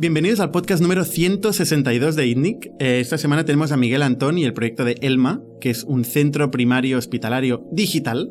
Bienvenidos 0.00 0.38
al 0.38 0.52
podcast 0.52 0.80
número 0.80 1.04
162 1.04 2.14
de 2.14 2.28
ITNIC. 2.28 2.66
Eh, 2.78 3.00
esta 3.00 3.18
semana 3.18 3.44
tenemos 3.44 3.72
a 3.72 3.76
Miguel 3.76 4.02
Antón 4.02 4.38
y 4.38 4.44
el 4.44 4.54
proyecto 4.54 4.84
de 4.84 4.96
ELMA, 5.00 5.42
que 5.60 5.70
es 5.70 5.82
un 5.82 6.04
centro 6.04 6.52
primario 6.52 6.98
hospitalario 6.98 7.64
digital 7.72 8.30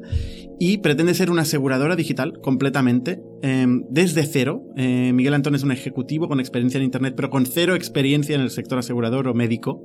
y 0.60 0.78
pretende 0.78 1.14
ser 1.14 1.30
una 1.30 1.42
aseguradora 1.42 1.98
digital 1.98 2.40
completamente 2.42 3.22
em, 3.42 3.84
desde 3.90 4.24
cero. 4.24 4.64
Eh, 4.78 5.12
Miguel 5.14 5.34
Antón 5.34 5.56
es 5.56 5.64
un 5.64 5.74
ejecutivo 5.74 6.30
con 6.30 6.40
experiencia 6.40 6.78
en 6.78 6.86
Internet, 6.86 7.16
pero 7.18 7.30
con 7.30 7.46
cero 7.46 7.76
experiencia 7.76 8.34
en 8.36 8.42
el 8.42 8.50
sector 8.50 8.80
asegurador 8.80 9.28
o 9.28 9.34
médico. 9.34 9.84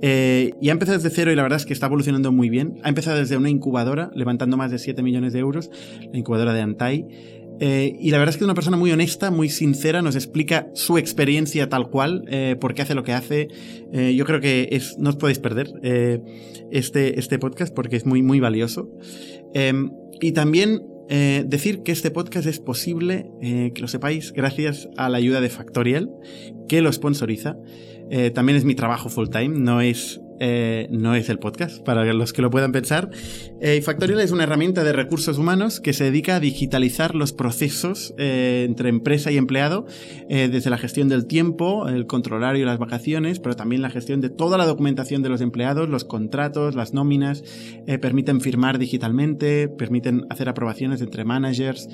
Eh, 0.00 0.52
y 0.60 0.70
ha 0.70 0.72
empezado 0.72 0.98
desde 0.98 1.14
cero 1.14 1.30
y 1.30 1.36
la 1.36 1.42
verdad 1.42 1.58
es 1.58 1.66
que 1.66 1.74
está 1.74 1.86
evolucionando 1.86 2.32
muy 2.32 2.48
bien. 2.48 2.78
Ha 2.82 2.88
empezado 2.88 3.18
desde 3.18 3.36
una 3.36 3.50
incubadora, 3.50 4.10
levantando 4.14 4.56
más 4.56 4.70
de 4.70 4.78
7 4.78 5.02
millones 5.02 5.34
de 5.34 5.40
euros, 5.40 5.70
la 6.10 6.18
incubadora 6.18 6.54
de 6.54 6.62
Antai. 6.62 7.06
Eh, 7.60 7.94
y 8.00 8.10
la 8.10 8.18
verdad 8.18 8.30
es 8.30 8.36
que 8.38 8.44
es 8.44 8.46
una 8.46 8.54
persona 8.54 8.78
muy 8.78 8.90
honesta, 8.90 9.30
muy 9.30 9.50
sincera, 9.50 10.00
nos 10.00 10.16
explica 10.16 10.68
su 10.72 10.96
experiencia 10.96 11.68
tal 11.68 11.90
cual, 11.90 12.24
eh, 12.28 12.56
por 12.58 12.72
qué 12.74 12.82
hace 12.82 12.94
lo 12.94 13.04
que 13.04 13.12
hace. 13.12 13.48
Eh, 13.92 14.14
yo 14.16 14.24
creo 14.24 14.40
que 14.40 14.80
no 14.98 15.10
os 15.10 15.16
podéis 15.16 15.38
perder 15.38 15.70
este, 16.70 17.18
este 17.18 17.38
podcast 17.38 17.74
porque 17.74 17.96
es 17.96 18.06
muy, 18.06 18.22
muy 18.22 18.40
valioso. 18.40 18.90
Em, 19.54 19.90
y 20.20 20.32
también 20.32 20.80
decir 21.44 21.82
que 21.82 21.90
este 21.90 22.12
podcast 22.12 22.46
es 22.46 22.60
posible, 22.60 23.26
que 23.40 23.80
lo 23.80 23.88
sepáis, 23.88 24.32
gracias 24.32 24.88
a 24.96 25.08
la 25.08 25.18
ayuda 25.18 25.40
de 25.40 25.48
Factorial, 25.48 26.08
que 26.68 26.82
lo 26.82 26.92
sponsoriza. 26.92 27.56
también 28.32 28.56
es 28.56 28.64
mi 28.64 28.76
trabajo 28.76 29.08
full 29.08 29.28
time, 29.28 29.58
no 29.58 29.80
es 29.80 30.20
eh, 30.40 30.88
no 30.90 31.14
es 31.14 31.28
el 31.28 31.38
podcast, 31.38 31.84
para 31.84 32.10
los 32.12 32.32
que 32.32 32.40
lo 32.40 32.50
puedan 32.50 32.72
pensar. 32.72 33.10
Eh, 33.60 33.82
Factorial 33.82 34.20
es 34.20 34.30
una 34.30 34.44
herramienta 34.44 34.82
de 34.82 34.94
recursos 34.94 35.36
humanos 35.36 35.80
que 35.80 35.92
se 35.92 36.04
dedica 36.04 36.36
a 36.36 36.40
digitalizar 36.40 37.14
los 37.14 37.34
procesos 37.34 38.14
eh, 38.16 38.64
entre 38.66 38.88
empresa 38.88 39.30
y 39.30 39.36
empleado, 39.36 39.86
eh, 40.30 40.48
desde 40.50 40.70
la 40.70 40.78
gestión 40.78 41.08
del 41.08 41.26
tiempo, 41.26 41.88
el 41.88 42.06
controlario 42.06 42.62
y 42.62 42.64
las 42.64 42.78
vacaciones, 42.78 43.38
pero 43.38 43.54
también 43.54 43.82
la 43.82 43.90
gestión 43.90 44.22
de 44.22 44.30
toda 44.30 44.56
la 44.56 44.64
documentación 44.64 45.22
de 45.22 45.28
los 45.28 45.42
empleados, 45.42 45.90
los 45.90 46.04
contratos, 46.04 46.74
las 46.74 46.94
nóminas, 46.94 47.44
permiten 48.00 48.40
firmar 48.40 48.78
digitalmente, 48.78 49.68
permiten 49.68 50.26
hacer 50.30 50.48
aprobaciones 50.48 51.02
entre 51.02 51.24
managers 51.24 51.88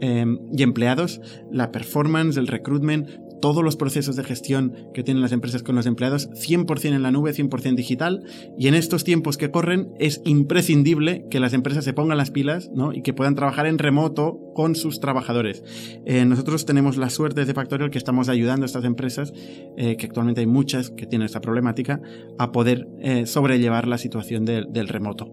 y 0.00 0.62
empleados, 0.62 1.20
la 1.50 1.70
performance, 1.70 2.38
el 2.38 2.46
recruitment, 2.46 3.10
todos 3.40 3.64
los 3.64 3.76
procesos 3.76 4.16
de 4.16 4.24
gestión 4.24 4.74
que 4.94 5.02
tienen 5.02 5.22
las 5.22 5.32
empresas 5.32 5.62
con 5.62 5.74
los 5.74 5.86
empleados 5.86 6.30
100% 6.30 6.94
en 6.94 7.02
la 7.02 7.10
nube, 7.10 7.32
100% 7.32 7.74
digital. 7.74 8.24
Y 8.58 8.68
en 8.68 8.74
estos 8.74 9.04
tiempos 9.04 9.36
que 9.36 9.50
corren 9.50 9.92
es 9.98 10.20
imprescindible 10.24 11.26
que 11.30 11.40
las 11.40 11.52
empresas 11.52 11.84
se 11.84 11.92
pongan 11.92 12.18
las 12.18 12.30
pilas 12.30 12.70
¿no? 12.74 12.92
y 12.92 13.02
que 13.02 13.14
puedan 13.14 13.34
trabajar 13.34 13.66
en 13.66 13.78
remoto 13.78 14.38
con 14.54 14.74
sus 14.74 15.00
trabajadores. 15.00 15.62
Eh, 16.06 16.24
nosotros 16.24 16.66
tenemos 16.66 16.96
la 16.96 17.10
suerte 17.10 17.44
de 17.44 17.54
Factorial 17.54 17.90
que 17.90 17.98
estamos 17.98 18.28
ayudando 18.28 18.64
a 18.64 18.66
estas 18.66 18.84
empresas, 18.84 19.32
eh, 19.76 19.96
que 19.96 20.06
actualmente 20.06 20.40
hay 20.40 20.46
muchas 20.46 20.90
que 20.90 21.06
tienen 21.06 21.26
esta 21.26 21.40
problemática, 21.40 22.00
a 22.38 22.52
poder 22.52 22.86
eh, 23.00 23.26
sobrellevar 23.26 23.86
la 23.86 23.98
situación 23.98 24.44
del 24.44 24.88
remoto. 24.88 25.28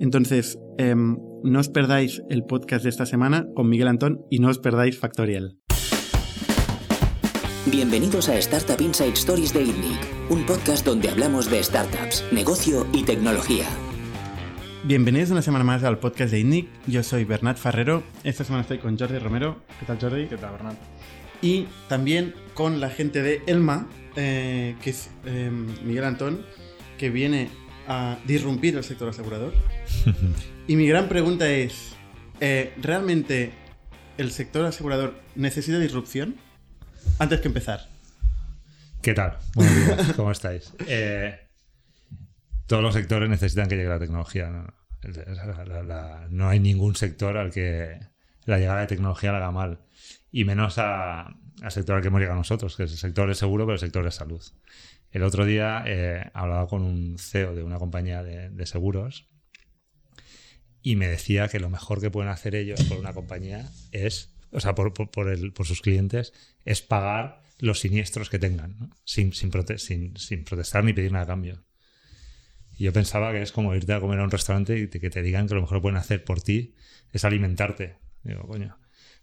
Entonces, 0.00 0.58
em, 0.78 1.18
no 1.42 1.60
os 1.60 1.68
perdáis 1.68 2.22
el 2.28 2.44
podcast 2.44 2.84
de 2.84 2.90
esta 2.90 3.06
semana 3.06 3.46
con 3.54 3.68
Miguel 3.68 3.88
Antón 3.88 4.24
y 4.30 4.38
no 4.38 4.48
os 4.48 4.58
perdáis 4.58 4.98
Factorial. 4.98 5.58
Bienvenidos 7.68 8.28
a 8.28 8.38
Startup 8.38 8.80
Inside 8.80 9.14
Stories 9.14 9.52
de 9.52 9.64
INNIC, 9.64 9.98
un 10.30 10.46
podcast 10.46 10.86
donde 10.86 11.08
hablamos 11.08 11.50
de 11.50 11.60
startups, 11.60 12.24
negocio 12.30 12.86
y 12.92 13.02
tecnología. 13.02 13.66
Bienvenidos 14.84 15.32
una 15.32 15.42
semana 15.42 15.64
más 15.64 15.82
al 15.82 15.98
podcast 15.98 16.30
de 16.30 16.38
INNIC. 16.38 16.68
Yo 16.86 17.02
soy 17.02 17.24
Bernat 17.24 17.58
Ferrero. 17.58 18.04
Esta 18.22 18.44
semana 18.44 18.62
estoy 18.62 18.78
con 18.78 18.96
Jordi 18.96 19.18
Romero. 19.18 19.62
¿Qué 19.80 19.86
tal, 19.86 19.98
Jordi? 20.00 20.26
¿Qué 20.28 20.36
tal, 20.36 20.52
Bernat? 20.52 20.76
Y 21.42 21.66
también 21.88 22.36
con 22.54 22.78
la 22.78 22.88
gente 22.88 23.20
de 23.20 23.42
Elma, 23.48 23.88
eh, 24.14 24.76
que 24.80 24.90
es 24.90 25.10
eh, 25.24 25.50
Miguel 25.50 26.04
Antón, 26.04 26.46
que 26.98 27.10
viene 27.10 27.50
a 27.88 28.16
disrumpir 28.28 28.76
el 28.76 28.84
sector 28.84 29.08
asegurador. 29.08 29.52
y 30.68 30.76
mi 30.76 30.86
gran 30.86 31.08
pregunta 31.08 31.50
es, 31.50 31.96
eh, 32.40 32.72
¿realmente 32.80 33.50
el 34.18 34.30
sector 34.30 34.64
asegurador 34.66 35.20
necesita 35.34 35.80
disrupción? 35.80 36.36
Antes 37.18 37.40
que 37.40 37.48
empezar. 37.48 37.88
¿Qué 39.02 39.14
tal? 39.14 39.38
Buenos 39.54 39.76
días, 39.76 40.12
¿cómo 40.16 40.32
estáis? 40.32 40.72
Eh, 40.86 41.38
todos 42.66 42.82
los 42.82 42.94
sectores 42.94 43.28
necesitan 43.28 43.68
que 43.68 43.76
llegue 43.76 43.88
la 43.88 43.98
tecnología. 43.98 44.50
¿no? 46.30 46.48
hay 46.48 46.58
ningún 46.58 46.96
sector 46.96 47.36
al 47.36 47.52
que 47.52 48.00
la 48.44 48.58
llegada 48.58 48.80
de 48.80 48.86
tecnología 48.86 49.32
la 49.32 49.38
haga 49.38 49.52
mal. 49.52 49.78
Y 50.32 50.44
menos 50.44 50.78
al 50.78 51.36
sector 51.68 51.96
al 51.96 52.02
que 52.02 52.08
hemos 52.08 52.20
llegado 52.20 52.38
nosotros, 52.38 52.76
que 52.76 52.84
es 52.84 52.92
el 52.92 52.98
sector 52.98 53.28
de 53.28 53.34
seguro, 53.34 53.64
pero 53.66 53.74
el 53.74 53.80
sector 53.80 54.04
de 54.04 54.10
salud. 54.10 54.42
El 55.12 55.22
otro 55.22 55.44
día 55.44 55.82
eh, 55.86 56.30
hablaba 56.34 56.66
con 56.66 56.82
un 56.82 57.18
CEO 57.18 57.54
de 57.54 57.62
una 57.62 57.78
compañía 57.78 58.22
de, 58.22 58.66
seguros 58.66 59.28
y 60.82 60.96
me 60.96 61.08
decía 61.08 61.48
que 61.48 61.58
lo 61.58 61.70
mejor 61.70 62.00
que 62.00 62.10
pueden 62.10 62.30
hacer 62.30 62.54
ellos 62.54 62.82
por 62.84 62.98
una 62.98 63.12
compañía 63.14 63.70
es 63.92 64.35
o 64.56 64.60
sea, 64.60 64.74
por, 64.74 64.94
por, 64.94 65.66
sus 65.66 65.82
clientes, 65.82 66.32
es 66.64 66.80
pagar 66.80 67.42
los 67.58 67.80
siniestros 67.80 68.30
que 68.30 68.38
tengan, 68.38 68.90
sin, 69.04 69.34
sin, 69.34 69.50
protestar 69.50 70.82
ni 70.82 70.94
pedir 70.94 71.12
nada 71.12 71.24
a 71.24 71.28
cambio. 71.28 71.62
Yo 72.78 72.90
pensaba 72.90 73.32
que 73.32 73.42
es 73.42 73.52
como 73.52 73.74
irte 73.74 73.92
a 73.92 74.00
comer 74.00 74.18
a 74.18 74.24
un 74.24 74.30
restaurante 74.30 74.78
y 74.78 74.88
que 74.88 75.10
te 75.10 75.20
digan 75.20 75.46
que 75.46 75.54
lo 75.54 75.60
mejor 75.60 75.78
que 75.78 75.82
pueden 75.82 75.98
hacer 75.98 76.24
por 76.24 76.40
ti 76.40 76.74
es 77.12 77.24
alimentarte. 77.26 77.98
Digo, 78.22 78.46
coño, 78.46 78.78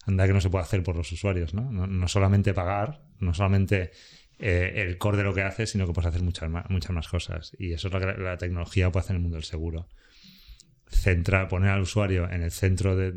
anda 0.06 0.28
que 0.28 0.34
no 0.34 0.42
se 0.42 0.52
puede 0.52 0.66
hacer 0.66 0.84
por 0.84 0.96
los 0.96 1.12
usuarios, 1.12 1.56
¿no? 1.56 1.72
No, 1.72 2.08
solamente 2.08 2.54
pagar, 2.54 3.02
no 3.20 3.34
solamente 3.34 3.90
eh, 4.38 4.84
el 4.88 5.00
core 5.00 5.18
de 5.18 5.24
lo 5.24 5.34
que 5.34 5.42
haces, 5.42 5.72
sino 5.72 5.88
que 5.88 5.94
puedes 5.94 6.10
hacer 6.10 6.22
muchas 6.22 6.48
más, 6.48 6.70
muchas 6.70 6.92
más 6.92 7.08
cosas. 7.08 7.56
Y 7.58 7.74
eso 7.74 7.88
es 7.88 7.94
lo 7.94 8.00
que 8.00 8.06
la, 8.06 8.38
tecnología 8.38 8.92
puede 8.92 9.04
hacer 9.04 9.16
en 9.16 9.18
el 9.18 9.22
mundo 9.24 9.38
del 9.38 9.46
seguro. 9.46 9.90
Centra, 10.88 11.48
poner 11.48 11.72
al 11.72 11.82
usuario 11.82 12.30
en 12.30 12.44
el 12.44 12.52
centro 12.52 12.96
de, 12.96 13.12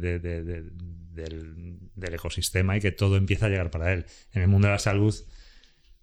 del, 1.17 1.79
ecosistema 2.13 2.77
y 2.77 2.81
que 2.81 2.93
todo 2.93 3.17
empieza 3.17 3.47
a 3.47 3.49
llegar 3.49 3.71
para 3.71 3.93
él. 3.93 4.07
En 4.33 4.43
el 4.43 4.49
mundo 4.49 4.69
de 4.69 4.75
la 4.75 4.79
salud, 4.79 5.15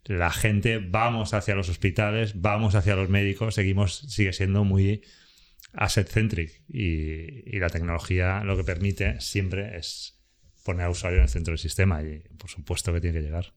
la 0.06 0.32
gente 0.32 0.80
vamos 0.80 1.34
hacia 1.34 1.56
los 1.56 1.70
hospitales, 1.70 2.42
vamos 2.42 2.76
hacia 2.76 2.96
los 2.96 3.10
médicos, 3.10 3.56
seguimos, 3.56 4.00
sigue 4.10 4.34
siendo 4.34 4.64
muy 4.64 5.04
asset-centric 5.74 6.64
y, 6.68 7.58
la 7.60 7.70
tecnología 7.70 8.44
lo 8.44 8.58
que 8.58 8.64
permite 8.64 9.22
siempre 9.22 9.78
es 9.78 10.20
poner 10.66 10.86
al 10.86 10.92
usuario 10.92 11.18
en 11.20 11.24
el 11.24 11.30
centro 11.30 11.52
del 11.52 11.60
sistema 11.60 12.04
y 12.04 12.20
por 12.38 12.50
supuesto 12.50 12.94
que 12.94 13.00
tiene 13.00 13.20
que 13.20 13.26
llegar. 13.26 13.54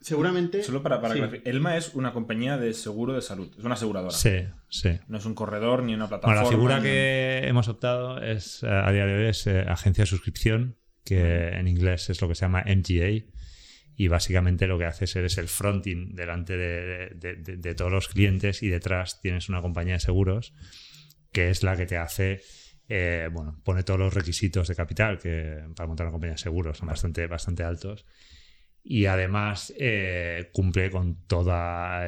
Seguramente. 0.00 0.62
Solo 0.62 0.82
para, 0.82 1.00
para 1.00 1.14
Elma 1.44 1.76
es 1.76 1.94
una 1.94 2.12
compañía 2.12 2.56
de 2.56 2.72
seguro 2.72 3.12
de 3.12 3.20
salud, 3.20 3.52
es 3.58 3.64
una 3.64 3.74
aseguradora. 3.74 4.14
Sí, 4.14 4.46
sí. 4.68 4.98
No 5.08 5.18
es 5.18 5.26
un 5.26 5.34
corredor 5.34 5.82
ni 5.82 5.94
una 5.94 6.08
plataforma. 6.08 6.42
la 6.42 6.48
figura 6.48 6.80
que 6.80 7.42
hemos 7.44 7.68
optado 7.68 8.20
es, 8.22 8.64
a 8.64 8.90
día 8.92 9.04
de 9.04 9.14
hoy, 9.14 9.28
es 9.28 9.46
eh, 9.46 9.60
agencia 9.68 10.02
de 10.02 10.06
suscripción 10.06 10.76
que 11.10 11.48
en 11.48 11.66
inglés 11.66 12.08
es 12.08 12.20
lo 12.20 12.28
que 12.28 12.36
se 12.36 12.42
llama 12.42 12.64
MGA. 12.64 13.26
Y 13.96 14.08
básicamente 14.08 14.66
lo 14.66 14.78
que 14.78 14.86
haces 14.86 15.16
es 15.16 15.36
el 15.36 15.48
fronting 15.48 16.14
delante 16.14 16.56
de, 16.56 17.74
todos 17.74 17.92
los 17.92 18.08
clientes 18.08 18.62
y 18.62 18.68
detrás 18.68 19.20
tienes 19.20 19.48
una 19.48 19.60
compañía 19.60 19.94
de 19.94 20.00
seguros 20.00 20.54
que 21.32 21.50
es 21.50 21.62
la 21.62 21.76
que 21.76 21.86
te 21.86 21.96
hace, 21.96 22.40
eh, 22.88 23.28
bueno, 23.30 23.60
pone 23.62 23.82
todos 23.82 24.00
los 24.00 24.14
requisitos 24.14 24.68
de 24.68 24.74
capital 24.74 25.18
que 25.18 25.64
para 25.76 25.86
montar 25.86 26.06
una 26.06 26.12
compañía 26.12 26.34
de 26.34 26.38
seguros 26.38 26.78
son 26.78 26.88
bastante, 26.88 27.26
bastante 27.26 27.62
altos 27.62 28.06
y 28.82 29.06
además 29.06 29.72
eh, 29.78 30.50
cumple 30.52 30.90
con 30.90 31.26
todos 31.26 31.52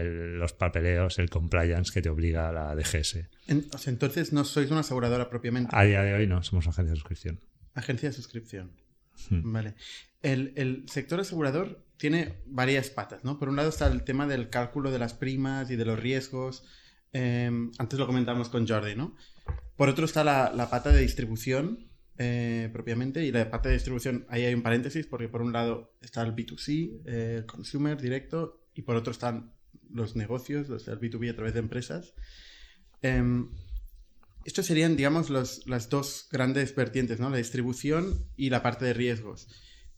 los 0.02 0.52
papeleos, 0.54 1.18
el 1.18 1.28
compliance 1.28 1.92
que 1.92 2.00
te 2.00 2.08
obliga 2.08 2.48
a 2.48 2.52
la 2.52 2.74
DGS. 2.74 3.28
entonces 3.86 4.32
no 4.32 4.44
sois 4.44 4.70
una 4.70 4.80
aseguradora 4.80 5.28
propiamente. 5.28 5.70
A 5.72 5.84
día 5.84 6.02
de 6.02 6.14
hoy 6.14 6.26
no, 6.26 6.42
somos 6.42 6.66
agencia 6.66 6.92
de 6.92 6.96
suscripción. 6.96 7.40
Agencia 7.74 8.08
de 8.08 8.14
suscripción. 8.14 8.72
Hmm. 9.30 9.52
Vale. 9.52 9.74
El, 10.22 10.84
sector 10.88 11.20
asegurador 11.20 11.84
tiene 11.96 12.42
varias 12.46 12.90
patas, 12.90 13.24
¿no? 13.24 13.38
Por 13.38 13.48
un 13.48 13.56
lado 13.56 13.68
está 13.68 13.86
el 13.88 14.04
tema 14.04 14.26
del 14.26 14.50
cálculo 14.50 14.90
de 14.90 14.98
las 14.98 15.14
primas 15.14 15.70
y 15.70 15.76
de 15.76 15.84
los 15.84 15.98
riesgos. 15.98 16.64
Em, 17.12 17.72
antes 17.78 17.98
lo 17.98 18.06
comentamos 18.06 18.48
con 18.48 18.66
Jordi, 18.66 18.94
¿no? 18.94 19.16
Por 19.76 19.88
otro 19.88 20.04
está 20.04 20.22
la, 20.22 20.68
pata 20.70 20.90
de 20.90 21.00
distribución 21.00 21.90
eh, 22.18 22.70
propiamente 22.72 23.24
y 23.24 23.32
la 23.32 23.50
pata 23.50 23.68
de 23.68 23.74
distribución, 23.74 24.26
ahí 24.28 24.44
hay 24.44 24.54
un 24.54 24.62
paréntesis 24.62 25.06
porque 25.06 25.28
por 25.28 25.42
un 25.42 25.52
lado 25.52 25.96
está 26.00 26.22
el 26.22 26.34
B2C, 26.34 27.02
eh, 27.04 27.34
el 27.38 27.46
consumer 27.46 28.00
directo, 28.00 28.62
y 28.74 28.82
por 28.82 28.96
otro 28.96 29.10
están 29.10 29.52
los 29.90 30.16
negocios, 30.16 30.68
los 30.68 30.86
del 30.86 31.00
B2B 31.00 31.30
a 31.30 31.34
través 31.34 31.54
de 31.54 31.60
empresas. 31.60 32.14
Em, 33.02 33.50
estos 34.44 34.66
serían, 34.66 34.96
digamos, 34.96 35.30
las 35.30 35.88
dos 35.88 36.28
grandes 36.30 36.74
vertientes, 36.74 37.20
¿no? 37.20 37.30
La 37.30 37.36
distribución 37.36 38.26
y 38.36 38.50
la 38.50 38.62
parte 38.62 38.84
de 38.84 38.92
riesgos. 38.92 39.48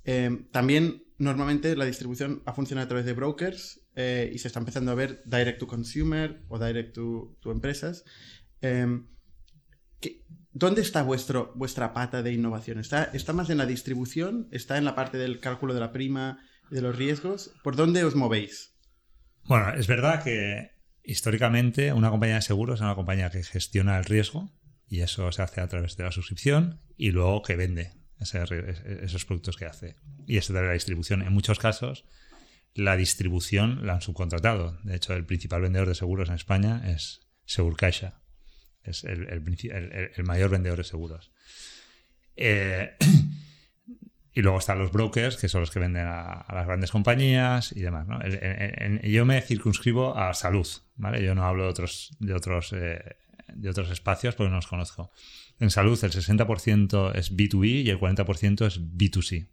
Eh, 0.04 0.46
también, 0.52 1.04
normalmente, 1.18 1.76
la 1.76 1.84
distribución 1.84 2.42
ha 2.46 2.52
funcionado 2.52 2.86
a 2.86 2.88
través 2.88 3.06
de 3.06 3.12
brokers 3.14 3.80
eh, 3.96 4.30
y 4.32 4.38
se 4.38 4.48
está 4.48 4.60
empezando 4.60 4.90
a 4.90 4.94
ver 4.94 5.22
direct 5.24 5.58
to 5.58 5.66
consumer 5.66 6.42
o 6.48 6.58
direct 6.58 6.94
to, 6.94 7.36
empresas. 7.46 8.04
Eh, 8.60 8.86
¿Dónde 10.52 10.82
está 10.82 11.02
vuestro, 11.02 11.52
vuestra 11.56 11.92
pata 11.92 12.22
de 12.22 12.32
innovación? 12.32 12.78
¿Está, 12.78 13.04
¿Está 13.04 13.32
más 13.32 13.50
en 13.50 13.58
la 13.58 13.66
distribución? 13.66 14.48
¿Está 14.52 14.78
en 14.78 14.84
la 14.84 14.94
parte 14.94 15.18
del 15.18 15.40
cálculo 15.40 15.74
de 15.74 15.80
la 15.80 15.90
prima? 15.90 16.38
de 16.70 16.82
los 16.82 16.96
riesgos, 16.96 17.54
¿por 17.62 17.76
dónde 17.76 18.04
os 18.04 18.14
movéis? 18.14 18.74
Bueno, 19.44 19.74
es 19.74 19.86
verdad 19.86 20.22
que 20.22 20.72
históricamente 21.04 21.92
una 21.92 22.10
compañía 22.10 22.36
de 22.36 22.42
seguros 22.42 22.76
es 22.76 22.80
una 22.80 22.94
compañía 22.94 23.30
que 23.30 23.42
gestiona 23.42 23.98
el 23.98 24.04
riesgo 24.04 24.50
y 24.88 25.00
eso 25.00 25.30
se 25.32 25.42
hace 25.42 25.60
a 25.60 25.68
través 25.68 25.96
de 25.96 26.04
la 26.04 26.12
suscripción 26.12 26.80
y 26.96 27.10
luego 27.10 27.42
que 27.42 27.56
vende 27.56 27.92
esos 28.18 29.24
productos 29.24 29.56
que 29.56 29.66
hace. 29.66 29.96
Y 30.26 30.38
eso 30.38 30.52
de 30.52 30.62
la 30.62 30.72
distribución. 30.72 31.22
En 31.22 31.32
muchos 31.32 31.58
casos, 31.58 32.04
la 32.74 32.96
distribución 32.96 33.86
la 33.86 33.94
han 33.94 34.00
subcontratado. 34.00 34.78
De 34.82 34.96
hecho, 34.96 35.14
el 35.14 35.26
principal 35.26 35.62
vendedor 35.62 35.88
de 35.88 35.94
seguros 35.94 36.28
en 36.28 36.34
España 36.36 36.82
es 36.90 37.20
Segurcaixa. 37.44 38.22
Es 38.82 39.04
el, 39.04 39.28
el, 39.28 40.24
mayor 40.24 40.50
vendedor 40.50 40.78
de 40.78 40.84
seguros. 40.84 41.32
Eh, 42.36 42.96
y 44.34 44.42
luego 44.42 44.58
están 44.58 44.80
los 44.80 44.90
brokers, 44.90 45.36
que 45.36 45.48
son 45.48 45.60
los 45.60 45.70
que 45.70 45.78
venden 45.78 46.06
a, 46.06 46.44
las 46.52 46.66
grandes 46.66 46.90
compañías 46.90 47.72
y 47.72 47.80
demás. 47.80 48.06
yo 49.04 49.24
me 49.24 49.40
circunscribo 49.40 50.18
a 50.18 50.34
salud, 50.34 50.66
¿vale? 50.96 51.22
Yo 51.24 51.36
no 51.36 51.44
hablo 51.44 51.62
de 51.62 51.68
otros, 51.68 52.16
de 52.18 52.34
otros, 52.34 52.72
eh, 52.72 53.16
de 53.54 53.70
otros 53.70 53.90
espacios 53.90 54.34
porque 54.34 54.50
no 54.50 54.56
los 54.56 54.66
conozco. 54.66 55.12
En 55.60 55.70
salud 55.70 55.98
el 56.02 56.10
60% 56.10 57.14
es 57.14 57.36
B2B 57.36 57.84
y 57.84 57.90
el 57.90 58.00
40% 58.00 58.66
es 58.66 58.80
B2C. 58.80 59.48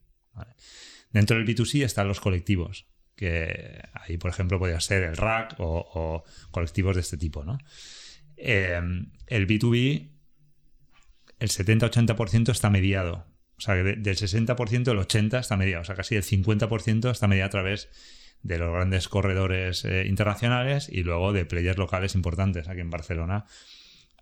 Dentro 1.12 1.38
del 1.38 1.46
B2C 1.46 1.84
están 1.84 2.08
los 2.08 2.20
colectivos, 2.20 2.88
que 3.16 3.84
ahí, 3.94 4.18
por 4.18 4.32
ejemplo, 4.32 4.58
podría 4.58 4.80
ser 4.80 5.04
el 5.04 5.16
RAC 5.16 5.56
o, 5.60 6.24
colectivos 6.50 6.96
de 6.96 7.02
este 7.02 7.18
tipo. 7.18 7.44
¿no? 7.44 7.60
Eh, 8.36 8.82
el 9.28 9.48
B2B, 9.48 10.10
el 11.38 11.50
70-80% 11.50 12.50
está 12.50 12.72
mediado 12.72 13.31
o 13.62 13.64
sea, 13.64 13.76
del 13.76 14.16
60% 14.18 14.92
el 14.92 14.98
80% 14.98 15.40
está 15.40 15.56
mediado, 15.56 15.84
o 15.84 15.86
sea, 15.86 15.94
casi 15.94 16.16
el 16.16 16.24
50% 16.24 17.12
está 17.12 17.28
mediado 17.28 17.46
a 17.46 17.52
través 17.52 17.90
de 18.42 18.58
los 18.58 18.74
grandes 18.74 19.08
corredores 19.08 19.86
eh, 19.86 20.08
internacionales 20.08 20.90
y 20.92 21.04
luego 21.04 21.32
de 21.32 21.46
players 21.46 21.78
locales 21.78 22.16
importantes. 22.16 22.68
Aquí 22.68 22.80
en 22.80 22.90
Barcelona 22.90 23.46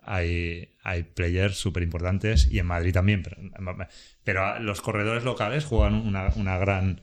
hay, 0.01 0.75
hay 0.83 1.03
players 1.03 1.55
súper 1.55 1.83
importantes 1.83 2.51
y 2.51 2.59
en 2.59 2.65
Madrid 2.65 2.91
también, 2.91 3.23
pero, 4.25 4.59
los 4.59 4.81
corredores 4.81 5.23
locales 5.23 5.63
juegan 5.63 5.93
una, 5.93 6.57
gran 6.57 7.01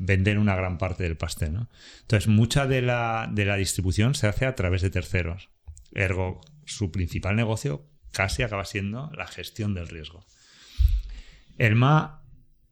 venden 0.00 0.38
una 0.38 0.56
gran 0.56 0.76
parte 0.76 1.04
del 1.04 1.16
pastel. 1.16 1.52
¿no? 1.52 1.68
Entonces, 2.00 2.26
mucha 2.26 2.66
de 2.66 2.82
la, 2.82 3.30
de 3.32 3.44
la 3.44 3.54
distribución 3.54 4.16
se 4.16 4.26
hace 4.26 4.44
a 4.44 4.56
través 4.56 4.82
de 4.82 4.90
terceros. 4.90 5.50
Ergo, 5.92 6.40
su 6.64 6.90
principal 6.90 7.36
negocio 7.36 7.86
casi 8.10 8.42
acaba 8.42 8.64
siendo 8.64 9.12
la 9.14 9.28
gestión 9.28 9.72
del 9.74 9.86
riesgo. 9.86 10.26
Elma, 11.58 12.24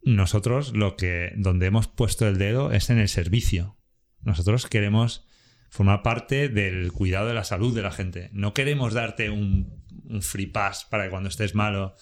nosotros 0.03 0.73
lo 0.75 0.97
que 0.97 1.33
donde 1.37 1.67
hemos 1.67 1.89
puesto 1.89 2.27
el 2.29 2.39
dedo 2.39 2.73
es 2.73 2.91
en 2.91 2.99
el 2.99 3.09
servicio. 3.09 3.77
Nosotros 4.23 4.67
queremos 4.67 5.27
formar 5.69 6.03
parte 6.03 6.49
del 6.49 6.93
cuidado 6.93 7.29
de 7.29 7.35
la 7.35 7.45
salud 7.45 7.75
de 7.75 7.83
la 7.83 7.91
gente. 7.91 8.31
No 8.33 8.55
queremos 8.55 8.95
darte 8.95 9.31
un, 9.31 9.85
free 10.21 10.47
pass 10.47 10.87
para 10.89 11.05
que 11.05 11.11
cuando 11.11 11.29
estés 11.29 11.55
malo 11.57 11.95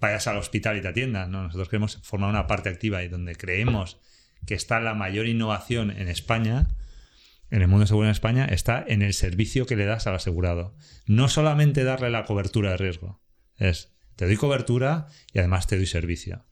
vayas 0.00 0.26
al 0.26 0.38
hospital 0.38 0.78
y 0.78 0.80
te 0.80 0.88
atiendan. 0.88 1.30
No, 1.30 1.42
nosotros 1.42 1.68
queremos 1.68 2.00
formar 2.02 2.30
una 2.30 2.46
parte 2.46 2.70
activa 2.70 3.02
y 3.02 3.08
donde 3.08 3.36
creemos 3.36 4.00
que 4.46 4.54
está 4.54 4.80
la 4.80 4.94
mayor 4.94 5.26
innovación 5.26 5.90
en 5.90 6.08
España, 6.08 6.68
en 7.50 7.62
el 7.62 7.68
mundo 7.68 7.86
seguro 7.86 8.06
en 8.06 8.12
España, 8.12 8.46
está 8.46 8.82
en 8.86 9.02
el 9.02 9.12
servicio 9.12 9.66
que 9.66 9.76
le 9.76 9.84
das 9.84 10.06
al 10.06 10.14
asegurado. 10.14 10.74
No 11.06 11.28
solamente 11.28 11.84
darle 11.84 12.10
la 12.10 12.24
cobertura 12.24 12.70
de 12.70 12.78
riesgo, 12.78 13.22
es 13.56 13.94
te 14.22 14.26
doy 14.26 14.36
cobertura 14.36 15.08
y 15.32 15.40
además 15.40 15.66
te 15.66 15.76
doy 15.76 15.86
servicio. 15.86 16.44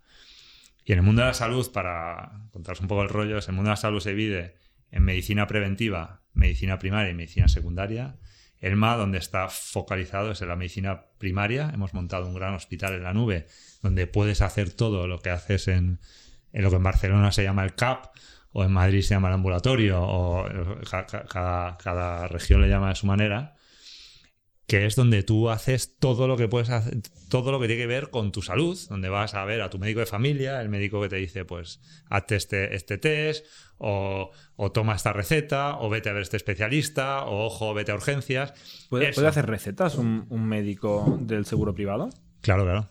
Y 0.85 0.91
en 0.91 0.99
el 0.99 1.05
mundo 1.05 1.23
de 1.23 1.29
la 1.29 1.35
salud, 1.35 1.71
para 1.71 2.49
contaros 2.51 2.81
un 2.81 2.89
poco 2.89 3.05
el 3.05 3.09
rollo, 3.09 3.39
el 3.39 3.53
mundo 3.53 3.69
de 3.69 3.75
la 3.75 3.77
salud 3.77 4.01
se 4.01 4.11
divide 4.11 4.57
en 4.91 5.05
medicina 5.05 5.47
preventiva, 5.47 6.21
medicina 6.33 6.81
primaria 6.81 7.13
y 7.13 7.15
medicina 7.15 7.47
secundaria. 7.47 8.17
El 8.59 8.75
MA, 8.75 8.97
donde 8.97 9.19
está 9.19 9.49
focalizado, 9.49 10.33
es 10.33 10.43
en 10.43 10.49
la 10.49 10.57
medicina 10.57 11.05
primaria. 11.19 11.71
Hemos 11.73 11.95
montado 11.95 12.27
un 12.27 12.35
gran 12.35 12.55
hospital 12.55 12.95
en 12.95 13.05
la 13.05 13.15
nube 13.15 13.47
donde 13.83 14.09
puedes 14.09 14.43
hacer 14.43 14.73
todo 14.73 15.07
lo 15.07 15.21
que 15.21 15.31
haces 15.31 15.69
en, 15.69 16.01
lo 16.53 16.71
que 16.71 16.77
en 16.77 16.83
Barcelona 16.83 17.31
se 17.31 17.45
llama 17.45 17.63
el 17.63 17.77
CAP 17.77 18.07
o 18.51 18.65
en 18.65 18.73
Madrid 18.73 19.03
se 19.03 19.15
llama 19.15 19.29
el 19.29 19.35
ambulatorio 19.35 20.03
o 20.03 20.45
cada, 20.91 21.77
cada 21.79 22.27
región 22.27 22.63
le 22.63 22.69
llama 22.69 22.89
de 22.89 22.97
su 22.97 23.07
manera 23.07 23.55
que 24.71 24.87
es 24.87 24.95
donde 24.95 25.25
tú 25.25 25.51
haces 25.51 25.99
todo 25.99 26.29
lo 26.29 26.37
que 26.37 26.47
puedes 26.47 26.71
hacer, 26.71 26.99
todo 27.29 27.51
lo 27.51 27.59
que 27.59 27.67
tiene 27.67 27.83
que 27.83 27.89
ver 27.89 28.11
con 28.11 28.31
tu 28.31 28.41
salud, 28.41 28.79
donde 28.89 29.09
vas 29.09 29.35
a 29.35 29.45
ver 29.45 29.63
a 29.63 29.69
tu 29.69 29.81
médico 29.81 29.99
de 29.99 30.07
familia, 30.07 30.61
el 30.61 30.69
médico 30.69 31.03
que 31.03 31.09
te 31.09 31.17
dice, 31.17 31.45
pues, 31.45 31.81
hazte 32.09 32.37
este, 32.37 32.73
este 32.77 32.97
test, 32.97 33.45
o, 33.79 34.31
toma 34.73 34.95
esta 34.95 35.13
receta, 35.13 35.77
o 35.81 35.91
vete 35.91 36.09
a 36.09 36.13
ver 36.13 36.23
este 36.23 36.37
especialista, 36.37 37.25
o 37.25 37.47
ojo, 37.47 37.75
vete 37.75 37.91
a 37.91 37.97
urgencias. 37.97 38.55
¿Puede, 38.89 39.09
hacer 39.09 39.47
recetas 39.47 39.97
un, 39.97 40.29
médico 40.31 41.19
del 41.21 41.47
seguro 41.47 41.75
privado? 41.75 42.09
Claro, 42.41 42.63
claro. 42.63 42.89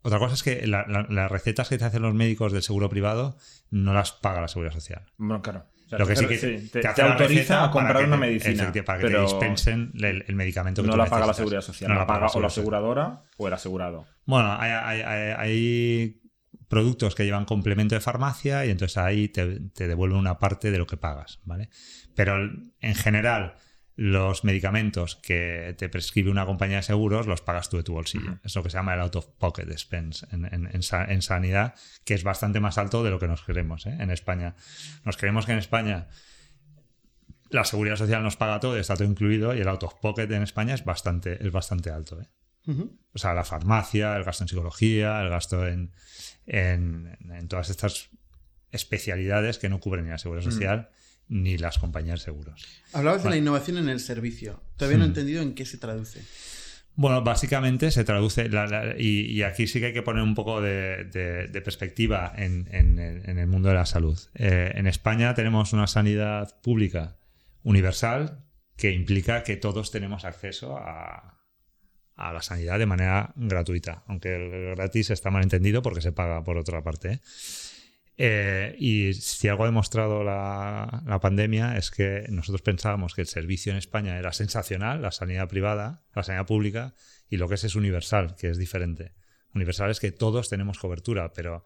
Otra 0.00 0.18
cosa 0.18 0.32
es 0.32 0.42
que 0.42 0.66
las 0.66 1.30
recetas 1.30 1.68
que 1.68 1.76
te 1.76 1.84
hacen 1.84 2.00
los 2.00 2.14
médicos 2.14 2.52
del 2.52 2.62
seguro 2.62 2.88
privado 2.88 3.36
no 3.68 3.92
las 3.92 4.12
paga 4.12 4.40
la 4.40 4.48
seguridad 4.48 4.72
social. 4.72 5.04
Bueno, 5.18 5.42
claro 5.42 5.66
lo 5.90 6.06
que 6.06 6.16
sí 6.16 6.26
que 6.26 6.36
te, 6.70 7.02
autoriza 7.02 7.64
a 7.64 7.70
comprar 7.70 8.04
una 8.04 8.16
medicina. 8.16 8.72
para 8.84 9.00
que 9.00 9.08
te 9.08 9.20
dispensen 9.20 9.92
el, 9.94 10.34
medicamento 10.34 10.82
que 10.82 10.88
No 10.88 10.96
la 10.96 11.06
paga 11.06 11.26
la 11.26 11.34
seguridad 11.34 11.60
social, 11.60 11.90
no 11.90 11.98
la 11.98 12.06
paga 12.06 12.26
o 12.32 12.40
la 12.40 12.48
aseguradora 12.48 13.22
o 13.36 13.46
el 13.46 13.52
asegurado. 13.52 14.06
Bueno, 14.24 14.56
hay, 14.58 16.20
productos 16.68 17.14
que 17.14 17.24
llevan 17.24 17.46
complemento 17.46 17.94
de 17.94 18.00
farmacia 18.02 18.66
y 18.66 18.70
entonces 18.70 18.98
ahí 18.98 19.28
te, 19.28 19.58
te 19.70 19.88
devuelven 19.88 20.18
una 20.18 20.38
parte 20.38 20.70
de 20.70 20.76
lo 20.76 20.86
que 20.86 20.98
pagas, 20.98 21.40
¿vale? 21.44 21.70
Pero 22.14 22.36
en 22.36 22.94
general 22.94 23.54
los 23.98 24.44
medicamentos 24.44 25.16
que 25.16 25.74
te 25.76 25.88
prescribe 25.88 26.30
una 26.30 26.46
compañía 26.46 26.76
de 26.76 26.82
seguros 26.84 27.26
los 27.26 27.42
pagas 27.42 27.68
tú 27.68 27.78
de 27.78 27.82
tu 27.82 27.94
bolsillo. 27.94 28.38
Es 28.44 28.54
lo 28.54 28.62
que 28.62 28.70
se 28.70 28.76
llama 28.76 28.94
el 28.94 29.00
out 29.00 29.16
of 29.16 29.26
pocket 29.38 29.68
expense 29.72 30.24
en, 30.30 31.22
sanidad, 31.22 31.74
que 32.04 32.14
es 32.14 32.22
bastante 32.22 32.60
más 32.60 32.78
alto 32.78 33.02
de 33.02 33.10
lo 33.10 33.18
que 33.18 33.26
nos 33.26 33.42
queremos 33.42 33.86
¿eh? 33.86 33.96
en 33.98 34.12
España. 34.12 34.54
Nos 35.04 35.16
creemos 35.16 35.46
que 35.46 35.52
en 35.52 35.58
España 35.58 36.06
la 37.50 37.64
seguridad 37.64 37.96
social 37.96 38.22
nos 38.22 38.36
paga 38.36 38.60
todo, 38.60 38.78
está 38.78 38.94
todo 38.94 39.08
incluido, 39.08 39.52
y 39.52 39.62
el 39.62 39.68
out 39.68 39.82
of 39.82 39.94
pocket 40.00 40.30
en 40.30 40.44
España 40.44 40.74
es 40.74 40.84
bastante, 40.84 41.44
es 41.44 41.50
bastante 41.50 41.90
alto. 41.90 42.20
¿eh? 42.20 42.28
O 43.14 43.18
sea, 43.18 43.34
la 43.34 43.42
farmacia, 43.42 44.14
el 44.14 44.22
gasto 44.22 44.44
en 44.44 44.48
psicología, 44.48 45.20
el 45.22 45.28
gasto 45.28 45.66
en, 45.66 45.92
en, 46.46 47.48
todas 47.48 47.68
estas 47.68 48.10
especialidades 48.70 49.58
que 49.58 49.68
no 49.68 49.80
cubren 49.80 50.04
ni 50.04 50.10
la 50.10 50.18
seguridad 50.18 50.44
social 50.44 50.90
ni 51.28 51.58
las 51.58 51.78
compañías 51.78 52.20
de 52.20 52.24
seguros. 52.24 52.66
Hablabas 52.92 53.22
de 53.22 53.30
la 53.30 53.36
innovación 53.36 53.78
en 53.78 53.88
el 53.88 54.00
servicio. 54.00 54.62
Todavía 54.76 54.98
no 54.98 55.04
he 55.04 55.08
entendido 55.08 55.42
en 55.42 55.54
qué 55.54 55.66
se 55.66 55.78
traduce. 55.78 56.22
Bueno, 56.94 57.22
básicamente 57.22 57.92
se 57.92 58.02
traduce, 58.02 58.50
y, 58.98 59.42
aquí 59.42 59.68
sí 59.68 59.78
que 59.78 59.86
hay 59.86 59.92
que 59.92 60.02
poner 60.02 60.22
un 60.22 60.34
poco 60.34 60.60
de, 60.60 61.48
perspectiva 61.64 62.32
en, 62.36 62.66
el 62.68 63.46
mundo 63.46 63.68
de 63.68 63.76
la 63.76 63.86
salud. 63.86 64.18
Eh, 64.34 64.72
en 64.74 64.88
España 64.88 65.32
tenemos 65.34 65.72
una 65.72 65.86
sanidad 65.86 66.60
pública 66.60 67.16
universal 67.62 68.44
que 68.76 68.90
implica 68.90 69.44
que 69.44 69.56
todos 69.56 69.92
tenemos 69.92 70.24
acceso 70.24 70.76
a, 70.76 71.38
a 72.18 72.32
la 72.32 72.42
sanidad 72.42 72.80
de 72.80 72.86
manera 72.86 73.32
gratuita, 73.36 74.02
aunque 74.08 74.34
el 74.34 74.74
gratis 74.74 75.10
está 75.10 75.30
mal 75.30 75.44
entendido 75.44 75.82
porque 75.82 76.00
se 76.00 76.10
paga 76.10 76.42
por 76.42 76.58
otra 76.58 76.82
parte. 76.82 77.12
¿eh? 77.12 77.20
Eh, 78.20 78.74
y 78.80 79.14
si 79.14 79.46
algo 79.46 79.62
ha 79.62 79.66
demostrado 79.66 80.24
la, 80.24 81.18
pandemia 81.22 81.76
es 81.76 81.92
que 81.92 82.26
nosotros 82.28 82.62
pensábamos 82.62 83.14
que 83.14 83.20
el 83.20 83.28
servicio 83.28 83.70
en 83.70 83.78
España 83.78 84.18
era 84.18 84.32
sensacional, 84.32 85.00
la 85.00 85.12
sanidad 85.12 85.48
privada, 85.48 86.02
la 86.14 86.24
sanidad 86.24 86.46
pública, 86.46 86.94
y 87.30 87.36
lo 87.36 87.48
que 87.48 87.54
es 87.54 87.62
es 87.62 87.76
universal, 87.76 88.34
que 88.34 88.50
es 88.50 88.58
diferente. 88.58 89.14
Universal 89.54 89.90
es 89.90 90.00
que 90.00 90.10
todos 90.10 90.48
tenemos 90.48 90.80
cobertura, 90.80 91.32
pero 91.32 91.64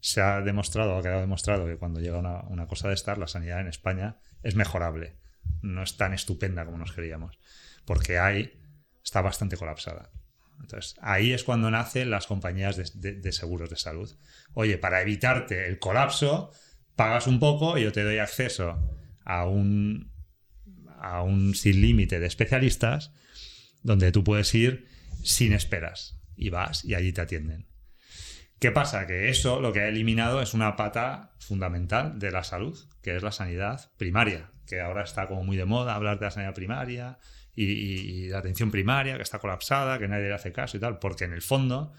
se 0.00 0.20
ha 0.20 0.42
demostrado, 0.42 0.98
ha 0.98 1.02
quedado 1.02 1.22
demostrado 1.22 1.66
que 1.66 1.78
cuando 1.78 2.00
llega 2.00 2.18
una, 2.18 2.42
una 2.48 2.66
cosa 2.66 2.88
de 2.88 2.94
estar, 2.94 3.16
la 3.16 3.26
sanidad 3.26 3.60
en 3.60 3.68
España 3.68 4.18
es 4.42 4.56
mejorable. 4.56 5.16
No 5.62 5.82
es 5.82 5.96
tan 5.96 6.12
estupenda 6.12 6.66
como 6.66 6.76
nos 6.76 6.92
queríamos, 6.92 7.38
porque 7.86 8.18
hay, 8.18 8.60
está 9.02 9.22
bastante 9.22 9.56
colapsada. 9.56 10.10
Entonces, 10.60 10.94
ahí 11.00 11.32
es 11.32 11.44
cuando 11.44 11.70
nacen 11.70 12.10
las 12.10 12.26
compañías 12.26 12.76
de, 12.76 13.32
seguros 13.32 13.70
de 13.70 13.76
salud. 13.76 14.10
Oye, 14.54 14.78
para 14.78 15.02
evitarte 15.02 15.66
el 15.66 15.78
colapso, 15.78 16.50
pagas 16.96 17.26
un 17.26 17.38
poco 17.38 17.76
y 17.78 17.82
yo 17.82 17.92
te 17.92 18.02
doy 18.02 18.18
acceso 18.18 18.78
a 19.24 19.46
un, 19.46 20.12
a 20.98 21.22
un 21.22 21.54
sin 21.54 21.80
límite 21.80 22.20
de 22.20 22.26
especialistas 22.26 23.12
donde 23.82 24.12
tú 24.12 24.24
puedes 24.24 24.54
ir 24.54 24.88
sin 25.22 25.52
esperas 25.52 26.18
y 26.36 26.50
vas 26.50 26.84
y 26.84 26.94
allí 26.94 27.12
te 27.12 27.20
atienden. 27.20 27.68
¿Qué 28.58 28.70
pasa? 28.70 29.06
Que 29.06 29.28
eso 29.28 29.60
lo 29.60 29.72
que 29.72 29.80
ha 29.80 29.88
eliminado 29.88 30.40
es 30.40 30.54
una 30.54 30.76
pata 30.76 31.34
fundamental 31.38 32.18
de 32.18 32.30
la 32.30 32.44
salud, 32.44 32.78
que 33.02 33.14
es 33.16 33.22
la 33.22 33.32
sanidad 33.32 33.90
primaria, 33.98 34.52
que 34.66 34.80
ahora 34.80 35.04
está 35.04 35.28
como 35.28 35.44
muy 35.44 35.56
de 35.56 35.66
moda 35.66 35.94
hablar 35.94 36.18
de 36.18 36.26
la 36.26 36.30
sanidad 36.30 36.54
primaria, 36.54 37.18
y, 37.54 38.28
la 38.28 38.38
atención 38.38 38.70
primaria 38.70 39.16
que 39.16 39.22
está 39.22 39.38
colapsada, 39.38 39.98
que 39.98 40.08
nadie 40.08 40.28
le 40.28 40.34
hace 40.34 40.52
caso 40.52 40.76
y 40.76 40.80
tal, 40.80 40.98
porque 40.98 41.24
en 41.24 41.32
el 41.32 41.42
fondo 41.42 41.92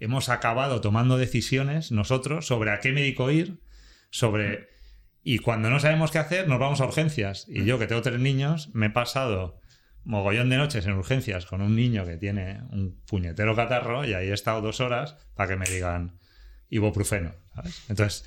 hemos 0.00 0.28
acabado 0.28 0.80
tomando 0.80 1.18
decisiones 1.18 1.90
nosotros 1.90 2.46
sobre 2.46 2.70
a 2.70 2.80
qué 2.80 2.92
médico 2.92 3.30
ir, 3.30 3.60
sobre 4.10 4.68
Y 5.22 5.38
cuando 5.38 5.68
no 5.70 5.80
sabemos 5.80 6.10
qué 6.10 6.18
hacer, 6.18 6.48
nos 6.48 6.58
vamos 6.58 6.80
a 6.80 6.86
urgencias. 6.86 7.46
Y 7.48 7.64
yo, 7.64 7.78
que 7.78 7.86
tengo 7.86 8.02
tres 8.02 8.20
niños, 8.20 8.70
me 8.72 8.86
he 8.86 8.90
pasado 8.90 9.60
mogollón 10.04 10.48
de 10.48 10.56
noches 10.56 10.86
en 10.86 10.94
urgencias 10.94 11.44
con 11.44 11.60
un 11.60 11.76
niño 11.76 12.06
que 12.06 12.16
tiene 12.16 12.62
un 12.70 12.98
puñetero 13.06 13.54
catarro 13.54 14.06
y 14.06 14.14
ahí 14.14 14.28
he 14.28 14.32
estado 14.32 14.62
dos 14.62 14.80
horas 14.80 15.16
para 15.34 15.50
que 15.50 15.56
me 15.56 15.66
digan 15.66 16.18
ibuprofeno. 16.70 17.34
¿sabes? 17.54 17.84
Entonces, 17.90 18.24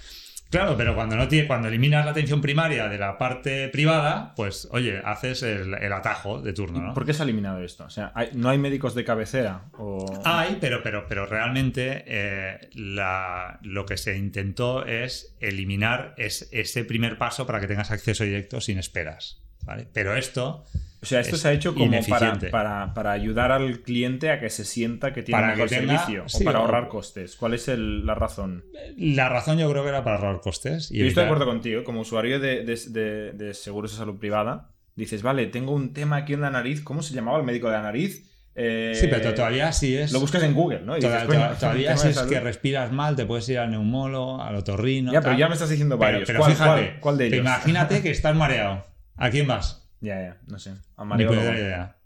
claro, 0.51 0.75
pero 0.77 0.93
cuando 0.93 1.15
no 1.15 1.27
tiene, 1.27 1.47
cuando 1.47 1.67
eliminas 1.69 2.05
la 2.05 2.11
atención 2.11 2.41
primaria 2.41 2.87
de 2.87 2.97
la 2.99 3.17
parte 3.17 3.67
privada, 3.69 4.33
pues 4.35 4.67
oye, 4.71 5.01
haces 5.03 5.41
el, 5.41 5.73
el 5.73 5.91
atajo 5.93 6.39
de 6.41 6.53
turno, 6.53 6.79
¿no? 6.81 6.93
¿Por 6.93 7.05
qué 7.05 7.13
se 7.13 7.23
ha 7.23 7.25
eliminado 7.25 7.59
esto? 7.63 7.85
O 7.85 7.89
sea, 7.89 8.11
¿hay- 8.13 8.29
¿no 8.33 8.49
hay 8.49 8.59
médicos 8.59 8.93
de 8.93 9.03
cabecera? 9.03 9.61
O... 9.79 10.21
Hay, 10.25 10.57
pero, 10.61 10.83
pero, 10.83 11.07
pero 11.07 11.25
realmente 11.25 12.03
eh, 12.05 12.69
la- 12.75 13.57
lo 13.63 13.85
que 13.87 13.97
se 13.97 14.17
intentó 14.17 14.85
es 14.85 15.35
eliminar 15.39 16.13
es, 16.17 16.47
ese 16.51 16.83
primer 16.83 17.17
paso 17.17 17.47
para 17.47 17.59
que 17.59 17.67
tengas 17.67 17.89
acceso 17.89 18.23
directo 18.23 18.61
sin 18.61 18.77
esperas. 18.77 19.39
¿vale? 19.63 19.87
Pero 19.93 20.15
esto, 20.15 20.65
O 21.03 21.05
sea, 21.07 21.19
esto 21.19 21.35
es 21.35 21.41
se 21.41 21.47
ha 21.47 21.51
hecho 21.51 21.73
como 21.73 21.99
para, 22.07 22.37
para, 22.51 22.93
para 22.93 23.11
ayudar 23.11 23.51
al 23.51 23.79
cliente 23.79 24.29
a 24.29 24.39
que 24.39 24.49
se 24.51 24.63
sienta 24.65 25.11
que 25.13 25.23
tiene 25.23 25.41
Para 25.41 25.53
mejor 25.55 25.67
que 25.69 25.75
tenga- 25.77 25.97
servicio 25.97 26.23
sí, 26.29 26.43
o 26.43 26.45
para 26.45 26.59
o- 26.59 26.61
ahorrar 26.61 26.87
costes. 26.89 27.35
¿Cuál 27.37 27.55
es 27.55 27.67
el- 27.69 28.05
la 28.05 28.13
razón? 28.13 28.63
la 28.97 29.27
razón 29.27 29.57
yo 29.57 29.69
creo 29.71 29.81
que 29.83 29.89
era 29.89 30.03
para 30.03 30.17
ahorrar 30.17 30.41
costes. 30.41 30.91
Y 30.91 30.99
Yo 30.99 31.05
estoy 31.07 31.21
de 31.23 31.25
acuerdo 31.29 31.45
contigo. 31.47 31.83
Como 31.83 32.01
usuario 32.01 32.39
de, 32.39 32.63
de- 32.63 32.75
de- 32.89 33.31
de 33.33 33.53
seguros 33.55 33.91
de 33.91 33.97
salud 33.97 34.19
privada, 34.19 34.69
dices, 34.95 35.23
vale, 35.23 35.47
tengo 35.47 35.73
un 35.73 35.91
tema 35.93 36.17
aquí 36.17 36.33
en 36.33 36.41
la 36.41 36.51
nariz. 36.51 36.81
¿Cómo 36.83 37.01
se 37.01 37.15
llamaba 37.15 37.39
el 37.39 37.45
médico 37.45 37.67
de 37.67 37.73
la 37.73 37.81
nariz? 37.81 38.27
Eh, 38.53 38.91
Sí, 38.93 39.07
pero 39.09 39.33
todavía 39.33 39.71
sí 39.71 39.95
es. 39.95 40.11
Lo 40.11 40.19
buscas 40.19 40.43
en 40.43 40.53
Google, 40.53 40.81
¿no? 40.81 40.97
Y 40.97 41.01
dices, 41.01 41.23
todavía 41.59 41.95
tema 41.95 41.97
si 41.97 42.07
es 42.09 42.19
que 42.19 42.39
respiras 42.41 42.91
mal, 42.91 43.15
te 43.15 43.25
puedes 43.25 43.47
ir 43.49 43.57
al 43.59 43.71
neumólogo, 43.71 44.41
al 44.41 44.55
otorrino. 44.55 45.11
Ya, 45.13 45.21
pero 45.21 45.35
ya 45.37 45.47
me 45.47 45.53
estás 45.53 45.69
diciendo 45.69 45.97
varios. 45.97 46.23
Pero, 46.27 46.39
¿Cuál, 46.39 46.51
fíjate, 46.51 46.69
cuál- 46.91 46.99
cuál 46.99 47.17
de 47.17 47.29
te 47.29 47.35
ellos? 47.37 47.45
Imagínate 47.47 48.01
que 48.03 48.11
estás 48.11 48.35
mareado. 48.35 48.85
¿A 49.15 49.29
quién 49.29 49.47
vas? 49.47 49.80
Ya, 50.01 50.19
ya, 50.21 50.41
no 50.47 50.59
sé. 50.59 50.71
A 50.97 51.03
puñetera 51.29 51.59
idea. 51.59 51.97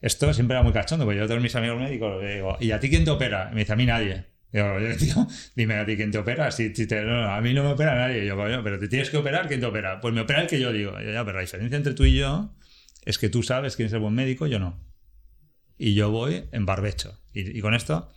Esto 0.00 0.32
siempre 0.34 0.54
era 0.56 0.62
muy 0.62 0.72
cachondo, 0.72 1.04
porque 1.04 1.18
yo 1.18 1.24
a 1.24 1.28
todos 1.28 1.40
mis 1.42 1.54
amigos 1.54 1.78
médicos 1.78 2.22
les 2.22 2.34
digo, 2.36 2.56
¿y 2.60 2.70
a 2.72 2.80
ti 2.80 2.88
quién 2.88 3.04
te 3.04 3.10
opera? 3.10 3.48
Y 3.50 3.54
me 3.54 3.60
dice, 3.60 3.72
a 3.72 3.76
mí 3.76 3.86
nadie. 3.86 4.26
Digo, 4.52 4.72
"Oye, 4.74 4.94
tío, 4.98 5.26
dime 5.56 5.74
a 5.76 5.86
ti 5.86 5.96
quién 5.96 6.10
te 6.10 6.18
opera. 6.18 6.50
Si, 6.50 6.74
si 6.74 6.86
te- 6.86 7.02
no, 7.02 7.24
a 7.32 7.40
mí 7.40 7.54
no 7.54 7.62
me 7.62 7.70
opera 7.70 7.94
nadie. 7.94 8.24
Y 8.24 8.26
yo, 8.26 8.36
coño, 8.36 8.62
pero 8.64 8.78
te 8.78 8.88
tienes 8.88 9.10
que 9.10 9.16
operar, 9.16 9.48
¿quién 9.48 9.60
te 9.60 9.66
opera? 9.66 10.00
Pues 10.00 10.12
me 10.14 10.20
opera 10.20 10.42
el 10.42 10.46
que 10.48 10.60
yo 10.60 10.72
digo. 10.72 10.92
Yo, 11.00 11.10
ya, 11.12 11.24
pero 11.24 11.36
la 11.36 11.42
diferencia 11.42 11.76
entre 11.76 11.94
tú 11.94 12.04
y 12.04 12.16
yo 12.16 12.54
es 13.04 13.18
que 13.18 13.28
tú 13.28 13.42
sabes 13.42 13.76
quién 13.76 13.86
es 13.86 13.92
el 13.92 14.00
buen 14.00 14.14
médico, 14.14 14.46
yo 14.46 14.58
no. 14.58 14.84
Y 15.78 15.94
yo 15.94 16.10
voy 16.10 16.48
en 16.52 16.66
barbecho. 16.66 17.18
Y, 17.32 17.56
y 17.58 17.60
con 17.60 17.74
esto, 17.74 18.12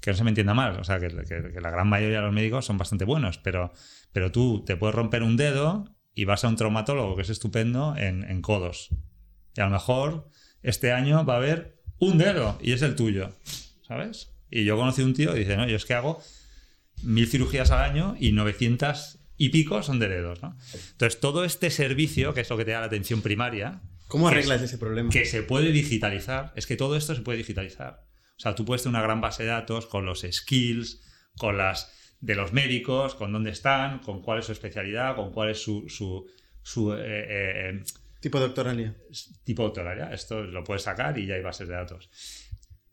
que 0.00 0.10
no 0.12 0.16
se 0.16 0.24
me 0.24 0.30
entienda 0.30 0.54
mal, 0.54 0.78
o 0.78 0.84
sea, 0.84 1.00
que, 1.00 1.08
que- 1.08 1.52
que 1.52 1.60
la 1.60 1.70
gran 1.70 1.88
mayoría 1.88 2.18
de 2.18 2.24
los 2.24 2.32
médicos 2.32 2.64
son 2.64 2.78
bastante 2.78 3.04
buenos, 3.04 3.38
pero, 3.38 3.72
pero 4.12 4.30
tú 4.30 4.64
te 4.64 4.76
puedes 4.76 4.94
romper 4.94 5.22
un 5.22 5.36
dedo 5.36 5.96
y 6.14 6.24
vas 6.24 6.44
a 6.44 6.48
un 6.48 6.56
traumatólogo 6.56 7.16
que 7.16 7.22
es 7.22 7.30
estupendo 7.30 7.94
en, 7.96 8.24
en 8.24 8.42
codos. 8.42 8.88
Y 9.56 9.60
a 9.60 9.64
lo 9.64 9.70
mejor 9.70 10.28
este 10.62 10.92
año 10.92 11.24
va 11.24 11.34
a 11.34 11.36
haber 11.38 11.80
un 11.98 12.18
dedo 12.18 12.58
y 12.62 12.72
es 12.72 12.82
el 12.82 12.96
tuyo, 12.96 13.30
¿sabes? 13.86 14.32
Y 14.50 14.64
yo 14.64 14.76
conocí 14.76 15.02
un 15.02 15.14
tío 15.14 15.34
y 15.36 15.40
dice, 15.40 15.56
no, 15.56 15.66
yo 15.68 15.76
es 15.76 15.84
que 15.86 15.94
hago 15.94 16.22
mil 17.02 17.26
cirugías 17.26 17.70
al 17.70 17.82
año 17.90 18.16
y 18.20 18.32
900 18.32 19.18
y 19.36 19.48
pico 19.48 19.82
son 19.82 19.98
de 19.98 20.08
dedos, 20.08 20.42
¿no? 20.42 20.56
Entonces, 20.92 21.18
todo 21.20 21.44
este 21.44 21.70
servicio, 21.70 22.34
que 22.34 22.42
es 22.42 22.50
lo 22.50 22.56
que 22.56 22.64
te 22.64 22.72
da 22.72 22.80
la 22.80 22.86
atención 22.86 23.22
primaria, 23.22 23.80
¿Cómo 24.08 24.28
arreglas 24.28 24.60
es- 24.60 24.68
ese 24.70 24.78
problema? 24.78 25.10
que 25.10 25.24
se 25.24 25.42
puede 25.42 25.72
digitalizar, 25.72 26.52
es 26.54 26.66
que 26.66 26.76
todo 26.76 26.96
esto 26.96 27.14
se 27.14 27.22
puede 27.22 27.38
digitalizar. 27.38 28.04
O 28.36 28.40
sea, 28.42 28.54
tú 28.54 28.64
puedes 28.64 28.82
tener 28.82 28.96
una 28.96 29.02
gran 29.02 29.20
base 29.20 29.42
de 29.44 29.48
datos 29.48 29.86
con 29.86 30.04
los 30.04 30.24
skills, 30.30 31.00
con 31.38 31.56
las 31.56 31.90
de 32.22 32.34
los 32.34 32.52
médicos, 32.54 33.14
con 33.14 33.32
dónde 33.32 33.50
están, 33.50 33.98
con 33.98 34.22
cuál 34.22 34.38
es 34.38 34.46
su 34.46 34.52
especialidad, 34.52 35.14
con 35.16 35.30
cuál 35.32 35.50
es 35.50 35.62
su, 35.62 35.86
su, 35.88 36.26
su, 36.62 36.94
eh, 36.94 37.00
eh, 37.04 37.82
Tipo 38.20 38.38
doctoralia. 38.40 38.94
tipo 39.44 39.64
doctoral. 39.64 40.12
Esto 40.14 40.42
lo 40.44 40.62
puedes 40.64 40.82
sacar 40.84 41.18
y 41.18 41.26
ya 41.26 41.34
hay 41.34 41.42
bases 41.42 41.66
de 41.68 41.74
datos. 41.74 42.08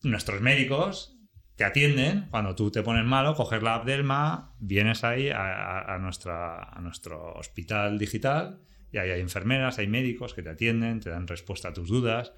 Nuestros 0.02 0.42
médicos 0.42 1.16
te 1.56 1.64
atienden 1.66 2.28
cuando 2.32 2.56
tú 2.56 2.72
te 2.72 2.82
pones 2.84 3.06
malo, 3.06 3.36
coges 3.36 3.62
la 3.62 3.76
app 3.76 3.86
del 3.86 4.04
MA, 4.04 4.56
vienes 4.60 5.04
ahí 5.04 5.30
a, 5.30 5.38
a- 5.40 5.96
a 5.96 6.00
nuestra, 6.00 6.64
a 6.64 6.82
nuestro 6.82 7.34
hospital 7.34 8.00
digital 8.00 8.62
y 8.92 8.98
ahí 8.98 9.12
hay 9.12 9.22
enfermeras, 9.22 9.78
hay 9.78 9.88
médicos 9.88 10.34
que 10.34 10.42
te 10.42 10.50
atienden, 10.50 11.00
te 11.02 11.12
dan 11.12 11.28
respuesta 11.28 11.68
a 11.70 11.74
tus 11.74 11.90
dudas. 11.90 12.34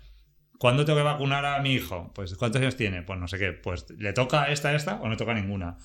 ¿Cuándo 0.57 0.83
tengo 0.83 0.99
que 0.99 1.03
vacunar 1.05 1.45
a 1.45 1.61
mi 1.61 1.73
hijo? 1.73 2.11
Pues 2.13 2.35
¿cuántos 2.35 2.61
años 2.61 2.75
tiene? 2.75 3.03
Pues 3.03 3.17
no 3.19 3.27
sé 3.29 3.39
qué. 3.39 3.51
Pues 3.53 3.89
¿le 3.97 4.11
toca 4.13 4.51
esta, 4.51 4.75
esta 4.75 4.95
o 5.01 5.07
no 5.07 5.15
toca 5.17 5.33
ninguna? 5.33 5.77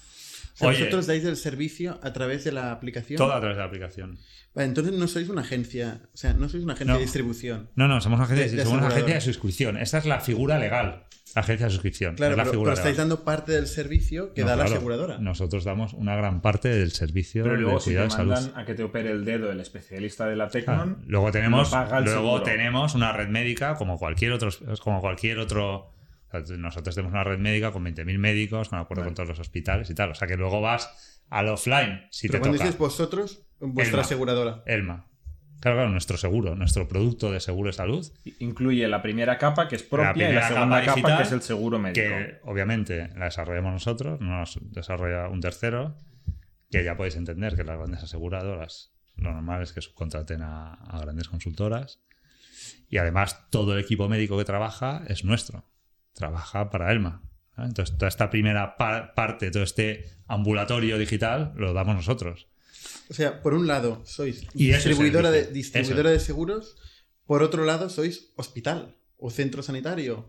O 0.56 0.58
sea, 0.58 0.68
Oye, 0.68 0.78
vosotros 0.78 1.06
dais 1.06 1.22
el 1.24 1.36
servicio 1.36 2.00
a 2.02 2.12
través 2.14 2.42
de 2.44 2.50
la 2.52 2.72
aplicación. 2.72 3.18
todo 3.18 3.32
a 3.32 3.40
través 3.40 3.56
de 3.56 3.60
la 3.62 3.66
aplicación. 3.68 4.18
Vale, 4.54 4.68
entonces 4.68 4.94
no 4.94 5.06
sois 5.06 5.28
una 5.28 5.42
agencia, 5.42 6.00
o 6.14 6.16
sea, 6.16 6.32
no 6.32 6.48
sois 6.48 6.64
una 6.64 6.72
agencia 6.72 6.94
No. 6.94 6.98
de 6.98 7.04
distribución. 7.04 7.68
No, 7.76 7.88
no, 7.88 8.00
somos 8.00 8.16
una 8.18 8.24
agencia, 8.24 8.46
De- 8.50 8.56
de 8.56 8.62
somos 8.64 8.78
una 8.78 8.88
agencia 8.88 9.14
de 9.16 9.20
suscripción. 9.20 9.76
Esta 9.76 9.98
es 9.98 10.06
la 10.06 10.20
figura 10.20 10.58
legal. 10.58 11.04
La 11.34 11.42
agencia 11.42 11.66
de 11.66 11.72
suscripción. 11.72 12.14
Claro, 12.14 12.32
es 12.32 12.36
la 12.38 12.44
pero, 12.44 12.52
figura 12.52 12.70
pero 12.70 12.78
estáis 12.80 12.96
dando 12.96 13.22
parte 13.22 13.52
del 13.52 13.66
servicio 13.66 14.32
que 14.32 14.40
No, 14.42 14.46
da 14.48 14.56
la 14.56 14.64
aseguradora. 14.64 15.18
Nosotros 15.18 15.64
damos 15.64 15.92
una 15.92 16.16
gran 16.16 16.40
parte 16.40 16.68
del 16.68 16.92
servicio 16.92 17.42
Pero 17.42 17.56
luego 17.56 17.74
de 17.76 17.84
si 17.84 17.90
te 17.92 18.00
de 18.00 18.08
salud. 18.10 18.32
mandan 18.32 18.58
a 18.58 18.64
que 18.64 18.72
te 18.74 18.82
opere 18.82 19.10
el 19.10 19.26
dedo 19.26 19.52
el 19.52 19.60
especialista 19.60 20.26
de 20.26 20.36
la 20.36 20.48
Tecnon, 20.48 20.96
Ah, 21.00 21.04
luego 21.06 21.30
tenemos, 21.32 21.68
lo 21.70 21.76
paga 21.76 21.98
el 21.98 22.04
luego 22.04 22.20
seguro. 22.38 22.42
tenemos 22.44 22.94
una 22.94 23.12
red 23.12 23.28
médica 23.28 23.74
como 23.74 23.98
cualquier 23.98 24.32
otro, 24.32 24.48
como 24.82 25.02
cualquier 25.02 25.38
otro. 25.40 25.92
Sea, 26.44 26.56
Nosotros 26.56 26.94
tenemos 26.94 27.12
una 27.12 27.24
red 27.24 27.38
médica 27.38 27.72
con 27.72 27.84
20.000 27.84 28.18
médicos, 28.18 28.68
con 28.68 28.78
acuerdo 28.78 29.02
Vale. 29.02 29.08
con 29.10 29.14
todos 29.14 29.28
los 29.28 29.38
hospitales 29.40 29.88
y 29.90 29.94
tal. 29.94 30.10
O 30.10 30.14
sea 30.14 30.26
que 30.28 30.36
luego 30.36 30.60
vas 30.60 31.22
al 31.30 31.48
offline 31.48 32.06
si 32.10 32.28
pero 32.28 32.38
te 32.38 32.40
cuando 32.40 32.58
toca. 32.58 32.64
dices 32.66 32.78
vosotros, 32.78 33.46
vuestra 33.60 33.94
Elma. 33.98 34.02
aseguradora. 34.02 34.62
Elma. 34.66 35.06
Claro, 35.60 35.78
claro, 35.78 35.90
nuestro 35.90 36.18
seguro, 36.18 36.54
nuestro 36.54 36.86
producto 36.86 37.32
de 37.32 37.40
seguro 37.40 37.68
de 37.68 37.72
salud, 37.72 38.06
incluye 38.40 38.86
la 38.88 39.00
primera 39.00 39.38
capa, 39.38 39.68
que 39.68 39.76
es 39.76 39.82
propia, 39.82 40.30
y 40.30 40.34
la 40.34 40.46
segunda 40.48 40.84
capa 40.84 41.16
que 41.16 41.22
es 41.22 41.32
el 41.32 41.40
seguro 41.40 41.78
médico. 41.78 42.06
que 42.06 42.38
obviamente 42.44 43.08
la 43.16 43.24
desarrollamos 43.24 43.72
nosotros, 43.72 44.20
no 44.20 44.38
nos 44.40 44.58
desarrolla 44.70 45.28
un 45.30 45.40
tercero, 45.40 45.96
que 46.70 46.84
ya 46.84 46.94
podéis 46.96 47.16
entender 47.16 47.56
que 47.56 47.64
las 47.64 47.78
grandes 47.78 48.02
aseguradoras, 48.02 48.92
lo 49.16 49.32
normal 49.32 49.62
es 49.62 49.72
que 49.72 49.80
subcontraten 49.80 50.42
a, 50.42 50.74
a 50.74 51.00
grandes 51.00 51.28
consultoras, 51.28 52.00
y 52.90 52.98
además 52.98 53.48
todo 53.50 53.72
el 53.72 53.80
equipo 53.80 54.10
médico 54.10 54.36
que 54.36 54.44
trabaja 54.44 55.04
es 55.08 55.24
nuestro, 55.24 55.64
trabaja 56.16 56.70
para 56.70 56.90
Elma. 56.90 57.22
¿vale? 57.56 57.68
Entonces, 57.68 57.96
toda 57.96 58.08
esta 58.08 58.28
primera 58.30 58.76
pa- 58.76 59.14
parte, 59.14 59.50
todo 59.52 59.62
este 59.62 60.04
ambulatorio 60.26 60.98
digital, 60.98 61.52
lo 61.56 61.72
damos 61.72 61.94
nosotros. 61.94 62.48
O 63.08 63.14
sea, 63.14 63.40
por 63.42 63.54
un 63.54 63.66
lado 63.68 64.02
sois 64.04 64.42
Y 64.54 64.70
eso 64.70 64.78
es 64.78 64.84
distribuidora, 64.86 65.30
de, 65.30 65.46
distribuidora 65.52 66.10
de 66.10 66.18
seguros, 66.18 66.76
por 67.24 67.42
otro 67.42 67.64
lado 67.64 67.88
sois 67.88 68.32
hospital 68.36 68.96
o 69.18 69.30
centro 69.30 69.62
sanitario. 69.62 70.28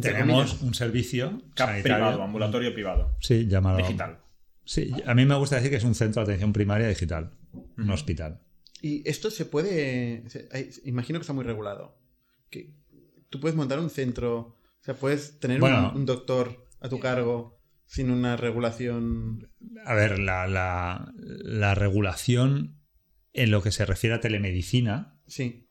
Tenemos 0.00 0.50
comillas. 0.52 0.62
un 0.62 0.74
servicio 0.74 1.42
sanitario, 1.56 1.82
privado, 1.82 2.22
ambulatorio 2.22 2.72
privado. 2.74 3.16
Sí, 3.20 3.46
llamado 3.46 3.78
Digital. 3.78 4.20
Sí, 4.64 4.90
a 5.06 5.14
mí 5.14 5.24
me 5.24 5.34
gusta 5.36 5.56
decir 5.56 5.70
que 5.70 5.76
es 5.78 5.84
un 5.84 5.94
centro 5.94 6.20
de 6.22 6.24
atención 6.32 6.52
primaria 6.52 6.86
digital, 6.88 7.32
un 7.78 7.90
hospital. 7.90 8.40
Y 8.82 9.08
esto 9.08 9.30
se 9.30 9.46
puede. 9.46 10.28
se- 10.28 10.48
imagino 10.84 11.18
que 11.18 11.22
está 11.22 11.32
muy 11.32 11.44
regulado. 11.44 11.98
Que 12.50 12.74
tú 13.30 13.40
puedes 13.40 13.56
montar 13.56 13.78
un 13.80 13.88
centro. 13.90 14.57
O 14.88 14.92
sea, 14.92 15.00
puedes 15.00 15.38
tener 15.38 15.60
Bueno. 15.60 15.90
un, 15.90 15.98
un 16.00 16.06
doctor 16.06 16.66
a 16.80 16.88
tu 16.88 16.98
cargo 16.98 17.60
sin 17.84 18.10
una 18.10 18.38
regulación. 18.38 19.50
A 19.84 19.92
ver, 19.94 20.18
la, 20.18 20.46
la- 20.46 21.12
la 21.16 21.74
regulación 21.74 22.78
en 23.34 23.50
lo 23.50 23.62
que 23.62 23.70
se 23.70 23.84
refiere 23.84 24.16
a 24.16 24.20
telemedicina 24.20 25.20
Sí. 25.26 25.66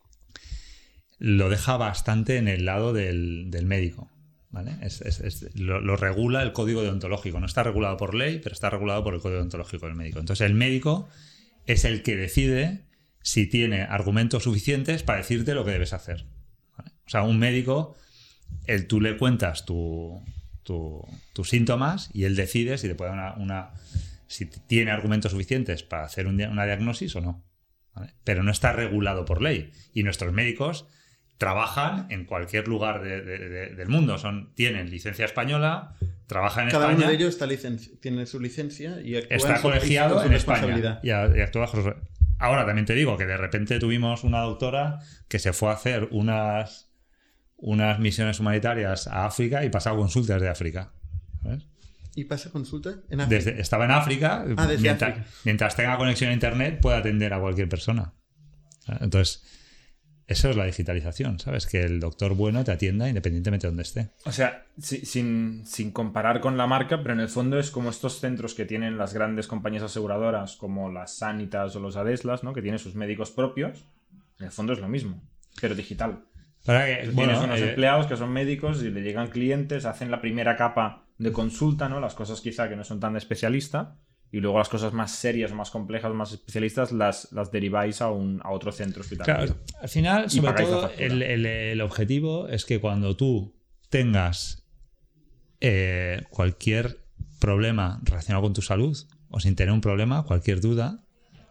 lo 1.17 1.49
deja 1.49 1.77
bastante 1.77 2.37
en 2.37 2.47
el 2.47 2.65
lado 2.65 2.93
del, 2.93 3.49
del 3.49 3.65
médico. 3.65 4.11
¿vale? 4.51 4.77
Es- 4.81 5.01
es- 5.01 5.19
es- 5.19 5.55
lo, 5.55 5.81
lo 5.81 5.95
regula 5.97 6.43
el 6.43 6.53
código 6.53 6.83
deontológico. 6.83 7.39
No 7.39 7.47
está 7.47 7.63
regulado 7.63 7.97
por 7.97 8.13
ley, 8.13 8.39
pero 8.43 8.53
está 8.53 8.69
regulado 8.69 9.03
por 9.03 9.15
el 9.15 9.19
código 9.19 9.39
deontológico 9.39 9.87
del 9.87 9.95
médico. 9.95 10.19
Entonces, 10.19 10.45
el 10.45 10.53
médico 10.53 11.09
es 11.65 11.85
el 11.85 12.03
que 12.03 12.15
decide 12.15 12.85
si 13.23 13.47
tiene 13.47 13.81
argumentos 13.81 14.43
suficientes 14.43 15.01
para 15.03 15.17
decirte 15.19 15.55
lo 15.55 15.65
que 15.65 15.71
debes 15.71 15.93
hacer. 15.93 16.27
¿vale? 16.77 16.91
O 17.05 17.09
sea, 17.09 17.23
un 17.23 17.39
médico, 17.39 17.95
él, 18.65 18.87
tú 18.87 18.99
le 19.01 19.17
cuentas 19.17 19.65
tu- 19.65 20.21
tu- 20.63 21.05
tus 21.33 21.49
síntomas 21.49 22.09
y 22.13 22.25
él 22.25 22.35
decide 22.35 22.77
si 22.77 22.87
te 22.87 22.95
puede 22.95 23.11
dar 23.11 23.17
una, 23.19 23.33
una- 23.43 23.69
si 24.27 24.45
tiene 24.45 24.91
argumentos 24.91 25.31
suficientes 25.31 25.83
para 25.83 26.03
hacer 26.03 26.27
un 26.27 26.41
una 26.41 26.65
diagnosis 26.65 27.15
o 27.15 27.21
no. 27.21 27.43
¿vale? 27.93 28.13
Pero 28.23 28.43
no 28.43 28.51
está 28.51 28.73
regulado 28.73 29.23
por 29.25 29.41
ley. 29.41 29.71
Y 29.93 30.03
nuestros 30.03 30.33
médicos 30.33 30.85
trabajan 31.37 32.07
en 32.09 32.25
cualquier 32.25 32.67
lugar 32.67 33.01
de- 33.01 33.21
de- 33.21 33.49
de- 33.49 33.75
del 33.75 33.87
mundo. 33.89 34.17
Son, 34.17 34.53
tienen 34.55 34.89
licencia 34.89 35.25
española, 35.25 35.95
trabajan 36.27 36.65
en 36.65 36.71
Cada 36.71 36.85
España. 36.85 36.97
uno 37.05 37.07
de 37.09 37.15
ellos 37.15 37.29
está 37.29 37.47
tiene 38.01 38.25
su 38.25 38.39
licencia 38.39 38.99
y 39.01 39.15
actúa 39.15 39.37
está 39.37 39.61
colegiado 39.61 40.23
en 40.23 40.33
España 40.33 40.99
y, 41.03 41.09
a- 41.11 41.31
y 41.35 41.41
actúa 41.41 41.61
bajo 41.61 41.81
su- 41.83 41.93
Ahora 42.39 42.65
también 42.67 42.85
te 42.85 42.93
digo 42.93 43.17
que 43.17 43.25
de 43.25 43.37
repente 43.37 43.79
tuvimos 43.79 44.23
una 44.23 44.41
doctora 44.41 44.99
que 45.27 45.39
se 45.39 45.53
fue 45.53 45.69
a 45.69 45.73
hacer 45.73 46.07
unas, 46.11 46.86
unas 47.57 47.99
misiones 47.99 48.39
humanitarias 48.39 49.07
a 49.07 49.25
África 49.25 49.65
y 49.65 49.69
pasaba 49.69 49.97
consultas 49.97 50.41
de 50.41 50.49
África. 50.49 50.91
¿sabes? 51.43 51.65
¿Y 52.15 52.23
pasa 52.25 52.49
consulta? 52.51 52.95
En 53.09 53.21
África. 53.21 53.35
Desde, 53.43 53.61
estaba 53.61 53.85
en 53.85 53.91
África. 53.91 54.43
Ah, 54.57 54.65
desde 54.67 54.81
mientras, 54.83 55.11
África. 55.11 55.29
mientras 55.43 55.75
tenga 55.75 55.97
conexión 55.97 56.31
a 56.31 56.33
internet, 56.33 56.79
puede 56.81 56.97
atender 56.97 57.33
a 57.33 57.39
cualquier 57.39 57.69
persona. 57.69 58.13
Entonces, 59.01 59.43
eso 60.27 60.49
es 60.49 60.55
la 60.57 60.65
digitalización, 60.65 61.39
¿sabes? 61.39 61.67
Que 61.67 61.81
el 61.83 61.99
doctor 61.99 62.33
bueno 62.35 62.63
te 62.63 62.71
atienda 62.71 63.07
independientemente 63.07 63.67
de 63.67 63.69
donde 63.71 63.83
esté. 63.83 64.09
O 64.25 64.31
sea, 64.31 64.65
si- 64.81 65.05
sin, 65.05 65.65
sin 65.65 65.91
comparar 65.91 66.41
con 66.41 66.57
la 66.57 66.67
marca, 66.67 67.01
pero 67.01 67.13
en 67.13 67.19
el 67.21 67.29
fondo 67.29 67.59
es 67.59 67.69
como 67.71 67.89
estos 67.89 68.19
centros 68.19 68.53
que 68.55 68.65
tienen 68.65 68.97
las 68.97 69.13
grandes 69.13 69.47
compañías 69.47 69.83
aseguradoras, 69.83 70.55
como 70.57 70.91
las 70.91 71.17
Sanitas 71.17 71.75
o 71.75 71.79
los 71.79 71.95
Adeslas, 71.97 72.43
¿no? 72.43 72.53
Que 72.53 72.61
tienen 72.61 72.79
sus 72.79 72.95
médicos 72.95 73.31
propios. 73.31 73.85
En 74.39 74.45
el 74.47 74.51
fondo 74.51 74.73
es 74.73 74.79
lo 74.79 74.87
mismo, 74.89 75.21
pero 75.61 75.75
digital. 75.75 76.23
Para 76.67 76.85
que, 76.85 77.09
bueno, 77.09 77.31
Tienes 77.33 77.43
unos 77.43 77.59
eh, 77.61 77.69
empleados 77.69 78.05
que 78.05 78.15
son 78.17 78.31
médicos 78.31 78.83
y 78.83 78.91
le 78.91 79.01
llegan 79.01 79.29
clientes, 79.29 79.85
hacen 79.85 80.11
la 80.11 80.21
primera 80.21 80.55
capa 80.55 81.05
de 81.17 81.31
consulta, 81.31 81.89
¿no? 81.89 81.99
Las 81.99 82.13
cosas 82.13 82.41
quizá 82.41 82.69
que 82.69 82.75
no 82.75 82.83
son 82.83 82.99
tan 82.99 83.13
de 83.13 83.19
especialista. 83.19 83.95
Y 84.29 84.41
luego 84.41 84.57
las 84.57 84.67
cosas 84.67 84.91
más 84.91 85.11
serias, 85.13 85.53
más 85.53 85.71
complejas, 85.71 86.13
más 86.13 86.33
especialistas, 86.33 86.91
las, 86.91 87.31
las 87.31 87.49
deriváis 87.49 88.01
a, 88.01 88.11
un, 88.11 88.41
a 88.43 88.51
otro 88.51 88.73
centro 88.73 89.01
hospitalario. 89.01 89.53
Claro, 89.55 89.61
al 89.81 89.87
final, 89.89 90.29
sobre 90.29 90.51
todo, 90.65 90.91
el- 90.97 91.45
el 91.45 91.79
objetivo 91.81 92.47
es 92.49 92.65
que 92.65 92.79
cuando 92.81 93.15
tú 93.15 93.55
tengas 93.89 94.67
eh, 95.61 96.23
cualquier 96.29 96.99
problema 97.39 97.99
relacionado 98.03 98.43
con 98.43 98.53
tu 98.53 98.61
salud 98.61 98.97
o 99.29 99.39
sin 99.39 99.55
tener 99.55 99.73
un 99.73 99.81
problema, 99.81 100.23
cualquier 100.23 100.59
duda, 100.61 101.03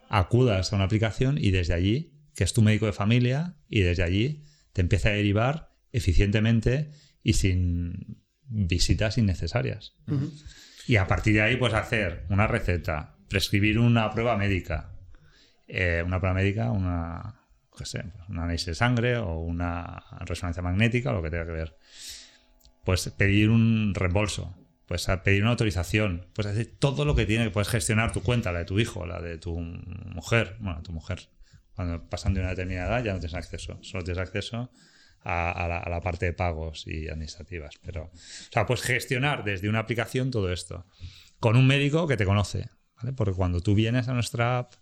acudas 0.09 0.73
a 0.73 0.77
una 0.77 0.85
aplicación 0.85 1.39
y 1.39 1.51
desde 1.51 1.75
allí, 1.75 2.13
que 2.35 2.45
es 2.45 2.53
tu 2.53 2.63
médico 2.63 2.87
de 2.87 2.93
familia, 2.93 3.55
y 3.69 3.81
desde 3.81 4.03
allí 4.03 4.43
te 4.77 4.83
empieza 4.83 5.09
a 5.09 5.13
derivar 5.13 5.71
eficientemente 5.91 6.91
y 7.23 7.33
sin 7.33 8.23
visitas 8.43 9.17
innecesarias. 9.17 9.95
Y 10.87 10.97
a 10.97 11.07
partir 11.07 11.33
de 11.33 11.41
ahí, 11.41 11.57
pues 11.57 11.73
hacer 11.73 12.27
una 12.29 12.47
receta, 12.47 13.17
prescribir 13.31 13.79
una 13.79 14.11
prueba 14.11 14.37
médica. 14.37 14.93
Eh, 15.67 16.03
una 16.05 16.21
prueba 16.21 16.35
médica, 16.35 16.73
una, 16.73 17.41
qué 17.75 17.87
sé, 17.87 18.03
pues, 18.03 18.29
un 18.29 18.39
análisis 18.39 18.67
de 18.67 18.75
sangre 18.75 19.17
o 19.17 19.39
una 19.39 20.05
resonancia 20.27 20.63
magnética 20.63 21.09
o 21.09 21.15
lo 21.15 21.23
que 21.23 21.31
tenga 21.31 21.47
que 21.47 21.53
ver. 21.53 21.79
Pues 22.85 23.09
pedir 23.17 23.49
un 23.49 23.95
reembolso, 23.95 24.55
pues 24.85 25.09
a 25.09 25.23
pedir 25.23 25.41
una 25.41 25.53
autorización, 25.53 26.27
pues 26.35 26.47
hacer 26.49 26.67
todo 26.79 27.07
lo 27.07 27.15
que 27.17 27.25
tiene 27.25 27.45
que 27.45 27.51
puedes 27.51 27.69
gestionar 27.69 28.13
tu 28.13 28.23
cuenta, 28.23 28.53
la 28.53 28.59
de 28.59 28.67
tu 28.67 28.79
hijo, 28.79 29.07
la 29.07 29.23
de 29.23 29.39
tu 29.39 29.59
mujer, 29.59 30.59
bueno, 30.61 30.83
tu 30.83 30.93
mujer. 30.93 31.31
Cuando 31.77 32.09
pasan 32.09 32.35
de 32.35 32.41
una 32.41 32.51
determinada 32.51 32.89
edad 32.89 33.05
ya 33.05 33.13
no 33.13 33.21
tienes 33.21 33.35
acceso, 33.35 33.79
solo 33.83 34.03
tienes 34.03 34.21
acceso 34.21 34.71
a, 35.21 35.53
a 35.53 35.69
la, 35.69 35.79
a 35.79 35.89
la 35.89 36.01
parte 36.01 36.27
de 36.27 36.33
pagos 36.33 36.87
y 36.87 37.09
administrativas. 37.09 37.75
Pero, 37.85 38.05
o 38.05 38.11
sea, 38.51 38.67
puedes 38.67 38.83
gestionar 38.83 39.45
desde 39.45 39.69
una 39.69 39.81
aplicación 39.81 40.31
todo 40.31 40.53
esto 40.53 40.87
con 41.39 41.57
un 41.57 41.67
médico 41.67 42.07
que 42.07 42.17
te 42.17 42.25
conoce, 42.25 42.71
¿vale? 42.97 43.13
Porque 43.13 43.35
cuando 43.35 43.61
tú 43.61 43.75
vienes 43.75 44.09
a 44.09 44.15
nuestra 44.15 44.59
app, 44.59 44.73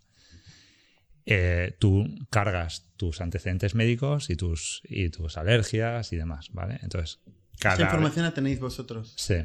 eh, 1.27 1.77
tú 1.81 2.07
cargas 2.31 2.93
tus 2.97 3.21
antecedentes 3.21 3.75
médicos 3.75 4.31
y 4.31 4.37
tus, 4.37 4.83
y 4.85 5.09
tus 5.11 5.37
alergias 5.37 6.13
y 6.13 6.17
demás, 6.17 6.51
¿vale? 6.53 6.79
Entonces, 6.83 7.21
cada... 7.59 7.75
Esta 7.75 7.85
información 7.87 8.25
la 8.25 8.35
tenéis 8.35 8.61
vosotros. 8.61 9.15
Sí. 9.17 9.37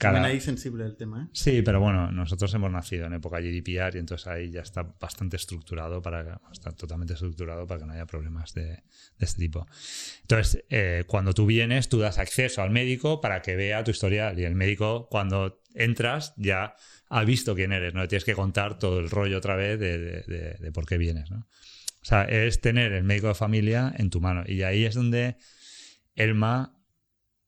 También 0.00 0.22
Cada... 0.22 0.32
ahí 0.32 0.40
sensible 0.40 0.84
el 0.86 0.96
tema, 0.96 1.24
¿eh? 1.24 1.28
Sí, 1.34 1.60
pero 1.62 1.78
bueno, 1.78 2.10
nosotros 2.10 2.52
hemos 2.54 2.70
nacido 2.70 3.04
en 3.06 3.12
época 3.12 3.38
GDPR 3.38 3.96
y 3.96 3.98
entonces 3.98 4.26
ahí 4.28 4.50
ya 4.50 4.62
está 4.62 4.82
bastante 4.98 5.36
estructurado 5.36 6.00
para 6.00 6.40
está 6.50 6.72
totalmente 6.72 7.12
estructurado 7.12 7.66
para 7.66 7.80
que 7.80 7.86
no 7.86 7.92
haya 7.92 8.06
problemas 8.06 8.54
de, 8.54 8.64
de 8.64 8.82
este 9.18 9.40
tipo. 9.42 9.66
Entonces, 10.22 10.64
eh, 10.70 11.04
cuando 11.06 11.34
tú 11.34 11.44
vienes, 11.44 11.90
tú 11.90 11.98
das 11.98 12.18
acceso 12.18 12.62
al 12.62 12.70
médico 12.70 13.20
para 13.20 13.42
que 13.42 13.56
vea 13.56 13.84
tu 13.84 13.90
historial 13.90 14.38
y 14.38 14.44
el 14.44 14.54
médico 14.54 15.06
cuando 15.10 15.60
entras 15.74 16.32
ya 16.38 16.74
ha 17.10 17.24
visto 17.24 17.54
quién 17.54 17.72
eres, 17.72 17.92
no 17.92 18.00
le 18.00 18.08
tienes 18.08 18.24
que 18.24 18.34
contar 18.34 18.78
todo 18.78 19.00
el 19.00 19.10
rollo 19.10 19.36
otra 19.36 19.54
vez 19.54 19.78
de, 19.78 19.98
de- 19.98 20.22
de- 20.22 20.54
de 20.58 20.72
por 20.72 20.86
qué 20.86 20.96
vienes, 20.96 21.30
¿no? 21.30 21.40
O 22.02 22.04
sea, 22.04 22.24
es 22.24 22.62
tener 22.62 22.92
el 22.92 23.04
médico 23.04 23.28
de 23.28 23.34
familia 23.34 23.92
en 23.98 24.08
tu 24.08 24.22
mano 24.22 24.44
y 24.46 24.62
ahí 24.62 24.86
es 24.86 24.94
donde 24.94 25.36
Elma 26.14 26.74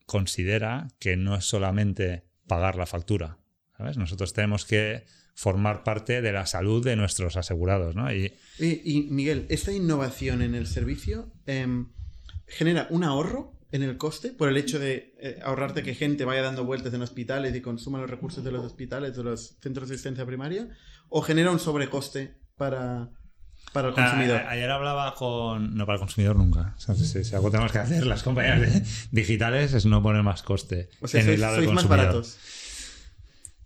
considera 0.05 0.89
que 0.99 1.17
no 1.17 1.35
es 1.37 1.47
solamente 1.47 2.25
pagar 2.53 2.77
la 2.77 2.85
factura, 2.85 3.39
¿sabes? 3.79 3.97
Nosotros 3.97 4.35
tenemos 4.35 4.67
que 4.67 5.07
formar 5.35 5.85
parte 5.85 6.21
de 6.21 6.33
la 6.33 6.45
salud 6.45 6.85
de 6.85 6.97
nuestros 6.97 7.39
asegurados, 7.39 7.97
¿no? 7.97 8.13
Y 8.13 8.35
Y, 8.59 9.09
Miguel, 9.11 9.47
¿esta 9.49 9.73
innovación 9.73 10.43
en 10.43 10.55
el 10.55 10.67
servicio 10.67 11.33
em, 11.47 11.89
genera 12.47 12.89
un 12.91 13.05
ahorro 13.05 13.59
en 13.71 13.83
el 13.83 13.97
coste 13.97 14.33
por 14.33 14.51
el 14.51 14.59
hecho 14.59 14.79
de 14.79 15.15
eh, 15.19 15.41
ahorrarte 15.43 15.83
que 15.83 15.95
gente 15.95 16.27
vaya 16.27 16.43
dando 16.43 16.67
vueltas 16.67 16.93
en 16.93 17.01
hospitales 17.01 17.57
y 17.57 17.63
consuma 17.63 18.03
los 18.03 18.11
recursos 18.11 18.45
de 18.45 18.53
los 18.53 18.63
hospitales, 18.67 19.17
de 19.17 19.23
los 19.23 19.57
centros 19.63 19.89
de 19.89 19.95
asistencia 19.95 20.27
primaria? 20.27 20.69
¿O 21.09 21.23
genera 21.23 21.51
un 21.51 21.59
sobrecoste 21.59 22.37
para, 22.59 23.09
para 23.73 23.89
el 23.89 23.95
consumidor? 23.95 24.41
A- 24.43 24.49
a- 24.49 24.51
ayer 24.51 24.71
hablaba 24.71 25.15
con. 25.15 25.75
No 25.77 25.87
para 25.87 25.95
el 25.97 26.01
consumidor 26.01 26.37
nunca. 26.37 26.75
O 26.77 26.81
sea, 26.81 26.95
si, 26.95 27.25
si 27.25 27.35
algo 27.35 27.51
tenemos 27.51 27.73
que 27.73 27.79
hacer 27.79 28.05
las 28.07 28.23
compañías 28.23 28.61
de- 28.61 28.83
digitales 29.13 29.73
es 29.73 29.87
no 29.87 30.03
poner 30.03 30.23
más 30.23 30.43
coste 30.43 30.89
o 31.01 31.09
sea, 31.09 31.21
en 31.21 31.27
sois, 31.27 31.35
el 31.37 31.41
lado 31.41 31.55
del 31.57 31.65
sois 31.65 31.75
más 31.75 31.85
consumidor. 31.85 32.07
baratos. 32.07 32.39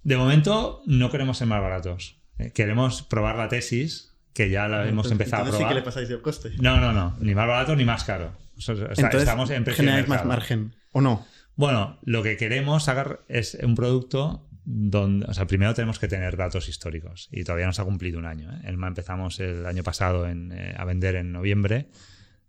De 0.02 0.16
momento 0.16 0.82
no 0.87 1.11
queremos 1.11 1.38
ser 1.38 1.46
más 1.48 1.61
baratos. 1.61 2.16
Eh, 2.38 2.52
Queremos 2.52 3.02
probar 3.02 3.37
la 3.37 3.48
tesis, 3.48 4.12
que 4.35 4.50
ya 4.50 4.68
la 4.68 4.82
hemos 4.87 5.06
Entonces- 5.06 5.12
empezado 5.12 5.42
a 5.42 5.46
entonces 5.46 5.59
sí 5.59 5.62
probar. 5.64 5.74
que 5.74 5.80
le 5.80 5.85
pasáis 5.85 6.11
el 6.11 6.22
coste. 6.22 6.50
No, 6.61 6.78
no, 6.80 6.92
no. 6.92 7.16
Ni 7.20 7.35
más 7.35 7.48
barato 7.48 7.74
ni 7.74 7.85
más 7.85 8.04
caro. 8.04 8.32
O 8.56 8.61
sea, 8.61 8.74
Entonces, 8.74 9.20
estamos 9.20 9.50
en 9.50 9.64
generáis 9.66 10.06
más 10.09 10.24
margen, 10.24 10.74
¿o 10.92 11.00
no? 11.00 11.26
Bueno, 11.56 11.98
lo 12.02 12.22
que 12.22 12.37
queremos 12.37 12.85
sacar 12.85 13.20
es 13.28 13.54
un 13.62 13.74
producto 13.74 14.46
donde, 14.68 15.26
o 15.26 15.33
sea, 15.33 15.46
primero 15.46 15.74
tenemos 15.74 16.00
que 16.00 16.09
tener 16.09 16.37
datos 16.37 16.68
históricos 16.68 17.29
y 17.31 17.44
todavía 17.44 17.66
no 17.66 17.72
se 17.72 17.83
ha 17.83 17.85
cumplido 17.85 18.18
un 18.18 18.26
año. 18.26 18.52
¿eh? 18.52 18.62
Elma 18.64 18.88
empezamos 18.88 19.38
el 19.38 19.64
año 19.64 19.85
pasado 19.85 20.29
en, 20.29 20.50
eh, 20.50 20.74
a 20.76 20.85
vender 20.85 21.14
en 21.14 21.31
noviembre, 21.31 21.88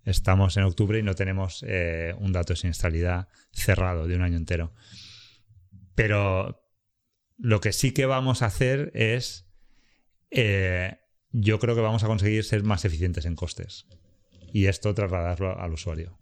estamos 0.03 0.57
en 0.57 0.63
octubre 0.63 0.97
y 0.97 1.03
no 1.03 1.13
tenemos 1.13 1.63
eh, 1.67 2.15
un 2.17 2.33
dato 2.33 2.53
de 2.53 2.57
siniestralidad 2.57 3.27
cerrado 3.51 4.07
de 4.07 4.15
un 4.15 4.23
año 4.23 4.35
entero. 4.35 4.73
Pero 5.93 6.63
lo 7.37 7.61
que 7.61 7.71
sí 7.71 7.91
que 7.91 8.07
vamos 8.07 8.41
a 8.41 8.47
hacer 8.47 8.91
es, 8.95 9.47
eh, 10.31 10.97
yo 11.31 11.59
creo 11.59 11.75
que 11.75 11.81
vamos 11.81 12.03
a 12.03 12.07
conseguir 12.07 12.43
ser 12.43 12.63
más 12.63 12.83
eficientes 12.83 13.25
en 13.25 13.35
costes 13.35 13.85
y 14.51 14.65
esto 14.65 14.93
trasladarlo 14.95 15.59
al 15.59 15.73
usuario. 15.73 16.17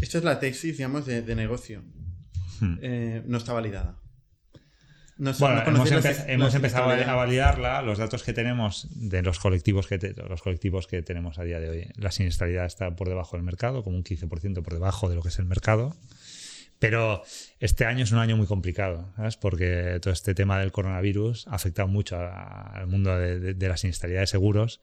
Esta 0.00 0.18
es 0.18 0.24
la 0.24 0.40
tesis, 0.40 0.78
digamos, 0.78 1.06
de, 1.06 1.22
de 1.22 1.34
negocio. 1.36 1.84
Hmm. 2.60 2.78
Eh, 2.82 3.22
no 3.26 3.38
está 3.38 3.52
validada. 3.52 4.00
No, 5.18 5.32
Bueno, 5.40 5.56
no 5.56 5.76
hemos, 5.76 5.88
empe- 5.90 6.24
empezado 6.54 6.84
a 7.10 7.14
validarla, 7.16 7.82
los 7.82 7.98
datos 7.98 8.22
que 8.22 8.32
tenemos 8.32 8.86
de 8.92 9.20
los 9.22 9.38
colectivos 9.40 9.86
que, 9.88 9.98
te- 9.98 10.14
los 10.14 10.42
colectivos 10.42 10.86
que 10.86 11.02
tenemos 11.02 11.38
a 11.38 11.42
día 11.44 11.58
de 11.58 11.68
hoy. 11.68 11.88
La 11.96 12.12
siniestralidad 12.12 12.66
está 12.66 12.94
por 12.94 13.08
debajo 13.08 13.36
del 13.36 13.42
mercado, 13.44 13.82
como 13.82 13.96
un 13.96 14.04
15% 14.04 14.62
por 14.62 14.72
debajo 14.72 15.08
de 15.08 15.16
lo 15.16 15.22
que 15.22 15.28
es 15.28 15.38
el 15.40 15.44
mercado. 15.46 15.96
Pero 16.78 17.24
este 17.58 17.84
año 17.84 18.04
es 18.04 18.12
un 18.12 18.18
año 18.20 18.36
muy 18.36 18.46
complicado, 18.46 19.12
¿sabes? 19.16 19.36
Porque 19.36 19.98
todo 20.00 20.12
este 20.12 20.34
tema 20.36 20.60
del 20.60 20.70
coronavirus 20.70 21.48
ha 21.48 21.56
afectado 21.56 21.88
mucho 21.88 22.16
al 22.16 22.86
mundo 22.86 23.16
de, 23.18 23.40
de- 23.40 23.54
de 23.54 23.68
la 23.68 23.76
siniestralidad 23.76 24.20
de 24.20 24.26
seguros. 24.28 24.80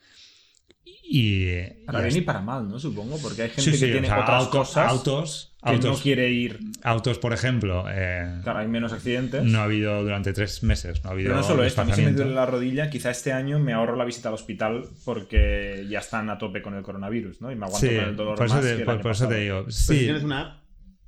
Y, 1.07 1.61
Para 1.85 1.99
y 2.01 2.03
bien 2.05 2.17
y 2.17 2.21
para 2.21 2.41
mal, 2.41 2.67
¿no? 2.67 2.79
Supongo, 2.79 3.17
porque 3.21 3.43
hay 3.43 3.49
gente 3.49 3.71
Sí, 3.73 3.79
que 3.79 3.85
o 3.89 3.91
tiene 3.93 4.07
sea, 4.07 4.21
otras 4.21 4.43
auto- 4.45 4.57
cosas 4.59 4.91
autos, 4.91 5.55
que 5.63 5.69
autos, 5.71 5.97
no 5.97 6.03
quiere 6.03 6.31
ir. 6.31 6.59
autos, 6.83 7.19
por 7.19 7.31
ejemplo, 7.33 7.85
eh, 7.89 8.39
Claro, 8.43 8.59
hay 8.59 8.67
menos 8.67 8.91
accidentes. 8.91 9.43
no 9.43 9.59
ha 9.59 9.63
habido 9.63 10.01
durante 10.03 10.33
tres 10.33 10.63
meses, 10.63 11.03
no 11.03 11.09
ha 11.09 11.13
habido 11.13 11.29
Pero 11.29 11.41
no 11.41 11.47
solo 11.47 11.63
esto, 11.63 11.81
a 11.81 11.85
mí 11.85 11.93
se 11.93 12.01
me 12.03 12.11
duele 12.11 12.33
la 12.33 12.45
rodilla, 12.45 12.89
quizá 12.89 13.11
este 13.11 13.33
año 13.33 13.59
me 13.59 13.73
ahorro 13.73 13.95
la 13.95 14.05
visita 14.05 14.29
al 14.29 14.35
hospital 14.35 14.83
porque 15.05 15.85
ya 15.89 15.99
están 15.99 16.29
a 16.29 16.37
tope 16.37 16.61
con 16.61 16.73
el 16.75 16.83
coronavirus, 16.83 17.39
¿no? 17.41 17.51
Y 17.51 17.55
me 17.55 17.65
aguanto 17.65 17.87
Sí, 17.87 17.95
con 17.95 18.05
el 18.05 18.15
dolor 18.15 18.35
por 18.37 18.45
eso, 18.47 18.55
más 18.55 18.63
te, 18.63 18.69
que 18.75 18.79
el 18.81 18.85
por- 18.85 19.01
por 19.01 19.11
eso 19.11 19.27
te 19.27 19.35
digo. 19.35 19.59
Pero 19.61 19.71
si 19.71 19.97
tienes 19.99 20.23
una 20.23 20.41
app, 20.41 20.63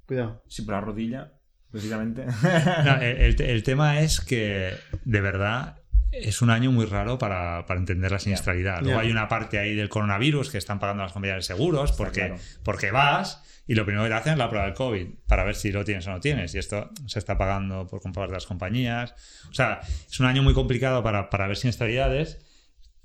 cuidado. 0.06 0.44
Sí, 0.48 0.62
pero 0.64 0.78
la 0.80 0.82
rodilla, 0.86 1.34
precisamente. 1.72 2.26
No, 2.26 2.96
el, 3.02 3.18
el- 3.18 3.42
el 3.42 3.64
tema 3.64 4.00
es 4.02 4.22
que, 4.22 4.74
de 5.06 5.22
verdad, 5.22 5.78
es 6.12 6.42
un 6.42 6.50
año 6.50 6.72
muy 6.72 6.86
raro 6.86 7.18
para, 7.18 7.66
para 7.66 7.80
entender 7.80 8.12
la 8.12 8.20
siniestralidad. 8.20 8.82
Luego 8.82 9.00
Ya. 9.00 9.06
hay 9.06 9.12
una 9.12 9.28
parte 9.28 9.60
ahí 9.60 9.76
del 9.76 9.90
coronavirus 9.90 10.50
que 10.50 10.58
están 10.58 10.80
pagando 10.80 11.04
las 11.04 11.12
compañías 11.14 11.38
de 11.38 11.42
seguros 11.44 11.92
porque, 11.92 12.22
claro. 12.22 12.38
porque 12.64 12.92
vas 12.92 13.44
y 13.68 13.76
lo 13.76 13.84
primero 13.86 14.04
que 14.04 14.10
te 14.10 14.16
hacen 14.16 14.32
es 14.34 14.38
la 14.40 14.48
prueba 14.50 14.66
del 14.66 14.74
COVID 14.76 15.08
para 15.28 15.44
ver 15.44 15.56
si 15.56 15.72
lo 15.72 15.84
tienes 15.84 16.08
o 16.08 16.12
no 16.12 16.20
tienes. 16.22 16.56
Y 16.56 16.58
esto 16.60 16.90
se 17.06 17.20
está 17.20 17.38
pagando 17.38 17.86
por 17.88 18.00
comprar 18.02 18.28
de 18.30 18.34
las 18.34 18.46
compañías. 18.46 19.14
O 19.50 19.54
sea, 19.54 19.82
es 20.10 20.20
un 20.22 20.26
año 20.26 20.42
muy 20.44 20.54
complicado 20.54 21.04
para, 21.04 21.30
para 21.30 21.48
ver 21.48 21.58
siniestralidades, 21.58 22.40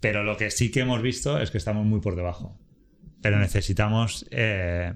pero 0.01 0.23
lo 0.23 0.37
que 0.37 0.51
sí 0.53 0.71
que 0.71 0.81
hemos 0.81 1.03
visto 1.03 1.41
es 1.41 1.51
que 1.51 1.59
estamos 1.59 1.85
muy 1.85 2.01
por 2.01 2.15
debajo. 2.15 2.59
Pero 3.23 3.39
necesitamos 3.39 4.27
eh, 4.31 4.95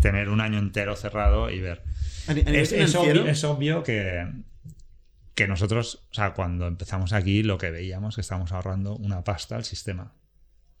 tener 0.00 0.28
un 0.28 0.40
año 0.42 0.58
entero 0.58 0.96
cerrado 0.96 1.50
y 1.50 1.60
ver. 1.60 1.82
A, 2.28 2.34
ni- 2.34 2.40
a 2.40 2.44
nivel 2.44 2.56
Es, 2.60 2.72
es 2.72 2.90
financiero, 2.90 3.20
obvio, 3.22 3.32
es 3.32 3.44
obvio 3.44 3.82
que, 3.82 4.26
que 5.36 5.46
nosotros, 5.46 6.06
o 6.10 6.14
sea, 6.14 6.32
cuando 6.34 6.66
empezamos 6.66 7.12
aquí, 7.12 7.44
lo 7.44 7.58
que 7.58 7.70
veíamos 7.70 8.16
que 8.16 8.22
estábamos 8.22 8.50
ahorrando 8.50 8.96
una 8.96 9.22
pasta 9.22 9.54
al 9.54 9.64
sistema 9.64 10.14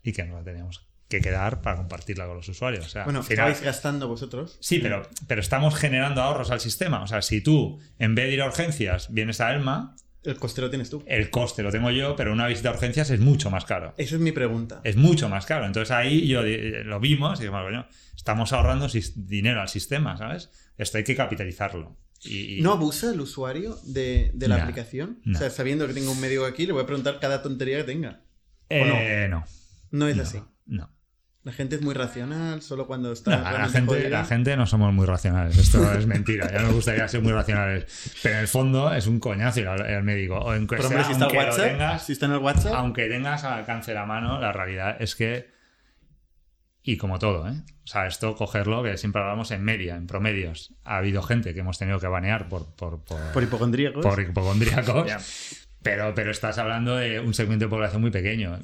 y 0.02 0.12
que 0.12 0.24
no 0.24 0.36
la 0.38 0.42
teníamos 0.42 0.84
que 1.08 1.20
quedar 1.20 1.60
para 1.62 1.76
compartirla 1.76 2.26
con 2.26 2.36
los 2.38 2.48
usuarios. 2.48 2.84
O 2.84 2.88
sea, 2.88 3.04
bueno, 3.04 3.20
al 3.20 3.24
final- 3.24 3.50
estabais 3.50 3.62
gastando 3.64 4.08
vosotros. 4.08 4.58
sí, 4.60 4.80
pero, 4.80 5.08
pero 5.28 5.40
estamos 5.40 5.76
generando 5.76 6.20
ahorros 6.22 6.50
al 6.50 6.58
sistema. 6.58 7.02
O 7.02 7.06
sea, 7.06 7.22
si 7.22 7.40
tú, 7.40 7.78
en 8.00 8.16
vez 8.16 8.26
de 8.26 8.32
ir 8.34 8.42
a 8.42 8.46
urgencias, 8.46 9.12
vienes 9.12 9.40
a 9.40 9.54
Elma, 9.54 9.94
El 10.24 10.36
coste 10.38 10.60
lo 10.62 10.70
tienes 10.70 10.90
tú. 10.90 11.04
El 11.06 11.30
coste 11.30 11.62
lo 11.62 11.70
tengo 11.70 11.90
yo, 11.92 12.16
pero 12.16 12.32
una 12.32 12.48
visita 12.48 12.70
a 12.70 12.72
urgencias 12.72 13.10
es 13.10 13.20
mucho 13.20 13.48
más 13.50 13.64
caro. 13.64 13.94
Esa 13.96 14.16
es 14.16 14.20
mi 14.20 14.32
pregunta. 14.32 14.80
Es 14.82 14.96
mucho 14.96 15.28
más 15.28 15.46
caro. 15.46 15.66
Entonces 15.66 15.92
ahí 15.92 16.26
yo 16.26 16.42
di- 16.42 16.82
lo 16.82 16.98
vimos 16.98 17.38
y 17.38 17.42
dijimos, 17.42 17.62
coño, 17.62 17.86
estamos 18.16 18.52
ahorrando 18.52 18.88
dinero 19.14 19.60
al 19.60 19.68
sistema, 19.68 20.16
¿sabes? 20.16 20.50
Esto 20.78 20.98
hay 20.98 21.04
que 21.04 21.14
capitalizarlo. 21.14 21.96
Y, 22.26 22.58
y- 22.58 22.60
¿No 22.62 22.72
abusa 22.72 23.12
el 23.12 23.20
usuario 23.20 23.78
de, 23.84 24.30
de 24.34 24.48
la 24.48 24.62
aplicación? 24.62 25.20
O 25.34 25.38
sea, 25.38 25.50
sabiendo 25.50 25.86
que 25.86 25.94
tengo 25.94 26.10
un 26.12 26.20
médico 26.20 26.44
aquí, 26.44 26.66
le 26.66 26.72
voy 26.72 26.82
a 26.82 26.86
preguntar 26.86 27.18
cada 27.20 27.42
tontería 27.42 27.78
que 27.78 27.84
tenga. 27.84 28.20
Eh, 28.68 29.26
no. 29.30 29.44
No 29.90 30.08
es 30.08 30.16
no, 30.16 30.22
así. 30.22 30.42
No. 30.66 30.90
La 31.44 31.52
gente 31.52 31.76
es 31.76 31.82
muy 31.82 31.94
racional, 31.94 32.60
solo 32.60 32.88
cuando 32.88 33.12
está. 33.12 33.36
No, 33.36 33.42
la, 33.44 33.68
gente, 33.68 33.86
jodida. 33.94 34.08
la 34.08 34.24
gente 34.24 34.56
no 34.56 34.66
somos 34.66 34.92
muy 34.92 35.06
racionales. 35.06 35.56
Esto 35.56 35.92
es 35.92 36.04
mentira. 36.04 36.50
Ya 36.52 36.60
nos 36.62 36.74
gustaría 36.74 37.06
ser 37.06 37.22
muy 37.22 37.30
racionales. 37.30 37.86
Pero 38.20 38.34
en 38.34 38.40
el 38.40 38.48
fondo 38.48 38.92
es 38.92 39.06
un 39.06 39.20
coñazo 39.20 39.60
ir 39.60 39.68
al, 39.68 40.02
médico. 40.02 40.38
O 40.38 40.52
en 40.54 40.68
si 40.68 40.74
está 40.74 40.88
el 40.88 41.22
aunque 41.22 41.36
WhatsApp, 41.38 41.66
tengas- 41.70 42.02
si 42.04 42.12
está 42.14 42.26
en 42.26 42.32
el 42.32 42.38
WhatsApp, 42.38 42.74
aunque 42.74 43.08
tengas 43.08 43.44
al 43.44 43.60
alcance 43.60 43.92
de 43.92 43.94
la 43.94 44.06
mano, 44.06 44.40
la 44.40 44.52
realidad 44.52 44.96
es 45.00 45.14
que. 45.14 45.54
Y 46.88 46.96
como 46.98 47.18
todo, 47.18 47.48
¿eh? 47.48 47.52
O 47.84 47.86
sea, 47.88 48.06
esto 48.06 48.36
cogerlo, 48.36 48.82
que 48.84 48.96
siempre 48.96 49.20
hablamos 49.20 49.50
en 49.50 49.62
media, 49.64 49.96
en 49.96 50.06
promedios. 50.06 50.72
Ha 50.84 50.98
habido 50.98 51.20
gente 51.20 51.52
que 51.52 51.60
hemos 51.60 51.78
tenido 51.78 51.98
que 51.98 52.06
banear 52.06 52.48
por, 52.48 52.66
por, 52.76 53.02
por, 53.04 53.18
por 53.32 53.42
hipocondríacos. 53.42 54.06
por 54.06 54.20
hipocondríacos. 54.20 55.06
Ya. 55.06 55.18
Pero, 55.82 56.14
pero 56.14 56.30
estás 56.30 56.58
hablando 56.58 56.94
de 56.96 57.18
un 57.20 57.34
segmento 57.34 57.64
de 57.64 57.68
población 57.70 58.02
muy 58.02 58.12
pequeño. 58.12 58.60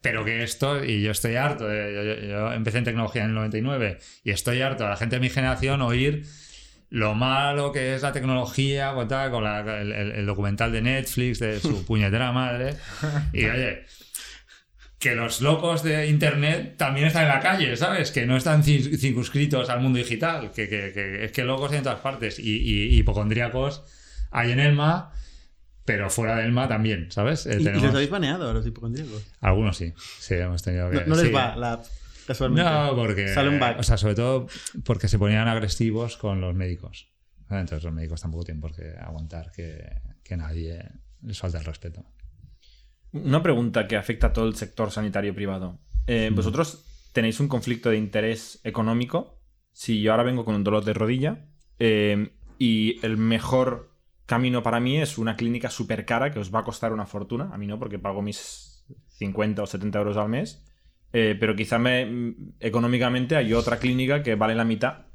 Pero 0.00 0.24
que 0.24 0.42
esto, 0.42 0.84
y 0.84 1.02
yo 1.02 1.12
estoy 1.12 1.36
harto, 1.36 1.68
de- 1.68 1.94
yo, 1.94 2.02
yo- 2.02 2.26
yo 2.28 2.52
empecé 2.52 2.78
en 2.78 2.84
tecnología 2.84 3.22
en 3.22 3.28
el 3.28 3.34
99 3.36 3.98
y 4.24 4.32
estoy 4.32 4.60
harto 4.60 4.84
a 4.84 4.90
la 4.90 4.96
gente 4.96 5.16
de 5.16 5.20
mi 5.20 5.30
generación 5.30 5.80
oír 5.82 6.26
lo 6.90 7.14
malo 7.14 7.70
que 7.72 7.94
es 7.94 8.02
la 8.02 8.12
tecnología, 8.12 8.92
con, 8.94 9.06
tal, 9.06 9.30
con 9.30 9.44
la- 9.44 9.60
el- 9.80 9.92
el 9.92 10.26
documental 10.26 10.72
de 10.72 10.82
Netflix 10.82 11.38
de 11.38 11.60
su 11.60 11.84
puñetera 11.86 12.32
madre. 12.32 12.74
Y 13.32 13.44
oye, 13.46 13.84
que 15.02 15.16
los 15.16 15.40
locos 15.40 15.82
de 15.82 16.06
Internet 16.06 16.76
también 16.76 17.08
están 17.08 17.24
en 17.24 17.28
la 17.30 17.40
calle, 17.40 17.76
¿sabes? 17.76 18.12
Que 18.12 18.24
no 18.24 18.36
están 18.36 18.62
cir- 18.62 18.96
circunscritos 18.96 19.68
al 19.68 19.80
mundo 19.80 19.98
digital, 19.98 20.52
que, 20.52 20.68
que- 20.68 20.92
que- 20.92 21.24
es 21.24 21.32
que 21.32 21.42
locos 21.42 21.72
hay 21.72 21.78
en 21.78 21.82
todas 21.82 21.98
partes 21.98 22.38
y, 22.38 22.58
y 22.58 22.96
hipocondríacos 22.98 23.82
hay 24.30 24.52
en 24.52 24.60
Elma. 24.60 25.12
Pero 25.84 26.08
fuera 26.08 26.36
de 26.36 26.44
Elma 26.44 26.68
también, 26.68 27.10
¿sabes? 27.10 27.44
Eh, 27.46 27.56
¿Y, 27.58 27.62
y 27.62 27.64
tenemos- 27.64 27.82
los 27.86 27.94
habéis 27.96 28.10
baneado 28.10 28.48
a 28.48 28.52
los 28.54 28.64
hipocondríacos? 28.64 29.26
Algunos 29.40 29.76
sí. 29.76 29.92
Sí, 30.20 30.34
hemos 30.34 30.62
tenido 30.62 30.88
que. 30.90 30.98
No, 31.00 31.06
no 31.06 31.16
les 31.16 31.26
sí. 31.26 31.32
va 31.32 31.56
la 31.56 31.82
casualmente. 32.24 32.70
No, 32.70 32.94
porque. 32.94 33.26
Sale 33.34 33.48
un 33.48 33.58
bug. 33.58 33.80
O 33.80 33.82
sea, 33.82 33.96
sobre 33.96 34.14
todo 34.14 34.46
porque 34.84 35.08
se 35.08 35.18
ponían 35.18 35.48
agresivos 35.48 36.16
con 36.16 36.40
los 36.40 36.54
médicos. 36.54 37.08
Entonces 37.50 37.82
los 37.82 37.92
médicos 37.92 38.20
tampoco 38.22 38.44
tienen 38.44 38.60
por 38.60 38.72
qué 38.76 38.94
aguantar 39.00 39.50
que, 39.50 39.84
que 40.22 40.36
nadie 40.36 40.78
les 41.22 41.36
falte 41.40 41.58
el 41.58 41.64
respeto. 41.64 42.04
Una 43.12 43.42
pregunta 43.42 43.86
que 43.86 43.96
afecta 43.96 44.28
a 44.28 44.32
todo 44.32 44.46
el 44.46 44.56
sector 44.56 44.90
sanitario 44.90 45.34
privado. 45.34 45.78
Eh, 46.06 46.30
¿Vosotros 46.34 46.84
tenéis 47.12 47.40
un 47.40 47.48
conflicto 47.48 47.90
de 47.90 47.98
interés 47.98 48.60
económico? 48.64 49.38
Si 49.72 50.00
yo 50.00 50.12
ahora 50.12 50.24
vengo 50.24 50.44
con 50.44 50.54
un 50.54 50.64
dolor 50.64 50.84
de 50.84 50.94
rodilla 50.94 51.46
eh, 51.78 52.30
y 52.58 53.04
el 53.04 53.16
mejor 53.16 53.92
camino 54.26 54.62
para 54.62 54.80
mí 54.80 54.98
es 54.98 55.18
una 55.18 55.36
clínica 55.36 55.68
súper 55.68 56.06
cara 56.06 56.30
que 56.30 56.38
os 56.38 56.54
va 56.54 56.60
a 56.60 56.64
costar 56.64 56.92
una 56.92 57.06
fortuna. 57.06 57.50
A 57.52 57.58
mí 57.58 57.66
no, 57.66 57.78
porque 57.78 57.98
pago 57.98 58.22
mis 58.22 58.84
50 59.18 59.62
o 59.62 59.66
70 59.66 59.98
euros 59.98 60.16
al 60.16 60.28
mes. 60.28 60.64
Eh, 61.12 61.36
pero 61.38 61.54
quizá 61.54 61.78
me, 61.78 62.34
económicamente 62.60 63.36
hay 63.36 63.52
otra 63.52 63.78
clínica 63.78 64.22
que 64.22 64.34
vale 64.34 64.54
la 64.54 64.64
mitad. 64.64 65.06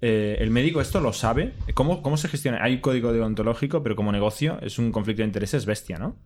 Eh, 0.00 0.36
¿El 0.38 0.50
médico 0.50 0.80
esto 0.80 1.00
lo 1.00 1.12
sabe? 1.12 1.54
¿Cómo, 1.74 2.02
¿Cómo 2.02 2.16
se 2.16 2.28
gestiona? 2.28 2.62
Hay 2.62 2.80
código 2.80 3.12
deontológico, 3.12 3.82
pero 3.82 3.96
como 3.96 4.12
negocio 4.12 4.58
es 4.62 4.78
un 4.78 4.92
conflicto 4.92 5.22
de 5.22 5.26
intereses 5.26 5.66
bestia, 5.66 5.98
¿no? 5.98 6.16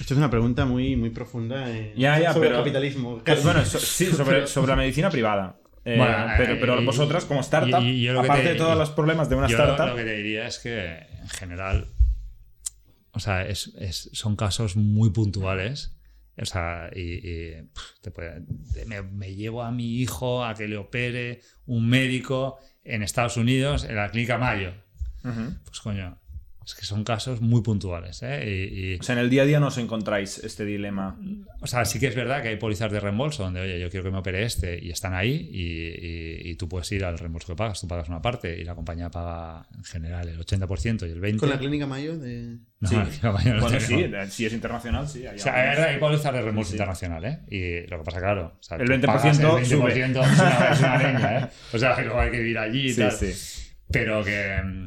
Esto 0.00 0.14
es 0.14 0.18
una 0.18 0.30
pregunta 0.30 0.64
muy, 0.66 0.94
muy 0.96 1.10
profunda 1.10 1.70
eh, 1.70 1.94
Ya, 1.96 2.18
ya, 2.20 2.32
sobre 2.32 2.48
pero- 2.48 2.58
el 2.58 2.64
capitalismo. 2.64 3.22
Pues 3.24 3.42
bueno, 3.42 3.64
so- 3.64 3.78
sí, 3.78 4.06
sobre, 4.06 4.46
sobre 4.46 4.70
la 4.70 4.76
medicina 4.76 5.10
privada. 5.10 5.58
Eh, 5.84 5.96
Bueno, 5.96 6.16
pero, 6.36 6.56
pero 6.60 6.80
eh, 6.80 6.84
vosotras, 6.84 7.24
como 7.24 7.40
startup, 7.40 7.80
y- 7.80 7.90
y 7.90 8.02
yo 8.02 8.12
lo 8.12 8.20
que 8.22 8.26
aparte 8.26 8.42
te- 8.44 8.52
de 8.54 8.54
todos 8.56 8.76
los 8.76 8.90
problemas 8.90 9.28
de 9.28 9.36
una 9.36 9.46
Yo 9.46 9.56
startup, 9.56 9.86
lo 9.88 9.96
que 9.96 10.04
te 10.04 10.14
diría 10.16 10.46
es 10.46 10.58
que, 10.58 10.98
en 11.22 11.28
general, 11.28 11.86
o 13.12 13.20
sea, 13.20 13.46
es, 13.46 13.68
es- 13.78 14.10
son 14.12 14.36
casos 14.36 14.76
muy 14.76 15.10
puntuales. 15.10 15.92
O 16.38 16.44
sea, 16.44 16.90
y, 16.94 17.00
y, 17.26 17.62
pf, 17.62 17.86
te 18.02 18.10
puede- 18.10 18.42
me, 18.86 19.00
me 19.00 19.34
llevo 19.34 19.62
a 19.62 19.70
mi 19.70 20.00
hijo 20.02 20.44
a 20.44 20.54
que 20.54 20.68
le 20.68 20.76
opere 20.76 21.40
un 21.64 21.88
médico 21.88 22.58
en 22.84 23.02
Estados 23.02 23.38
Unidos, 23.38 23.84
en 23.84 23.96
la 23.96 24.10
clínica 24.10 24.36
Mayo. 24.36 24.72
Pues 25.22 25.80
coño, 25.80 26.18
es 26.66 26.74
que 26.74 26.84
son 26.84 27.04
casos 27.04 27.40
muy 27.40 27.62
puntuales. 27.62 28.22
¿eh? 28.24 28.42
Y- 28.44 28.94
y- 28.94 28.98
o 28.98 29.02
sea, 29.04 29.12
en 29.14 29.20
el 29.20 29.30
día 29.30 29.42
a 29.42 29.46
día 29.46 29.60
no 29.60 29.68
os 29.68 29.78
encontráis 29.78 30.38
este 30.38 30.64
dilema. 30.64 31.16
o 31.60 31.66
sea, 31.68 31.84
sí 31.84 32.00
que 32.00 32.08
es 32.08 32.14
verdad 32.16 32.42
que 32.42 32.48
hay 32.48 32.56
pólizas 32.56 32.90
de 32.90 32.98
reembolso 32.98 33.44
donde, 33.44 33.60
oye, 33.60 33.78
yo 33.80 33.88
quiero 33.88 34.02
que 34.04 34.10
me 34.10 34.18
opere 34.18 34.42
este 34.42 34.76
y 34.84 34.90
están 34.90 35.14
ahí 35.14 35.48
y, 35.52 35.62
y- 35.62 36.50
y 36.50 36.54
tú 36.56 36.68
puedes 36.68 36.90
ir 36.90 37.04
al 37.04 37.18
reembolso 37.18 37.46
que 37.52 37.56
pagas. 37.56 37.80
Tú 37.80 37.86
pagas 37.86 38.08
una 38.08 38.20
parte 38.20 38.58
y 38.60 38.64
la 38.64 38.74
compañía 38.74 39.10
paga 39.10 39.66
en 39.76 39.84
general 39.84 40.28
el 40.28 40.38
80% 40.40 41.06
y 41.06 41.12
el 41.12 41.20
20%. 41.20 41.38
Con 41.38 41.50
la 41.50 41.58
clínica 41.58 41.86
Mayo 41.86 42.18
de... 42.18 42.58
No, 42.80 42.88
Sí. 42.88 42.96
la 42.96 43.30
compañía 43.30 43.54
no 43.54 43.60
Bueno, 43.62 43.80
sí, 43.80 44.04
si 44.30 44.46
es 44.46 44.52
internacional, 44.52 45.08
sí. 45.08 45.24
hay 45.26 45.36
O 45.36 45.38
sea, 45.38 45.72
es 45.72 45.78
hay 45.78 45.98
pólizas 46.00 46.32
de 46.32 46.42
reembolso 46.42 46.68
Sí, 46.70 46.72
sí. 46.72 46.76
internacional, 46.76 47.24
¿eh? 47.24 47.38
Y 47.48 47.88
lo 47.88 47.98
que 47.98 48.04
pasa, 48.04 48.18
claro. 48.18 48.56
o 48.58 48.62
sea, 48.62 48.76
El 48.76 48.86
tú 48.86 48.92
20% 48.92 49.06
pagas 49.06 49.38
el 49.38 49.44
20% 49.46 49.64
sube. 49.66 49.92
es 50.02 50.38
una, 50.40 50.70
es 50.72 50.78
una 50.80 50.98
leña, 50.98 51.38
¿eh? 51.38 51.48
O 51.72 51.78
sea, 51.78 51.94
que 51.94 52.02
luego 52.02 52.20
hay 52.20 52.30
que 52.32 52.38
vivir 52.38 52.58
allí 52.58 52.86
y 52.86 52.92
Sí, 52.92 53.00
tal. 53.00 53.12
sí. 53.12 53.32
Pero 53.90 54.24
que 54.24 54.60
mm, 54.64 54.86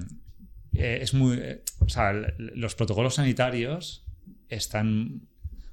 eh, 0.79 0.99
es 1.01 1.13
muy. 1.13 1.37
eh, 1.41 1.61
o 1.79 1.89
sea, 1.89 2.11
l- 2.11 2.33
los 2.55 2.75
protocolos 2.75 3.15
sanitarios 3.15 4.05
están. 4.49 5.21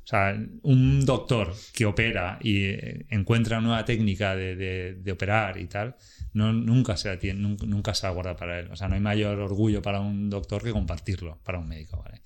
O 0.05 0.09
sea, 0.09 0.39
un 0.63 1.05
doctor 1.05 1.53
que 1.75 1.85
opera 1.85 2.39
y 2.41 2.67
eh, 2.67 3.07
encuentra 3.11 3.59
una 3.59 3.67
nueva 3.67 3.85
técnica 3.85 4.37
de, 4.37 4.55
de- 4.55 4.95
de 4.95 5.13
operar 5.13 5.59
y 5.59 5.67
tal, 5.67 5.97
no, 6.33 6.53
nunca, 6.53 6.97
se 6.97 7.09
la 7.09 7.19
tiene, 7.19 7.41
nunca, 7.41 7.67
nunca 7.67 7.93
se 7.93 8.07
la 8.07 8.13
guarda 8.13 8.37
para 8.37 8.61
él. 8.61 8.69
O 8.71 8.77
sea, 8.77 8.87
no 8.87 8.95
hay 8.95 9.01
mayor 9.01 9.41
orgullo 9.41 9.83
para 9.83 9.99
un 10.01 10.31
doctor 10.31 10.63
que 10.63 10.71
compartirlo 10.71 11.41
para 11.43 11.59
un 11.59 11.67
médico, 11.67 12.01
¿vale? 12.05 12.21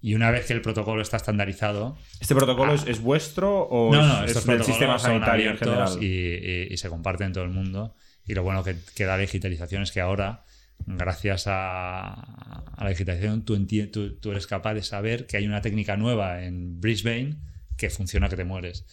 Y 0.00 0.14
una 0.14 0.30
vez 0.30 0.46
que 0.46 0.52
el 0.52 0.62
protocolo 0.62 1.02
está 1.02 1.16
estandarizado, 1.16 1.98
¿Este 2.20 2.34
protocolo 2.36 2.72
es, 2.74 2.86
es 2.86 3.00
vuestro 3.02 3.62
o 3.64 3.92
no, 3.92 4.00
es, 4.00 4.06
no, 4.06 4.24
es 4.24 4.30
estos 4.30 4.46
del 4.46 4.58
sistema 4.64 4.98
sanitario 5.00 5.50
en 5.50 5.56
general? 5.58 5.88
y, 6.04 6.06
y- 6.06 6.68
y 6.70 6.76
se 6.76 6.88
comparten 6.88 7.26
en 7.26 7.32
todo 7.32 7.44
el 7.44 7.50
mundo. 7.50 7.96
Y 8.24 8.34
lo 8.34 8.44
bueno 8.44 8.62
que, 8.62 8.76
que 8.94 9.02
da 9.04 9.16
la 9.16 9.22
digitalización 9.22 9.82
es 9.82 9.90
que 9.90 10.00
ahora, 10.00 10.44
gracias 10.86 11.46
a, 11.46 12.12
a 12.12 12.84
la 12.84 12.90
digitalización, 12.90 13.44
tú, 13.44 13.66
tú, 13.92 14.16
tú 14.18 14.30
eres 14.30 14.46
capaz 14.46 14.74
de 14.74 14.82
saber 14.82 15.26
que 15.26 15.36
hay 15.36 15.46
una 15.46 15.60
técnica 15.60 15.96
nueva 15.96 16.42
en 16.42 16.80
Brisbane 16.80 17.36
que 17.76 17.90
funciona 17.90 18.28
que 18.28 18.36
te 18.36 18.44
mueres. 18.44 18.86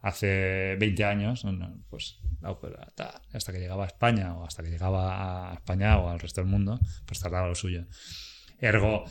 Hace 0.00 0.76
20 0.78 1.04
años, 1.04 1.46
pues 1.88 2.18
hasta 3.32 3.52
que 3.52 3.60
llegaba 3.60 3.84
a 3.84 3.86
España 3.86 4.34
o 4.34 4.44
hasta 4.44 4.62
que 4.62 4.70
llegaba 4.70 5.50
a 5.50 5.54
España 5.54 5.98
o 5.98 6.08
al 6.08 6.18
resto 6.18 6.40
del 6.40 6.50
mundo, 6.50 6.80
pues 7.06 7.20
tardaba 7.20 7.46
lo 7.46 7.54
suyo. 7.54 7.84
Ergo, 8.60 9.04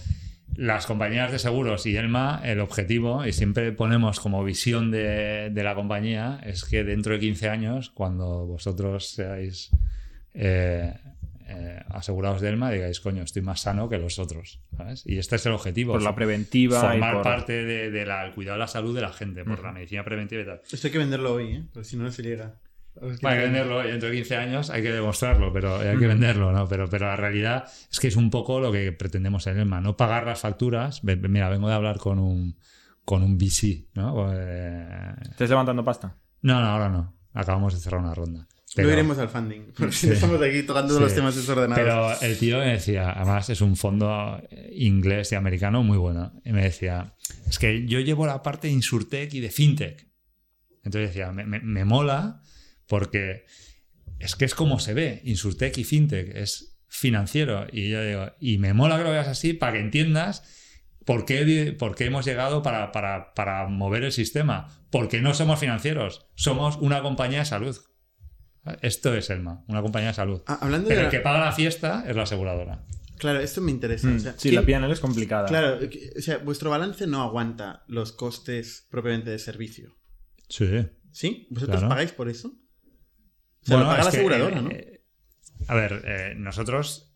las 0.55 0.85
compañías 0.85 1.31
de 1.31 1.39
seguros 1.39 1.85
y 1.85 1.95
Elma, 1.95 2.41
el 2.43 2.59
objetivo, 2.59 3.25
y 3.25 3.31
siempre 3.31 3.71
ponemos 3.71 4.19
como 4.19 4.43
visión 4.43 4.91
de, 4.91 5.49
de 5.49 5.63
la 5.63 5.75
compañía, 5.75 6.41
es 6.43 6.65
que 6.65 6.83
dentro 6.83 7.13
de 7.13 7.19
15 7.19 7.49
años, 7.49 7.89
cuando 7.89 8.45
vosotros 8.45 9.09
seáis 9.09 9.71
eh, 10.33 10.93
eh, 11.51 11.83
asegurados 11.89 12.41
de 12.41 12.49
Elma, 12.49 12.71
digáis, 12.71 12.99
coño, 12.99 13.23
estoy 13.23 13.41
más 13.41 13.61
sano 13.61 13.89
que 13.89 13.97
los 13.97 14.17
otros. 14.19 14.61
¿sabes? 14.75 15.03
Y 15.05 15.17
este 15.17 15.35
es 15.35 15.45
el 15.45 15.51
objetivo. 15.53 15.93
Por 15.93 16.01
la 16.01 16.15
preventiva 16.15 16.77
y 16.77 16.81
Formar 16.81 17.13
por... 17.15 17.23
parte 17.23 17.63
del 17.65 17.91
de 17.93 18.05
la- 18.05 18.25
el 18.25 18.33
cuidado 18.33 18.55
de 18.55 18.59
la 18.59 18.67
salud 18.67 18.95
de 18.95 19.01
la 19.01 19.11
gente, 19.13 19.43
por 19.43 19.61
la 19.63 19.71
medicina 19.71 20.03
preventiva 20.03 20.41
y 20.41 20.45
tal. 20.45 20.61
Esto 20.71 20.87
hay 20.87 20.91
que 20.91 20.97
venderlo 20.99 21.33
hoy, 21.33 21.55
¿eh? 21.55 21.63
Porque 21.73 21.87
si 21.87 21.97
no, 21.97 22.03
no 22.03 22.11
se 22.11 22.23
llega. 22.23 22.55
Hay 23.01 23.17
que 23.37 23.43
venderlo 23.43 23.85
y 23.87 23.91
dentro 23.91 24.09
de 24.09 24.15
15 24.15 24.35
años 24.35 24.69
hay 24.69 24.81
que 24.81 24.91
demostrarlo, 24.91 25.53
pero 25.53 25.77
hay 25.79 25.97
que 25.97 26.07
venderlo, 26.07 26.51
¿no? 26.51 26.67
Pero, 26.67 26.89
pero 26.89 27.05
la 27.07 27.15
realidad 27.15 27.65
es 27.89 27.99
que 28.01 28.09
es 28.09 28.17
un 28.17 28.29
poco 28.29 28.59
lo 28.59 28.69
que 28.71 28.91
pretendemos 28.91 29.47
en 29.47 29.59
Elma, 29.59 29.79
no 29.79 29.95
pagar 29.95 30.25
las 30.25 30.41
facturas. 30.41 31.01
Mira, 31.03 31.47
vengo 31.49 31.69
de 31.69 31.73
hablar 31.73 31.97
con 31.99 32.19
un, 32.19 32.57
con 33.05 33.23
un 33.23 33.37
VC, 33.37 33.87
¿no? 33.93 34.29
Eh, 34.33 35.13
¿Estás 35.29 35.49
levantando 35.49 35.83
pasta? 35.85 36.17
no, 36.41 36.59
no, 36.59 36.67
ahora 36.67 36.89
no. 36.89 37.15
Acabamos 37.33 37.73
de 37.73 37.79
cerrar 37.79 38.01
una 38.01 38.13
ronda. 38.13 38.45
Pero, 38.73 38.88
Luego 38.88 38.99
iremos 39.01 39.17
al 39.19 39.27
funding. 39.29 39.62
Porque 39.67 39.86
no 39.86 39.91
Sí. 39.91 40.10
estamos 40.12 40.41
aquí 40.41 40.63
tocando 40.63 40.93
Sí. 40.95 40.99
los 41.01 41.13
temas 41.13 41.36
desordenados. 41.36 41.75
pero 41.77 42.21
el 42.21 42.38
tío 42.38 42.60
me 42.60 42.67
decía, 42.73 43.12
además 43.12 43.49
es 43.49 43.60
un 43.62 43.75
fondo 43.75 44.41
eh, 44.49 44.71
inglés 44.75 45.31
y 45.31 45.36
americano 45.36 45.84
muy 45.84 45.97
bueno, 45.97 46.31
y 46.45 46.53
me 46.53 46.63
decía, 46.63 47.13
es 47.49 47.60
que 47.60 47.86
yo 47.86 47.99
llevo 47.99 48.25
la 48.25 48.41
parte 48.41 48.67
de 48.67 48.73
Insurtech 48.73 49.34
y 49.34 49.39
de 49.41 49.49
FinTech. 49.51 50.07
Entonces 50.84 51.10
decía, 51.10 51.31
me, 51.31 51.45
me- 51.45 51.60
me 51.60 51.84
mola 51.86 52.41
porque 52.88 53.45
es 54.19 54.36
que 54.36 54.45
es 54.45 54.55
como 54.55 54.79
se 54.79 54.93
ve, 54.93 55.21
Insurtech 55.25 55.77
y 55.77 55.84
FinTech, 55.84 56.36
es 56.36 56.79
financiero. 56.88 57.67
Y 57.71 57.89
yo 57.89 58.03
digo, 58.03 58.31
y 58.39 58.57
me 58.57 58.73
mola 58.73 58.97
que 58.97 59.03
lo 59.03 59.12
veas 59.12 59.27
así 59.27 59.53
para 59.53 59.73
que 59.73 59.79
entiendas 59.79 60.43
por 61.05 61.25
qué, 61.25 61.75
por 61.77 61.95
qué 61.95 62.05
hemos 62.05 62.25
llegado 62.25 62.62
para, 62.63 62.91
para, 62.91 63.34
para 63.34 63.67
mover 63.67 64.03
el 64.03 64.12
sistema. 64.12 64.67
Porque 64.91 65.21
no 65.21 65.34
somos 65.34 65.60
financieros, 65.60 66.27
somos 66.36 66.77
una 66.77 67.01
compañía 67.01 67.39
de 67.39 67.45
salud. 67.45 67.77
Esto 68.82 69.15
es 69.15 69.30
Elma, 69.30 69.63
una 69.67 69.82
compañía 69.82 70.10
de 70.10 70.13
salud. 70.13 70.41
Ah, 70.45 70.60
hablando 70.62 70.88
Pero 70.88 71.00
de 71.02 71.06
el 71.08 71.12
la- 71.12 71.17
que 71.17 71.19
paga 71.21 71.39
la 71.45 71.52
fiesta 71.52 72.04
es 72.08 72.15
la 72.15 72.24
aseguradora. 72.24 72.84
Claro, 73.17 73.39
esto 73.39 73.62
me 73.62 73.71
interesa. 73.71 74.08
Mm, 74.08 74.15
o 74.15 74.19
sea, 74.19 74.32
sí, 74.34 74.50
¿quién- 74.50 74.56
la 74.56 74.62
PNL 74.65 74.91
es 74.93 75.00
complicada. 75.00 75.47
Claro, 75.47 75.80
o 76.17 76.21
sea, 76.21 76.38
vuestro 76.39 76.69
balance 76.69 77.06
no 77.08 77.21
aguanta 77.21 77.84
los 77.88 78.12
costes 78.12 78.88
propiamente 78.89 79.30
de 79.32 79.39
servicio. 79.39 79.95
Sí. 80.50 80.88
¿Sí? 81.12 81.47
¿Vosotros 81.50 81.78
Claro. 81.80 81.89
pagáis 81.89 82.12
por 82.12 82.30
eso? 82.30 82.50
O 82.50 83.65
sea, 83.65 83.78
lo 83.78 83.86
paga 83.86 83.97
la 83.97 84.04
que, 84.12 84.17
aseguradora, 84.17 84.58
eh, 84.58 84.62
¿no? 84.62 84.71
eh, 84.71 85.04
a 85.67 85.76
ver, 85.76 86.02
eh, 86.06 86.34
nosotros. 86.36 87.13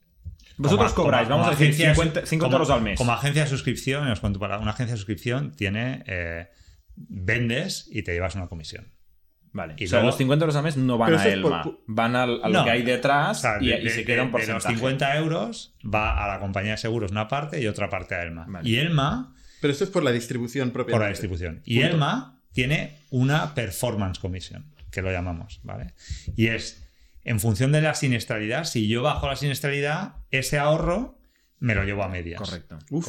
Vosotros 0.58 0.94
como- 0.94 1.06
cobráis, 1.08 1.28
como- 1.28 1.40
vamos 1.42 1.48
a 1.56 1.58
decir, 1.60 1.68
agencia- 1.68 1.94
50, 1.96 2.26
50 2.26 2.46
como- 2.46 2.64
euros 2.64 2.70
al 2.70 2.82
mes. 2.84 2.98
Como 2.98 3.12
agencia 3.12 3.44
de 3.44 3.50
suscripción, 3.50 4.08
os 4.08 4.20
cuento 4.20 4.40
para 4.40 4.58
una 4.60 4.72
agencia 4.72 4.94
de 4.94 4.98
suscripción 4.98 5.52
tiene. 5.56 6.04
eh, 6.08 6.48
vendes 6.96 7.88
y 7.92 8.04
te 8.04 8.14
llevas 8.14 8.36
una 8.36 8.48
comisión. 8.48 8.94
Vale. 9.56 9.74
Y 9.78 9.86
o 9.86 9.88
sea, 9.88 10.00
luego- 10.00 10.08
los 10.08 10.18
50 10.18 10.44
euros 10.44 10.56
al 10.58 10.64
mes 10.64 10.76
no 10.76 10.98
van 10.98 11.16
a 11.16 11.26
Elma. 11.28 11.64
por- 11.64 11.80
Van 11.88 12.14
al- 12.18 12.42
a 12.44 12.50
lo 12.50 12.60
No. 12.60 12.66
que 12.66 12.72
hay 12.72 12.82
detrás 12.84 13.38
O 13.38 13.42
sea, 13.42 13.58
y, 13.62 13.68
de, 13.70 13.84
y 13.84 13.90
se 13.90 14.04
queda 14.04 14.24
un 14.24 14.32
de- 14.34 14.40
de 14.40 14.48
los 14.48 14.54
porcentaje. 14.64 14.76
50 14.76 15.18
euros 15.18 15.76
va 15.84 16.24
a 16.26 16.28
la 16.28 16.40
compañía 16.42 16.72
de 16.72 16.78
seguros 16.78 17.12
una 17.12 17.30
parte 17.30 17.62
y 17.62 17.68
otra 17.68 17.90
parte 17.90 18.16
a 18.16 18.24
Elma. 18.24 18.46
Vale. 18.50 18.68
Y 18.70 18.76
Elma 18.76 19.34
Pero 19.62 19.72
esto 19.72 19.86
es 19.86 19.90
por 19.90 20.04
la 20.04 20.12
distribución 20.12 20.72
propia. 20.72 20.92
por 20.92 21.02
la 21.02 21.08
distribución. 21.08 21.62
Y 21.64 21.80
Punto. 21.80 21.94
Elma 21.96 22.42
tiene 22.52 23.00
una 23.12 23.56
performance 23.56 24.20
commission, 24.20 24.66
que 24.92 25.02
lo 25.02 25.10
llamamos, 25.12 25.62
¿vale? 25.64 25.94
Y 26.36 26.48
es, 26.48 26.90
en 27.24 27.40
función 27.40 27.72
de 27.72 27.82
la 27.82 27.94
siniestralidad, 27.96 28.66
si 28.66 28.90
yo 28.90 29.04
bajo 29.04 29.26
la 29.28 29.38
siniestralidad, 29.38 30.16
ese 30.32 30.60
ahorro 30.60 31.18
me 31.60 31.76
lo 31.76 31.84
llevo 31.86 32.04
a 32.04 32.10
medias. 32.10 32.42
Correcto. 32.42 32.78
Uf. 32.92 33.08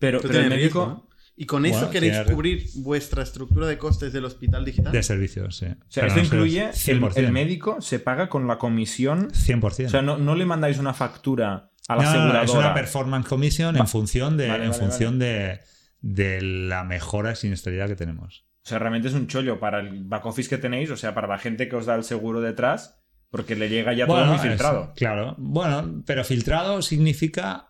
Pero, 0.00 0.20
el 0.20 0.48
médico... 0.50 1.08
Y 1.38 1.44
con 1.44 1.66
eso 1.66 1.90
queréis 1.90 2.14
tiene- 2.14 2.32
cubrir 2.32 2.66
vuestra 2.76 3.22
estructura 3.22 3.66
de 3.66 3.76
costes 3.76 4.12
del 4.12 4.24
hospital 4.24 4.64
digital. 4.64 4.90
De 4.92 5.02
servicios, 5.02 5.56
sí. 5.58 5.66
O 5.66 5.76
sea, 5.90 6.04
Pero 6.04 6.06
esto 6.08 6.20
incluye 6.20 6.64
el, 6.64 6.72
100%. 6.72 7.16
el 7.18 7.30
médico 7.32 7.80
se 7.82 7.98
paga 7.98 8.28
con 8.30 8.46
la 8.46 8.56
comisión. 8.58 9.30
100%. 9.32 9.86
O 9.86 9.90
sea, 9.90 10.00
no, 10.02 10.16
no 10.16 10.34
le 10.34 10.46
mandáis 10.46 10.78
una 10.78 10.94
factura 10.94 11.70
a 11.88 11.96
la 11.96 12.02
No, 12.02 12.08
no, 12.08 12.14
no, 12.14 12.16
aseguradora. 12.20 12.44
es 12.44 12.50
una 12.54 12.74
performance 12.74 13.28
commission 13.28 13.74
Va. 13.76 13.80
en 13.80 13.86
función 13.86 14.36
de, 14.38 14.48
Vale, 14.48 14.64
en 14.64 14.70
vale, 14.70 14.82
función 14.82 15.18
de, 15.18 15.60
de 16.00 16.40
la 16.40 16.84
mejora 16.84 17.30
de 17.30 17.36
siniestralidad 17.36 17.86
que 17.88 17.96
tenemos. 17.96 18.46
O 18.64 18.68
sea, 18.68 18.78
realmente 18.78 19.08
es 19.08 19.14
un 19.14 19.26
chollo 19.28 19.60
para 19.60 19.80
el 19.80 20.04
back 20.04 20.24
office 20.26 20.48
que 20.48 20.58
tenéis, 20.58 20.90
o 20.90 20.96
sea, 20.96 21.14
para 21.14 21.28
la 21.28 21.38
gente 21.38 21.68
que 21.68 21.76
os 21.76 21.84
da 21.86 21.94
el 21.96 22.02
seguro 22.04 22.40
detrás, 22.40 22.98
porque 23.30 23.54
le 23.56 23.68
llega 23.68 23.92
ya 23.92 24.06
todo 24.06 24.24
muy 24.24 24.36
es- 24.36 24.42
filtrado. 24.42 24.92
claro. 24.96 25.34
Bueno, 25.38 26.02
pero 26.06 26.24
filtrado 26.24 26.80
significa. 26.82 27.68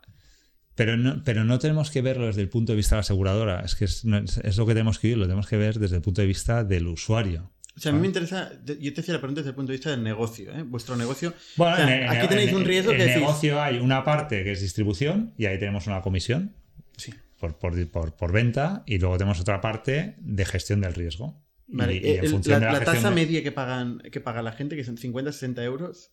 Pero 0.77 0.97
no, 0.97 1.23
pero 1.25 1.43
no 1.45 1.59
tenemos 1.59 1.91
que 1.91 2.03
verlo 2.03 2.27
desde 2.27 2.43
el 2.43 2.49
punto 2.49 2.73
de 2.73 2.77
vista 2.77 2.95
de 2.95 2.99
la 2.99 3.01
aseguradora. 3.01 3.61
Es 3.65 3.75
que 3.75 3.87
es, 3.87 4.05
no- 4.05 4.19
es- 4.19 4.39
es 4.39 4.57
lo 4.57 4.67
que 4.67 4.75
tenemos 4.75 4.99
que 5.01 5.09
ir, 5.09 5.17
lo 5.19 5.25
tenemos 5.25 5.47
que 5.49 5.57
ver 5.57 5.79
desde 5.79 5.97
el 5.97 6.03
punto 6.03 6.21
de 6.21 6.27
vista 6.29 6.63
del 6.65 6.87
usuario. 6.87 7.51
O 7.77 7.81
sea, 7.81 7.91
a 7.91 7.95
mí 7.95 8.01
me 8.01 8.07
interesa, 8.07 8.53
yo 8.81 8.95
te 8.95 9.01
hacía 9.03 9.13
la 9.15 9.21
pregunta 9.21 9.41
desde 9.41 9.51
el 9.51 9.55
punto 9.57 9.73
de 9.73 9.77
vista 9.79 9.91
del 9.91 10.03
negocio, 10.03 10.51
¿eh? 10.51 10.63
Vuestro 10.63 10.97
negocio. 10.97 11.35
Bueno, 11.57 11.75
O 11.75 11.77
sea, 11.77 11.95
en- 11.97 12.03
en- 12.05 12.09
aquí 12.09 12.29
tenéis 12.29 12.49
en- 12.51 12.57
un 12.57 12.65
riesgo 12.65 12.91
en 12.93 12.97
que 12.99 13.03
el 13.03 13.09
decís- 13.11 13.21
negocio 13.21 13.61
hay 13.63 13.79
una 13.79 14.03
parte 14.05 14.45
que 14.45 14.53
es 14.53 14.61
distribución 14.63 15.35
y 15.37 15.45
ahí 15.47 15.59
tenemos 15.59 15.87
una 15.87 16.01
comisión 16.01 16.55
Sí. 16.97 17.13
por, 17.39 17.59
por, 17.59 17.87
por- 17.91 18.15
por 18.17 18.33
venta 18.33 18.83
y 18.87 18.99
luego 18.99 19.19
tenemos 19.19 19.41
otra 19.41 19.61
parte 19.61 20.15
de 20.21 20.45
gestión 20.47 20.81
del 20.81 20.95
riesgo. 20.95 21.43
Y- 21.69 21.77
Vale, 21.77 21.95
y, 21.95 21.97
eh, 21.99 22.19
en 22.19 22.25
el- 22.25 22.31
función 22.31 22.53
la, 22.53 22.59
de 22.61 22.65
la, 22.67 22.73
la 22.73 22.79
gestión 22.79 22.97
tasa 22.97 23.09
de- 23.11 23.15
media 23.15 23.43
que, 23.43 23.53
pagan, 23.53 23.99
que 24.11 24.21
paga 24.21 24.41
la 24.43 24.53
gente, 24.53 24.77
que 24.77 24.85
son 24.85 24.97
50, 24.97 25.33
60 25.33 25.63
euros, 25.65 26.13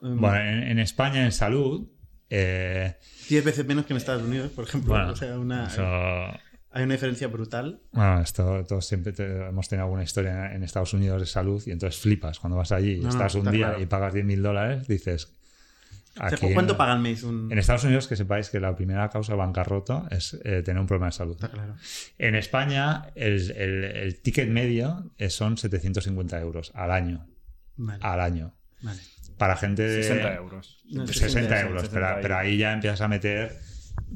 um, 0.00 0.18
Bueno, 0.20 0.36
en, 0.38 0.62
en 0.62 0.78
España, 0.78 1.24
en 1.26 1.32
salud, 1.32 1.88
eh, 2.30 2.96
10 3.28 3.44
veces 3.44 3.66
menos 3.66 3.86
que 3.86 3.92
en 3.92 3.96
Estados 3.98 4.22
Unidos, 4.22 4.50
por 4.52 4.64
ejemplo. 4.64 4.92
bueno, 4.94 5.10
o 5.12 5.16
sea, 5.16 5.38
una, 5.38 5.66
eso- 5.66 6.40
hay 6.70 6.82
una 6.82 6.94
diferencia 6.94 7.28
brutal. 7.28 7.80
Bueno, 7.92 8.20
esto 8.20 8.64
todos 8.68 8.84
siempre 8.86 9.12
te- 9.12 9.46
hemos 9.46 9.68
tenido 9.68 9.84
alguna 9.84 10.02
historia 10.02 10.52
en 10.54 10.62
Estados 10.64 10.92
Unidos 10.94 11.20
de 11.20 11.26
salud 11.26 11.62
y 11.66 11.70
entonces 11.70 12.00
flipas 12.00 12.40
cuando 12.40 12.56
vas 12.56 12.72
allí 12.72 12.92
y 12.94 12.96
No, 12.96 13.04
no, 13.04 13.08
estás 13.10 13.34
un 13.34 13.40
está 13.42 13.50
día 13.52 13.66
claro. 13.68 13.82
y 13.82 13.86
pagas 13.86 14.12
10 14.14 14.24
mil 14.26 14.42
dólares, 14.42 14.88
dices... 14.88 15.28
O 16.16 16.28
sea, 16.28 16.38
aquí 16.38 16.52
¿Cuánto 16.54 16.74
en, 16.74 16.78
paga 16.78 16.92
al 16.92 17.00
mes? 17.00 17.24
Un... 17.24 17.50
En 17.50 17.58
Estados 17.58 17.82
Unidos 17.84 18.06
que 18.06 18.14
sepáis 18.14 18.48
que 18.48 18.60
la 18.60 18.76
primera 18.76 19.08
causa 19.08 19.32
de 19.32 19.38
bancarrota 19.38 20.06
es 20.12 20.34
eh, 20.44 20.62
tener 20.62 20.80
un 20.80 20.86
problema 20.86 21.06
de 21.06 21.12
salud. 21.12 21.34
Está 21.34 21.48
claro. 21.50 21.74
En 22.18 22.36
España 22.36 23.06
el, 23.16 23.50
el- 23.50 23.84
el 23.84 24.20
ticket 24.22 24.48
medio 24.48 25.10
es- 25.18 25.34
son 25.34 25.56
750 25.58 26.38
euros 26.40 26.70
al 26.74 26.92
año. 26.92 27.26
Vale, 27.76 27.98
Al 28.00 28.20
año. 28.20 28.54
vale. 28.82 29.00
Para 29.38 29.56
gente 29.56 29.82
de 29.82 30.02
60 30.02 30.34
euros. 30.34 30.82
No, 30.90 31.06
60 31.06 31.28
60 31.28 31.60
euros, 31.60 31.80
60 31.82 31.94
pero, 31.94 32.06
euros. 32.08 32.22
pero 32.22 32.36
ahí 32.36 32.56
ya 32.56 32.72
empiezas 32.72 33.00
a 33.00 33.08
meter 33.08 33.56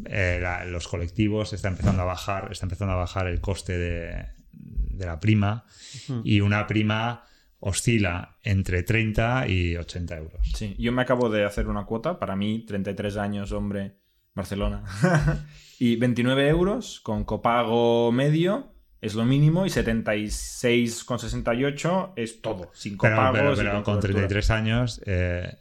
eh, 0.06 0.38
la- 0.40 0.64
los 0.64 0.86
colectivos, 0.88 1.52
está 1.52 1.68
empezando 1.68 2.02
a 2.02 2.04
bajar, 2.04 2.48
está 2.52 2.66
empezando 2.66 2.92
a 2.94 2.96
bajar 2.96 3.26
el 3.26 3.40
coste 3.40 3.76
de, 3.78 4.26
de 4.52 5.06
la 5.06 5.18
prima 5.20 5.64
y 6.24 6.40
una 6.40 6.66
prima 6.66 7.24
oscila 7.60 8.36
entre 8.44 8.82
30 8.84 9.48
y 9.48 9.76
80 9.76 10.16
euros. 10.16 10.40
Sí, 10.54 10.76
yo 10.78 10.92
me 10.92 11.02
acabo 11.02 11.28
de 11.28 11.44
hacer 11.44 11.66
una 11.66 11.84
cuota, 11.84 12.18
para 12.20 12.36
mí, 12.36 12.64
33 12.66 13.16
años, 13.16 13.50
hombre, 13.52 13.96
Barcelona. 14.34 14.84
y 15.80 15.96
29 15.96 16.48
euros 16.48 17.00
con 17.00 17.24
copago 17.24 18.12
medio 18.12 18.72
es 19.00 19.14
lo 19.14 19.24
mínimo 19.24 19.64
y 19.66 19.70
76,68 19.70 22.12
es 22.16 22.40
todo, 22.42 22.70
sin 22.74 22.98
Pero, 22.98 23.14
copagos 23.16 23.38
pero- 23.40 23.52
y 23.52 23.56
pero 23.56 23.70
con 23.72 23.82
con 23.82 23.94
cobertura. 23.94 24.12
33 24.28 24.50
años 24.50 25.00
eh, 25.06 25.56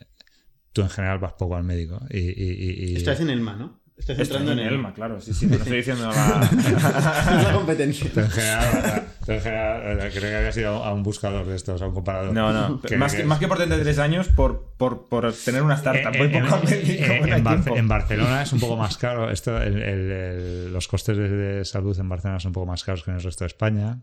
tú 0.74 0.82
en 0.82 0.90
general 0.90 1.20
vas 1.20 1.34
poco 1.34 1.56
al 1.56 1.64
médico. 1.64 2.00
Y, 2.10 2.18
y- 2.20 2.32
y- 2.32 2.92
y- 2.94 2.96
Estás 2.96 3.20
en 3.20 3.30
Elma, 3.30 3.56
¿no? 3.56 3.80
Estás 3.98 4.18
Estoy 4.20 4.38
entrando 4.38 4.52
en 4.54 4.60
en 4.68 4.74
Elma, 4.74 4.94
claro, 4.94 5.20
sí, 5.22 5.34
sí, 5.34 5.48
no 5.48 5.56
estoy 5.64 5.78
diciendo 5.78 6.08
la... 6.12 6.50
Es 6.52 7.44
la 7.44 7.52
competencia. 7.54 8.12
tú 8.14 8.20
en 8.20 8.30
general, 8.30 9.08
eh, 9.36 10.10
creo 10.14 10.22
que 10.30 10.36
habías 10.36 10.56
ido 10.58 10.84
a 10.84 10.94
un 10.94 11.04
buscador 11.04 11.46
de 11.46 11.56
estos, 11.56 11.82
a 11.82 11.88
un 11.88 11.94
comparador. 11.94 12.34
No, 12.34 12.52
no, 12.54 12.82
Que- 12.82 12.98
más, 12.98 13.14
que, 13.16 13.24
más 13.24 13.40
que 13.40 13.48
por 13.48 13.58
33 13.58 14.00
años, 14.00 14.28
por, 14.30 14.74
por, 14.78 15.08
por 15.08 15.34
tener 15.34 15.62
una 15.64 15.76
startup. 15.76 16.14
Eh, 16.16 16.26
eh, 16.26 16.44
poco 16.50 17.78
en- 17.78 17.86
eh, 17.86 17.88
Barcelona 17.88 18.42
es 18.44 18.54
un 18.54 18.60
poco 18.60 18.78
más 18.78 18.98
caro. 18.98 19.30
Esto, 19.30 19.62
el- 19.62 19.82
el- 19.82 20.12
el- 20.12 20.74
los 20.74 20.88
costes 20.88 21.18
de, 21.18 21.30
de 21.30 21.66
salud 21.66 21.98
en 22.00 22.10
Barcelona 22.10 22.40
son 22.40 22.50
un 22.50 22.54
poco 22.54 22.66
más 22.68 22.84
caros 22.84 23.04
que 23.04 23.12
en 23.12 23.18
el 23.18 23.24
resto 23.24 23.44
de 23.44 23.48
España. 23.48 24.02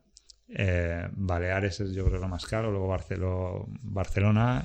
Eh, 0.49 1.09
Baleares 1.13 1.81
es 1.81 1.93
yo 1.93 2.05
creo 2.05 2.21
lo 2.21 2.29
más 2.29 2.47
caro. 2.47 2.71
Luego 2.71 2.89
Barcelo- 2.89 3.65
Barcelona. 3.83 4.65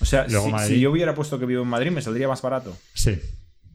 O 0.00 0.04
sea, 0.04 0.26
luego 0.28 0.46
si, 0.46 0.52
Madrid. 0.52 0.74
si 0.74 0.80
yo 0.80 0.90
hubiera 0.90 1.14
puesto 1.14 1.38
que 1.38 1.46
vivo 1.46 1.62
en 1.62 1.68
Madrid, 1.68 1.90
me 1.90 2.02
saldría 2.02 2.28
más 2.28 2.42
barato. 2.42 2.76
Sí. 2.94 3.18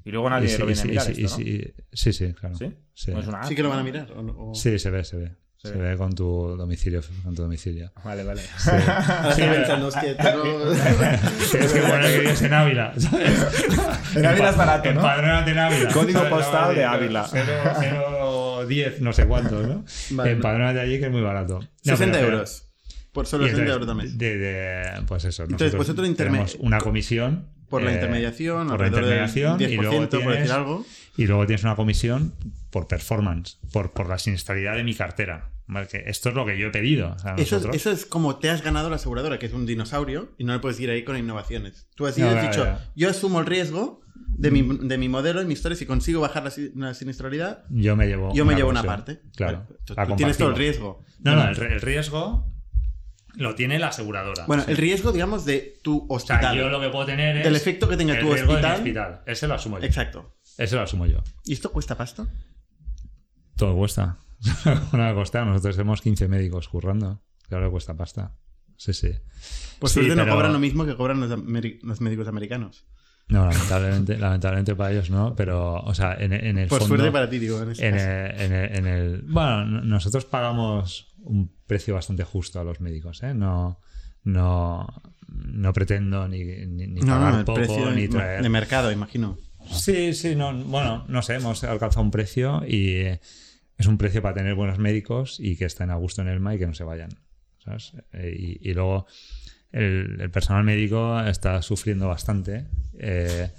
Y 0.05 0.11
luego 0.11 0.29
nadie 0.29 0.47
Y 0.47 0.49
sí, 0.49 0.57
lo 0.57 0.65
y 0.65 0.67
viene 0.67 0.79
a 0.79 0.83
sí, 0.83 0.89
mirar 0.89 1.11
y 1.11 1.15
sí, 1.15 1.23
esto, 1.23 1.37
¿no? 1.39 1.43
y 1.45 1.73
sí, 1.93 2.13
sí, 2.13 2.33
claro. 2.33 2.55
¿Sí? 2.55 2.73
Sí. 2.93 3.11
No 3.11 3.19
es 3.19 3.27
una 3.27 3.43
Sí 3.43 3.55
que 3.55 3.63
lo 3.63 3.69
van 3.69 3.79
a 3.79 3.83
mirar. 3.83 4.11
¿o 4.11 4.21
no? 4.21 4.33
O- 4.51 4.55
Sí, 4.55 4.77
se 4.79 4.89
ve, 4.89 5.03
se 5.03 5.17
ve. 5.17 5.31
Se 5.61 5.67
Se, 5.67 5.77
ve. 5.77 5.89
ve 5.89 5.97
con 5.97 6.13
tu 6.15 6.55
domicilio. 6.55 7.01
Con 7.23 7.35
tu 7.35 7.41
domicilio. 7.41 7.91
Vale, 8.05 8.23
vale. 8.23 8.41
Sí, 8.57 8.69
pero- 9.37 9.53
pensando, 9.55 9.87
hostia, 9.87 10.15
tengo- 10.17 10.43
Tienes 11.51 11.73
que 11.73 11.81
poner 11.81 12.01
que 12.13 12.19
vives 12.19 12.41
en 12.43 12.53
Ávila. 12.53 12.93
¿sabes? 12.97 14.15
En 14.15 14.25
Ávila 14.25 14.49
es 14.51 14.55
barato, 14.57 14.93
¿no? 14.93 14.99
Empadrónate 15.01 15.51
en 15.51 15.59
Ávila. 15.59 15.91
Código 15.91 16.29
postal 16.29 16.75
de 16.75 16.85
Ávila. 16.85 17.27
0, 17.29 18.65
10, 18.67 19.01
no 19.01 19.11
sé 19.13 19.25
cuántos, 19.27 19.67
¿no? 19.67 19.83
Vale. 20.11 20.31
Empadrónate 20.31 20.79
allí 20.79 20.97
que 20.99 21.05
es 21.05 21.11
muy 21.11 21.21
barato. 21.21 21.59
No, 21.59 21.67
60 21.83 22.17
pero- 22.19 22.31
euros. 22.33 22.65
Por 23.11 23.25
solo 23.25 23.45
y 23.45 23.49
60 23.49 23.73
entonces, 23.73 23.89
euros 23.89 24.03
mes. 24.05 24.17
De, 24.17 24.37
de- 24.37 25.01
pues 25.07 25.25
eso. 25.25 25.43
Entonces, 25.43 25.75
vosotros 25.75 26.07
interme- 26.07 26.15
tenemos 26.31 26.55
una 26.59 26.77
comisión. 26.79 27.47
Por 27.69 27.83
la 27.83 27.91
eh, 27.91 27.95
intermediación, 27.95 28.67
por 28.67 28.79
la 28.79 28.85
alrededor 28.87 29.05
del 29.09 29.23
intermediación, 29.25 29.61
y 29.61 29.65
10%, 29.77 29.81
luego 29.81 29.99
por 29.99 30.09
tienes- 30.09 30.37
decir 30.39 30.51
algo. 30.53 30.85
Y 31.19 31.27
luego 31.27 31.45
tienes 31.45 31.63
una 31.63 31.75
comisión 31.75 32.33
por 32.71 32.87
performance, 32.87 33.59
por, 33.73 33.91
por 33.91 34.07
la 34.07 34.17
siniestralidad 34.17 34.75
de 34.75 34.83
mi 34.83 34.93
cartera. 34.95 35.51
¿vale? 35.67 35.87
Que 35.87 36.03
esto 36.07 36.29
es 36.29 36.35
lo 36.35 36.45
que 36.45 36.57
yo 36.57 36.67
he 36.67 36.71
pedido. 36.71 37.11
O 37.11 37.19
sea, 37.19 37.35
Eso 37.35 37.55
nosotros- 37.57 37.75
eso 37.75 37.91
es 37.91 38.05
como 38.05 38.37
te 38.37 38.49
has 38.49 38.63
ganado 38.63 38.89
la 38.89 38.95
aseguradora, 38.95 39.37
que 39.37 39.45
es 39.45 39.53
un 39.53 39.65
dinosaurio, 39.65 40.33
y 40.37 40.43
no 40.45 40.53
le 40.53 40.59
puedes 40.59 40.79
ir 40.79 40.89
ahí 40.89 41.03
con 41.03 41.17
innovaciones. 41.17 41.87
Tú 41.95 42.07
has 42.07 42.17
No, 42.17 42.29
has 42.29 42.41
dicho, 42.41 42.65
yo 42.95 43.09
asumo 43.09 43.39
el 43.41 43.45
riesgo 43.45 44.01
de 44.29 44.49
mi, 44.51 44.61
de 44.87 44.97
mi 44.97 45.09
modelo 45.09 45.41
y 45.41 45.45
mi 45.45 45.53
historia, 45.53 45.75
si 45.75 45.85
consigo 45.85 46.21
bajar 46.21 46.43
la, 46.45 46.51
la 46.75 46.93
siniestralidad, 46.93 47.65
yo 47.69 47.95
me 47.95 48.07
llevo 48.07 48.33
yo 48.33 48.45
me 48.45 48.55
llevo 48.55 48.69
una 48.69 48.83
parte. 48.83 49.19
Claro. 49.35 49.67
Vale, 49.95 50.09
Tú, 50.11 50.15
tienes 50.15 50.37
todo 50.37 50.49
el 50.49 50.55
riesgo. 50.55 51.03
No, 51.19 51.35
no, 51.35 51.49
el, 51.49 51.55
ri- 51.57 51.71
el 51.73 51.81
riesgo 51.81 52.47
lo 53.35 53.55
tiene 53.55 53.77
la 53.77 53.87
aseguradora. 53.89 54.45
Bueno, 54.47 54.63
el 54.67 54.75
riesgo, 54.77 55.11
digamos, 55.11 55.45
de 55.45 55.77
tu 55.83 56.05
o 56.09 56.19
sea, 56.19 56.35
hospital. 56.37 56.57
yo 56.57 56.69
lo 56.69 56.81
que 56.81 56.89
puedo 56.89 57.05
tener 57.05 57.37
es. 57.37 57.43
Del 57.43 57.55
efecto 57.55 57.87
que 57.87 57.95
tenga 57.97 58.13
el 58.15 58.21
tu 58.21 58.33
riesgo 58.33 58.53
de 58.55 58.61
mi 58.61 58.65
hospital. 58.67 59.11
hospital. 59.11 59.21
Ese 59.27 59.47
lo 59.47 59.53
asumo 59.53 59.79
yo. 59.79 59.85
Exacto. 59.85 60.35
Ese 60.59 60.75
lo 60.75 60.81
asumo 60.81 61.05
yo. 61.05 61.19
¿Y 61.45 61.53
esto 61.53 61.71
cuesta 61.71 61.95
pasta? 61.97 62.27
Todo 63.55 63.75
cuesta. 63.75 64.17
Una 64.93 65.13
costa. 65.13 65.43
Nosotros 65.45 65.75
tenemos 65.75 66.01
15 66.01 66.27
médicos 66.27 66.67
currando. 66.67 67.21
Claro 67.47 67.67
que 67.67 67.71
cuesta 67.71 67.95
pasta. 67.95 68.35
Sí, 68.75 68.93
sí. 68.93 69.11
Por 69.79 69.89
Sí, 69.89 69.95
suerte 69.95 70.15
no 70.15 70.27
cobran 70.27 70.53
lo 70.53 70.59
mismo 70.59 70.85
que 70.85 70.95
cobran 70.95 71.19
los, 71.21 71.99
médicos 72.01 72.27
americanos. 72.27 72.85
No, 73.29 73.45
lamentablemente, 73.45 74.17
lamentablemente 74.19 74.75
para 74.75 74.91
ellos 74.91 75.09
no, 75.09 75.35
pero, 75.35 75.75
o 75.75 75.93
sea, 75.93 76.13
en, 76.19 76.33
en 76.33 76.57
el 76.57 76.67
Por 76.67 76.79
fondo... 76.79 76.95
suerte 76.95 77.11
para 77.11 77.29
ti, 77.29 77.39
digo. 77.39 77.61
En 77.61 77.69
este 77.71 77.87
en 77.87 77.95
el, 77.95 78.41
en 78.41 78.53
el- 78.53 78.77
en 78.77 78.87
el- 78.87 79.21
bueno, 79.23 79.65
nosotros 79.65 80.25
pagamos 80.25 81.13
un 81.19 81.53
precio 81.67 81.93
bastante 81.93 82.23
justo 82.23 82.59
a 82.59 82.63
los 82.63 82.79
médicos, 82.81 83.21
¿eh? 83.23 83.33
No, 83.33 83.79
no, 84.23 84.87
no 85.27 85.73
pretendo 85.73 86.27
ni, 86.27 86.43
ni, 86.43 86.87
ni 86.87 87.01
No, 87.01 87.13
pagar 87.13 87.33
no, 87.33 87.39
el 87.39 87.45
poco, 87.45 87.55
precio 87.59 87.91
ni 87.91 88.07
traer... 88.07 88.41
de 88.41 88.49
mercado, 88.49 88.91
imagino. 88.91 89.37
Sí, 89.71 90.13
sí, 90.13 90.35
no, 90.35 90.53
bueno, 90.65 91.05
no 91.07 91.21
sé, 91.21 91.35
hemos 91.35 91.63
alcanzado 91.63 92.03
un 92.03 92.11
precio 92.11 92.63
y 92.67 92.91
eh, 92.95 93.19
es 93.77 93.85
un 93.87 93.97
precio 93.97 94.21
para 94.21 94.35
tener 94.35 94.55
buenos 94.55 94.79
médicos 94.79 95.39
y 95.39 95.55
que 95.55 95.65
estén 95.65 95.89
a 95.89 95.95
gusto 95.95 96.21
en 96.21 96.27
Elma 96.27 96.55
y 96.55 96.59
que 96.59 96.67
no 96.67 96.73
se 96.73 96.83
vayan. 96.83 97.09
¿sabes? 97.63 97.93
Eh, 98.13 98.35
Y, 98.61 98.69
y 98.69 98.73
luego 98.73 99.05
el, 99.71 100.17
el 100.21 100.31
personal 100.31 100.63
médico 100.63 101.19
está 101.21 101.61
sufriendo 101.61 102.07
bastante. 102.07 102.65
Eh, 102.97 103.49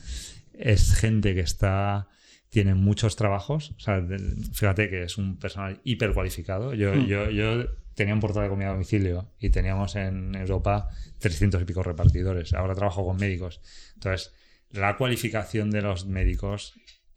es 0.54 0.94
gente 0.94 1.34
que 1.34 1.40
está 1.40 2.08
tiene 2.48 2.74
muchos 2.74 3.14
trabajos. 3.14 3.70
O 3.76 3.80
sea, 3.80 4.04
fíjate 4.52 4.90
que 4.90 5.04
es 5.04 5.16
un 5.18 5.38
personal 5.38 5.80
hiper 5.84 6.12
cualificado. 6.12 6.74
Yo, 6.74 6.92
Mm. 6.96 7.06
yo, 7.06 7.30
yo 7.30 7.66
tenía 7.94 8.12
un 8.12 8.18
portal 8.20 8.42
de 8.44 8.48
comida 8.48 8.68
a 8.68 8.72
domicilio 8.72 9.30
y 9.38 9.50
teníamos 9.50 9.94
en 9.94 10.34
Europa 10.34 10.88
300 11.20 11.62
y 11.62 11.64
pico 11.64 11.82
repartidores. 11.84 12.52
Ahora 12.54 12.74
trabajo 12.74 13.04
con 13.06 13.16
médicos. 13.18 13.60
Entonces, 13.94 14.32
la 14.72 14.96
cualificación 14.96 15.70
de 15.70 15.82
los 15.82 16.06
médicos, 16.06 16.74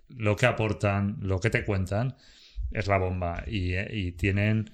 lo 0.10 0.36
que 0.36 0.46
aportan, 0.46 1.18
lo 1.22 1.40
que 1.40 1.50
te 1.50 1.66
cuentan, 1.66 2.16
es 2.72 2.88
la 2.88 2.98
bomba. 2.98 3.44
Y, 3.48 3.76
y 3.78 4.12
tienen 4.14 4.72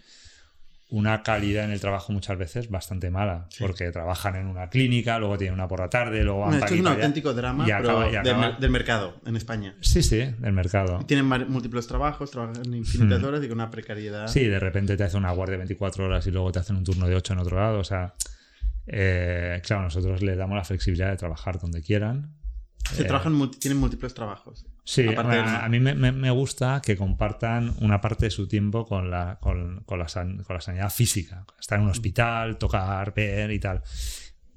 una 0.91 1.21
calidad 1.21 1.65
en 1.65 1.71
el 1.71 1.79
trabajo 1.79 2.11
muchas 2.11 2.35
veces 2.37 2.69
bastante 2.71 3.11
mala, 3.11 3.47
porque 3.59 3.91
trabajan 3.91 4.35
en 4.37 4.47
una 4.47 4.69
clínica, 4.71 5.19
luego 5.19 5.37
tienen 5.37 5.53
una 5.53 5.67
por 5.67 5.81
la 5.81 5.89
tarde, 5.89 6.23
luego 6.23 6.39
van 6.39 6.49
para 6.53 6.65
esto 6.65 6.73
es 6.73 6.81
un 6.81 6.87
auténtico 6.87 7.33
drama, 7.35 7.63
Y 7.63 7.67
pero 7.67 7.77
acaba- 7.99 8.09
y 8.09 8.57
del, 8.59 8.71
mercado 8.71 9.21
en 9.27 9.35
España. 9.35 9.75
Sí, 9.81 10.01
sí, 10.01 10.17
del 10.17 10.51
mercado. 10.53 10.97
Tienen 11.05 11.27
múltiples 11.27 11.85
trabajos, 11.85 12.31
trabajan 12.31 12.73
infinitas 12.73 13.21
Hmm. 13.21 13.25
horas 13.25 13.43
y 13.43 13.47
con 13.47 13.57
una 13.59 13.69
precariedad. 13.69 14.25
Sí, 14.27 14.45
de 14.45 14.59
repente 14.59 14.97
te 14.97 15.03
hace 15.03 15.15
una 15.17 15.31
guardia 15.31 15.53
de 15.53 15.57
24 15.59 16.05
horas 16.05 16.25
y 16.25 16.31
luego 16.31 16.51
te 16.51 16.57
hacen 16.57 16.75
un 16.75 16.83
turno 16.83 17.07
de 17.07 17.13
8 17.15 17.33
en 17.33 17.39
otro 17.39 17.57
lado. 17.57 17.77
O 17.77 17.83
sea, 17.83 18.15
eh, 18.87 19.61
claro, 19.63 19.83
nosotros 19.83 20.23
les 20.23 20.37
damos 20.37 20.55
la 20.57 20.63
flexibilidad 20.63 21.11
de 21.11 21.17
trabajar 21.17 21.59
donde 21.59 21.83
quieran. 21.83 22.33
Se 22.93 23.01
Eh, 23.03 23.05
trabajan, 23.05 23.33
multi- 23.33 23.59
tienen 23.59 23.77
múltiples 23.79 24.13
trabajos. 24.13 24.65
Sí, 24.83 25.01
a, 25.07 25.21
del- 25.23 25.45
a 25.45 25.69
mí 25.69 25.79
me, 25.79 25.93
me- 25.93 26.11
me 26.11 26.31
gusta 26.31 26.81
que 26.83 26.97
compartan 26.97 27.75
una 27.81 28.01
parte 28.01 28.25
de 28.25 28.31
su 28.31 28.47
tiempo 28.47 28.85
con 28.87 29.11
la, 29.11 29.37
con, 29.39 29.83
con 29.85 29.99
la, 29.99 30.07
san- 30.07 30.43
con 30.43 30.55
la 30.55 30.61
sanidad 30.61 30.89
física. 30.89 31.45
Estar 31.59 31.77
en 31.79 31.85
un 31.85 31.91
hospital, 31.91 32.57
tocar, 32.57 33.13
ver 33.13 33.51
y 33.51 33.59
tal. 33.59 33.83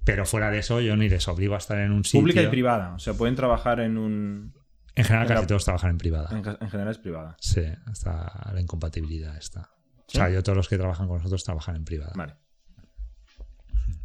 Pero 0.05 0.25
fuera 0.25 0.51
de 0.51 0.59
eso, 0.61 0.81
yo 0.81 0.97
ni 0.97 1.09
les 1.09 1.29
obligo 1.29 1.55
a 1.55 1.59
estar 1.59 1.79
en 1.79 1.93
un 1.93 2.05
sitio. 2.05 2.21
Pública 2.21 2.43
y 2.43 2.47
privada. 2.49 2.95
O 2.95 2.99
sea, 2.99 3.13
pueden 3.15 3.37
trabajar 3.37 3.81
en 3.81 3.99
un. 3.99 4.55
En 4.95 5.05
general, 5.05 5.27
En 5.27 5.29
casi 5.29 5.43
la- 5.43 5.47
todos 5.47 5.65
trabajan 5.65 5.91
en 5.91 5.99
privada. 5.99 6.29
En, 6.61 6.71
general 6.71 6.91
es 6.91 6.99
privada. 6.99 7.37
Sí, 7.41 7.63
está 7.93 8.51
la 8.53 8.61
incompatibilidad 8.61 9.37
está. 9.37 9.71
¿Sí? 10.09 10.19
O 10.19 10.21
sea, 10.21 10.31
yo 10.31 10.43
todos 10.43 10.57
los 10.57 10.69
que 10.69 10.77
trabajan 10.79 11.07
con 11.09 11.19
nosotros 11.19 11.45
trabajan 11.45 11.77
en 11.77 11.85
privada. 11.85 12.13
Vale. 12.15 12.35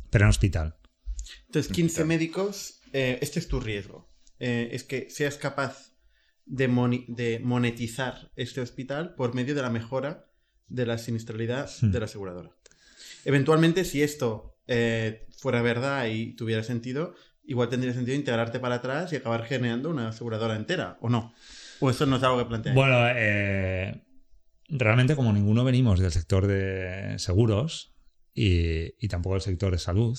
Pero 0.09 0.25
en 0.25 0.29
hospital. 0.29 0.75
Entonces, 1.47 1.71
15 1.71 2.05
médicos, 2.05 2.79
eh, 2.93 3.19
este 3.21 3.39
es 3.39 3.47
tu 3.47 3.59
riesgo. 3.59 4.06
Eh, 4.39 4.69
es 4.71 4.83
que 4.83 5.09
seas 5.09 5.35
capaz 5.37 5.93
de, 6.45 6.67
moni- 6.69 7.05
de 7.07 7.39
monetizar 7.39 8.31
este 8.35 8.61
hospital 8.61 9.15
por 9.15 9.33
medio 9.33 9.55
de 9.55 9.61
la 9.61 9.69
mejora 9.69 10.25
de 10.67 10.85
la 10.85 10.97
siniestralidad 10.97 11.69
Hmm. 11.81 11.91
de 11.91 11.99
la 11.99 12.05
aseguradora. 12.05 12.51
Eventualmente, 13.25 13.83
si 13.85 14.01
esto 14.01 14.57
eh, 14.67 15.27
fuera 15.37 15.61
verdad 15.61 16.07
y 16.07 16.33
tuviera 16.35 16.63
sentido, 16.63 17.15
igual 17.45 17.69
tendría 17.69 17.93
sentido 17.93 18.15
integrarte 18.17 18.59
para 18.59 18.75
atrás 18.75 19.11
y 19.13 19.15
acabar 19.15 19.45
generando 19.45 19.89
una 19.89 20.09
aseguradora 20.09 20.55
entera, 20.55 20.97
¿o 21.01 21.09
no? 21.09 21.33
¿O 21.79 21.89
eso 21.89 22.05
no 22.05 22.17
es 22.17 22.23
algo 22.23 22.37
que 22.39 22.45
planteáis? 22.45 22.75
Bueno, 22.75 22.97
eh, 23.15 24.03
realmente 24.69 25.15
como 25.15 25.31
ninguno 25.33 25.63
venimos 25.63 25.99
del 25.99 26.11
sector 26.11 26.47
de 26.47 27.15
seguros 27.17 27.93
y, 28.33 28.93
y 29.03 29.07
tampoco 29.07 29.35
del 29.35 29.41
sector 29.41 29.71
de 29.71 29.77
salud, 29.79 30.17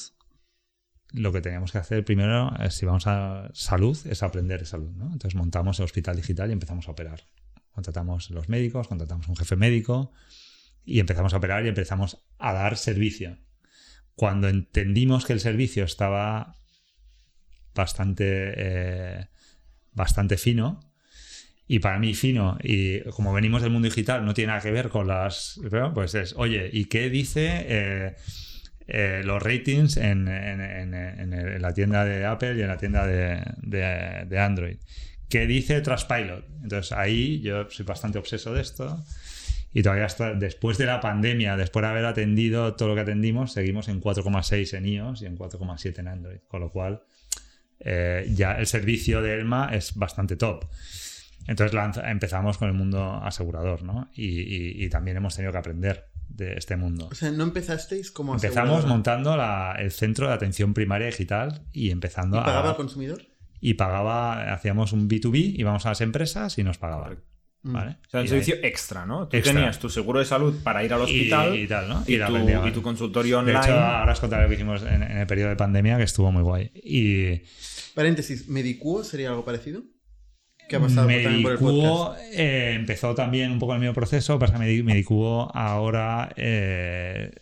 lo 1.13 1.33
que 1.33 1.41
teníamos 1.41 1.73
que 1.73 1.79
hacer 1.79 2.05
primero, 2.05 2.53
eh, 2.61 2.71
si 2.71 2.85
vamos 2.87 3.07
a 3.07 3.51
salud, 3.55 3.99
es 4.07 4.23
aprender 4.23 4.61
de 4.61 4.67
salud. 4.67 4.91
¿no? 4.91 5.07
Entonces 5.07 5.35
montamos 5.35 5.79
el 5.79 5.85
hospital 5.85 6.17
digital 6.17 6.51
y 6.51 6.53
empezamos 6.53 6.89
a 6.89 6.93
operar. 6.93 7.25
Contratamos 7.73 8.31
los 8.31 8.49
médicos, 8.49 8.89
contratamos 8.89 9.29
un 9.29 9.37
jefe 9.37 9.57
médico 9.57 10.13
y 10.85 11.01
empezamos 11.01 11.33
a 11.33 11.39
operar 11.39 11.65
y 11.65 11.69
empezamos 11.69 12.19
a 12.39 12.53
dar 12.53 12.77
servicio. 12.77 13.39
Cuando 14.15 14.49
entendimos 14.49 15.25
que 15.25 15.33
el 15.33 15.41
servicio 15.41 15.85
estaba 15.85 16.57
bastante, 17.75 18.25
eh, 18.57 19.29
bastante 19.93 20.37
fino, 20.37 20.81
y 21.71 21.81
para 21.81 21.99
mí 21.99 22.15
fino, 22.15 22.57
y 22.63 23.01
como 23.11 23.33
venimos 23.33 23.61
del 23.61 23.71
mundo 23.71 23.87
digital, 23.87 24.25
no 24.25 24.33
tiene 24.33 24.49
nada 24.49 24.63
que 24.63 24.73
ver 24.73 24.89
con 24.89 25.07
las... 25.07 25.61
Pues 25.93 26.15
es, 26.15 26.35
oye, 26.37 26.71
¿y 26.73 26.87
qué 26.87 27.11
dice 27.11 27.67
eh, 27.69 28.17
eh, 28.91 29.21
los 29.23 29.43
ratings 29.43 29.99
en, 29.99 30.25
la 30.25 31.75
tienda 31.75 32.07
de 32.07 32.25
Apple 32.25 32.57
y 32.57 32.63
en 32.63 32.69
la 32.69 32.79
tienda 32.79 33.07
de, 33.07 34.39
Android? 34.39 34.79
¿Qué 35.29 35.47
dice 35.47 35.83
Trustpilot? 35.83 36.47
Entonces 36.63 36.93
ahí 36.93 37.41
yo 37.43 37.69
soy 37.69 37.85
bastante 37.85 38.19
obseso 38.19 38.55
de 38.55 38.63
esto. 38.63 39.05
Y 39.75 39.83
todavía 39.83 40.09
después 40.37 40.79
de 40.79 40.87
la 40.87 41.01
pandemia, 41.01 41.55
después 41.59 41.83
de 41.83 41.89
haber 41.89 42.07
atendido 42.07 42.75
todo 42.75 42.89
lo 42.89 42.95
que 42.95 43.03
atendimos, 43.03 43.53
seguimos 43.53 43.89
en 43.89 44.01
4,6 44.01 44.79
en 44.79 44.87
iOS 44.87 45.21
y 45.21 45.27
en 45.27 45.37
4,7 45.37 45.99
en 45.99 46.09
Android. 46.09 46.39
Con 46.49 46.61
lo 46.61 46.73
cual, 46.73 47.03
eh, 47.81 48.27
ya 48.35 48.53
el 48.53 48.67
servicio 48.67 49.21
de 49.21 49.35
Elma 49.35 49.69
es 49.71 49.95
bastante 49.97 50.37
top. 50.37 50.65
Entonces 51.47 51.79
empezamos 52.05 52.57
con 52.57 52.69
el 52.69 52.75
mundo 52.75 53.21
asegurador, 53.23 53.83
¿no? 53.83 54.11
Y 54.15 54.89
también 54.89 55.19
hemos 55.19 55.37
tenido 55.37 55.53
que 55.53 55.59
aprender 55.59 56.08
de 56.29 56.55
este 56.57 56.77
mundo. 56.77 57.09
o 57.11 57.15
sea, 57.15 57.31
¿no 57.33 57.43
empezasteis 57.45 58.11
como 58.11 58.35
Empezamos 58.35 58.57
aseguradora? 58.59 58.89
montando 58.89 59.37
la- 59.37 59.77
el 59.79 59.91
centro 59.91 60.29
de 60.29 60.35
atención 60.35 60.75
primaria 60.75 61.07
digital 61.09 61.63
y 61.73 61.91
empezando 61.91 62.37
¿Y 62.39 62.41
pagaba 62.41 62.67
a... 62.69 62.71
al 62.71 62.77
consumidor? 62.77 63.23
Y 63.61 63.75
pagaba, 63.75 64.53
hacíamos 64.53 64.93
un 64.93 65.09
B2B, 65.09 65.55
íbamos 65.59 65.85
a 65.87 65.89
las 65.91 66.01
empresas 66.01 66.57
y 66.59 66.63
nos 66.63 66.79
pagaban. 66.79 67.19
Mm. 67.63 67.73
¿vale? 67.73 67.97
O 68.07 68.11
sea, 68.11 68.21
un 68.21 68.29
servicio 68.29 68.55
ahí- 68.55 68.61
extra, 68.63 69.05
¿no? 69.05 69.27
Tú 69.27 69.37
Extra. 69.37 69.53
tenías 69.53 69.79
tu 69.81 69.91
seguro 69.91 70.21
de 70.21 70.25
salud 70.27 70.55
para 70.63 70.85
ir 70.85 70.93
al 70.95 71.01
hospital 71.01 71.57
y, 71.59 71.67
tal, 71.67 71.89
¿no? 71.89 72.05
y, 72.07 72.17
la 72.17 72.29
tu, 72.29 72.35
vendíamos. 72.35 72.69
y 72.69 72.73
tu 72.73 72.83
consultorio 72.83 73.43
De 73.43 73.51
online. 73.51 73.59
hecho, 73.59 73.73
ahora 73.77 74.13
os 74.13 74.21
contaré 74.21 74.45
lo 74.45 74.49
que 74.49 74.55
hicimos 74.55 74.83
en, 74.83 75.03
en 75.03 75.19
el 75.19 75.27
periodo 75.27 75.49
de 75.51 75.57
pandemia, 75.57 75.97
que 75.97 76.05
estuvo 76.05 76.31
muy 76.31 76.43
guay. 76.43 76.71
Y 76.75 77.43
Paréntesis, 77.97 78.49
¿Medicuo 78.49 79.03
sería 79.03 79.31
algo 79.31 79.45
parecido? 79.45 79.83
¿Qué 80.69 80.77
ha 80.77 80.81
pasado? 80.81 81.07
Medicuo 81.09 82.15
eh, 82.33 82.73
empezó 82.77 83.15
también 83.15 83.51
un 83.53 83.59
poco 83.59 83.75
el 83.75 83.81
mismo 83.81 83.95
proceso, 83.95 84.39
pasa 84.39 84.53
que 84.55 84.59
Medi- 84.61 84.85
Medicuo 84.85 85.51
ahora 85.55 86.31
eh, 86.37 87.33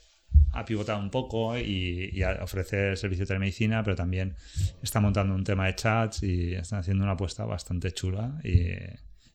ha 0.53 0.65
pivotado 0.65 1.01
un 1.01 1.11
poco 1.11 1.59
y, 1.59 2.11
y 2.13 2.23
ofrece 2.23 2.97
servicio 2.97 3.25
de 3.25 3.29
telemedicina, 3.29 3.83
pero 3.83 3.97
también 3.97 4.37
está 4.83 5.01
montando 5.01 5.35
un 5.35 5.45
tema 5.45 5.67
de 5.67 5.75
chats 5.75 6.23
y 6.23 6.55
están 6.55 6.79
haciendo 6.81 7.03
una 7.05 7.13
apuesta 7.15 7.45
bastante 7.45 7.93
chula 7.93 8.39
y, 8.45 8.69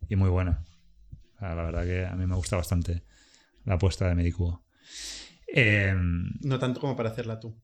y 0.09 0.15
muy 0.15 0.29
buena. 0.29 0.63
O 1.35 1.39
sea, 1.39 1.55
la 1.55 1.63
verdad 1.63 1.83
que 1.83 2.05
a 2.05 2.15
mí 2.15 2.25
me 2.25 2.35
gusta 2.35 2.55
bastante 2.55 3.03
la 3.65 3.75
apuesta 3.75 4.07
de 4.07 4.15
Medicuo. 4.15 4.63
Eh, 5.53 5.93
No 6.41 6.59
tanto 6.59 6.79
como 6.79 6.95
para 6.95 7.09
hacerla 7.09 7.39
tú. 7.39 7.55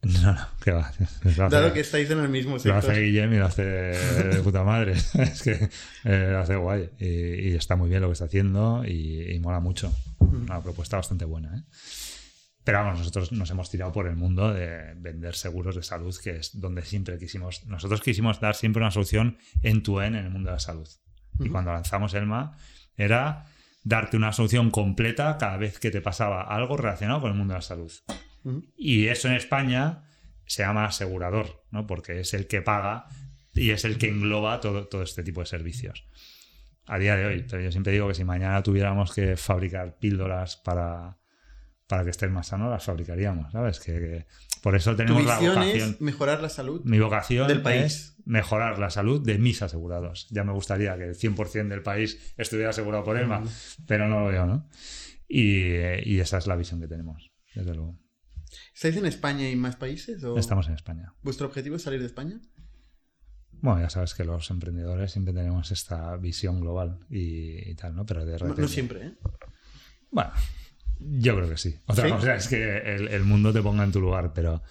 no, 0.22 0.32
no, 0.32 0.48
que 0.62 0.70
va. 0.70 0.92
lo 1.24 1.48
Dado 1.48 1.72
que 1.72 1.80
estáis 1.80 2.10
en 2.10 2.20
el 2.20 2.28
mismo 2.28 2.52
lo 2.52 2.58
sector. 2.60 2.78
hace 2.78 3.00
Guillem 3.00 3.32
y 3.32 3.36
lo 3.38 3.46
hace 3.46 3.64
de 3.64 4.40
puta 4.42 4.62
madre. 4.62 4.92
es 5.14 5.42
que 5.42 5.68
eh, 6.04 6.28
lo 6.30 6.38
hace 6.38 6.56
guay. 6.56 6.90
Y, 6.98 7.50
y 7.50 7.54
está 7.54 7.74
muy 7.76 7.88
bien 7.88 8.02
lo 8.02 8.08
que 8.08 8.12
está 8.12 8.26
haciendo 8.26 8.84
y, 8.84 9.32
y 9.32 9.40
mola 9.40 9.60
mucho. 9.60 9.92
Una 10.18 10.60
propuesta 10.62 10.96
bastante 10.96 11.24
buena. 11.24 11.56
¿eh? 11.56 11.62
Pero 12.68 12.78
vamos, 12.80 12.98
nosotros 12.98 13.32
nos 13.32 13.50
hemos 13.50 13.70
tirado 13.70 13.92
por 13.92 14.06
el 14.06 14.14
mundo 14.14 14.52
de 14.52 14.92
vender 14.96 15.34
seguros 15.34 15.74
de 15.74 15.82
salud, 15.82 16.14
que 16.22 16.36
es 16.36 16.60
donde 16.60 16.82
siempre 16.82 17.18
quisimos. 17.18 17.64
Nosotros 17.66 18.00
quisimos 18.02 18.40
dar 18.40 18.54
siempre 18.54 18.82
una 18.82 18.90
solución 18.90 19.38
en 19.62 19.82
tu 19.82 20.00
en 20.00 20.14
en 20.14 20.26
el 20.26 20.30
mundo 20.30 20.50
de 20.50 20.56
la 20.56 20.60
salud. 20.60 20.88
Y 21.40 21.48
cuando 21.48 21.72
lanzamos 21.72 22.12
Elma, 22.14 22.56
era 22.96 23.46
darte 23.84 24.16
una 24.16 24.32
solución 24.34 24.70
completa 24.70 25.38
cada 25.38 25.56
vez 25.56 25.78
que 25.78 25.90
te 25.90 26.02
pasaba 26.02 26.42
algo 26.42 26.76
relacionado 26.76 27.22
con 27.22 27.30
el 27.30 27.38
mundo 27.38 27.54
de 27.54 27.58
la 27.58 27.62
salud. 27.62 27.90
Ujú. 28.44 28.64
Y 28.76 29.08
eso 29.08 29.28
en 29.28 29.34
España 29.34 30.04
se 30.46 30.62
llama 30.62 30.84
asegurador, 30.86 31.64
¿no? 31.70 31.86
Porque 31.86 32.20
es 32.20 32.34
el 32.34 32.46
que 32.46 32.62
paga 32.62 33.06
y 33.54 33.70
es 33.70 33.84
el 33.84 33.98
que 33.98 34.08
engloba 34.08 34.60
todo, 34.60 34.86
todo 34.88 35.02
este 35.02 35.22
tipo 35.22 35.40
de 35.40 35.46
servicios. 35.46 36.04
A 36.86 36.98
día 36.98 37.16
de 37.16 37.26
hoy, 37.26 37.44
pero 37.48 37.60
yo 37.62 37.70
siempre 37.70 37.92
digo 37.92 38.08
que 38.08 38.14
si 38.14 38.24
mañana 38.24 38.62
tuviéramos 38.62 39.12
que 39.12 39.36
fabricar 39.36 39.98
píldoras 39.98 40.56
para, 40.56 41.18
para 41.86 42.04
que 42.04 42.10
estén 42.10 42.32
más 42.32 42.46
sanos, 42.46 42.70
las 42.70 42.84
fabricaríamos, 42.84 43.52
¿sabes? 43.52 43.78
Que, 43.80 43.92
que- 43.92 44.26
por 44.62 44.74
eso 44.74 44.90
Tu 44.92 44.96
tenemos 44.98 45.24
la 45.24 45.34
visión 45.38 45.54
vocación. 45.54 45.90
es 45.90 46.00
mejorar 46.00 46.40
la 46.40 46.48
salud. 46.48 46.80
Mi 46.84 46.98
vocación 46.98 47.46
del 47.46 47.62
país. 47.62 47.84
es 47.84 48.16
mejorar 48.24 48.78
la 48.78 48.90
salud 48.90 49.24
de 49.24 49.38
mis 49.38 49.60
asegurados. 49.62 50.26
Ya 50.30 50.42
me 50.44 50.52
gustaría 50.52 50.96
que 50.96 51.04
el 51.04 51.14
100% 51.14 51.68
del 51.68 51.82
país 51.82 52.32
estuviera 52.36 52.70
asegurado 52.70 53.04
por 53.04 53.16
ELMA, 53.18 53.44
pero 53.86 54.08
no 54.08 54.20
lo 54.20 54.26
veo, 54.26 54.46
¿no? 54.46 54.68
Y, 55.28 55.74
y 56.04 56.20
esa 56.20 56.38
es 56.38 56.46
la 56.46 56.56
visión 56.56 56.80
que 56.80 56.88
tenemos, 56.88 57.30
desde 57.54 57.74
luego. 57.74 57.98
¿Estáis 58.74 58.96
en 58.96 59.06
España 59.06 59.48
y 59.50 59.56
más 59.56 59.76
países? 59.76 60.22
O... 60.24 60.36
Estamos 60.38 60.68
en 60.68 60.74
España. 60.74 61.14
¿Vuestro 61.22 61.46
objetivo 61.46 61.76
es 61.76 61.82
salir 61.82 62.00
de 62.00 62.06
España? 62.06 62.40
Bueno, 63.60 63.80
ya 63.80 63.90
sabes 63.90 64.14
que 64.14 64.24
los 64.24 64.50
emprendedores 64.50 65.10
siempre 65.12 65.34
tenemos 65.34 65.70
esta 65.72 66.16
visión 66.16 66.60
global 66.60 67.00
y, 67.10 67.70
y 67.70 67.74
tal, 67.74 67.96
¿no? 67.96 68.06
Pero 68.06 68.24
de 68.24 68.32
No, 68.32 68.38
repente... 68.38 68.62
no 68.62 68.68
siempre, 68.68 69.06
¿eh? 69.06 69.18
Bueno, 70.10 70.32
yo 71.00 71.34
creo 71.36 71.48
que 71.48 71.56
sí. 71.56 71.76
Otra 71.86 72.06
¿Sí? 72.06 72.12
cosa 72.14 72.36
es 72.36 72.48
que 72.48 72.78
el, 72.94 73.08
el 73.08 73.24
mundo 73.24 73.52
te 73.52 73.60
ponga 73.60 73.82
en 73.84 73.92
tu 73.92 74.00
lugar, 74.00 74.32
pero, 74.32 74.62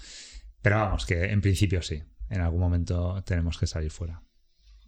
pero 0.61 0.77
vamos, 0.77 1.05
que 1.05 1.25
en 1.25 1.41
principio 1.41 1.81
sí. 1.81 2.01
En 2.29 2.41
algún 2.41 2.59
momento 2.59 3.21
tenemos 3.25 3.57
que 3.57 3.67
salir 3.67 3.91
fuera. 3.91 4.23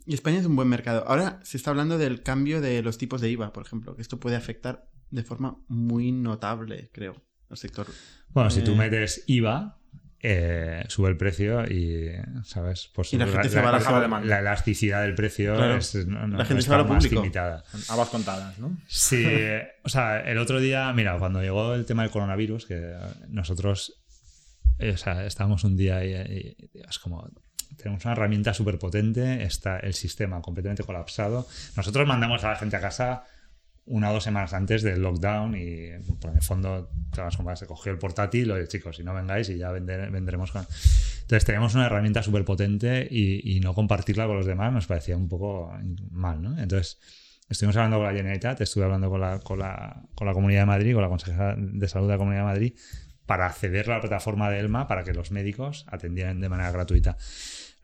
Y 0.05 0.13
España 0.13 0.39
es 0.39 0.45
un 0.45 0.55
buen 0.55 0.67
mercado. 0.67 1.03
Ahora 1.07 1.39
se 1.43 1.57
está 1.57 1.69
hablando 1.69 1.97
del 1.97 2.23
cambio 2.23 2.61
de 2.61 2.81
los 2.81 2.97
tipos 2.97 3.21
de 3.21 3.29
IVA, 3.29 3.53
por 3.53 3.65
ejemplo, 3.65 3.95
que 3.95 4.01
esto 4.01 4.19
puede 4.19 4.35
afectar 4.37 4.89
de 5.09 5.23
forma 5.23 5.63
muy 5.67 6.11
notable, 6.11 6.89
creo, 6.93 7.21
sector. 7.57 7.87
Bueno, 8.29 8.49
si 8.49 8.61
tú 8.61 8.73
Eh. 8.73 8.75
metes 8.75 9.23
IVA 9.27 9.75
eh, 10.21 10.83
sube 10.89 11.07
el 11.09 11.15
precio 11.15 11.63
y, 11.63 12.11
¿sabes? 12.43 12.89
Pues 12.93 13.13
Y 13.13 13.17
la 13.17 13.25
gente 13.27 13.47
se 13.49 13.61
va 13.61 13.69
a 13.69 14.01
la 14.07 14.19
la, 14.19 14.39
elasticidad 14.39 15.03
del 15.03 15.15
precio 15.15 15.55
Claro. 15.55 15.77
es, 15.77 15.95
no, 16.07 16.27
no- 16.27 16.37
La 16.37 16.43
gente 16.43 16.55
no 16.55 16.61
se 16.61 16.69
va 16.69 16.75
a 16.75 16.79
está 16.81 16.87
lo 16.89 16.93
más 16.93 17.03
público. 17.05 17.21
limitada. 17.21 17.63
Habas 17.87 18.09
contadas, 18.09 18.59
¿no? 18.59 18.77
Sí, 18.87 19.23
eh, 19.25 19.65
o 19.83 19.87
sea, 19.89 20.19
el 20.19 20.37
otro 20.39 20.59
día, 20.59 20.91
mira, 20.93 21.17
cuando 21.17 21.41
llegó 21.41 21.73
el 21.73 21.85
tema 21.85 22.01
del 22.03 22.11
coronavirus, 22.11 22.65
que 22.65 22.95
nosotros, 23.29 24.01
eh, 24.77 24.91
o 24.91 24.97
sea, 24.97 25.25
estábamos 25.25 25.63
un 25.63 25.77
día 25.77 26.03
y, 26.03 26.11
y- 26.13 26.69
y 26.73 26.81
es 26.87 26.99
como, 26.99 27.25
tenemos 27.77 28.03
una 28.03 28.11
herramienta 28.11 28.53
súper 28.53 28.77
potente, 28.77 29.43
está 29.43 29.79
el 29.79 29.93
sistema 29.93 30.41
completamente 30.41 30.83
colapsado. 30.83 31.47
Nosotros 31.77 32.05
mandamos 32.05 32.43
a 32.43 32.49
la 32.49 32.55
gente 32.57 32.75
a 32.75 32.81
casa 32.81 33.23
una 33.89 34.11
o 34.11 34.13
dos 34.13 34.23
semanas 34.23 34.53
antes 34.53 34.81
del 34.81 35.01
lockdown 35.01 35.55
y 35.55 35.89
por 36.21 36.33
el 36.33 36.41
fondo 36.41 36.89
todas 37.13 37.37
las 37.39 37.59
se 37.59 37.65
cogió 37.65 37.91
el 37.91 37.97
portátil, 37.97 38.51
oye 38.51 38.67
chicos, 38.67 38.97
si 38.97 39.03
no 39.03 39.13
vengáis 39.13 39.49
y 39.49 39.57
ya 39.57 39.71
vender- 39.71 40.11
vendremos 40.11 40.51
con... 40.51 40.65
Entonces 41.21 41.45
tenemos 41.45 41.75
una 41.75 41.87
herramienta 41.87 42.23
súper 42.23 42.45
potente 42.45 43.07
y, 43.09 43.57
y 43.57 43.59
no 43.59 43.73
compartirla 43.73 44.25
con 44.27 44.37
los 44.37 44.45
demás 44.45 44.71
nos 44.71 44.87
parecía 44.87 45.17
un 45.17 45.27
poco 45.27 45.71
mal, 46.11 46.41
¿no? 46.41 46.57
Entonces 46.59 46.99
estuvimos 47.49 47.75
hablando 47.77 47.97
con 47.97 48.05
la 48.05 48.13
Generalitat, 48.13 48.61
estuve 48.61 48.83
hablando 48.85 49.09
con 49.09 49.21
la, 49.21 49.39
con 49.39 49.59
la, 49.59 50.03
con 50.15 50.27
la 50.27 50.33
Comunidad 50.33 50.61
de 50.61 50.65
Madrid, 50.67 50.93
con 50.93 51.01
la 51.01 51.09
consejera 51.09 51.55
de 51.57 51.87
salud 51.87 52.07
de 52.07 52.13
la 52.13 52.17
Comunidad 52.17 52.41
de 52.41 52.47
Madrid, 52.47 52.73
para 53.25 53.45
acceder 53.45 53.89
a 53.91 53.95
la 53.95 54.01
plataforma 54.01 54.49
de 54.49 54.59
Elma 54.59 54.87
para 54.87 55.03
que 55.03 55.13
los 55.13 55.31
médicos 55.31 55.85
atendieran 55.87 56.41
de 56.41 56.49
manera 56.49 56.71
gratuita. 56.71 57.17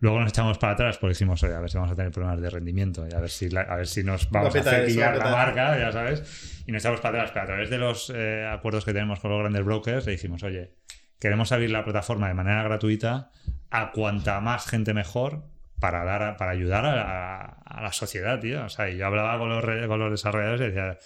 Luego 0.05 0.19
nos 0.21 0.29
echamos 0.29 0.57
para 0.59 0.73
atrás 0.73 0.97
porque 0.99 1.13
dijimos, 1.13 1.41
oye, 1.43 1.55
a 1.55 1.59
ver 1.59 1.69
si 1.69 1.77
vamos 1.77 1.91
a 1.91 1.95
tener 1.95 2.11
problemas 2.11 2.39
de 2.39 2.49
rendimiento 2.49 3.07
y 3.09 3.13
a 3.13 3.19
ver 3.19 3.29
si, 3.29 3.49
la- 3.49 3.61
a 3.61 3.75
ver 3.77 3.87
si 3.87 4.03
nos 4.03 4.29
vamos 4.29 4.49
a 4.49 4.59
peta 4.59 4.69
eso, 4.91 4.99
a 5.03 5.15
la 5.15 5.23
marca, 5.35 5.79
ya 5.79 5.91
sabes. 5.91 6.63
Y 6.67 6.71
nos 6.71 6.83
echamos 6.83 7.01
para 7.01 7.17
atrás. 7.23 7.31
Pero 7.33 7.43
a 7.43 7.47
través 7.47 7.69
de 7.69 7.77
los 7.79 8.11
eh, 8.15 8.45
acuerdos 8.51 8.85
que 8.85 8.93
tenemos 8.93 9.19
con 9.19 9.31
los 9.31 9.39
grandes 9.39 9.65
brokers, 9.65 10.05
le 10.05 10.11
dijimos, 10.13 10.43
oye, 10.43 10.75
queremos 11.19 11.51
abrir 11.51 11.71
la 11.71 11.83
plataforma 11.83 12.27
de 12.27 12.33
manera 12.35 12.61
gratuita 12.63 13.31
a 13.71 13.91
cuanta 13.91 14.39
más 14.41 14.67
gente 14.67 14.93
mejor 14.93 15.43
para 15.79 16.03
dar 16.03 16.21
a- 16.23 16.37
para 16.37 16.51
ayudar 16.51 16.85
a, 16.85 17.81
la 17.81 17.91
sociedad, 17.91 18.39
tío. 18.39 18.63
O 18.65 18.69
sea, 18.69 18.89
y 18.89 18.97
yo 18.97 19.07
hablaba 19.07 19.37
con 19.39 19.49
los, 19.49 19.63
con 19.87 19.99
los 19.99 20.11
desarrolladores 20.11 20.61
y 20.61 20.65
decía, 20.65 20.97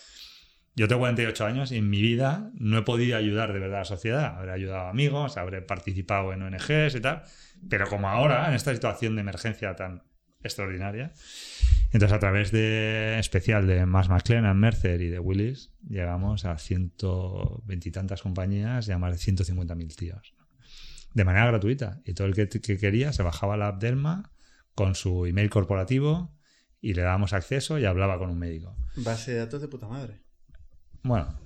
yo 0.75 0.87
tengo 0.87 0.99
48 0.99 1.45
años 1.45 1.71
y 1.71 1.77
en 1.77 1.89
mi 1.89 2.01
vida 2.01 2.51
no 2.53 2.77
he 2.77 2.81
podido 2.83 3.17
ayudar 3.17 3.53
de 3.53 3.59
verdad 3.59 3.77
a 3.77 3.81
la 3.81 3.85
sociedad. 3.85 4.37
Habré 4.37 4.51
ayudado 4.51 4.87
a 4.87 4.89
amigos, 4.89 5.37
habré 5.37 5.61
participado 5.61 6.31
en 6.33 6.41
ONGs 6.41 6.95
y 6.95 7.01
tal. 7.01 7.23
Pero 7.69 7.87
como 7.87 8.09
ahora, 8.09 8.47
en 8.47 8.53
esta 8.53 8.73
situación 8.73 9.15
de 9.15 9.21
emergencia 9.21 9.75
tan 9.75 10.03
extraordinaria, 10.41 11.11
entonces 11.91 12.15
a 12.15 12.19
través 12.19 12.51
de 12.51 13.19
especial 13.19 13.67
de 13.67 13.85
Mass 13.85 14.09
McLennan, 14.09 14.57
Mercer 14.57 15.01
y 15.01 15.09
de 15.09 15.19
Willis, 15.19 15.71
llegamos 15.87 16.45
a 16.45 16.57
120 16.57 17.89
y 17.89 17.91
tantas 17.91 18.21
compañías 18.21 18.87
y 18.87 18.91
a 18.91 18.97
más 18.97 19.11
de 19.11 19.33
150.000 19.33 19.95
tíos. 19.95 20.33
De 21.13 21.25
manera 21.25 21.47
gratuita. 21.47 21.99
Y 22.05 22.13
todo 22.13 22.27
el 22.27 22.35
que, 22.35 22.47
que 22.47 22.77
quería 22.77 23.11
se 23.11 23.23
bajaba 23.23 23.57
la 23.57 23.69
app 23.69 23.81
Delma 23.81 24.31
con 24.75 24.95
su 24.95 25.25
email 25.25 25.49
corporativo 25.49 26.33
y 26.79 26.93
le 26.93 27.01
dábamos 27.01 27.33
acceso 27.33 27.79
y 27.79 27.85
hablaba 27.85 28.17
con 28.17 28.29
un 28.29 28.39
médico. 28.39 28.77
Base 28.95 29.33
de 29.33 29.39
datos 29.39 29.61
de 29.61 29.67
puta 29.67 29.87
madre. 29.87 30.28
Bueno, 31.03 31.39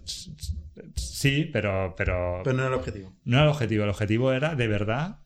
sí, 0.96 1.50
pero, 1.52 1.94
pero, 1.98 2.42
Pero 2.44 2.56
no 2.56 2.64
era 2.64 2.70
el 2.74 2.80
objetivo. 2.80 3.14
no 3.24 3.38
era 3.38 3.46
el 3.46 3.52
objetivo. 3.52 3.84
El 3.84 3.90
objetivo 3.90 4.32
era 4.32 4.56
de 4.56 4.68
verdad 4.68 5.20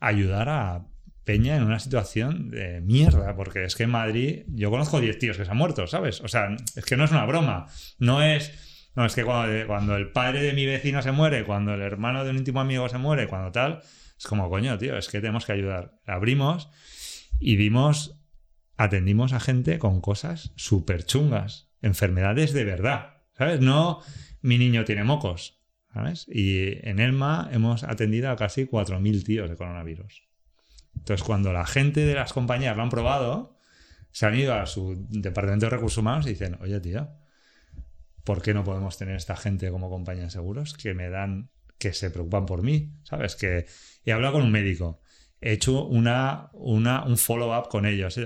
ayudar 0.00 0.48
a 0.48 0.86
Peña 1.24 1.56
en 1.56 1.64
una 1.64 1.80
situación 1.80 2.50
de 2.50 2.80
mierda, 2.82 3.34
porque 3.34 3.64
es 3.64 3.74
que 3.74 3.82
en 3.82 3.90
Madrid 3.90 4.44
yo 4.46 4.70
conozco 4.70 5.00
10 5.00 5.18
tíos 5.18 5.36
que 5.36 5.44
se 5.44 5.50
han 5.50 5.56
muerto, 5.56 5.88
¿sabes? 5.88 6.20
O 6.20 6.28
sea, 6.28 6.54
es 6.76 6.84
que 6.84 6.96
no 6.96 7.04
es 7.04 7.10
una 7.10 7.26
broma. 7.26 7.66
No 7.98 8.22
es. 8.22 8.90
No, 8.94 9.04
es 9.04 9.14
que 9.14 9.24
cuando, 9.24 9.66
cuando 9.66 9.96
el 9.96 10.12
padre 10.12 10.40
de 10.42 10.52
mi 10.52 10.64
vecino 10.64 11.02
se 11.02 11.10
muere, 11.10 11.44
cuando 11.44 11.74
el 11.74 11.82
hermano 11.82 12.24
de 12.24 12.30
un 12.30 12.38
íntimo 12.38 12.60
amigo 12.60 12.88
se 12.88 12.98
muere, 12.98 13.26
cuando 13.26 13.50
tal, 13.50 13.80
es 14.18 14.26
como, 14.26 14.48
coño, 14.48 14.78
tío, 14.78 14.96
es 14.96 15.08
que 15.08 15.20
tenemos 15.20 15.44
que 15.44 15.52
ayudar. 15.52 15.98
Abrimos 16.06 16.70
y 17.40 17.56
vimos, 17.56 18.16
atendimos 18.76 19.32
a 19.32 19.40
gente 19.40 19.78
con 19.80 20.00
cosas 20.00 20.52
súper 20.56 21.04
chungas, 21.04 21.68
enfermedades 21.82 22.52
de 22.54 22.64
verdad, 22.64 23.15
¿sabes? 23.36 23.60
No 23.60 24.00
mi 24.42 24.58
niño 24.58 24.84
tiene 24.84 25.02
mocos, 25.02 25.60
¿sabes? 25.92 26.26
Y 26.28 26.78
en 26.88 27.00
Elma 27.00 27.48
hemos 27.52 27.82
atendido 27.82 28.30
a 28.30 28.36
casi 28.36 28.66
4.000 28.66 29.24
tíos 29.24 29.50
de 29.50 29.56
coronavirus. 29.56 30.22
Entonces, 30.94 31.26
cuando 31.26 31.52
la 31.52 31.66
gente 31.66 32.06
de 32.06 32.14
las 32.14 32.32
compañías 32.32 32.76
lo 32.76 32.84
han 32.84 32.90
probado, 32.90 33.58
se 34.12 34.26
han 34.26 34.36
ido 34.38 34.54
a 34.54 34.66
su 34.66 35.06
departamento 35.10 35.66
de 35.66 35.70
recursos 35.70 35.98
humanos 35.98 36.26
y 36.26 36.30
dicen, 36.30 36.58
oye, 36.60 36.80
tío, 36.80 37.08
¿por 38.24 38.40
qué 38.40 38.54
no 38.54 38.64
podemos 38.64 38.96
tener 38.96 39.16
esta 39.16 39.36
gente 39.36 39.70
como 39.70 39.90
compañía 39.90 40.24
de 40.24 40.30
seguros 40.30 40.74
que 40.74 40.94
me 40.94 41.10
dan, 41.10 41.50
que 41.78 41.92
se 41.92 42.10
preocupan 42.10 42.46
por 42.46 42.62
mí? 42.62 42.92
¿Sabes? 43.02 43.36
Que 43.36 43.66
he 44.04 44.12
hablado 44.12 44.34
con 44.34 44.42
un 44.42 44.52
médico, 44.52 45.00
he 45.40 45.52
hecho 45.52 45.84
una, 45.84 46.50
una, 46.52 47.04
un 47.04 47.18
follow-up 47.18 47.68
con 47.68 47.84
ellos. 47.84 48.18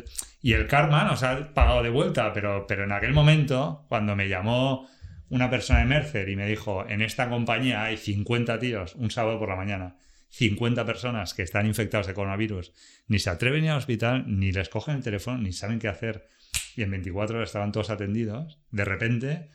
Y 0.43 0.53
el 0.53 0.67
karma 0.67 1.05
nos 1.05 1.23
ha 1.23 1.53
pagado 1.55 1.83
de 1.83 1.91
vuelta, 1.91 2.33
pero, 2.33 2.67
pero 2.67 2.85
en 2.85 2.93
aquel 2.93 3.13
momento, 3.13 3.87
cuando 3.89 4.15
me 4.15 4.29
llamó 4.29 4.87
una 5.31 5.49
persona 5.49 5.79
de 5.81 5.87
Mercer 5.87 6.29
y 6.29 6.37
me 6.37 6.47
dijo, 6.47 6.87
en 6.89 7.03
esta 7.03 7.29
compañía 7.31 7.85
hay 7.85 7.97
50 7.97 8.59
tíos 8.59 8.95
un 8.97 9.11
sábado 9.11 9.39
por 9.39 9.49
la 9.49 9.57
mañana, 9.57 9.97
50 10.31 10.85
personas 10.85 11.35
que 11.35 11.43
están 11.43 11.67
infectados 11.67 12.07
de 12.07 12.15
coronavirus, 12.15 12.73
ni 13.09 13.19
se 13.19 13.31
atreven 13.31 13.63
a 13.63 13.67
ir 13.67 13.71
al 13.73 13.79
hospital, 13.79 14.25
ni 14.27 14.53
les 14.53 14.69
cogen 14.69 14.97
el 14.97 15.03
teléfono, 15.03 15.39
ni 15.39 15.53
saben 15.53 15.79
qué 15.79 15.89
hacer, 15.89 16.29
y 16.77 16.83
en 16.83 16.91
24 16.91 17.37
horas 17.37 17.49
estaban 17.49 17.73
todos 17.73 17.91
atendidos, 17.91 18.59
de 18.71 18.85
repente 18.85 19.49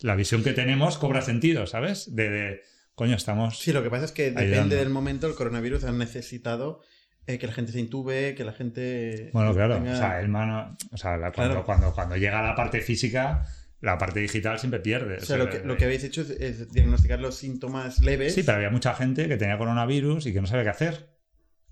la 0.00 0.14
visión 0.16 0.42
que 0.42 0.52
tenemos 0.52 0.98
cobra 0.98 1.22
sentido, 1.22 1.66
¿sabes? 1.66 2.14
De, 2.14 2.28
de, 2.30 2.60
coño, 2.94 3.14
estamos... 3.16 3.58
Sí, 3.60 3.72
lo 3.72 3.82
que 3.82 3.90
pasa 3.90 4.04
es 4.06 4.12
que 4.12 4.24
depende 4.24 4.52
Ayudando. 4.54 4.76
del 4.76 4.90
momento, 4.90 5.26
el 5.28 5.34
coronavirus 5.34 5.84
ha 5.84 5.92
necesitado 5.92 6.82
eh, 7.28 7.38
que 7.38 7.46
la 7.46 7.52
gente 7.52 7.70
se 7.70 7.78
intube, 7.78 8.34
que 8.34 8.44
la 8.44 8.52
gente. 8.52 9.30
Bueno, 9.32 9.54
claro, 9.54 9.76
tenga- 9.76 9.92
o 9.92 9.96
sea, 9.96 10.20
el 10.20 10.28
mano, 10.28 10.76
o 10.90 10.96
sea, 10.96 11.16
la- 11.16 11.30
cuando, 11.30 11.52
Claro. 11.54 11.64
cuando, 11.66 11.92
cuando 11.94 12.16
llega 12.16 12.42
la 12.42 12.56
parte 12.56 12.80
física, 12.80 13.46
la 13.82 13.98
parte 13.98 14.20
digital 14.20 14.58
siempre 14.58 14.80
pierde. 14.80 15.16
O 15.16 15.24
sea, 15.24 15.36
lo 15.36 15.50
que, 15.50 15.58
lo 15.60 15.76
que 15.76 15.84
habéis 15.84 16.04
hecho 16.04 16.22
es, 16.22 16.30
es 16.30 16.72
diagnosticar 16.72 17.20
los 17.20 17.34
síntomas 17.34 18.00
leves. 18.00 18.32
Sí, 18.34 18.42
pero 18.42 18.56
había 18.56 18.70
mucha 18.70 18.94
gente 18.94 19.28
que 19.28 19.36
tenía 19.36 19.58
coronavirus 19.58 20.24
y 20.26 20.32
que 20.32 20.40
no 20.40 20.46
sabía 20.46 20.62
qué 20.64 20.70
hacer. 20.70 21.08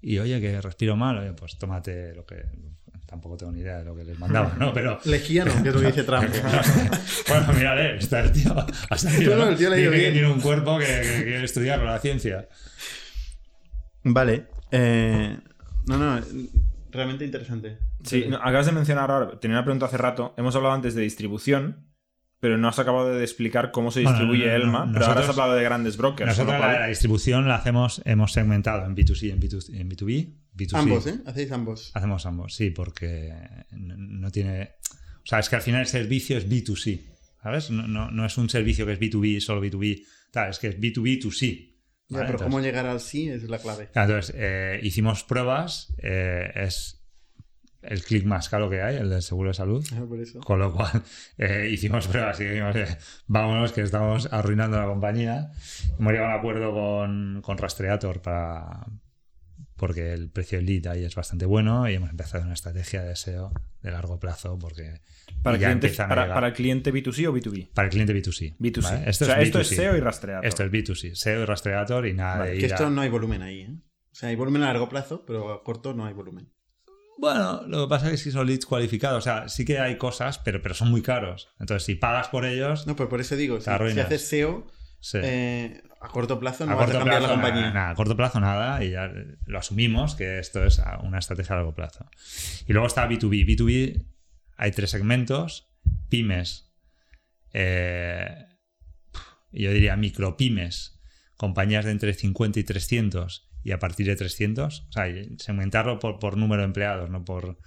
Y 0.02 0.18
oye, 0.18 0.40
que 0.40 0.60
respiro 0.60 0.96
mal, 0.96 1.18
oye, 1.18 1.32
pues 1.32 1.56
tómate 1.58 2.14
lo 2.14 2.26
que. 2.26 2.44
Tampoco 3.06 3.36
tengo 3.36 3.50
ni 3.50 3.60
idea 3.60 3.78
de 3.78 3.84
lo 3.84 3.96
que 3.96 4.04
les 4.04 4.18
mandaba, 4.18 4.54
¿no? 4.58 4.72
Pero. 4.72 4.98
Legiano, 5.04 5.50
que 5.62 5.68
es 5.68 5.74
lo 5.74 5.80
que 5.80 5.86
dice 5.88 6.04
Trump. 6.04 6.28
bueno, 7.28 7.52
mírale, 7.54 7.96
está 7.96 8.20
el 8.20 8.32
tío. 8.32 8.54
Hasta 8.88 9.10
el 9.10 9.18
tío, 9.18 9.36
No, 9.36 9.50
le 9.50 9.56
que 9.56 10.10
tiene 10.12 10.30
un 10.30 10.40
cuerpo 10.40 10.78
que, 10.78 10.84
que 10.86 11.24
quiere 11.24 11.44
estudiarlo, 11.44 11.86
la 11.86 11.98
ciencia. 11.98 12.48
vale. 14.04 14.46
eh, 14.70 15.36
no, 15.86 15.96
no, 15.96 16.20
realmente 16.90 17.24
interesante. 17.24 17.78
Sí, 18.04 18.26
no, 18.28 18.36
acabas 18.36 18.66
de 18.66 18.72
mencionar 18.72 19.10
ahora, 19.10 19.40
tenía 19.40 19.56
una 19.56 19.64
pregunta 19.64 19.86
hace 19.86 19.96
rato, 19.96 20.34
hemos 20.36 20.54
hablado 20.56 20.74
antes 20.74 20.94
de 20.94 21.02
distribución, 21.02 21.89
pero 22.40 22.56
no 22.58 22.68
has 22.68 22.78
acabado 22.78 23.14
de 23.14 23.22
explicar 23.22 23.70
cómo 23.70 23.90
se 23.90 24.02
Bueno, 24.02 24.18
distribuye 24.18 24.46
no, 24.46 24.52
no, 24.52 24.58
no, 24.58 24.64
Elma, 24.64 24.92
pero 24.92 25.04
ahora 25.06 25.20
has 25.20 25.26
nosotros- 25.26 25.38
hablado 25.38 25.58
de 25.58 25.64
grandes 25.64 25.96
brokers. 25.96 26.28
Nosotros 26.28 26.58
la, 26.60 26.80
la 26.80 26.86
distribución 26.86 27.46
la 27.46 27.56
hacemos, 27.56 28.02
hemos 28.04 28.32
segmentado 28.32 28.84
en 28.86 28.96
B2C 28.96 29.22
y 29.24 29.30
en, 29.30 29.40
B2, 29.40 29.74
en 29.78 29.88
B2B. 29.90 30.34
B2C. 30.56 30.74
Ambos, 30.78 31.06
¿eh? 31.06 31.20
Hacéis 31.26 31.52
ambos. 31.52 31.90
Hacemos 31.94 32.26
ambos, 32.26 32.54
sí, 32.54 32.70
porque 32.70 33.32
no, 33.72 33.94
no 33.96 34.30
tiene. 34.30 34.70
O 35.22 35.26
sea, 35.26 35.38
es 35.38 35.48
que 35.48 35.56
al 35.56 35.62
final 35.62 35.82
el 35.82 35.86
servicio 35.86 36.36
es 36.38 36.48
B2C, 36.48 37.00
¿sabes? 37.42 37.70
No, 37.70 37.86
no, 37.86 38.10
no 38.10 38.24
es 38.26 38.36
un 38.38 38.48
servicio 38.50 38.84
que 38.86 38.92
es 38.94 39.00
B2B, 39.00 39.40
solo 39.40 39.62
B2B, 39.62 40.02
tal, 40.32 40.50
es 40.50 40.58
que 40.58 40.68
es 40.68 40.80
B2B2C. 40.80 41.68
Ya, 42.08 42.16
¿vale? 42.16 42.26
pero 42.26 42.38
Entonces- 42.38 42.42
cómo 42.46 42.60
llegar 42.60 42.86
al 42.86 43.00
sí 43.00 43.28
es 43.28 43.44
la 43.44 43.58
clave. 43.58 43.90
Entonces, 43.94 44.34
eh, 44.36 44.80
hicimos 44.82 45.22
pruebas, 45.24 45.94
eh, 46.02 46.50
es 46.56 46.99
el 47.82 48.02
clic 48.04 48.24
más 48.26 48.48
caro 48.48 48.68
que 48.68 48.82
hay, 48.82 48.96
el 48.96 49.08
del 49.10 49.22
seguro 49.22 49.48
de 49.50 49.54
salud. 49.54 49.84
Ah, 49.94 50.04
por 50.08 50.20
eso. 50.20 50.40
Con 50.40 50.58
lo 50.58 50.72
cual, 50.72 51.02
eh, 51.38 51.68
hicimos 51.72 52.06
pruebas 52.08 52.38
y 52.40 52.44
dijimos, 52.44 52.76
eh, 52.76 52.86
vámonos, 53.26 53.72
que 53.72 53.80
estamos 53.82 54.32
arruinando 54.32 54.78
la 54.78 54.86
compañía. 54.86 55.50
Hemos 55.98 56.12
llegado 56.12 56.30
a 56.30 56.34
un 56.34 56.38
acuerdo 56.40 56.72
con, 56.72 57.40
con 57.42 57.58
Rastreator 57.58 58.20
para 58.22 58.86
porque 59.76 60.12
el 60.12 60.28
precio 60.30 60.58
del 60.58 60.66
lead 60.66 60.86
ahí 60.88 61.04
es 61.06 61.14
bastante 61.14 61.46
bueno 61.46 61.88
y 61.88 61.94
hemos 61.94 62.10
empezado 62.10 62.44
una 62.44 62.52
estrategia 62.52 63.02
de 63.02 63.16
SEO 63.16 63.50
de 63.80 63.90
largo 63.90 64.20
plazo 64.20 64.58
porque 64.58 65.00
para, 65.42 65.56
ya 65.56 65.68
cliente, 65.74 66.02
a 66.02 66.06
para, 66.08 66.34
para 66.34 66.48
el 66.48 66.52
cliente 66.52 66.92
B2C 66.92 67.26
o 67.28 67.32
B2B. 67.32 67.70
para 67.72 67.86
el 67.86 67.90
cliente 67.92 68.14
B2C. 68.14 68.58
B2C. 68.58 68.82
¿vale? 68.82 69.08
Esto, 69.08 69.24
o 69.24 69.28
sea, 69.28 69.40
es 69.40 69.46
esto 69.48 69.60
es 69.60 69.72
B2C. 69.72 69.76
SEO 69.76 69.96
y 69.96 70.00
rastreador. 70.00 70.44
Esto 70.44 70.64
es 70.64 70.70
B2C, 70.70 71.14
SEO 71.14 71.42
y 71.42 71.44
Rastreator 71.46 72.06
y 72.06 72.12
nada 72.12 72.38
Vale, 72.40 72.50
de 72.50 72.58
Que 72.58 72.66
ir 72.66 72.72
a- 72.72 72.76
esto 72.76 72.90
no 72.90 73.00
hay 73.00 73.08
volumen 73.08 73.40
ahí, 73.40 73.60
¿eh? 73.62 73.70
O 73.72 74.14
sea, 74.14 74.28
hay 74.28 74.36
volumen 74.36 74.62
a 74.64 74.66
largo 74.66 74.90
plazo, 74.90 75.24
pero 75.24 75.50
a 75.50 75.64
corto 75.64 75.94
no 75.94 76.04
hay 76.04 76.12
volumen. 76.12 76.52
Bueno, 77.20 77.62
lo 77.66 77.82
que 77.82 77.90
pasa 77.90 78.06
es 78.06 78.12
que 78.12 78.16
si 78.16 78.30
son 78.30 78.46
leads 78.46 78.64
cualificados, 78.64 79.18
o 79.18 79.20
sea, 79.20 79.46
sí 79.50 79.66
que 79.66 79.78
hay 79.78 79.98
cosas, 79.98 80.38
pero, 80.38 80.62
pero 80.62 80.74
son 80.74 80.90
muy 80.90 81.02
caros. 81.02 81.48
Entonces, 81.60 81.84
si 81.84 81.94
pagas 81.94 82.28
por 82.28 82.46
ellos, 82.46 82.86
No, 82.86 82.96
pues 82.96 83.10
por 83.10 83.20
eso 83.20 83.36
digo, 83.36 83.60
si, 83.60 83.68
haces 83.68 84.26
SEO, 84.26 84.66
sí. 85.00 85.18
eh, 85.22 85.82
a 86.00 86.08
corto 86.08 86.40
plazo 86.40 86.64
no 86.64 86.72
a 86.72 86.74
vas 86.76 86.86
corto 86.86 86.96
a 86.96 87.00
cambiar 87.00 87.18
plazo, 87.18 87.34
la 87.34 87.42
compañía. 87.42 87.66
Nada, 87.68 87.74
nada, 87.74 87.90
a 87.90 87.94
corto 87.94 88.16
plazo 88.16 88.40
nada, 88.40 88.82
y 88.82 88.92
ya 88.92 89.12
lo 89.44 89.58
asumimos 89.58 90.14
que 90.14 90.38
esto 90.38 90.64
es 90.64 90.80
una 91.02 91.18
estrategia 91.18 91.56
a 91.56 91.58
largo 91.58 91.74
plazo. 91.74 92.08
Y 92.66 92.72
luego 92.72 92.86
está 92.86 93.06
B2B. 93.06 93.44
B2B 93.46 94.06
hay 94.56 94.70
tres 94.70 94.88
segmentos: 94.88 95.68
pymes, 96.08 96.72
eh, 97.52 98.46
yo 99.52 99.72
diría 99.72 99.94
micropymes, 99.96 100.98
compañías 101.36 101.84
de 101.84 101.90
entre 101.90 102.14
50 102.14 102.60
y 102.60 102.64
300 102.64 103.49
y 103.62 103.72
a 103.72 103.78
partir 103.78 104.06
de 104.06 104.16
300, 104.16 104.86
o 104.88 104.92
sea, 104.92 105.04
segmentarlo 105.38 105.98
por, 105.98 106.18
por 106.18 106.36
número 106.36 106.62
de 106.62 106.66
empleados, 106.66 107.10
no 107.10 107.24
por... 107.24 107.58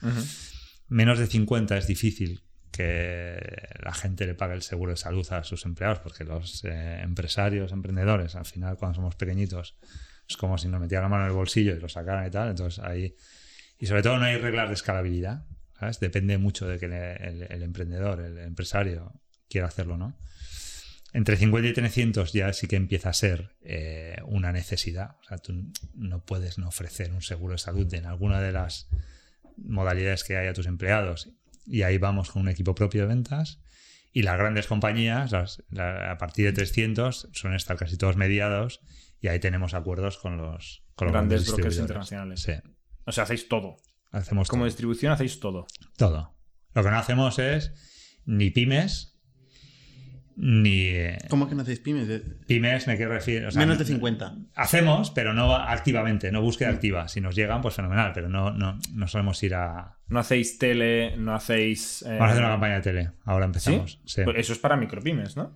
Menos 0.88 1.18
de 1.18 1.28
50 1.28 1.78
es 1.78 1.88
difícil 1.88 2.44
que 2.72 3.38
la 3.84 3.94
gente 3.94 4.26
le 4.26 4.34
pague 4.34 4.56
el 4.56 4.64
seguro 4.64 4.92
de 4.92 4.98
salud 4.98 5.26
a 5.32 5.44
sus 5.44 5.66
empleados, 5.66 6.00
porque 6.00 6.24
los 6.24 6.64
eh, 6.66 7.00
empresarios, 7.02 7.72
emprendedores, 7.72 8.36
al 8.36 8.46
final 8.46 8.78
cuando 8.78 8.96
somos 8.96 9.16
pequeñitos, 9.16 9.78
es 10.28 10.38
como 10.38 10.58
si 10.58 10.68
nos 10.68 10.82
metieran 10.82 11.04
la 11.04 11.10
mano 11.10 11.24
en 11.24 11.30
el 11.30 11.36
bolsillo 11.36 11.76
y 11.76 11.80
lo 11.80 11.90
sacaran 11.90 12.28
y 12.28 12.32
tal, 12.32 12.50
entonces 12.50 12.84
ahí... 12.84 13.16
Y 13.78 13.86
sobre 13.86 14.02
todo 14.02 14.18
no 14.18 14.26
hay 14.26 14.38
reglas 14.38 14.70
de 14.70 14.76
escalabilidad, 14.76 15.46
¿sabes? 15.80 16.00
Depende 16.00 16.38
mucho 16.38 16.68
de 16.68 16.80
que 16.80 16.86
el, 16.86 17.44
el 17.50 17.64
emprendedor, 17.64 18.22
el 18.22 18.38
empresario 18.40 19.20
quiera 19.50 19.68
hacerlo, 19.68 19.98
¿no? 19.98 20.18
Entre 21.14 21.38
50 21.38 21.70
y 21.70 21.74
300 21.74 22.34
ya 22.34 22.52
sí 22.54 22.68
que 22.68 22.76
empieza 22.76 23.10
a 23.10 23.14
ser 23.14 23.56
eh, 23.62 24.18
una 24.26 24.52
necesidad. 24.52 25.18
O 25.22 25.24
sea, 25.26 25.38
tú 25.38 25.72
no 25.94 26.26
puedes 26.26 26.58
no 26.58 26.68
ofrecer 26.68 27.12
un 27.14 27.22
seguro 27.22 27.54
de 27.54 27.60
salud 27.60 27.92
en 27.94 28.08
alguna 28.08 28.42
de 28.42 28.52
las 28.52 28.90
modalidades 29.58 30.24
que 30.24 30.38
hay 30.38 30.48
a 30.48 30.54
tus 30.54 30.66
empleados. 30.66 31.30
Y 31.68 31.84
ahí 31.84 32.00
vamos 32.00 32.32
con 32.32 32.42
un 32.42 32.50
equipo 32.50 32.74
propio 32.74 33.02
de 33.04 33.08
ventas. 33.08 33.60
Y 34.12 34.24
las 34.24 34.38
grandes 34.38 34.66
compañías, 34.68 35.34
a 35.34 36.18
partir 36.18 36.46
de 36.46 36.54
300, 36.54 37.30
suelen 37.32 37.58
estar 37.58 37.78
casi 37.78 37.96
todos 37.98 38.18
mediados. 38.18 38.82
Y 39.22 39.28
ahí 39.28 39.40
tenemos 39.40 39.76
acuerdos 39.76 40.18
con 40.18 40.38
los, 40.38 40.84
con 40.96 41.08
los 41.08 41.14
grandes 41.14 41.48
brokers 41.48 41.78
internacionales. 41.78 42.42
Sí. 42.42 42.54
O 43.06 43.12
sea, 43.12 43.26
hacéis 43.26 43.48
todo. 43.48 43.78
Hacemos 44.12 44.48
Como 44.48 44.62
todo. 44.62 44.66
distribución 44.68 45.12
hacéis 45.12 45.40
todo. 45.40 45.68
Todo. 45.96 46.36
Lo 46.74 46.84
que 46.84 46.90
no 46.90 46.98
hacemos 46.98 47.40
es 47.40 47.72
ni 48.26 48.50
pymes, 48.52 49.13
ni... 50.36 50.88
eh, 50.88 51.18
¿Cómo 51.30 51.48
que 51.48 51.56
no 51.56 51.62
hacéis 51.62 51.80
pymes? 51.80 52.08
De- 52.08 52.20
Pymes 52.20 52.88
me 52.88 52.96
quiero 52.98 53.12
referir... 53.14 53.46
o 53.46 53.52
sea, 53.52 53.60
Menos 53.60 53.78
no- 53.78 53.84
de 53.84 53.86
50. 53.86 54.36
Hacemos, 54.56 55.12
pero 55.12 55.34
no 55.34 55.56
activamente, 55.56 56.32
no 56.32 56.42
búsqueda 56.42 56.70
activa. 56.70 57.08
Si 57.08 57.22
nos 57.22 57.36
llegan, 57.36 57.62
pues 57.62 57.76
fenomenal, 57.76 58.12
pero 58.14 58.30
no, 58.30 58.52
no, 58.52 58.80
no 58.94 59.08
solemos 59.08 59.42
ir 59.44 59.56
a... 59.56 59.98
No 60.10 60.20
hacéis 60.20 60.58
tele, 60.58 61.16
no 61.18 61.34
hacéis. 61.36 62.02
eh, 62.04 62.10
Vamos 62.12 62.22
a 62.22 62.32
hacer 62.32 62.44
una 62.44 62.52
campaña 62.54 62.76
de 62.76 62.82
tele, 62.82 63.12
ahora 63.26 63.46
empezamos. 63.46 64.00
Sí. 64.06 64.22
Pues 64.24 64.38
eso 64.38 64.54
es 64.54 64.60
para 64.60 64.76
micropymes, 64.78 65.36
¿no? 65.36 65.56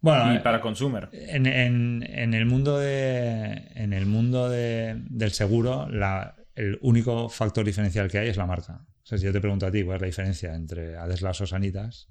Bueno, 0.00 0.32
y 0.32 0.36
eh, 0.38 0.40
para 0.40 0.60
consumer. 0.60 1.08
en, 1.12 1.46
en- 1.46 2.02
en 2.08 2.34
el 2.34 2.44
mundo 2.46 2.78
de 2.78 3.68
en 3.74 3.92
el 3.92 4.06
mundo 4.06 4.48
de- 4.48 4.96
del 5.10 5.30
seguro, 5.30 5.88
la- 5.88 6.34
el 6.56 6.78
único 6.82 7.28
factor 7.28 7.64
diferencial 7.64 8.10
que 8.10 8.18
hay 8.18 8.28
es 8.28 8.36
la 8.36 8.46
marca. 8.46 8.80
O 9.02 9.06
sea, 9.06 9.16
si 9.18 9.24
yo 9.24 9.32
te 9.32 9.40
pregunto 9.40 9.64
a 9.66 9.70
ti 9.70 9.82
cuál 9.84 9.96
es 9.96 10.00
la 10.02 10.06
diferencia 10.06 10.54
entre 10.54 10.96
Adeslas 10.96 11.40
o 11.40 11.46
Sanitas, 11.46 12.08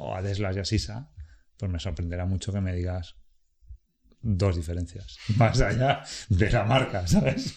o 0.00 0.14
Adeslas 0.14 0.56
y 0.56 0.60
Asisa, 0.60 1.10
pues 1.56 1.70
me 1.70 1.78
sorprenderá 1.78 2.24
mucho 2.24 2.52
que 2.52 2.60
me 2.60 2.74
digas 2.74 3.16
dos 4.22 4.56
diferencias. 4.56 5.18
Más 5.36 5.60
allá 5.60 6.02
de 6.28 6.50
la 6.50 6.64
marca, 6.64 7.06
¿sabes? 7.06 7.54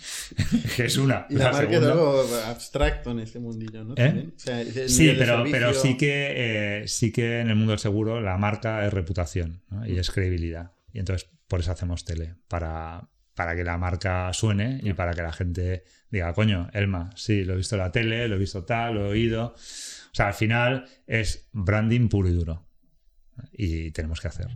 que 0.75 0.85
es 0.85 0.97
una. 0.97 1.25
Y 1.29 1.35
la, 1.35 1.51
marca 1.51 1.77
es 1.77 1.83
algo 1.83 2.25
abstracto 2.45 3.11
en 3.11 3.19
este 3.19 3.39
mundillo, 3.39 3.83
¿no? 3.83 3.95
¿Eh? 3.97 4.29
O 4.35 4.39
sea, 4.39 4.63
Sí, 4.87 5.15
pero, 5.17 5.73
sí 5.73 5.97
que 5.97 6.81
eh, 6.81 6.87
sí 6.87 7.11
que 7.11 7.39
en 7.39 7.49
el 7.49 7.55
mundo 7.55 7.71
del 7.71 7.79
seguro 7.79 8.21
la 8.21 8.37
marca 8.37 8.85
es 8.85 8.93
reputación 8.93 9.63
¿no? 9.69 9.87
y 9.87 9.97
es 9.97 10.11
credibilidad. 10.11 10.73
Y 10.91 10.99
entonces 10.99 11.29
por 11.47 11.61
eso 11.61 11.71
hacemos 11.71 12.03
tele, 12.05 12.35
para, 12.47 13.09
para 13.35 13.55
que 13.55 13.63
la 13.63 13.77
marca 13.77 14.31
suene 14.33 14.79
y 14.83 14.93
para 14.93 15.13
que 15.13 15.21
la 15.23 15.31
gente 15.33 15.83
diga, 16.09 16.33
coño, 16.33 16.69
Elma, 16.73 17.09
sí, 17.15 17.43
lo 17.43 17.53
he 17.53 17.57
visto 17.57 17.75
en 17.75 17.81
la 17.81 17.91
tele, 17.91 18.27
lo 18.27 18.35
he 18.35 18.39
visto 18.39 18.63
tal, 18.63 18.95
lo 18.95 19.05
he 19.05 19.09
oído. 19.09 19.55
O 19.55 20.15
sea, 20.15 20.27
al 20.27 20.33
final 20.35 20.85
es 21.07 21.49
branding 21.51 22.07
puro 22.09 22.29
y 22.29 22.33
duro. 22.33 22.67
Y 23.51 23.91
tenemos 23.91 24.21
que 24.21 24.27
hacer. 24.27 24.47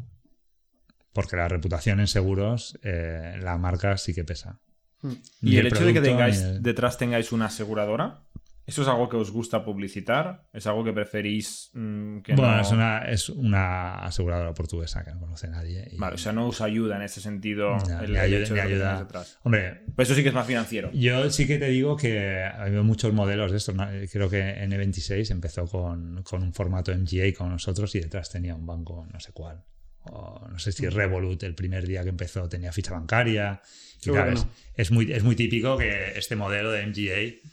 Porque 1.14 1.36
la 1.36 1.48
reputación 1.48 2.00
en 2.00 2.08
seguros, 2.08 2.78
eh, 2.84 3.38
la 3.42 3.58
marca 3.58 3.98
sí 3.98 4.14
que 4.14 4.24
pesa. 4.24 4.60
Hmm. 5.02 5.14
Y 5.42 5.58
el 5.58 5.68
hecho 5.68 5.84
de 5.84 5.94
que 5.94 6.02
tengáis 6.02 6.40
el- 6.42 6.62
detrás 6.62 6.98
tengáis 7.00 7.32
una 7.32 7.46
aseguradora, 7.46 8.27
¿eso 8.68 8.82
es 8.84 8.88
algo 8.88 9.10
que 9.10 9.16
os 9.18 9.32
gusta 9.32 9.64
publicitar? 9.66 10.44
¿Es 10.54 10.68
algo 10.68 10.84
que 10.84 10.94
preferís 10.94 11.72
mm, 11.74 12.20
que 12.20 12.36
Bueno, 12.36 12.58
no... 12.58 12.62
es, 12.62 12.72
una, 12.72 13.00
es 13.10 13.30
una 13.30 13.96
aseguradora 14.04 14.54
portuguesa 14.54 15.04
que 15.04 15.12
no 15.14 15.20
conoce 15.22 15.48
nadie. 15.48 15.88
y- 15.92 15.98
Vale, 15.98 16.16
o 16.16 16.18
sea, 16.20 16.34
no 16.34 16.48
os 16.48 16.62
ayuda 16.62 16.98
en 16.98 17.02
ese 17.02 17.22
sentido 17.22 17.78
No, 17.78 18.02
el, 18.02 18.16
ayuda- 18.18 18.40
hecho 18.44 18.54
de 18.54 18.62
ayuda. 18.62 19.08
Hombre, 19.44 19.86
Pues 19.96 20.08
eso 20.10 20.16
sí 20.16 20.22
que 20.22 20.30
es 20.30 20.36
más 20.36 20.46
financiero. 20.46 20.92
yo 20.94 21.30
sí 21.32 21.48
que 21.48 21.58
te 21.58 21.70
digo 21.70 21.96
que 21.98 22.44
ha 22.44 22.62
habido 22.64 22.84
muchos 22.84 23.12
modelos 23.14 23.52
de 23.52 23.58
estos. 23.58 23.74
¿no? 23.74 23.88
Creo 24.12 24.30
que 24.30 24.42
N26 24.68 25.32
empezó 25.32 25.66
con, 25.66 26.22
con 26.24 26.44
un 26.44 26.54
formato 26.54 26.94
MGA 26.94 27.34
con 27.38 27.50
nosotros 27.50 27.96
y 27.96 28.02
detrás 28.02 28.30
tenía 28.30 28.54
un 28.54 28.66
banco 28.66 29.08
no 29.12 29.20
sé 29.20 29.32
cuál. 29.32 29.64
O 30.10 30.48
no 30.50 30.58
sé 30.60 30.72
si 30.72 30.88
Revolut 30.88 31.42
el 31.44 31.54
primer 31.56 31.86
día 31.86 32.04
que 32.04 32.10
empezó 32.10 32.48
tenía 32.48 32.72
ficha 32.72 32.94
bancaria. 32.94 33.62
Y 34.06 34.10
es, 34.12 34.16
no. 34.46 34.50
es 34.76 34.92
muy, 34.92 35.12
es 35.12 35.24
muy 35.24 35.36
típico 35.36 35.78
que 35.78 36.18
este 36.18 36.36
modelo 36.36 36.72
de 36.72 36.86
MGA 36.86 37.50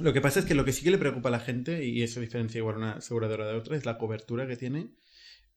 Lo 0.00 0.12
que 0.12 0.20
pasa 0.20 0.40
es 0.40 0.46
que 0.46 0.54
lo 0.54 0.64
que 0.64 0.72
sí 0.72 0.82
que 0.84 0.90
le 0.90 0.98
preocupa 0.98 1.28
a 1.28 1.32
la 1.32 1.40
gente, 1.40 1.84
y 1.84 2.02
eso 2.02 2.20
diferencia 2.20 2.58
igual 2.58 2.76
una 2.76 2.92
aseguradora 2.94 3.46
de 3.46 3.54
otra, 3.56 3.76
es 3.76 3.84
la 3.86 3.98
cobertura 3.98 4.46
que 4.46 4.56
tiene 4.56 4.88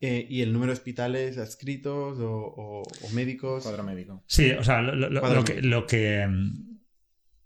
eh, 0.01 0.27
y 0.29 0.41
el 0.41 0.53
número 0.53 0.71
de 0.71 0.77
hospitales 0.77 1.37
adscritos 1.37 2.19
o, 2.19 2.31
o- 2.31 2.81
o 2.83 3.09
médicos. 3.13 3.63
Cuadro 3.63 3.83
médico. 3.83 4.23
Sí, 4.27 4.51
o 4.51 4.63
sea, 4.63 4.81
lo, 4.81 4.95
lo- 4.95 5.09
lo- 5.09 5.19
Cuadro 5.21 5.39
lo 5.39 5.45
que, 5.45 5.61
lo, 5.61 5.87
que, 5.87 6.27
mm, 6.27 6.77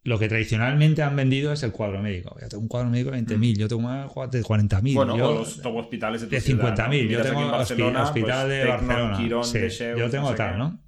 lo 0.04 0.20
que 0.20 0.28
tradicionalmente 0.28 1.02
han 1.04 1.16
vendido 1.16 1.54
es 1.54 1.64
el 1.64 1.72
cuadro 1.72 2.02
médico. 2.02 2.36
Yo 2.42 2.50
tengo 2.50 2.64
un 2.64 2.68
cuadro 2.68 2.90
médico 2.90 3.12
de 3.12 3.18
20.000, 3.24 3.58
yo 3.58 3.68
tengo 3.68 3.88
un 3.88 4.08
cuadro 4.10 4.32
de 4.32 4.44
40.000. 4.44 4.96
Bueno, 4.96 5.18
yo, 5.18 5.30
o 5.30 5.34
los 5.40 5.62
top 5.62 5.76
hospitales 5.78 6.22
de 6.22 6.28
de 6.28 6.42
ciudad, 6.42 6.76
50.000. 6.76 7.04
¿no? 7.06 7.10
Yo 7.12 7.22
tengo 7.22 7.42
en 7.42 7.52
Barcelona, 7.52 8.04
hospital 8.04 8.48
pues, 8.48 8.58
de 8.60 8.66
Barcelona. 8.66 9.18
Quirón, 9.18 9.46
Sí, 9.46 9.58
de 9.60 9.70
Sheus, 9.70 10.00
yo 10.00 10.10
tengo 10.10 10.24
no 10.26 10.32
sé 10.32 10.38
tal, 10.38 10.52
qué. 10.54 10.58
¿no? 10.58 10.84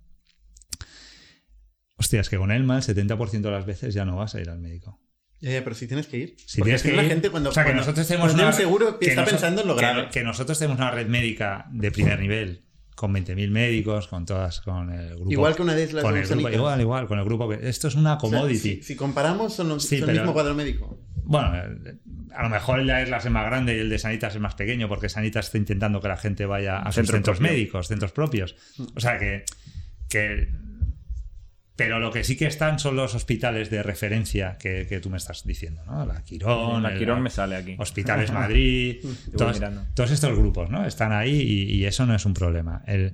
Hostia, 1.95 2.21
es 2.21 2.29
que 2.29 2.37
con 2.37 2.51
Elma 2.51 2.77
el 2.77 2.83
70% 2.83 3.41
de 3.41 3.51
las 3.51 3.65
veces 3.65 3.93
ya 3.93 4.03
no 4.03 4.17
vas 4.17 4.35
a 4.35 4.41
ir 4.41 4.49
al 4.49 4.59
médico. 4.59 4.99
Ya, 5.43 5.63
pero 5.63 5.75
si 5.75 5.87
tienes 5.87 6.07
que 6.07 6.17
ir. 6.17 6.35
Si 6.45 6.59
Porque 6.59 6.69
tienes 6.69 6.83
que 6.83 6.89
ir, 6.89 6.95
la 6.95 7.03
gente 7.03 7.29
cuando, 7.29 7.49
o 7.49 7.53
sea, 7.53 7.63
que 7.63 7.67
cuando- 7.71 7.81
nosotros 7.81 8.07
tenemos 8.07 8.33
una 8.33 8.47
un 8.47 8.53
seguro 8.53 8.97
que 8.97 9.07
está 9.09 9.25
pensando 9.25 9.61
en 9.61 9.67
lo 9.67 9.75
que- 9.75 9.81
grave. 9.81 10.07
Que, 10.11 10.23
nosotros 10.23 10.57
tenemos 10.57 10.77
una 10.79 10.89
red 10.91 11.07
médica 11.07 11.65
de 11.71 11.91
primer 11.91 12.19
nivel 12.19 12.63
con 12.95 13.11
20.000 13.11 13.49
médicos, 13.51 14.07
con 14.07 14.25
todas, 14.25 14.61
con 14.61 14.89
el 14.91 15.15
grupo. 15.15 15.31
Igual 15.31 15.55
que 15.55 15.61
una 15.63 15.75
de 15.75 15.91
las 15.91 16.03
con 16.03 16.13
de 16.13 16.21
el 16.21 16.25
grupo, 16.27 16.41
Sanitas. 16.41 16.53
igual, 16.55 16.81
igual, 16.81 17.07
con 17.07 17.19
el 17.19 17.25
grupo. 17.25 17.49
que- 17.49 17.67
Esto 17.67 17.87
es 17.89 17.95
una 17.95 18.13
O 18.15 18.19
sea, 18.19 18.29
commodity. 18.29 18.57
si, 18.77 18.83
si 18.83 18.95
comparamos, 18.95 19.53
son, 19.53 19.67
los, 19.67 19.83
Sí, 19.83 19.99
son 19.99 20.09
el 20.09 20.15
pero- 20.15 20.23
mismo 20.23 20.33
cuadro 20.33 20.55
médico. 20.55 20.99
Bueno, 21.25 21.55
eh, 21.55 21.95
a 22.33 22.43
lo 22.43 22.49
mejor 22.49 22.79
el 22.79 22.87
de 22.87 22.93
Aislas 22.93 23.25
es 23.25 23.31
más 23.31 23.45
grande 23.45 23.75
y 23.75 23.79
el 23.79 23.89
de 23.89 23.99
Sanitas 23.99 24.35
es 24.35 24.39
más 24.41 24.55
pequeño 24.55 24.87
porque 24.87 25.09
Sanitas 25.09 25.47
está 25.47 25.57
intentando 25.57 25.99
que 26.01 26.07
la 26.07 26.17
gente 26.17 26.45
vaya 26.45 26.77
a 26.79 26.85
sus 26.85 26.95
Centro 26.95 27.15
centros 27.17 27.37
propio. 27.39 27.51
médicos, 27.53 27.87
centros 27.89 28.11
propios. 28.13 28.55
O 28.95 28.99
sea 29.01 29.17
que, 29.19 29.43
que- 30.09 30.49
Pero 31.75 31.99
lo 31.99 32.11
que 32.11 32.23
sí 32.23 32.37
que 32.37 32.45
están 32.45 32.77
son 32.77 32.95
los 32.95 33.15
hospitales 33.15 33.71
de 33.71 33.81
referencia 33.81 34.57
que, 34.59 34.85
que 34.87 34.99
tú 34.99 35.09
me 35.09 35.17
estás 35.17 35.43
diciendo, 35.43 35.81
¿no? 35.87 36.05
La 36.05 36.23
Quirón, 36.23 36.83
La 36.83 36.89
el- 36.93 36.99
Quirón 36.99 37.23
me 37.23 37.31
sale 37.31 37.55
aquí. 37.55 37.75
Hospitales 37.79 38.31
Madrid, 38.39 38.97
todos, 39.35 39.59
todos 39.95 40.11
estos 40.11 40.37
grupos, 40.37 40.69
¿no? 40.69 40.85
Están 40.85 41.11
ahí 41.13 41.31
y, 41.41 41.73
y 41.75 41.85
eso 41.85 42.05
no 42.05 42.13
es 42.15 42.25
un 42.25 42.33
problema. 42.35 42.83
El- 42.85 43.13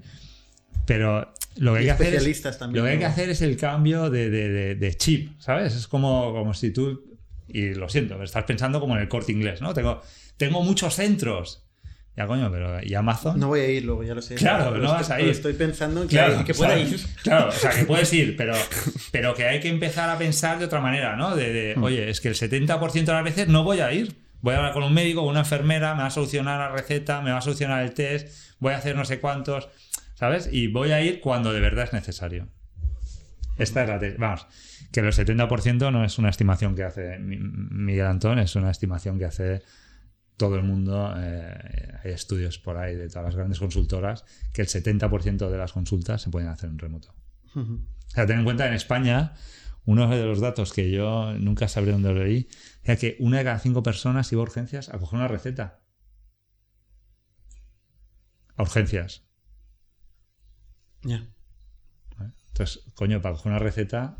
pero 0.85 1.33
lo 1.57 1.73
que 1.73 1.79
hay 1.79 1.85
que 1.85 1.91
hacer 1.91 2.13
es, 2.15 2.41
también, 2.57 2.83
lo 2.83 2.87
que 2.87 2.93
hay 2.93 2.99
que 2.99 3.05
hacer 3.05 3.29
es 3.29 3.41
el 3.41 3.55
cambio 3.57 4.09
de, 4.09 4.29
de- 4.29 4.49
de- 4.49 4.75
de 4.75 4.93
chip, 4.97 5.39
¿sabes? 5.39 5.75
Es 5.75 5.87
como, 5.87 6.33
como 6.33 6.53
si 6.53 6.71
tú, 6.71 7.17
y 7.47 7.73
lo 7.75 7.87
siento, 7.89 8.21
estás 8.23 8.43
pensando 8.43 8.79
como 8.81 8.95
en 8.95 9.01
el 9.03 9.07
corte 9.07 9.31
inglés, 9.31 9.61
¿no? 9.61 9.73
Tengo, 9.73 10.01
tengo 10.37 10.63
muchos 10.63 10.95
centros. 10.95 11.65
Ya, 12.17 12.27
coño, 12.27 12.51
pero 12.51 12.83
¿y 12.83 12.93
Amazon? 12.95 13.39
No 13.39 13.47
voy 13.47 13.61
a 13.61 13.67
ir 13.69 13.85
luego, 13.85 14.03
ya 14.03 14.13
lo 14.13 14.21
sé. 14.21 14.35
Claro, 14.35 14.71
Pero 14.71 14.77
no 14.83 14.83
estoy- 14.87 14.97
vas 14.97 15.09
a 15.11 15.15
pero 15.15 15.25
ir. 15.27 15.31
Estoy 15.31 15.53
pensando 15.53 16.01
que, 16.01 16.07
Claro, 16.09 16.43
que 16.43 16.53
pueda 16.53 16.77
ir. 16.77 16.99
Claro, 17.23 17.47
o 17.47 17.51
sea, 17.51 17.71
que 17.71 17.85
puedes 17.85 18.11
ir, 18.13 18.35
pero, 18.35 18.53
pero 19.11 19.33
que 19.33 19.45
hay 19.45 19.59
que 19.61 19.69
empezar 19.69 20.09
a 20.09 20.17
pensar 20.17 20.59
de 20.59 20.65
otra 20.65 20.81
manera, 20.81 21.15
¿no? 21.15 21.35
De, 21.35 21.53
de, 21.53 21.75
Hmm. 21.77 21.83
oye, 21.83 22.09
es 22.09 22.19
que 22.19 22.27
el 22.27 22.35
70% 22.35 23.05
de 23.05 23.13
las 23.13 23.23
veces 23.23 23.47
no 23.47 23.63
voy 23.63 23.79
a 23.79 23.93
ir. 23.93 24.15
Voy 24.41 24.53
a 24.53 24.57
hablar 24.57 24.73
con 24.73 24.83
un 24.83 24.93
médico, 24.93 25.21
con 25.21 25.29
una 25.29 25.39
enfermera, 25.41 25.93
me 25.95 26.01
va 26.01 26.07
a 26.07 26.11
solucionar 26.11 26.59
la 26.59 26.69
receta, 26.75 27.21
me 27.21 27.31
va 27.31 27.37
a 27.37 27.41
solucionar 27.41 27.83
el 27.83 27.93
test, 27.93 28.27
voy 28.59 28.73
a 28.73 28.77
hacer 28.77 28.95
no 28.95 29.05
sé 29.05 29.19
cuántos, 29.19 29.69
¿sabes? 30.15 30.49
Y 30.51 30.67
voy 30.67 30.91
a 30.91 31.01
ir 31.01 31.19
cuando 31.21 31.53
de 31.53 31.59
verdad 31.61 31.85
es 31.85 31.93
necesario. 31.93 32.47
Esta 33.57 33.83
es 33.83 33.89
la 33.89 33.99
te- 33.99 34.15
Vamos, 34.17 34.47
que 34.91 35.01
el 35.01 35.07
70% 35.11 35.91
no 35.91 36.03
es 36.05 36.17
una 36.17 36.29
estimación 36.29 36.75
que 36.75 36.83
hace 36.83 37.19
Mi- 37.19 37.37
Miguel 37.39 38.05
Antón, 38.07 38.39
es 38.39 38.55
una 38.55 38.71
estimación 38.71 39.19
que 39.19 39.25
hace 39.25 39.61
todo 40.39 40.55
el 40.55 40.63
mundo. 40.63 41.13
eh, 41.17 41.99
hay 42.03 42.11
estudios 42.11 42.57
por 42.57 42.77
ahí 42.77 42.95
de 42.95 43.09
todas 43.09 43.25
las 43.25 43.35
grandes 43.35 43.59
consultoras 43.59 44.23
que 44.53 44.61
el 44.61 44.67
70% 44.67 45.49
de 45.49 45.57
las 45.57 45.73
consultas 45.73 46.21
se 46.21 46.29
pueden 46.29 46.47
hacer 46.47 46.69
en 46.69 46.79
remoto. 46.79 47.13
O 47.55 47.77
sea, 48.07 48.25
ten 48.25 48.39
en 48.39 48.45
cuenta, 48.45 48.67
en 48.67 48.73
España, 48.73 49.33
uno 49.85 50.07
de 50.07 50.23
los 50.23 50.39
datos 50.39 50.71
que 50.71 50.89
yo 50.89 51.33
nunca 51.33 51.67
sabré 51.67 51.91
dónde 51.91 52.13
lo 52.13 52.23
leí, 52.23 52.47
era 52.83 52.95
que 52.95 53.17
una 53.19 53.39
de 53.39 53.43
cada 53.43 53.59
cinco 53.59 53.83
personas 53.83 54.31
iba 54.31 54.39
a 54.39 54.43
urgencias 54.43 54.89
a 54.89 54.97
coger 54.97 55.19
una 55.19 55.27
receta. 55.27 55.81
A 58.55 58.63
urgencias. 58.63 59.27
Ya. 61.03 61.27
¿vale? 62.17 62.33
Entonces, 62.47 62.83
coño, 62.95 63.21
para 63.21 63.35
coger 63.35 63.51
una 63.51 63.59
receta, 63.59 64.17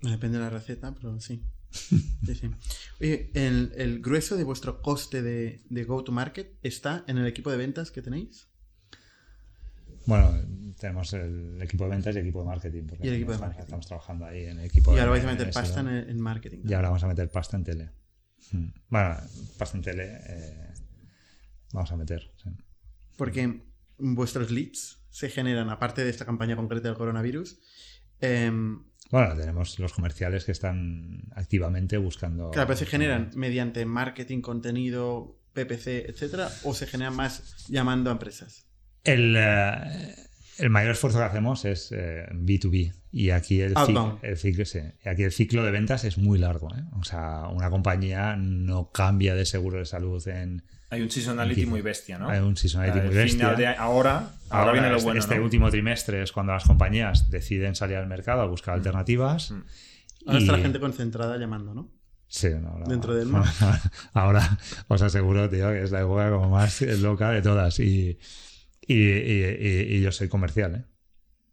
Depende 0.00 0.38
de 0.38 0.44
la 0.44 0.50
receta, 0.50 0.94
pero 0.94 1.18
sí. 1.20 1.42
Sí, 1.70 2.34
sí. 2.34 2.50
Oye, 3.00 3.30
el, 3.34 3.72
el 3.76 4.00
grueso 4.00 4.36
de 4.36 4.44
vuestro 4.44 4.80
coste 4.82 5.22
de, 5.22 5.62
de 5.68 5.84
go-to-market 5.84 6.58
está 6.62 7.04
en 7.06 7.18
el 7.18 7.26
equipo 7.26 7.50
de 7.50 7.56
ventas 7.56 7.90
que 7.90 8.02
tenéis. 8.02 8.48
Bueno, 10.06 10.32
tenemos 10.78 11.12
el 11.12 11.60
equipo 11.60 11.84
de 11.84 11.90
ventas 11.90 12.14
y 12.14 12.18
el 12.18 12.24
equipo 12.24 12.40
de 12.40 12.46
marketing. 12.46 12.86
porque 12.86 13.06
Y 13.06 13.08
el 13.08 13.14
equipo 13.16 13.32
de 13.32 13.34
estamos, 13.36 13.48
marketing. 13.54 13.64
Estamos 13.64 13.86
trabajando 13.86 14.24
ahí 14.26 14.44
en 14.44 14.58
el 14.60 14.66
equipo 14.66 14.92
Y 14.92 14.94
de 14.94 15.00
ahora 15.00 15.10
vais 15.10 15.24
a 15.24 15.26
meter 15.26 15.46
en 15.48 15.52
pasta 15.52 15.80
en, 15.80 15.88
en 15.88 16.20
marketing. 16.20 16.58
Y 16.64 16.72
ahora 16.74 16.88
vamos 16.88 17.02
a 17.02 17.08
meter 17.08 17.30
pasta 17.30 17.56
en 17.56 17.64
tele. 17.64 17.90
Mm. 18.52 18.66
Bueno, 18.88 19.16
pasta 19.58 19.76
en 19.76 19.82
tele 19.82 20.20
eh, 20.28 20.72
vamos 21.72 21.90
a 21.92 21.96
meter. 21.96 22.32
sí. 22.42 22.50
Porque 23.16 23.62
vuestros 23.98 24.50
leads 24.50 24.98
se 25.10 25.30
generan, 25.30 25.70
aparte 25.70 26.04
de 26.04 26.10
esta 26.10 26.26
campaña 26.26 26.54
concreta 26.54 26.88
del 26.88 26.96
coronavirus, 26.96 27.58
em, 28.20 28.84
Bueno, 29.10 29.36
tenemos 29.36 29.78
los 29.78 29.92
comerciales 29.92 30.44
que 30.44 30.52
están 30.52 31.22
activamente 31.34 31.96
buscando. 31.96 32.50
claro, 32.50 32.66
pero 32.66 32.78
se 32.78 32.86
generan 32.86 33.30
mediante 33.34 33.84
marketing, 33.86 34.40
contenido, 34.40 35.38
PPC, 35.52 36.08
etcétera, 36.08 36.50
o 36.64 36.74
se 36.74 36.86
generan 36.86 37.14
más 37.14 37.66
llamando 37.68 38.10
a 38.10 38.14
empresas. 38.14 38.66
El, 39.04 39.36
eh, 39.36 40.14
el 40.58 40.70
mayor 40.70 40.92
esfuerzo 40.92 41.18
que 41.18 41.24
hacemos 41.24 41.64
es 41.64 41.92
eh, 41.92 42.26
B2B. 42.32 42.92
Y 43.12 43.30
aquí 43.30 43.60
el, 43.60 43.74
cic- 43.74 43.78
Outbound. 43.78 44.18
el 44.22 44.36
ciclo, 44.36 44.64
sí. 44.64 44.80
Y 45.04 45.08
aquí 45.08 45.22
el 45.22 45.32
ciclo 45.32 45.64
de 45.64 45.70
ventas 45.70 46.04
es 46.04 46.18
muy 46.18 46.38
largo. 46.38 46.74
¿eh? 46.74 46.82
O 46.98 47.04
sea, 47.04 47.48
una 47.48 47.70
compañía 47.70 48.36
no 48.36 48.90
cambia 48.92 49.34
de 49.34 49.46
seguro 49.46 49.78
de 49.78 49.84
salud 49.86 50.26
en. 50.28 50.62
Hay 50.90 51.02
un 51.02 51.10
seasonality 51.10 51.66
muy 51.66 51.80
bestia, 51.80 52.18
¿no? 52.18 52.28
Hay 52.28 52.38
un 52.40 52.56
seasonality 52.56 52.98
Al 53.00 53.06
muy 53.06 53.14
bestia. 53.14 53.38
final 53.38 53.56
de 53.56 53.66
ahora, 53.66 54.30
ahora, 54.50 54.72
viene 54.72 54.88
lo 54.88 54.96
este, 54.96 55.04
bueno, 55.04 55.20
este 55.20 55.36
¿no? 55.36 55.42
último 55.44 55.70
trimestre 55.70 56.22
es 56.22 56.30
cuando 56.30 56.52
las 56.52 56.64
compañías 56.64 57.28
deciden 57.30 57.74
salir 57.74 57.96
al 57.96 58.06
mercado 58.06 58.42
a 58.42 58.46
buscar 58.46 58.74
alternativas. 58.74 59.50
Mm. 59.50 59.62
Ahora 60.26 60.38
está 60.38 60.52
la 60.52 60.58
gente 60.58 60.78
concentrada 60.80 61.38
llamando, 61.38 61.74
¿no? 61.74 61.90
Sí, 62.28 62.48
no, 62.60 62.68
ahora, 62.68 62.86
Dentro 62.86 63.14
del 63.14 63.28
mar. 63.30 63.46
Ahora 64.12 64.58
os 64.88 65.00
aseguro, 65.02 65.48
tío, 65.48 65.70
que 65.70 65.82
es 65.82 65.90
la 65.90 66.00
época 66.02 66.30
como 66.30 66.50
más 66.50 66.80
loca 66.82 67.30
de 67.30 67.42
todas. 67.42 67.78
Y, 67.80 68.18
y, 68.86 68.94
y- 68.94 69.56
y- 69.60 69.96
y 69.96 70.00
yo 70.00 70.12
soy 70.12 70.28
comercial, 70.28 70.74
¿eh? 70.76 70.84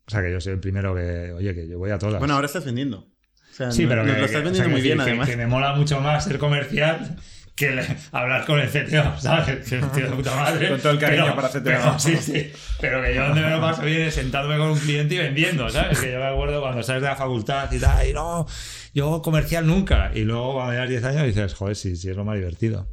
O 0.08 0.12
sea, 0.12 0.22
que 0.22 0.32
yo 0.32 0.42
soy 0.42 0.54
el 0.54 0.60
primero 0.60 0.94
que, 0.94 1.32
oye, 1.32 1.54
que 1.56 1.68
yo 1.68 1.78
voy 1.80 1.92
a 1.92 1.98
todas. 1.98 2.20
Bueno, 2.20 2.34
ahora 2.36 2.48
estás 2.48 2.66
vendiendo. 2.66 3.00
O 3.00 3.56
sea, 3.56 3.72
sí, 3.72 3.84
no- 3.84 3.90
pero 3.90 4.04
que, 4.04 4.12
lo 4.12 4.14
estás 4.26 4.32
que- 4.32 4.38
o 4.38 4.42
vendiendo 4.44 4.58
sea, 4.64 4.68
muy 4.68 4.82
que 4.82 4.88
bien, 4.88 4.98
que- 4.98 5.04
además. 5.04 5.30
Que, 5.30 5.38
me 5.38 5.48
mola 5.48 5.74
mucho 5.76 6.02
más 6.02 6.24
ser 6.26 6.38
comercial 6.40 7.16
que 7.56 7.72
le- 7.72 7.86
hablar 8.12 8.46
con 8.46 8.60
el 8.60 8.68
CTO, 8.70 9.18
¿sabes? 9.20 9.46
Que 9.70 9.76
el 9.76 9.92
tío 9.92 10.10
de 10.10 10.16
puta 10.16 10.36
madre. 10.36 10.70
Con 10.70 10.80
todo 10.82 10.92
el 10.94 11.00
cariño 11.00 11.24
Pero- 11.24 11.36
para 11.36 11.50
CTO. 11.50 11.64
pero- 11.64 12.00
sí, 12.00 12.18
sí. 12.18 12.52
Pero 12.82 13.02
que 13.02 13.14
yo 13.16 13.24
donde 13.28 13.42
me 13.42 13.50
lo 13.52 13.62
paso 13.62 13.84
bien 13.84 14.02
es 14.02 14.16
sentándome 14.16 14.58
con 14.58 14.70
un 14.72 14.80
cliente 14.80 15.16
y 15.16 15.18
vendiendo, 15.20 15.70
¿sabes? 15.70 16.00
Que 16.00 16.12
yo 16.12 16.20
me 16.20 16.26
acuerdo 16.26 16.60
cuando 16.62 16.82
sales 16.84 17.04
de 17.04 17.08
la 17.10 17.16
facultad 17.16 17.72
y 17.72 17.80
tal, 17.80 18.08
y 18.10 18.14
no, 18.14 18.46
yo 18.94 19.22
comercial 19.22 19.66
nunca. 19.68 20.12
Y 20.14 20.22
luego 20.24 20.54
cuando 20.56 20.74
llevas 20.74 20.90
10 20.90 21.04
años 21.06 21.24
dices, 21.28 21.54
joder, 21.54 21.76
sí, 21.76 21.96
sí, 21.96 22.10
es 22.10 22.18
lo 22.18 22.26
más 22.26 22.36
divertido. 22.38 22.90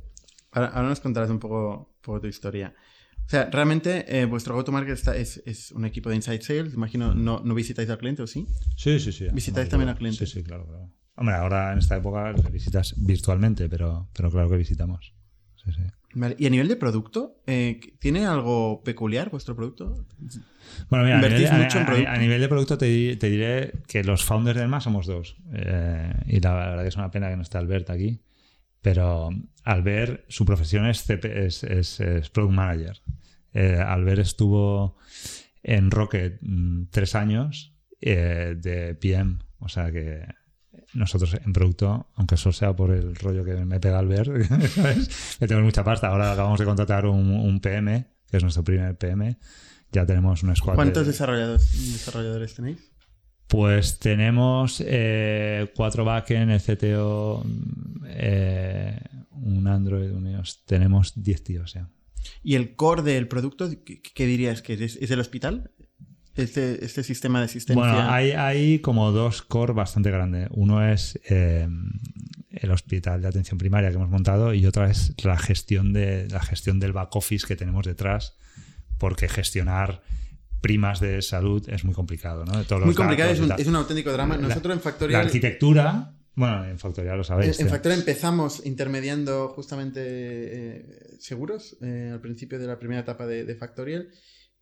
Ahora, 0.53 0.68
ahora 0.68 0.88
nos 0.91 1.01
contarás 1.01 1.30
un 1.30 1.38
poco, 1.41 1.95
un 1.97 2.03
poco 2.03 2.20
tu 2.20 2.26
historia. 2.28 2.74
O 3.31 3.33
sea, 3.33 3.49
realmente 3.49 4.05
eh, 4.09 4.24
vuestro 4.24 4.57
go-to-market 4.57 4.99
es, 5.14 5.41
es 5.47 5.70
un 5.70 5.85
equipo 5.85 6.09
de 6.11 6.16
inside 6.16 6.43
sales. 6.43 6.74
Imagino, 6.74 7.14
no, 7.14 7.41
no 7.45 7.55
visitáis 7.55 7.89
al 7.89 7.97
cliente, 7.99 8.22
¿o 8.22 8.26
sí? 8.26 8.45
Sí, 8.76 8.99
sí, 8.99 9.12
sí. 9.12 9.28
¿Visitáis 9.33 9.68
también 9.68 9.89
al 9.91 9.97
cliente? 9.97 10.26
Sí, 10.26 10.33
sí, 10.39 10.43
claro, 10.43 10.66
claro. 10.66 10.91
Hombre, 11.14 11.37
ahora 11.37 11.72
en 11.72 11.78
esta 11.78 11.97
época 11.97 12.33
visitas 12.51 12.93
virtualmente, 12.99 13.68
pero, 13.68 14.09
pero 14.14 14.33
claro 14.33 14.51
que 14.51 14.57
visitamos. 14.57 15.14
Sí, 15.64 15.70
sí. 15.72 15.83
Vale, 16.14 16.35
Y 16.41 16.47
a 16.47 16.51
nivel 16.51 16.66
de 16.66 16.74
producto, 16.74 17.37
eh, 17.47 17.78
¿tiene 18.01 18.26
algo 18.26 18.83
peculiar 18.83 19.31
vuestro 19.31 19.55
producto? 19.55 20.05
Bueno, 20.89 21.05
mira, 21.05 21.20
a 21.20 21.22
¿Invertís 21.22 21.39
nivel, 21.39 21.53
a- 21.53 21.62
mucho 21.64 21.78
en 21.78 21.87
producto? 21.87 22.11
a 22.11 22.16
nivel 22.18 22.41
de 22.41 22.49
producto 22.49 22.78
te, 22.78 23.16
te 23.16 23.31
diré 23.31 23.72
que 23.87 24.03
los 24.03 24.24
founders 24.24 24.59
del 24.59 24.66
MAS 24.66 24.83
somos 24.83 25.07
dos. 25.07 25.37
Eh, 25.53 26.12
y 26.26 26.41
la 26.41 26.53
verdad 26.55 26.83
que 26.83 26.89
es 26.89 26.97
una 26.97 27.12
pena 27.12 27.31
que 27.31 27.37
no 27.37 27.43
esté 27.43 27.59
Albert 27.59 27.91
aquí. 27.91 28.18
Pero 28.83 29.28
Albert, 29.64 30.24
su 30.28 30.45
profesión 30.45 30.87
es, 30.87 31.03
CP 31.05 31.47
es, 31.47 31.64
es- 31.64 32.01
es 32.01 32.31
Product 32.31 32.55
Manager. 32.55 33.01
Eh, 33.53 33.76
Albert 33.76 34.20
estuvo 34.20 34.97
en 35.62 35.91
Rocket 35.91 36.39
mm, 36.41 36.85
tres 36.91 37.14
años 37.14 37.74
eh, 38.01 38.55
de 38.59 38.95
PM. 38.95 39.39
O 39.59 39.68
sea 39.68 39.91
que 39.93 40.24
nosotros 40.95 41.35
en 41.45 41.53
producto, 41.53 42.09
aunque 42.16 42.35
eso 42.37 42.51
sea 42.53 42.74
por 42.74 42.91
el 42.91 43.14
rollo 43.16 43.45
que 43.45 43.55
me 43.64 43.78
pega 43.81 43.99
Albert, 43.99 44.28
¿sabes? 44.74 45.37
le 45.41 45.47
tenemos 45.47 45.66
mucha 45.66 45.85
pasta. 45.85 46.09
Ahora 46.09 46.33
acabamos 46.33 46.59
de 46.59 46.64
contratar 46.64 47.07
un, 47.07 47.31
un 47.33 47.61
PM, 47.61 48.07
que 48.31 48.37
es 48.39 48.43
nuestro 48.43 48.64
primer 48.64 48.97
PM. 48.97 49.37
Ya 49.93 50.07
tenemos 50.07 50.43
un 50.43 50.55
squad. 50.57 50.72
de- 50.72 50.76
¿Cuántos 50.76 51.07
desarrolladores, 51.07 51.93
desarrolladores 51.93 52.55
tenéis? 52.55 52.89
Pues 53.51 53.98
tenemos 53.98 54.80
eh, 54.86 55.72
cuatro 55.74 56.05
backend, 56.05 56.53
el 56.53 56.61
CTO, 56.61 57.44
eh, 58.07 58.96
un 59.32 59.66
Android, 59.66 60.12
un 60.12 60.30
iOS. 60.30 60.64
Tenemos 60.66 61.20
10 61.20 61.42
tíos 61.42 61.74
ya. 61.74 61.88
¿Y 62.44 62.55
el 62.55 62.76
core 62.76 63.03
del 63.03 63.26
producto, 63.26 63.68
qué, 63.84 64.01
qué 64.01 64.26
dirías 64.26 64.62
que 64.62 64.74
es? 64.74 64.94
¿Es 64.94 65.11
el 65.11 65.18
hospital? 65.18 65.72
Este, 66.36 66.84
este 66.84 67.03
sistema 67.03 67.40
de 67.40 67.46
asistencia. 67.46 67.82
Bueno, 67.82 68.09
hay, 68.09 68.30
hay 68.30 68.78
como 68.78 69.11
dos 69.11 69.42
core 69.42 69.72
bastante 69.72 70.12
grandes. 70.12 70.48
Uno 70.53 70.88
es 70.88 71.18
eh, 71.28 71.68
el 72.51 72.70
hospital 72.70 73.20
de 73.20 73.26
atención 73.26 73.59
primaria 73.59 73.90
que 73.90 73.96
hemos 73.96 74.11
montado 74.11 74.55
y 74.55 74.64
otra 74.64 74.88
es 74.88 75.12
la 75.24 75.36
gestión, 75.36 75.92
de, 75.92 76.28
la 76.28 76.40
gestión 76.40 76.78
del 76.78 76.92
back 76.92 77.16
office 77.16 77.48
que 77.48 77.57
tenemos 77.57 77.84
detrás, 77.84 78.36
porque 78.96 79.28
gestionar 79.28 80.03
primas 80.61 81.00
de 81.00 81.22
salud 81.22 81.66
es 81.68 81.84
muy 81.84 81.94
complicado, 81.94 82.44
¿no? 82.44 82.58
De 82.58 82.64
todos 82.64 82.80
Muy 82.82 82.88
los 82.88 82.96
complicado, 82.96 83.28
datos 83.30 83.38
es 83.38 83.42
un, 83.42 83.48
tal. 83.48 83.61
es 83.61 83.66
un 83.66 83.76
auténtico 83.76 84.12
drama. 84.12 84.36
La- 84.36 84.48
Nosotros 84.48 84.72
en 84.72 84.78
La 84.78 84.82
Factorial, 84.82 85.20
arquitectura, 85.26 86.12
bueno, 86.34 86.64
en 86.66 86.78
Factorial 86.78 87.18
lo 87.18 87.24
sabéis. 87.24 87.58
en 87.61 87.66
tío. 87.66 87.72
Factorial 87.72 88.00
empezamos 88.00 88.64
intermediando 88.66 89.48
justamente 89.48 90.00
eh, 90.04 91.16
seguros 91.18 91.76
eh, 91.82 92.11
al 92.12 92.20
principio 92.20 92.58
de 92.58 92.66
la 92.66 92.78
primera 92.78 93.00
etapa 93.00 93.26
de, 93.26 93.44
de 93.44 93.54
Factorial. 93.54 94.08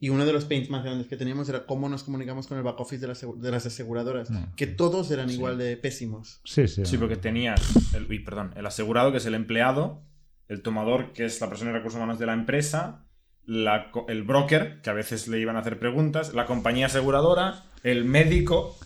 Y 0.00 0.10
uno 0.10 0.24
de 0.24 0.32
los 0.32 0.44
pains 0.44 0.70
más 0.70 0.84
grandes 0.84 1.08
que 1.08 1.16
teníamos 1.16 1.48
era 1.48 1.66
cómo 1.66 1.88
nos 1.88 2.04
comunicamos 2.04 2.46
con 2.46 2.56
el 2.56 2.62
back 2.62 2.78
office 2.78 3.00
de 3.00 3.08
las, 3.08 3.24
asegu- 3.24 3.36
de 3.40 3.50
las 3.50 3.66
aseguradoras, 3.66 4.28
que 4.54 4.68
todos 4.68 5.10
eran 5.10 5.28
igual 5.28 5.58
de 5.58 5.76
pésimos. 5.76 6.40
Sí, 6.44 6.68
sí. 6.68 6.86
Sí, 6.86 6.98
porque 6.98 7.16
tenías 7.16 7.60
el, 7.96 8.06
uy, 8.08 8.20
perdón, 8.20 8.52
el 8.56 8.64
asegurado, 8.64 9.10
que 9.10 9.18
es 9.18 9.26
el 9.26 9.34
empleado, 9.34 10.04
el 10.46 10.62
tomador, 10.62 11.12
que 11.12 11.24
es 11.24 11.40
la 11.40 11.48
persona 11.48 11.72
de 11.72 11.78
recursos 11.78 11.96
humanos 11.96 12.20
de 12.20 12.26
la 12.26 12.34
empresa, 12.34 13.07
la 13.48 13.90
el 14.08 14.22
broker, 14.24 14.80
que 14.82 14.90
a 14.90 14.92
veces 14.92 15.26
le 15.26 15.40
iban 15.40 15.56
a 15.56 15.60
hacer 15.60 15.78
preguntas, 15.78 16.34
la 16.34 16.44
compañía 16.44 16.86
aseguradora, 16.86 17.64
el 17.82 18.04
médico 18.04 18.76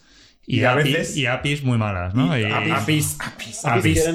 Y, 0.44 0.58
y 0.58 0.64
a 0.64 0.72
API 0.72 0.92
veces- 0.92 1.16
y 1.16 1.26
APIs 1.26 1.62
muy 1.62 1.78
malas, 1.78 2.14
¿no? 2.16 2.36
y 2.36 2.42
APIs, 2.44 3.16
APIs, 3.20 3.64
APIs, 3.64 3.64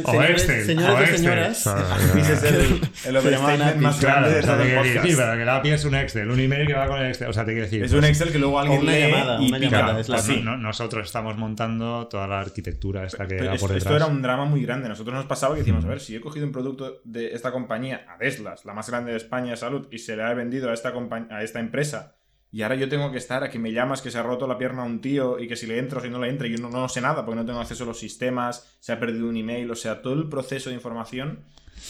o 0.03 0.11
señores- 0.11 0.29
Excel, 0.43 0.65
señores 0.65 0.89
o 0.95 0.99
y 0.99 1.03
Excel. 1.03 1.17
señoras. 1.19 1.67
APIs 1.67 2.29
es 2.29 2.43
el, 2.43 2.81
el 3.05 3.17
overstatement 3.17 3.77
más 3.77 4.01
grande 4.01 4.29
de 4.33 4.41
todo 4.41 4.61
el 4.61 4.75
podcast. 4.75 5.05
sí, 5.07 5.13
pero 5.15 5.33
que 5.35 5.41
el 5.43 5.49
API 5.49 5.69
es 5.69 5.85
un 5.85 5.95
Excel, 5.95 6.29
un 6.29 6.39
email 6.41 6.67
que 6.67 6.73
va 6.73 6.85
con 6.87 6.99
el 6.99 7.07
Excel. 7.07 7.29
O 7.29 7.33
sea, 7.33 7.45
te 7.45 7.51
quiero 7.53 7.63
decir. 7.63 7.81
Es 7.81 7.91
pues, 7.91 8.03
un 8.03 8.09
Excel 8.09 8.31
que 8.33 8.39
luego 8.39 8.59
alguien 8.59 8.81
una 8.81 8.91
lee 8.91 8.99
llamada, 9.09 9.41
y 9.41 9.47
una 9.47 9.57
pica. 9.59 9.77
llamada, 9.79 9.99
es 10.01 10.09
la 10.09 10.17
Así. 10.17 10.33
API. 10.33 10.43
no- 10.43 10.57
nosotros 10.57 11.05
estamos 11.07 11.37
montando 11.37 12.07
toda 12.09 12.27
la 12.27 12.41
arquitectura 12.41 13.05
esta 13.05 13.25
que 13.25 13.37
esto, 13.37 13.65
por 13.67 13.77
esto 13.77 13.95
era 13.95 14.07
un 14.07 14.21
drama 14.21 14.43
muy 14.43 14.61
grande. 14.63 14.89
Nosotros 14.89 15.15
nos 15.15 15.25
pasaba 15.27 15.53
que 15.55 15.59
decíamos, 15.59 15.85
Mm. 15.85 15.87
a 15.87 15.89
ver, 15.91 15.99
si 16.01 16.13
he 16.13 16.19
cogido 16.19 16.45
un 16.45 16.51
producto 16.51 16.99
de 17.05 17.33
esta 17.33 17.53
compañía, 17.53 18.05
Adeslas, 18.09 18.65
la 18.65 18.73
más 18.73 18.89
grande 18.89 19.11
de 19.11 19.17
España 19.17 19.51
de 19.51 19.57
salud, 19.57 19.87
y 19.91 19.99
se 19.99 20.17
le 20.17 20.23
ha 20.23 20.33
vendido 20.33 20.71
a 20.71 20.73
esta, 20.73 20.91
a 21.29 21.43
esta 21.43 21.61
empresa, 21.61 22.16
y 22.51 22.61
ahora 22.61 22.75
yo 22.75 22.87
tengo 22.89 23.11
que 23.11 23.17
estar 23.17 23.43
a 23.43 23.49
que 23.49 23.59
me 23.59 23.71
llamas 23.73 24.01
que 24.01 24.09
se 24.11 24.17
ha 24.17 24.23
roto 24.23 24.47
la 24.47 24.57
pierna 24.57 24.83
a 24.83 24.85
un 24.85 25.01
tío 25.01 25.39
y 25.39 25.47
que 25.47 25.55
si 25.55 25.67
le 25.67 25.77
entro 25.79 25.99
o 25.99 26.01
si 26.03 26.09
no 26.09 26.19
le 26.19 26.29
entra, 26.29 26.47
y 26.47 26.51
yo 26.55 26.57
no, 26.57 26.69
no 26.69 26.87
sé 26.89 27.01
nada 27.01 27.25
porque 27.25 27.39
no 27.39 27.45
tengo 27.45 27.59
acceso 27.59 27.83
a 27.83 27.87
los 27.87 27.99
sistemas, 27.99 28.77
se 28.79 28.91
ha 28.93 28.99
perdido 28.99 29.27
un 29.27 29.37
email, 29.37 29.69
o 29.69 29.75
sea, 29.75 30.01
todo 30.01 30.13
el 30.13 30.29
proceso 30.29 30.69
de 30.69 30.75
información 30.75 31.39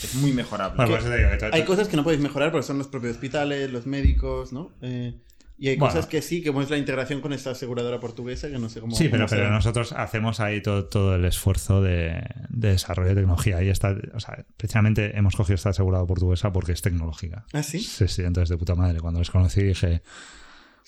es 0.04 0.16
muy 0.16 0.32
mejorable. 0.34 0.76
Bueno, 0.86 0.98
te 1.04 1.18
digo 1.18 1.30
que 1.40 1.50
Hay 1.52 1.64
cosas 1.64 1.88
que 1.88 1.96
no 1.96 2.04
podéis 2.04 2.22
mejorar 2.22 2.52
porque 2.52 2.66
son 2.68 2.78
los 2.78 2.88
propios 2.88 3.14
hospitales, 3.14 3.72
los 3.72 3.86
médicos, 3.86 4.52
¿no? 4.52 4.72
Eh, 4.82 5.14
y 5.60 5.70
hay 5.70 5.76
Bueno. 5.78 5.92
cosas 5.94 6.06
que 6.08 6.22
sí, 6.22 6.44
como 6.44 6.62
es 6.62 6.70
la 6.70 6.78
integración 6.78 7.20
con 7.20 7.34
esta 7.34 7.50
aseguradora 7.52 8.00
portuguesa, 8.00 8.48
que 8.50 8.60
no 8.60 8.70
sé 8.70 8.80
cómo. 8.80 8.96
Sí, 8.96 9.10
pero, 9.10 9.26
pero 9.28 9.50
nosotros 9.50 9.92
hacemos 9.92 10.40
ahí 10.40 10.62
todo, 10.62 10.86
todo 10.86 11.16
el 11.16 11.26
esfuerzo 11.26 11.82
de, 11.82 12.22
de 12.50 12.70
desarrollo 12.70 13.10
de 13.10 13.16
tecnología. 13.16 13.64
Y 13.64 13.70
está, 13.70 13.96
o 14.14 14.20
sea, 14.20 14.46
precisamente 14.56 15.18
hemos 15.18 15.36
cogido 15.36 15.56
esta 15.56 15.70
asegurada 15.70 16.06
portuguesa 16.06 16.52
porque 16.52 16.74
es 16.74 16.82
tecnológica. 16.84 17.46
¿Ah, 17.54 17.64
sí? 17.64 17.80
Sí, 17.80 18.08
sí, 18.08 18.22
entonces 18.22 18.50
de 18.50 18.58
puta 18.58 18.76
madre. 18.76 19.00
Cuando 19.00 19.20
les 19.20 19.32
conocí 19.32 19.64
dije, 19.64 20.04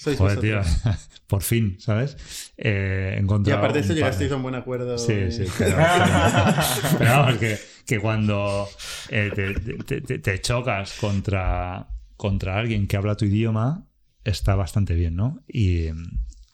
Sois 0.02 0.18
joder, 0.18 0.40
tío, 0.40 0.62
por 1.28 1.42
fin, 1.44 1.76
¿sabes? 1.80 2.16
Eh, 2.58 3.12
he 3.14 3.18
Y 3.18 3.20
encontrado 3.22 3.60
aparte 3.60 3.80
de 3.80 3.84
eso 3.84 3.94
llegasteis 3.94 4.32
a 4.32 4.38
un 4.38 4.44
buen 4.44 4.56
acuerdo. 4.56 4.98
Sí, 4.98 5.30
sí, 5.30 5.44
pero, 5.58 5.76
pero- 5.76 6.56
pero 6.98 7.10
vamos, 7.12 7.38
que, 7.38 7.58
que 7.86 8.00
cuando 8.00 8.68
eh, 9.10 9.30
te, 9.36 9.54
te- 9.84 10.00
te- 10.02 10.20
te 10.20 10.42
chocas 10.42 10.94
contra, 11.02 11.90
contra 12.16 12.58
alguien 12.58 12.88
que 12.88 12.96
habla 12.96 13.16
tu 13.16 13.26
idioma, 13.26 13.88
está 14.24 14.56
bastante 14.56 14.96
bien, 14.96 15.18
¿no? 15.18 15.44
Y, 15.50 15.88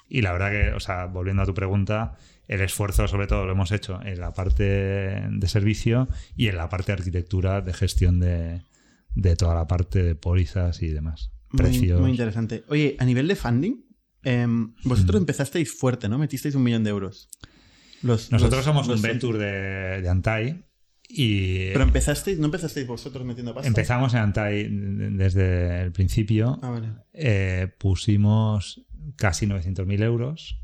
y 0.09 0.21
la 0.23 0.31
verdad 0.31 0.49
que, 0.49 0.73
o 0.73 0.79
sea, 0.79 1.05
volviendo 1.05 1.43
a 1.43 1.45
tu 1.45 1.53
pregunta, 1.53 2.17
el 2.47 2.61
esfuerzo 2.61 3.07
sobre 3.07 3.27
todo 3.27 3.45
lo 3.45 3.51
hemos 3.51 3.71
hecho 3.71 4.01
en 4.03 4.19
la 4.19 4.33
parte 4.33 4.63
de 4.63 5.47
servicio 5.47 6.07
y 6.35 6.47
en 6.47 6.57
la 6.57 6.67
parte 6.69 6.87
de 6.87 6.93
arquitectura 6.97 7.61
de 7.61 7.73
gestión 7.73 8.19
de, 8.19 8.63
de 9.13 9.35
toda 9.35 9.53
la 9.53 9.67
parte 9.67 10.01
de 10.01 10.15
pólizas 10.15 10.81
y 10.81 10.87
demás. 10.89 11.29
Muy, 11.55 11.63
Precios. 11.71 11.99
muy 12.01 12.11
interesante. 12.11 12.63
Oye, 12.67 12.95
a 12.99 13.05
nivel 13.05 13.27
de 13.27 13.35
funding, 13.35 13.75
em, 14.23 14.49
Mm. 14.51 14.75
vosotros 14.83 15.19
empezasteis 15.21 15.71
fuerte, 15.71 16.07
¿no? 16.09 16.17
Metisteis 16.17 16.55
un 16.55 16.63
millón 16.63 16.83
de 16.83 16.89
euros. 16.91 17.29
Los- 18.01 18.31
Nosotros 18.31 18.59
los- 18.59 18.65
somos 18.65 18.87
los- 18.87 18.97
un 18.97 19.01
venture 19.01 19.37
de, 19.39 20.01
de 20.01 20.09
Antai 20.09 20.65
Y 21.07 21.67
Pero 21.71 21.83
empezasteis, 21.83 22.39
¿no 22.39 22.45
empezasteis 22.45 22.87
vosotros 22.87 23.23
metiendo 23.25 23.53
pasta? 23.53 23.67
empezamos 23.67 24.13
en 24.15 24.19
Antai 24.21 24.67
desde 25.11 25.83
el 25.83 25.91
principio. 25.91 26.59
Ah, 26.63 26.69
vale. 26.71 26.89
Eh, 27.13 27.67
pusimos 27.77 28.83
casi 29.15 29.45
900.000 29.45 30.01
euros. 30.01 30.59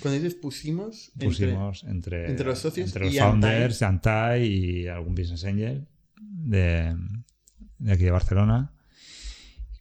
Cuando 0.00 0.18
dices 0.18 0.34
pusimos, 0.34 1.12
Pusimos 1.20 1.84
entre, 1.84 2.28
entre 2.30 2.46
los 2.46 2.58
socios 2.58 2.86
entre 2.88 3.04
los 3.04 3.14
y 3.14 3.18
founders, 3.18 3.82
Antai 3.82 4.44
y 4.46 4.86
algún 4.88 5.14
business 5.14 5.44
angel 5.44 5.86
de, 6.18 6.96
de 7.78 7.92
aquí 7.92 8.04
de 8.04 8.10
Barcelona. 8.10 8.72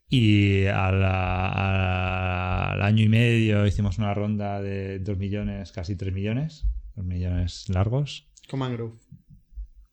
Y 0.09 0.65
a 0.67 0.91
la- 0.91 1.47
a- 1.47 2.71
al 2.73 2.81
año 2.83 3.03
y 3.03 3.09
medio 3.09 3.65
hicimos 3.65 3.97
una 3.97 4.13
ronda 4.13 4.61
de 4.61 4.99
2 4.99 5.17
millones, 5.17 5.71
casi 5.71 5.95
3 5.95 6.13
millones, 6.13 6.65
2 6.95 7.05
millones 7.05 7.67
largos, 7.69 8.27
con 8.49 8.59
Mangrove. 8.59 8.95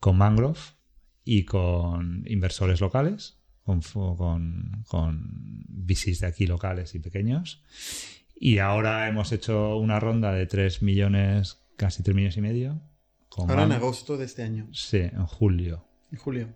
con 0.01 0.19
Mangrove 0.19 0.59
y 1.25 1.45
con 1.45 2.25
inversores 2.27 2.81
locales, 2.81 3.39
con, 3.63 3.81
con, 3.83 4.85
con 4.87 5.65
VCs 5.69 6.21
de 6.21 6.27
aquí 6.27 6.47
locales 6.47 6.95
y 6.95 6.99
pequeños. 6.99 7.63
Y 8.39 8.59
ahora 8.59 9.09
hemos 9.09 9.31
hecho 9.33 9.77
una 9.79 10.01
ronda 10.01 10.33
de 10.33 10.47
3 10.47 10.83
millones, 10.83 11.61
casi 11.77 12.03
3 12.03 12.15
millones 12.15 12.37
y 12.37 12.41
medio. 12.41 12.83
Con 13.29 13.49
Ahora 13.49 13.63
en 13.65 13.73
agosto 13.73 14.17
de 14.19 14.27
este 14.27 14.43
año, 14.43 14.69
Sí, 14.73 14.99
en 14.99 15.25
julio. 15.27 15.87
en 16.11 16.19
julio. 16.19 16.49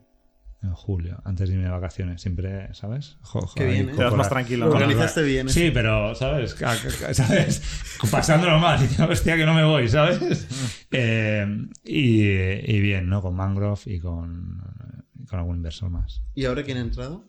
En 0.63 0.73
julio, 0.73 1.21
antes 1.25 1.49
de 1.49 1.55
irme 1.55 1.67
de 1.67 1.71
vacaciones, 1.71 2.21
siempre, 2.23 2.73
¿sabes? 2.75 3.19
Jo- 3.23 3.43
jo- 3.47 3.55
Qué 3.55 3.65
ahí 3.65 3.73
bien, 3.75 3.91
¿eh? 3.91 3.93
Te 3.97 4.03
vas 4.05 4.15
más 4.15 4.29
tranquilo. 4.29 4.67
Organizaste 4.71 5.23
bien. 5.23 5.47
¿eh? 5.49 5.51
Sí, 5.51 5.71
pero, 5.73 6.15
¿sabes? 6.15 6.57
¿Sabes? 7.13 7.63
Pasándolo 8.11 8.59
mal, 8.59 8.81
diciendo, 8.83 9.13
hostia, 9.13 9.37
que 9.37 9.45
no 9.47 9.55
me 9.55 9.65
voy, 9.65 9.89
¿sabes? 9.89 10.47
Eh, 10.93 11.47
y, 11.85 12.23
y 12.23 12.81
bien, 12.81 13.09
¿no? 13.09 13.21
Con 13.21 13.35
Mangrove 13.37 13.81
y 13.87 13.99
con, 14.01 14.63
con 15.29 15.39
algún 15.39 15.57
inversor 15.57 15.91
más. 15.91 16.23
¿Y 16.35 16.47
ahora 16.47 16.63
quién 16.63 16.79
ha 16.79 16.81
entrado? 16.81 17.29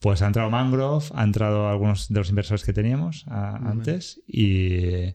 Pues 0.00 0.22
ha 0.22 0.26
entrado 0.26 0.50
Mangrove, 0.50 1.04
ha 1.14 1.22
entrado 1.22 1.68
algunos 1.68 2.08
de 2.08 2.18
los 2.18 2.28
inversores 2.30 2.64
que 2.64 2.72
teníamos 2.72 3.24
a- 3.28 3.56
antes 3.56 4.20
y, 4.26 5.14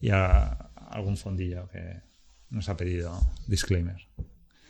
y 0.00 0.10
a- 0.10 0.70
algún 0.90 1.16
fondillo 1.16 1.68
que 1.68 2.00
nos 2.50 2.68
ha 2.68 2.76
pedido 2.76 3.18
disclaimer. 3.46 4.08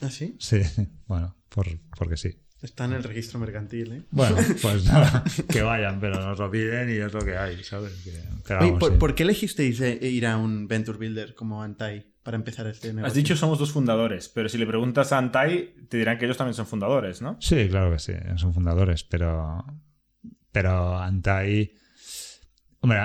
¿Ah, 0.03 0.11
sí? 0.11 0.37
Sí, 0.41 0.61
bueno, 1.07 1.37
por, 1.55 1.67
porque 1.97 2.17
sí. 2.17 2.31
Está 2.63 2.87
en 2.87 2.95
el 2.95 3.03
registro 3.05 3.39
mercantil, 3.39 3.93
¿eh? 3.93 4.03
Bueno, 4.11 4.37
pues 4.63 4.85
nada, 4.87 5.23
que 5.49 5.63
vayan, 5.63 6.01
pero 6.01 6.19
nos 6.21 6.39
lo 6.39 6.51
piden 6.51 6.89
y 6.91 6.95
es 6.95 7.13
lo 7.13 7.21
que 7.21 7.37
hay, 7.37 7.63
¿sabes? 7.63 7.93
Que- 8.03 8.11
pero 8.47 8.61
Oye, 8.61 8.69
vamos, 8.71 8.81
¿por, 8.81 8.93
sí. 8.93 8.99
por 8.99 9.15
qué 9.15 9.23
elegisteis 9.23 9.81
eh, 9.81 9.99
ir 10.03 10.27
a 10.27 10.37
un 10.39 10.67
Venture 10.67 10.97
Builder 10.99 11.35
como 11.35 11.63
Antai 11.63 12.07
para 12.23 12.37
empezar 12.37 12.67
este 12.67 12.89
negocio? 12.89 13.07
Has 13.07 13.15
dicho 13.15 13.37
somos 13.37 13.59
dos 13.59 13.71
fundadores, 13.71 14.29
pero 14.31 14.49
si 14.49 14.57
le 14.59 14.67
preguntas 14.67 15.13
a 15.13 15.19
Antai, 15.19 15.75
te 15.89 15.99
dirán 15.99 16.17
que 16.19 16.25
ellos 16.25 16.39
también 16.39 16.55
son 16.55 16.67
fundadores, 16.67 17.21
¿no? 17.23 17.37
Sí, 17.41 17.69
claro 17.69 17.93
que 17.93 17.99
sí, 17.99 18.15
son 18.37 18.53
fundadores, 18.55 19.05
pero, 19.05 19.65
pero 20.51 20.99
Antai... 20.99 21.71
Hombre, 22.81 22.99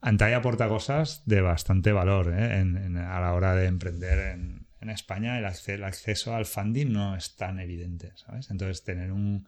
Antai 0.00 0.34
aporta 0.34 0.68
cosas 0.68 1.22
de 1.26 1.40
bastante 1.40 1.92
valor 1.92 2.32
¿eh? 2.36 2.58
en- 2.58 2.76
en- 2.76 2.96
a 2.96 3.20
la 3.20 3.32
hora 3.34 3.54
de 3.54 3.66
emprender 3.66 4.18
en, 4.34 4.61
en 4.82 4.90
España. 4.90 5.38
El, 5.38 5.44
acce- 5.44 5.74
el 5.74 5.84
acceso 5.84 6.34
al 6.34 6.44
funding 6.46 6.92
no 6.92 7.16
es 7.16 7.36
tan 7.36 7.58
evidente, 7.60 8.12
¿sabes? 8.16 8.50
Entonces, 8.50 8.84
tener 8.84 9.12
un, 9.12 9.46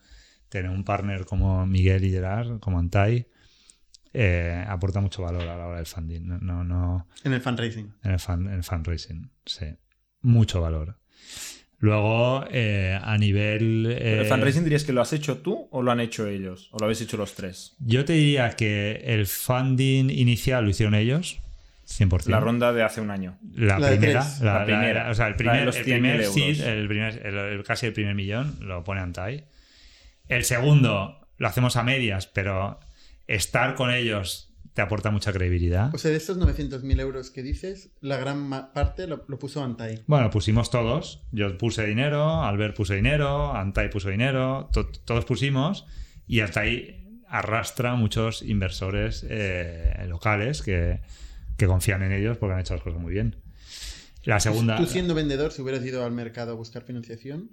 tener 0.49 0.71
un 0.71 0.85
partner 0.85 1.25
como 1.25 1.67
Miguel 1.67 2.05
y 2.05 2.11
Gerard, 2.11 2.61
como 2.61 2.79
Antai, 2.79 3.27
eh, 4.13 4.65
aporta 4.69 5.01
mucho 5.01 5.23
valor 5.23 5.43
a 5.49 5.57
la 5.57 5.67
hora 5.67 5.77
del 5.79 5.87
funding. 5.87 6.23
No, 6.27 6.39
no, 6.39 6.65
no- 6.65 7.09
En 7.25 7.33
el 7.33 7.41
fundraising. 7.41 7.93
en 8.05 8.11
el, 8.13 8.19
fan- 8.21 8.47
en 8.47 8.55
el 8.55 8.63
fundraising, 8.65 9.31
sí. 9.45 9.67
Mucho 10.23 10.61
valor. 10.61 10.99
Luego, 11.79 12.45
eh, 12.51 12.99
a 13.03 13.19
nivel... 13.19 13.85
¿El 13.87 14.21
eh, 14.23 14.25
fundraising 14.27 14.65
dirías 14.65 14.85
que 14.85 14.93
lo 14.95 15.03
has 15.03 15.13
hecho 15.13 15.39
tú 15.39 15.69
o 15.71 15.83
lo 15.83 15.91
han 15.93 16.01
hecho 16.01 16.27
ellos? 16.27 16.71
¿O 16.73 16.79
lo 16.79 16.85
habéis 16.87 17.03
hecho 17.03 17.17
los 17.19 17.35
tres? 17.35 17.75
Yo 17.79 18.05
te 18.07 18.15
diría 18.15 18.51
que 18.53 19.03
el 19.05 19.27
funding 19.27 20.09
inicial 20.09 20.65
lo 20.65 20.71
hicieron 20.71 20.95
ellos, 20.95 21.41
100%. 21.87 22.27
La 22.31 22.41
ronda 22.41 22.73
de 22.73 22.83
hace 22.83 23.01
un 23.01 23.11
año. 23.11 23.39
La, 23.55 23.77
primera, 23.77 24.25
la, 24.41 24.55
La 24.59 24.65
primera. 24.65 25.05
la- 25.05 25.11
o 25.11 25.15
sea, 25.15 25.27
el 25.29 25.37
primer, 25.37 25.69
el 25.69 25.73
100.000 25.75 25.83
primer 25.85 26.25
seed, 26.27 26.61
el 26.61 26.89
primer, 26.89 27.27
el- 27.27 27.37
el- 27.37 27.65
casi 27.65 27.87
el 27.87 27.93
primer 27.93 28.15
millón, 28.15 28.57
lo 28.61 28.83
pone 28.85 29.01
Antai. 29.01 29.45
El 30.29 30.45
segundo 30.45 31.21
lo 31.37 31.49
hacemos 31.49 31.77
a 31.77 31.83
medias, 31.83 32.27
pero 32.27 32.81
estar 33.27 33.75
con 33.75 33.91
ellos 33.93 34.51
te 34.73 34.83
aporta 34.83 35.11
mucha 35.11 35.33
credibilidad. 35.33 35.95
O 35.95 35.99
sea, 35.99 36.11
de 36.11 36.17
estos 36.17 36.37
900.000 36.37 36.99
euros 37.01 37.31
que 37.31 37.43
dices, 37.43 37.91
la 38.01 38.17
gran 38.17 38.51
parte 38.73 39.07
lo, 39.07 39.25
lo 39.29 39.39
puso 39.39 39.63
Antai. 39.63 40.03
Bueno, 40.07 40.31
pusimos 40.31 40.71
todos. 40.71 41.23
Yo 41.31 41.57
puse 41.59 41.87
dinero, 41.87 42.43
Albert 42.43 42.75
puso 42.77 42.95
dinero, 42.95 43.55
Antai 43.55 43.89
puso 43.91 44.09
dinero, 44.09 44.69
to- 44.73 44.89
todos 44.89 45.25
pusimos 45.27 45.87
y 46.27 46.41
ahí 46.41 47.01
arrastra 47.29 47.95
muchos 47.95 48.43
inversores 48.43 49.25
eh, 49.29 50.07
locales 50.09 50.63
que, 50.63 51.01
que 51.57 51.67
confían 51.67 52.03
en 52.03 52.13
ellos 52.13 52.37
porque 52.39 52.55
han 52.55 52.61
hecho 52.61 52.75
las 52.75 52.83
cosas 52.83 53.01
muy 53.01 53.13
bien. 53.13 53.37
La 54.25 54.41
segunda 54.41 54.77
Tú 54.77 54.87
siendo 54.87 55.15
vendedor, 55.15 55.53
si 55.53 55.63
hubieras 55.63 55.85
ido 55.85 56.05
al 56.05 56.13
mercado 56.13 56.53
a 56.53 56.55
buscar 56.55 56.83
financiación, 56.83 57.51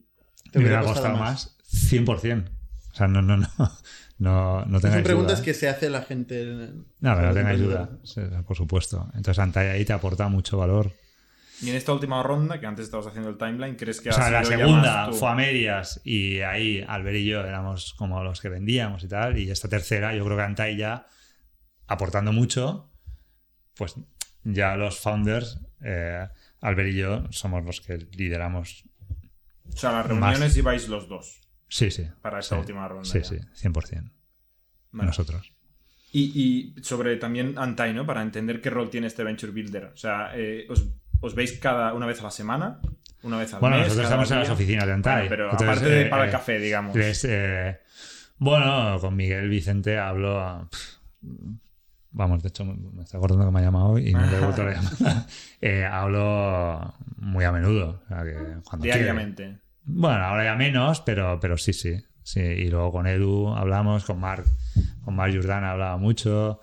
te 0.51 0.59
me 0.59 0.65
hubiera 0.65 0.79
hubiera 0.81 0.81
costado, 0.81 1.17
costado 1.17 1.17
más. 1.17 1.57
más 1.71 1.91
100%. 1.91 2.49
O 2.91 2.95
sea, 2.95 3.07
no, 3.07 3.21
no, 3.21 3.37
no, 3.37 3.47
no, 4.17 4.65
no 4.65 4.71
Son 4.71 4.81
tengáis 4.81 5.03
preguntas 5.03 5.37
duda. 5.37 5.45
que 5.45 5.53
se 5.53 5.69
hace 5.69 5.89
la 5.89 6.01
gente. 6.03 6.45
No, 6.45 7.15
pero 7.15 7.27
no 7.27 7.33
tengáis 7.33 7.59
te 7.59 7.65
duda, 7.65 8.43
por 8.45 8.57
supuesto. 8.57 9.09
Entonces 9.15 9.39
Antai 9.39 9.67
ahí 9.67 9.85
te 9.85 9.93
aporta 9.93 10.27
mucho 10.27 10.57
valor. 10.57 10.93
Y 11.61 11.69
en 11.69 11.75
esta 11.75 11.93
última 11.93 12.23
ronda, 12.23 12.59
que 12.59 12.65
antes 12.65 12.85
estabas 12.85 13.05
haciendo 13.07 13.29
el 13.29 13.37
timeline, 13.37 13.75
¿crees 13.75 14.01
que 14.01 14.09
O 14.09 14.13
ha 14.13 14.15
sea, 14.15 14.31
la 14.31 14.43
sido 14.43 14.57
ya 14.57 14.65
segunda 14.65 15.11
fue 15.13 15.29
a 15.29 15.35
medias 15.35 16.01
y 16.03 16.39
ahí 16.39 16.83
Albert 16.87 17.17
y 17.17 17.25
yo 17.25 17.41
éramos 17.41 17.93
como 17.93 18.23
los 18.23 18.41
que 18.41 18.49
vendíamos 18.49 19.03
y 19.03 19.07
tal. 19.07 19.37
Y 19.37 19.51
esta 19.51 19.69
tercera, 19.69 20.15
yo 20.15 20.25
creo 20.25 20.37
que 20.37 20.43
Antai 20.43 20.75
ya 20.75 21.05
aportando 21.87 22.33
mucho, 22.33 22.90
pues 23.81 23.95
ya 24.43 24.75
los 24.75 24.99
founders, 24.99 25.59
eh, 25.83 26.27
Albert 26.61 26.89
y 26.89 26.97
yo, 26.97 27.23
somos 27.31 27.65
los 27.65 27.81
que 27.81 27.97
lideramos. 27.97 28.83
O 29.73 29.75
sea, 29.75 29.91
las 29.91 30.07
Más. 30.11 30.19
reuniones 30.35 30.55
ibais 30.55 30.87
los 30.87 31.07
dos 31.09 31.41
Sí, 31.67 31.89
sí. 31.89 32.07
para 32.21 32.37
esta 32.39 32.55
Sí. 32.55 32.59
última 32.59 32.87
ronda. 32.87 33.05
Sí, 33.09 33.19
ya. 33.19 33.23
sí, 33.25 33.39
100%. 33.55 34.11
Vale. 34.91 35.07
Nosotros. 35.07 35.51
Y, 36.11 36.75
y 36.77 36.83
sobre 36.83 37.15
también 37.17 37.55
Antai, 37.57 37.91
¿no? 37.93 38.05
Para 38.05 38.21
entender 38.21 38.61
qué 38.61 38.69
rol 38.69 38.91
tiene 38.91 39.07
este 39.07 39.23
Venture 39.23 39.51
Builder. 39.51 39.85
O 39.85 39.97
sea, 39.97 40.31
eh, 40.35 40.67
os, 40.69 40.85
os 41.21 41.33
veis 41.33 41.53
cada 41.59 41.93
una 41.95 42.05
vez 42.05 42.19
a 42.19 42.23
la 42.25 42.31
semana? 42.31 42.79
¿Una 43.23 43.37
vez 43.39 43.51
al 43.55 43.61
Bueno, 43.61 43.77
mes? 43.77 43.85
nosotros 43.87 44.07
cada 44.09 44.21
estamos 44.23 44.31
en 44.31 44.39
las 44.39 44.49
oficinas 44.49 44.85
de 44.85 44.93
Antai. 44.93 45.13
Bueno, 45.27 45.29
pero 45.29 45.43
Entonces, 45.45 45.67
aparte 45.69 45.89
de 45.89 46.01
eh, 46.03 46.05
para 46.05 46.23
el 46.25 46.29
eh, 46.29 46.31
café, 46.31 46.59
digamos. 46.59 46.95
les, 46.95 47.27
bueno, 48.37 48.97
con 48.99 49.15
Miguel 49.15 49.49
Vicente 49.49 49.97
hablo. 49.97 50.39
a- 50.39 50.69
vamos, 52.11 52.41
de 52.43 52.49
hecho, 52.49 52.65
me 52.65 53.03
está 53.03 53.17
acordando 53.17 53.45
que 53.45 53.51
me 53.51 53.59
ha 53.59 53.63
llamado 53.63 53.97
y 53.97 54.13
no 54.13 54.25
le 54.25 54.37
he 54.37 54.39
vuelto 54.39 54.63
la 54.63 54.73
llamada. 54.73 55.27
Eh, 55.61 55.85
hablo 55.85 56.95
muy 57.17 57.45
a 57.45 57.51
menudo. 57.51 58.01
o 58.03 58.07
sea, 58.07 58.23
que 58.23 58.33
cuando 58.63 58.83
quiere. 58.83 58.99
Diariamente. 58.99 59.59
Bueno, 59.83 60.23
ahora 60.23 60.43
ya 60.43 60.55
menos, 60.55 61.01
pero, 61.01 61.39
pero 61.39 61.57
sí, 61.57 61.73
sí, 61.73 62.03
sí. 62.23 62.39
Y 62.39 62.69
luego 62.69 62.91
con 62.91 63.07
Edu 63.07 63.49
hablamos, 63.49 64.05
con 64.05 64.19
Marc, 64.19 64.45
con 65.03 65.15
Marc 65.15 65.35
Jordana 65.35 65.71
hablaba 65.71 65.97
mucho. 65.97 66.61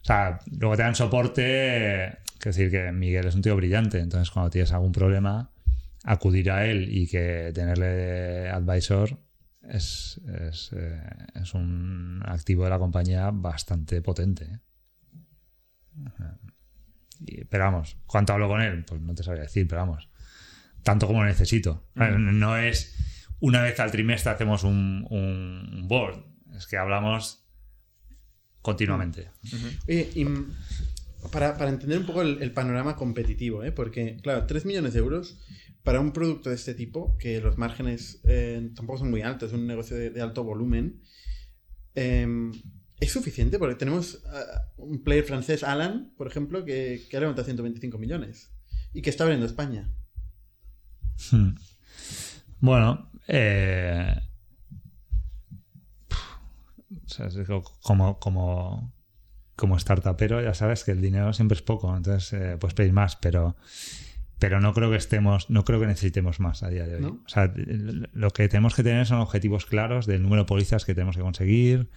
O 0.00 0.04
sea, 0.04 0.38
luego 0.58 0.76
te 0.76 0.82
dan 0.82 0.94
soporte. 0.94 2.18
Quiero 2.38 2.56
decir 2.56 2.70
que 2.70 2.90
Miguel 2.92 3.26
es 3.26 3.34
un 3.34 3.42
tío 3.42 3.54
brillante, 3.54 3.98
entonces 3.98 4.30
cuando 4.30 4.50
tienes 4.50 4.72
algún 4.72 4.92
problema, 4.92 5.50
acudir 6.04 6.50
a 6.50 6.64
él 6.64 6.88
y 6.90 7.06
que 7.06 7.52
tenerle 7.54 8.48
advisor 8.48 9.18
es, 9.68 10.20
es, 10.48 10.70
eh, 10.72 11.00
es 11.34 11.54
un 11.54 12.22
activo 12.24 12.64
de 12.64 12.70
la 12.70 12.78
compañía 12.78 13.30
bastante 13.30 14.00
potente. 14.02 14.44
¿eh? 14.44 14.58
Y- 17.26 17.44
pero 17.44 17.64
vamos, 17.64 17.96
¿cuánto 18.06 18.32
hablo 18.32 18.48
con 18.48 18.60
él? 18.62 18.84
Pues 18.86 19.00
no 19.00 19.14
te 19.14 19.22
sabría 19.22 19.42
decir, 19.42 19.66
pero 19.68 19.82
vamos, 19.82 20.08
tanto 20.82 21.06
como 21.06 21.24
necesito. 21.24 21.86
No 22.38 22.56
es 22.56 22.96
una 23.40 23.62
vez 23.62 23.78
al 23.80 23.90
trimestre 23.90 24.32
hacemos 24.32 24.64
un, 24.64 25.06
un 25.10 25.86
board, 25.88 26.24
es 26.56 26.66
que 26.66 26.76
hablamos 26.76 27.44
continuamente. 28.62 29.30
Oye, 29.88 30.10
y 30.14 30.26
para, 31.30 31.56
para 31.58 31.70
entender 31.70 31.98
un 31.98 32.06
poco 32.06 32.22
el, 32.22 32.42
el 32.42 32.52
panorama 32.52 32.96
competitivo, 32.96 33.62
¿eh? 33.64 33.72
porque, 33.72 34.16
claro, 34.22 34.46
3 34.46 34.64
millones 34.64 34.92
de 34.94 34.98
euros 35.00 35.38
para 35.82 36.00
un 36.00 36.12
producto 36.12 36.50
de 36.50 36.56
este 36.56 36.74
tipo, 36.74 37.16
que 37.18 37.40
los 37.40 37.58
márgenes 37.58 38.20
eh, 38.24 38.70
tampoco 38.74 38.98
son 38.98 39.10
muy 39.10 39.22
altos, 39.22 39.50
es 39.50 39.58
un 39.58 39.66
negocio 39.66 39.96
de, 39.96 40.20
alto 40.20 40.44
volumen, 40.44 41.00
eh, 41.94 42.50
¿es 43.00 43.12
suficiente? 43.12 43.58
Porque 43.58 43.76
tenemos 43.76 44.22
ah, 44.26 44.72
un 44.76 45.02
player 45.02 45.24
francés, 45.24 45.62
Alan, 45.62 46.12
por 46.16 46.26
ejemplo, 46.26 46.64
que, 46.64 47.06
que 47.10 47.16
ha 47.16 47.20
levantado 47.20 47.46
125 47.46 47.98
millones 47.98 48.52
y 48.92 49.02
que 49.02 49.10
está 49.10 49.24
abriendo 49.24 49.46
España. 49.46 49.90
Hmm. 51.30 51.54
Bueno, 52.60 53.10
eh, 53.28 54.14
o 57.48 57.62
como, 57.82 58.18
como, 58.18 58.92
como 59.56 59.78
startupero 59.78 60.42
ya 60.42 60.54
sabes 60.54 60.84
que 60.84 60.92
el 60.92 61.00
dinero 61.00 61.32
siempre 61.32 61.56
es 61.56 61.62
poco, 61.62 61.96
entonces 61.96 62.32
eh, 62.32 62.56
puedes 62.58 62.92
más, 62.92 63.16
pero, 63.16 63.56
pero 64.40 64.60
no 64.60 64.74
creo 64.74 64.90
que 64.90 64.96
estemos, 64.96 65.48
no 65.50 65.64
creo 65.64 65.78
que 65.78 65.86
necesitemos 65.86 66.40
más 66.40 66.64
a 66.64 66.68
día 66.68 66.84
de 66.86 66.96
hoy. 66.96 67.02
¿No? 67.02 67.20
O 67.24 67.28
sea, 67.28 67.52
lo 67.54 68.30
que 68.32 68.48
tenemos 68.48 68.74
que 68.74 68.82
tener 68.82 69.06
son 69.06 69.18
objetivos 69.20 69.66
claros 69.66 70.06
del 70.06 70.22
número 70.22 70.42
de 70.42 70.46
pólizas 70.46 70.84
que 70.84 70.94
tenemos 70.94 71.14
que 71.16 71.22
conseguir, 71.22 71.88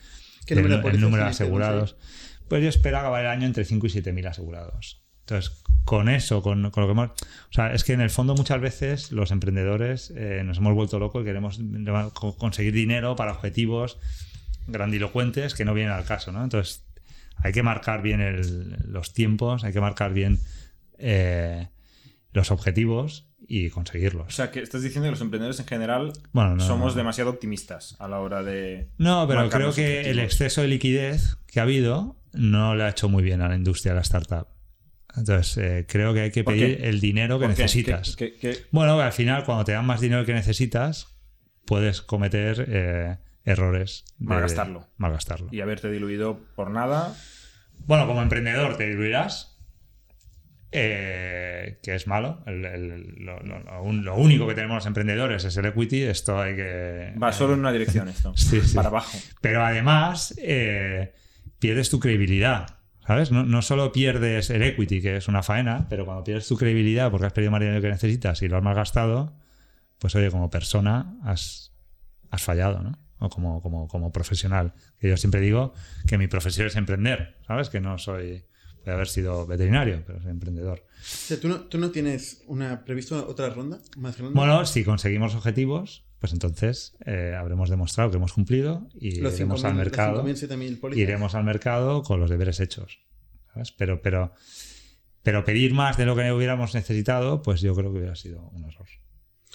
¿Qué 0.46 0.54
del 0.54 0.64
número 0.66 0.82
de 0.82 0.90
el 0.90 1.02
número 1.02 1.24
de 1.24 1.30
asegurados. 1.32 1.96
Pues 2.50 2.62
yo 2.62 2.70
espero 2.70 3.00
acabar 3.00 3.22
el 3.22 3.32
año 3.32 3.48
entre 3.48 3.66
5 3.66 3.88
y 3.88 3.90
7 3.90 4.14
mil 4.14 4.28
asegurados. 4.28 5.02
Entonces, 5.22 5.64
con 5.86 6.10
eso, 6.10 6.42
con, 6.44 6.70
con 6.70 6.82
lo 6.84 6.88
que 6.88 6.92
hemos... 6.92 7.10
O 7.12 7.54
sea, 7.54 7.74
es 7.74 7.86
que 7.86 7.94
en 7.94 8.02
el 8.02 8.10
fondo 8.10 8.36
muchas 8.36 8.60
veces 8.60 9.14
los 9.14 9.32
emprendedores 9.32 10.12
eh, 10.16 10.44
nos 10.46 10.58
hemos 10.58 10.74
vuelto 10.76 11.00
locos 11.00 11.22
y 11.22 11.26
queremos 11.26 11.60
co- 12.14 12.38
conseguir 12.38 12.74
dinero 12.74 13.16
para 13.16 13.32
objetivos 13.32 13.98
grandilocuentes 14.68 15.54
que 15.56 15.66
no 15.66 15.74
vienen 15.74 15.94
al 15.94 16.06
caso, 16.06 16.32
¿no? 16.32 16.44
Entonces, 16.44 16.84
hay 17.38 17.52
que 17.54 17.64
marcar 17.64 18.02
bien 18.02 18.22
el- 18.22 18.78
los 18.92 19.14
tiempos, 19.14 19.64
hay 19.64 19.74
que 19.74 19.82
marcar 19.82 20.14
bien 20.14 20.40
eh, 20.98 21.68
los 22.34 22.52
objetivos 22.52 23.30
y 23.48 23.70
O 23.70 23.72
conseguirlos. 23.72 24.34
sea, 24.36 24.52
que 24.52 24.62
estás 24.62 24.82
diciendo 24.84 25.08
que 25.08 25.12
los 25.12 25.22
emprendedores 25.22 25.60
en 25.60 25.68
general 25.68 26.14
Bueno, 26.32 26.56
no, 26.56 26.64
somos 26.66 26.94
no. 26.94 26.98
demasiado 26.98 27.30
optimistas 27.30 27.96
a 28.00 28.08
la 28.08 28.20
hora 28.20 28.42
de. 28.44 28.90
No, 28.98 29.28
pero 29.28 29.50
creo 29.50 29.74
que 29.74 30.10
el 30.10 30.20
exceso 30.20 30.62
de 30.62 30.68
liquidez 30.68 31.38
que 31.48 31.60
ha 31.60 31.64
habido 31.64 32.20
no 32.34 32.74
le 32.76 32.84
ha 32.84 32.90
hecho 32.90 33.10
muy 33.10 33.24
bien 33.24 33.42
a 33.42 33.50
la 33.50 33.56
industria 33.56 33.92
de 33.94 33.98
la 33.98 34.02
startup. 34.02 34.48
Entonces, 35.16 35.58
eh, 35.58 35.86
creo 35.88 36.14
que 36.16 36.22
hay 36.22 36.32
que 36.32 36.44
¿Por 36.44 36.56
pedir 36.56 36.84
el 36.84 37.00
dinero 37.00 37.38
que 37.40 37.48
necesitas. 37.48 38.16
¿Qué- 38.16 38.34
qué- 38.34 38.54
qué- 38.54 38.58
Bueno, 38.72 39.00
al 39.00 39.12
final, 39.14 39.44
cuando 39.46 39.64
te 39.64 39.74
dan 39.74 39.86
más 39.86 40.02
dinero 40.02 40.26
que 40.26 40.34
necesitas, 40.34 41.08
puedes 41.66 42.02
cometer 42.02 42.66
eh, 42.68 43.18
errores. 43.46 44.06
de- 44.18 44.26
Malgastarlo. 44.28 44.88
malgastarlo. 44.98 45.50
Y 45.52 45.62
haberte 45.62 45.92
diluido 45.92 46.40
por 46.56 46.72
nada. 46.72 47.16
Bueno, 47.86 48.08
como 48.08 48.22
emprendedor 48.24 48.78
te 48.78 48.88
diluirás, 48.90 49.53
eh, 50.74 51.80
que 51.84 51.96
es 51.96 52.08
malo. 52.08 52.44
El- 52.46 52.66
el- 52.66 53.16
lo, 53.20 54.16
único 54.16 54.48
que 54.48 54.56
tenemos 54.56 54.76
los 54.76 54.86
emprendedores 54.86 55.46
es 55.46 55.56
el 55.58 55.66
equity. 55.66 56.04
Esto 56.04 56.40
hay 56.42 56.56
que... 56.56 57.14
Va 57.22 57.32
solo 57.32 57.54
en 57.54 57.60
una 57.60 57.72
dirección 57.72 58.10
esto. 58.10 58.34
Sí, 58.38 58.60
sí. 58.62 58.76
Para 58.76 58.90
abajo. 58.90 59.18
Pero 59.42 59.64
además 59.64 60.34
eh, 60.40 61.14
pierdes 61.60 61.90
tu 61.90 62.00
credibilidad. 62.00 62.80
¿Sabes? 63.06 63.32
No, 63.32 63.44
no 63.44 63.62
solo 63.62 63.92
pierdes 63.92 64.50
el 64.50 64.64
equity, 64.64 65.02
que 65.02 65.18
es 65.18 65.28
una 65.28 65.44
faena, 65.44 65.88
pero 65.90 66.06
cuando 66.06 66.24
pierdes 66.24 66.48
tu 66.48 66.56
credibilidad 66.58 67.12
porque 67.12 67.26
has 67.28 67.34
perdido 67.34 67.52
más 67.52 67.60
dinero 67.60 67.82
que 67.82 67.90
necesitas 67.90 68.42
y 68.42 68.48
lo 68.48 68.56
has 68.56 68.64
malgastado, 68.64 69.38
pues 70.00 70.16
oye, 70.16 70.32
como 70.32 70.50
persona 70.50 71.18
has, 71.24 71.74
has 72.32 72.42
fallado, 72.42 72.82
¿no? 72.82 72.98
O 73.20 73.30
como, 73.30 73.62
como, 73.62 73.90
como 73.90 74.12
profesional. 74.14 74.74
Que 75.00 75.10
yo 75.10 75.18
siempre 75.18 75.42
digo 75.42 75.74
que 76.08 76.18
mi 76.18 76.28
profesión 76.28 76.68
es 76.68 76.78
emprender, 76.78 77.38
¿sabes? 77.46 77.70
Que 77.70 77.82
no 77.82 77.98
soy. 77.98 78.46
Puede 78.84 78.96
haber 78.96 79.08
sido 79.08 79.48
veterinario, 79.48 80.04
pero 80.06 80.22
soy 80.22 80.32
emprendedor. 80.32 80.80
O 80.80 81.04
sea, 81.04 81.40
¿tú 81.40 81.48
no, 81.48 81.62
tú 81.62 81.78
no 81.78 81.92
tienes 81.92 82.44
una 82.48 82.84
previsto 82.84 83.26
otra 83.28 83.50
ronda 83.50 83.80
más 83.98 84.18
grande? 84.18 84.36
Bueno, 84.36 84.66
si 84.66 84.84
conseguimos 84.84 85.36
objetivos, 85.36 86.06
pues 86.20 86.34
entonces 86.34 86.96
eh, 87.06 87.36
habremos 87.38 87.70
demostrado 87.70 88.12
que 88.12 88.18
hemos 88.18 88.34
cumplido 88.34 88.88
y 88.94 89.22
los 89.22 89.36
iremos 89.36 89.64
5.000, 89.64 89.66
al 89.66 89.72
los 89.72 89.86
mercado. 89.86 90.26
5.000, 90.26 90.50
7.000 90.50 90.80
pólizas. 90.80 91.02
iremos 91.02 91.36
al 91.36 91.44
mercado 91.44 92.04
con 92.04 92.20
los 92.20 92.30
deberes 92.30 92.60
hechos. 92.60 93.00
¿sabes? 93.54 93.72
Pero, 93.72 94.02
pero, 94.02 94.34
pero 95.22 95.46
pedir 95.46 95.74
más 95.74 95.98
de 95.98 96.06
lo 96.06 96.16
que 96.16 96.32
hubiéramos 96.32 96.76
necesitado, 96.76 97.42
pues 97.42 97.62
yo 97.62 97.76
creo 97.76 97.92
que 97.92 98.00
hubiera 98.00 98.16
sido 98.16 98.50
un 98.54 98.66
error. 98.66 98.88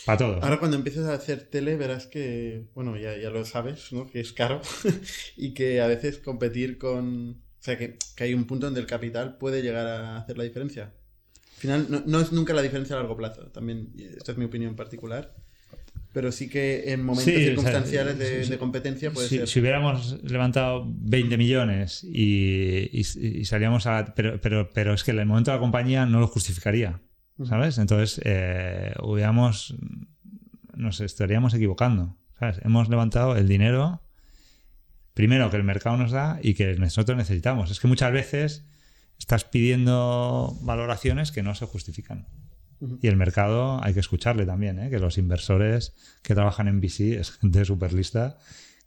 Para 0.06 0.18
todos. 0.18 0.44
Ahora 0.44 0.58
cuando 0.58 0.76
empieces 0.76 1.06
a 1.06 1.14
hacer 1.14 1.42
tele 1.50 1.76
verás 1.76 2.06
que, 2.06 2.68
bueno, 2.74 2.96
ya, 2.96 3.16
ya 3.16 3.30
lo 3.30 3.44
sabes, 3.44 3.92
¿no? 3.92 4.06
Que 4.06 4.20
es 4.20 4.32
caro 4.32 4.60
y 5.36 5.54
que 5.54 5.80
a 5.80 5.86
veces 5.86 6.18
competir 6.18 6.78
con... 6.78 7.42
O 7.60 7.62
sea, 7.62 7.76
que, 7.76 7.96
que 8.16 8.24
hay 8.24 8.34
un 8.34 8.44
punto 8.44 8.66
donde 8.66 8.80
el 8.80 8.86
capital 8.86 9.36
puede 9.36 9.62
llegar 9.62 9.86
a 9.86 10.16
hacer 10.18 10.38
la 10.38 10.44
diferencia. 10.44 10.84
Al 10.84 11.60
final, 11.60 11.86
no, 11.88 12.02
no 12.06 12.20
es 12.20 12.30
nunca 12.32 12.52
la 12.54 12.62
diferencia 12.62 12.94
a 12.96 13.00
largo 13.00 13.16
plazo. 13.16 13.42
También, 13.48 13.88
esta 14.16 14.32
es 14.32 14.38
mi 14.38 14.44
opinión 14.44 14.76
particular. 14.76 15.34
Pero 16.12 16.32
sí 16.32 16.48
que 16.48 16.90
en 16.92 17.04
momentos 17.04 17.24
Sí, 17.24 17.32
o 17.34 17.38
sea, 17.38 17.46
circunstanciales 17.48 18.18
de, 18.18 18.44
sí, 18.44 18.50
de 18.50 18.58
competencia 18.58 19.10
puede 19.12 19.28
si, 19.28 19.36
ser... 19.38 19.48
si 19.48 19.60
hubiéramos 19.60 20.22
levantado 20.22 20.84
20 20.88 21.36
millones 21.36 22.02
y, 22.04 22.88
y- 22.92 23.40
y 23.40 23.44
salíamos 23.44 23.86
a... 23.86 24.14
Pero, 24.14 24.40
pero, 24.40 24.70
pero 24.70 24.94
es 24.94 25.04
que 25.04 25.10
en 25.10 25.18
el 25.18 25.26
momento 25.26 25.50
de 25.50 25.56
la 25.56 25.60
compañía 25.60 26.06
no 26.06 26.20
lo 26.20 26.26
justificaría, 26.28 27.00
¿sabes? 27.44 27.76
Entonces, 27.78 28.20
eh, 28.24 28.94
hubiéramos... 29.02 29.74
Nos 30.74 31.00
estaríamos 31.00 31.52
equivocando, 31.54 32.16
¿sabes? 32.38 32.58
Hemos 32.64 32.88
levantado 32.88 33.36
el 33.36 33.46
dinero, 33.48 34.00
primero 35.18 35.50
que 35.50 35.56
el 35.56 35.64
mercado 35.64 35.96
nos 35.96 36.12
da 36.12 36.38
y 36.44 36.54
que 36.54 36.76
nosotros 36.76 37.18
necesitamos. 37.18 37.72
Es 37.72 37.80
que 37.80 37.88
muchas 37.88 38.12
veces 38.12 38.64
estás 39.18 39.42
pidiendo 39.42 40.56
valoraciones 40.60 41.32
que 41.32 41.42
no 41.42 41.56
se 41.56 41.66
justifican. 41.66 42.28
Y 43.02 43.08
el 43.08 43.16
mercado 43.16 43.82
hay 43.82 43.94
que 43.94 43.98
escucharle 43.98 44.46
también, 44.46 44.78
¿eh? 44.78 44.90
que 44.90 45.00
los 45.00 45.18
inversores 45.18 45.92
que 46.22 46.36
trabajan 46.36 46.68
en 46.68 46.80
VC 46.80 47.00
es 47.18 47.32
gente 47.32 47.64
súper 47.64 47.94
lista 47.94 48.38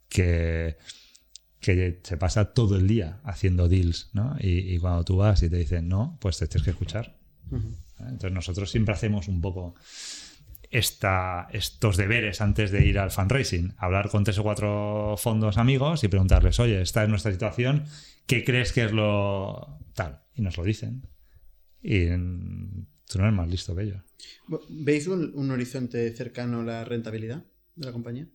que, 0.08 0.78
que 1.60 2.00
se 2.02 2.16
pasa 2.16 2.54
todo 2.54 2.76
el 2.76 2.88
día 2.88 3.20
haciendo 3.24 3.68
deals, 3.68 4.08
¿no? 4.14 4.34
Y, 4.40 4.74
y 4.74 4.78
cuando 4.78 5.04
tú 5.04 5.18
vas 5.18 5.42
y 5.42 5.50
te 5.50 5.58
dicen 5.58 5.86
no, 5.86 6.16
pues 6.18 6.38
te 6.38 6.46
tienes 6.46 6.64
que 6.64 6.70
escuchar. 6.70 7.14
Entonces 7.98 8.32
nosotros 8.32 8.70
siempre 8.70 8.94
hacemos 8.94 9.28
un 9.28 9.42
poco 9.42 9.74
esta, 10.72 11.48
estos 11.52 11.98
deberes 11.98 12.40
antes 12.40 12.70
de 12.70 12.84
ir 12.86 12.98
al 12.98 13.10
fundraising, 13.10 13.74
hablar 13.76 14.08
con 14.08 14.24
tres 14.24 14.38
o 14.38 14.42
cuatro 14.42 15.16
fondos 15.18 15.58
amigos 15.58 16.02
y 16.02 16.08
preguntarles, 16.08 16.58
oye, 16.58 16.80
esta 16.80 17.02
es 17.02 17.10
nuestra 17.10 17.30
situación, 17.30 17.84
¿qué 18.26 18.42
crees 18.42 18.72
que 18.72 18.84
es 18.84 18.92
lo 18.92 19.78
tal? 19.94 20.22
Y 20.34 20.40
nos 20.40 20.56
lo 20.56 20.64
dicen. 20.64 21.06
Y 21.82 22.06
mm, 22.06 22.86
tú 23.06 23.18
no 23.18 23.24
eres 23.24 23.36
más 23.36 23.48
listo 23.48 23.76
que 23.76 23.82
ellos. 23.82 24.02
¿Veis 24.70 25.06
un, 25.08 25.32
un 25.34 25.50
horizonte 25.50 26.10
cercano 26.16 26.60
a 26.60 26.64
la 26.64 26.84
rentabilidad 26.84 27.44
de 27.74 27.86
la 27.86 27.92
compañía? 27.92 28.28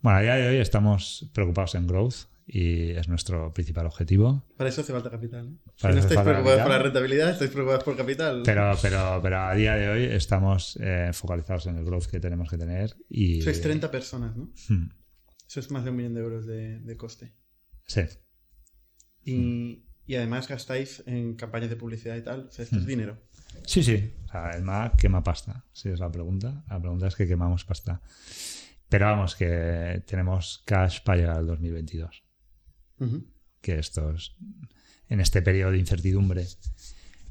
Bueno, 0.00 0.18
a 0.18 0.22
día 0.22 0.34
de 0.36 0.48
hoy 0.48 0.56
estamos 0.58 1.30
preocupados 1.34 1.74
en 1.74 1.88
growth 1.88 2.26
y 2.46 2.90
es 2.90 3.08
nuestro 3.08 3.52
principal 3.54 3.86
objetivo. 3.86 4.44
Para 4.56 4.68
eso 4.70 4.82
hace 4.82 4.92
falta 4.92 5.10
capital. 5.10 5.50
¿no? 5.52 5.58
Si 5.76 5.86
no 5.86 5.92
estáis 5.98 6.20
preocupados 6.20 6.60
por 6.60 6.70
la 6.70 6.78
rentabilidad, 6.78 7.30
estáis 7.30 7.50
preocupados 7.50 7.84
por 7.84 7.96
capital. 7.96 8.42
Pero, 8.44 8.72
pero, 8.82 9.20
pero 9.22 9.38
a 9.40 9.54
día 9.54 9.74
de 9.76 9.88
hoy 9.88 10.04
estamos 10.04 10.78
eh, 10.80 11.10
focalizados 11.12 11.66
en 11.66 11.78
el 11.78 11.84
growth 11.84 12.06
que 12.06 12.20
tenemos 12.20 12.50
que 12.50 12.58
tener 12.58 12.94
y... 13.08 13.40
Sois 13.42 13.60
30 13.60 13.90
personas, 13.90 14.36
¿no? 14.36 14.52
Hmm, 14.68 14.90
Eso 15.48 15.60
es 15.60 15.70
más 15.70 15.84
de 15.84 15.90
un 15.90 15.96
millón 15.96 16.14
de 16.14 16.20
euros 16.20 16.46
de, 16.46 16.80
de 16.80 16.96
coste. 16.96 17.32
Sí. 17.86 18.02
Y, 19.24 19.84
y 20.06 20.14
además 20.16 20.48
gastáis 20.48 21.02
en 21.06 21.34
campañas 21.36 21.70
de 21.70 21.76
publicidad 21.76 22.16
y 22.16 22.22
tal. 22.22 22.46
O 22.48 22.50
sea, 22.50 22.64
esto 22.64 22.76
es 22.76 22.84
Mm. 22.84 22.86
dinero. 22.86 23.18
Sí, 23.66 23.82
sí. 23.82 24.12
O 24.26 24.28
sea, 24.30 24.50
el 24.50 24.62
MAC 24.62 24.96
quema 24.96 25.22
pasta. 25.22 25.64
Si 25.72 25.88
es 25.88 26.00
la 26.00 26.10
pregunta. 26.10 26.64
La 26.68 26.80
pregunta 26.80 27.06
es 27.06 27.14
que 27.16 27.26
quemamos 27.26 27.64
pasta. 27.64 28.02
Pero 28.88 29.06
vamos, 29.06 29.34
que 29.36 30.02
tenemos 30.06 30.62
cash 30.66 31.00
para 31.02 31.18
llegar 31.18 31.36
al 31.38 31.46
2022. 31.46 32.22
Que 33.60 33.78
esto 33.78 34.12
es 34.12 34.34
en 35.08 35.20
este 35.20 35.42
periodo 35.42 35.72
de 35.72 35.78
incertidumbre 35.78 36.46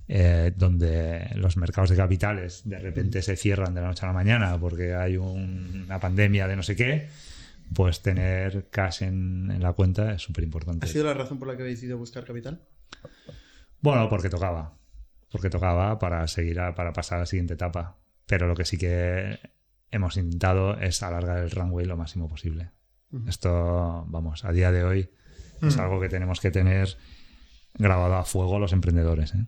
eh, 0.07 0.51
donde 0.55 1.32
los 1.36 1.57
mercados 1.57 1.89
de 1.89 1.95
capitales 1.95 2.61
de 2.66 2.78
repente 2.80 3.22
se 3.22 3.36
cierran 3.36 3.74
de 3.74 3.82
la 3.82 3.88
noche 3.88 4.05
a 4.05 4.07
la 4.09 4.14
mañana 4.14 4.57
porque 4.59 4.93
hay 4.93 5.18
un- 5.18 5.84
una 5.86 5.99
pandemia 5.99 6.47
de 6.47 6.55
no 6.55 6.64
sé 6.64 6.76
qué, 6.76 7.07
pues 7.74 8.01
tener 8.01 8.68
cash 8.70 9.01
en, 9.03 9.49
en 9.51 9.61
la 9.64 9.74
cuenta 9.74 10.14
es 10.14 10.22
súper 10.22 10.43
importante. 10.43 10.86
¿Ha 10.86 10.89
sido 10.89 11.05
la 11.05 11.14
razón 11.14 11.39
por 11.39 11.47
la 11.47 11.55
que 11.55 11.64
habéis 11.64 11.82
ido 11.82 11.95
a 11.95 11.97
buscar 11.99 12.26
capital? 12.26 12.61
Bueno, 13.82 14.07
porque 14.09 14.30
tocaba. 14.30 14.78
Porque 15.32 15.49
tocaba 15.49 15.97
para 15.99 16.28
seguir 16.28 16.59
a- 16.59 16.76
para 16.76 16.93
pasar 16.93 17.18
a 17.18 17.22
la 17.22 17.26
siguiente 17.26 17.53
etapa. 17.55 17.97
Pero 18.26 18.47
lo 18.47 18.55
que 18.55 18.66
sí 18.66 18.78
que 18.78 19.39
hemos 19.91 20.18
intentado 20.18 20.80
es 20.80 21.01
alargar 21.03 21.39
el 21.39 21.51
runway 21.51 21.86
lo 21.86 21.97
máximo 21.97 22.28
posible. 22.28 22.72
Esto, 23.28 24.05
vamos, 24.07 24.43
a 24.45 24.51
día 24.51 24.72
de 24.72 24.84
hoy 24.84 25.09
es 25.68 25.78
Mm. 25.78 25.82
algo 25.82 25.99
que 26.01 26.09
tenemos 26.09 26.39
que 26.39 26.51
tener 26.51 26.97
grabado 27.76 28.16
a 28.16 28.24
fuego 28.24 28.59
los 28.59 28.74
emprendedores. 28.74 29.34
¿eh? 29.34 29.45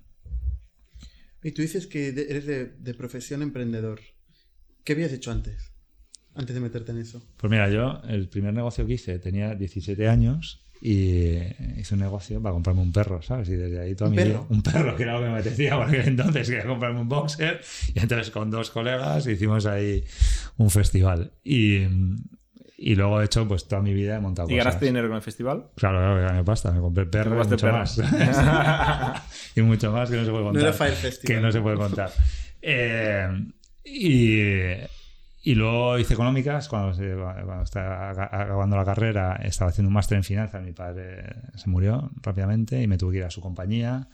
Y 1.43 1.51
tú 1.51 1.61
dices 1.61 1.88
que 1.88 2.07
eres 2.09 2.45
de, 2.45 2.66
de 2.66 2.93
profesión 2.93 3.41
emprendedor. 3.41 3.99
¿Qué 4.84 4.93
habías 4.93 5.11
hecho 5.11 5.32
antes? 5.32 5.72
Antes 6.34 6.53
de 6.55 6.59
meterte 6.61 6.91
en 6.91 6.97
eso. 6.99 7.24
Pues 7.38 7.49
mira, 7.51 7.70
yo 7.70 8.01
el 8.07 8.28
primer 8.30 8.53
negocio 8.53 8.86
que 8.86 8.93
hice 8.93 9.20
tenía 9.20 9.55
17 9.55 10.07
años 10.07 10.61
y 10.82 11.38
hice 11.78 11.93
un 11.93 12.01
negocio 12.01 12.41
para 12.41 12.53
comprarme 12.53 12.82
un 12.82 12.91
perro, 12.91 13.22
¿sabes? 13.22 13.47
Y 13.49 13.53
desde 13.55 13.80
ahí 13.80 13.95
toda 13.95 14.09
¿Un 14.09 14.16
mi 14.18 14.24
vida- 14.24 14.34
perro? 14.34 14.47
un 14.49 14.61
perro, 14.61 14.95
que 14.97 15.03
era 15.03 15.13
lo 15.13 15.20
que 15.22 15.26
me 15.32 15.39
apetecía 15.39 15.78
porque 15.78 16.01
entonces 16.01 16.49
quería 16.49 16.66
comprarme 16.66 16.99
un 16.99 17.07
boxer 17.09 17.61
y 17.93 17.99
entonces 17.99 18.32
con 18.32 18.51
dos 18.51 18.70
colegas 18.72 19.26
hicimos 19.28 19.66
ahí 19.66 20.03
un 20.57 20.70
festival 20.70 21.32
y, 21.43 21.84
y 22.78 22.95
luego 22.95 23.21
he 23.21 23.26
hecho 23.26 23.47
pues 23.47 23.67
toda 23.67 23.82
mi 23.82 23.93
vida 23.93 24.17
he 24.17 24.19
montado 24.19 24.47
¿Y 24.49 24.51
cosas. 24.53 24.65
ganaste 24.65 24.86
dinero 24.86 25.07
con 25.07 25.15
el 25.17 25.21
festival? 25.21 25.67
Claro, 25.76 25.97
claro, 25.99 26.15
que 26.17 26.21
gané 26.23 26.43
pasta, 26.43 26.71
me 26.71 26.80
compré 26.82 27.05
perro 27.05 27.36
y 27.36 27.47
mucho 27.47 27.57
perro. 27.57 27.78
más. 27.78 27.97
y 29.55 29.61
mucho 29.61 29.91
más 29.91 30.09
que 30.09 30.17
no 30.17 30.26
se 30.26 30.32
puede 30.32 30.43
No 30.43 30.49
contar 30.51 30.63
era 30.63 30.73
Fire 30.73 30.93
Festival. 30.93 31.36
que 31.38 31.41
no 31.41 31.51
se 31.51 31.61
puede 31.61 31.78
contar. 31.78 32.11
Eh, 32.61 33.28
y, 33.84 35.51
y 35.51 35.55
luego 35.55 35.97
hice 35.99 36.13
económicas, 36.15 36.67
cuando, 36.67 36.93
se- 36.93 37.15
cuando 37.15 37.63
estaba 37.63 38.09
acabando 38.09 38.76
la 38.78 38.86
carrera, 38.86 39.36
estaba 39.43 39.69
haciendo 39.69 39.88
un 39.89 39.93
máster 39.93 40.17
en 40.17 40.23
finanzas, 40.23 40.63
mi 40.63 40.73
padre 40.73 41.23
se 41.55 41.69
murió 41.69 42.11
rápidamente 42.21 42.82
y 42.82 42.88
me 42.88 42.97
tuve 42.97 43.13
que 43.13 43.17
ir 43.19 43.23
a 43.26 43.30
su 43.30 43.41
compañía, 43.41 44.07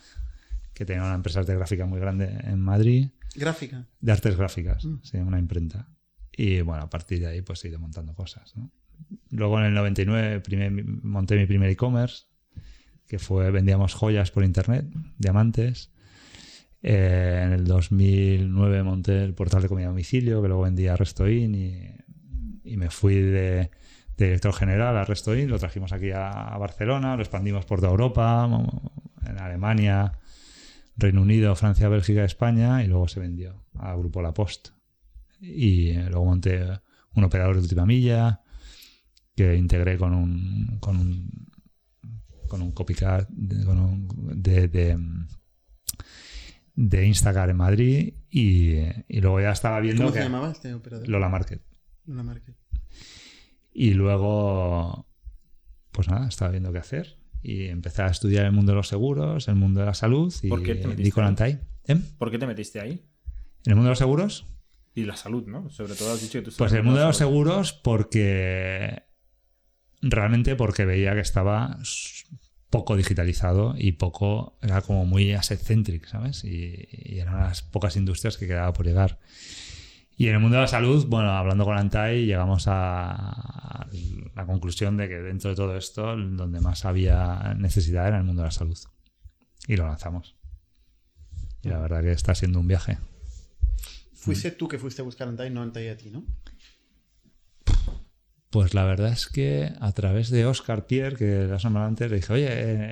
que 0.73 0.85
tenía 0.85 1.03
una 1.03 1.15
empresa 1.15 1.43
de 1.43 1.55
gráfica 1.55 1.85
muy 1.85 1.99
grande 1.99 2.37
en 2.43 2.59
Madrid, 2.59 3.09
Gráfica. 3.35 3.85
de 4.01 4.11
artes 4.11 4.35
gráficas, 4.37 4.83
Mm. 4.85 4.99
sí, 5.03 5.17
una 5.17 5.39
imprenta. 5.39 5.87
Y 6.35 6.61
bueno, 6.61 6.83
a 6.83 6.89
partir 6.89 7.19
de 7.19 7.27
ahí 7.27 7.41
pues 7.41 7.63
he 7.65 7.69
ido 7.69 7.79
montando 7.79 8.13
cosas. 8.13 8.53
Luego 9.29 9.59
en 9.59 9.65
el 9.65 9.73
99 9.73 10.39
primer- 10.41 10.85
monté 10.85 11.35
mi 11.35 11.45
primer 11.45 11.69
e-commerce, 11.69 12.25
que 13.07 13.19
fue 13.19 13.51
vendíamos 13.51 13.93
joyas 13.93 14.31
por 14.31 14.43
internet, 14.43 14.85
diamantes. 15.17 15.91
Eh, 16.83 17.41
en 17.45 17.51
el 17.53 17.65
2009 17.65 18.83
monté 18.83 19.23
el 19.23 19.33
portal 19.33 19.61
de 19.61 19.67
comida 19.67 19.87
a 19.87 19.89
domicilio, 19.89 20.41
que 20.41 20.47
luego 20.47 20.63
vendía 20.63 20.93
a 20.93 20.97
Restoin 20.97 21.53
y, 21.53 21.91
y 22.63 22.77
me 22.77 22.89
fui 22.89 23.15
de, 23.15 23.69
de 24.17 24.25
director 24.25 24.53
general 24.53 24.97
a 24.97 25.03
Restoin, 25.05 25.49
lo 25.49 25.59
trajimos 25.59 25.91
aquí 25.93 26.11
a, 26.11 26.29
a 26.31 26.57
Barcelona, 26.57 27.15
lo 27.15 27.21
expandimos 27.21 27.65
por 27.65 27.79
toda 27.81 27.91
Europa, 27.91 28.49
en 29.27 29.39
Alemania, 29.39 30.13
Reino 30.97 31.21
Unido, 31.21 31.55
Francia, 31.55 31.87
Bélgica, 31.89 32.23
España 32.23 32.83
y 32.83 32.87
luego 32.87 33.07
se 33.07 33.19
vendió 33.19 33.63
a 33.77 33.95
Grupo 33.95 34.21
La 34.21 34.33
Post. 34.33 34.69
Y 35.41 35.89
eh, 35.89 36.07
luego 36.09 36.25
monté 36.25 36.63
un 37.15 37.23
operador 37.23 37.55
de 37.55 37.61
última 37.63 37.85
milla 37.85 38.41
que 39.35 39.55
integré 39.55 39.97
con 39.97 40.13
un, 40.13 40.77
con 40.79 40.97
un, 40.97 41.49
con 42.47 42.61
un 42.61 42.71
copycat 42.71 43.27
de, 43.29 43.65
con 43.65 43.79
un- 43.79 44.41
de, 44.41 44.67
de, 44.67 44.97
de 46.75 47.05
Instagram 47.07 47.49
en 47.49 47.57
Madrid 47.57 48.13
y, 48.29 48.75
y 49.07 49.21
luego 49.21 49.41
ya 49.41 49.51
estaba 49.51 49.79
viendo 49.79 50.03
¿Cómo 50.03 50.13
que 50.13 50.19
se 50.19 50.25
llamaba 50.25 50.51
este 50.51 50.73
operador? 50.73 51.07
Lola 51.09 51.29
Market. 51.29 51.61
Lola 52.05 52.23
Market. 52.23 52.55
Y 53.73 53.93
luego, 53.93 55.07
pues 55.91 56.07
nada, 56.09 56.27
estaba 56.27 56.51
viendo 56.51 56.71
qué 56.71 56.79
hacer. 56.79 57.17
Y 57.43 57.65
empecé 57.67 58.03
a 58.03 58.07
estudiar 58.07 58.45
el 58.45 58.51
mundo 58.51 58.73
de 58.73 58.75
los 58.75 58.87
seguros, 58.87 59.47
el 59.47 59.55
mundo 59.55 59.79
de 59.79 59.85
la 59.87 59.93
salud 59.95 60.31
y 60.43 60.49
¿Por 60.49 60.61
qué 60.61 60.75
te 60.75 60.87
metiste 60.87 61.21
ahí? 61.43 61.59
¿Eh? 61.87 61.95
¿Por 62.19 62.29
qué 62.29 62.37
te 62.37 62.45
metiste 62.45 62.79
ahí? 62.79 62.91
¿En 63.65 63.71
el 63.71 63.75
mundo 63.75 63.85
de 63.87 63.91
los 63.91 63.97
seguros? 63.97 64.45
Y 64.93 65.05
la 65.05 65.15
salud, 65.15 65.45
¿no? 65.47 65.69
Sobre 65.69 65.95
todo 65.95 66.11
has 66.13 66.21
dicho 66.21 66.39
que 66.39 66.49
tú 66.49 66.51
Pues 66.57 66.73
el 66.73 66.83
mundo 66.83 66.99
de 66.99 67.05
los 67.05 67.17
salud. 67.17 67.31
seguros 67.31 67.73
porque 67.73 69.03
realmente 70.01 70.55
porque 70.55 70.85
veía 70.85 71.13
que 71.13 71.21
estaba 71.21 71.77
poco 72.69 72.95
digitalizado 72.97 73.75
y 73.77 73.93
poco, 73.93 74.57
era 74.61 74.81
como 74.81 75.05
muy 75.05 75.33
asset-centric, 75.33 76.07
¿sabes? 76.07 76.43
Y, 76.43 76.87
y 76.91 77.19
eran 77.19 77.39
las 77.41 77.61
pocas 77.61 77.95
industrias 77.95 78.37
que 78.37 78.47
quedaba 78.47 78.73
por 78.73 78.85
llegar. 78.85 79.19
Y 80.17 80.27
en 80.27 80.35
el 80.35 80.39
mundo 80.39 80.57
de 80.57 80.61
la 80.63 80.67
salud, 80.67 81.05
bueno, 81.07 81.31
hablando 81.31 81.65
con 81.65 81.77
Antai, 81.77 82.25
llegamos 82.25 82.67
a, 82.67 83.11
a 83.13 83.87
la 84.35 84.45
conclusión 84.45 84.95
de 84.97 85.07
que 85.09 85.15
dentro 85.15 85.49
de 85.49 85.55
todo 85.55 85.75
esto, 85.77 86.15
donde 86.15 86.59
más 86.61 86.85
había 86.85 87.55
necesidad 87.57 88.07
era 88.07 88.17
en 88.17 88.21
el 88.21 88.27
mundo 88.27 88.41
de 88.43 88.47
la 88.47 88.51
salud. 88.51 88.77
Y 89.67 89.77
lo 89.77 89.87
lanzamos. 89.87 90.35
Y 91.63 91.69
la 91.69 91.79
verdad 91.79 92.01
que 92.01 92.11
está 92.11 92.35
siendo 92.35 92.59
un 92.59 92.67
viaje. 92.67 92.97
Fuiste 94.23 94.51
tú 94.51 94.67
que 94.67 94.77
fuiste 94.77 95.01
a 95.01 95.05
buscar 95.05 95.27
a 95.27 95.31
Antai, 95.31 95.49
no 95.49 95.61
Antai 95.61 95.87
a 95.89 95.97
ti, 95.97 96.09
¿no? 96.11 96.23
Pues 98.49 98.73
la 98.73 98.83
verdad 98.83 99.13
es 99.13 99.27
que 99.27 99.71
a 99.79 99.91
través 99.93 100.29
de 100.29 100.45
Oscar 100.45 100.85
Pierre, 100.85 101.15
que 101.15 101.49
has 101.53 101.63
nombrado 101.63 101.87
antes, 101.87 102.09
le 102.11 102.17
dije, 102.17 102.33
oye, 102.33 102.47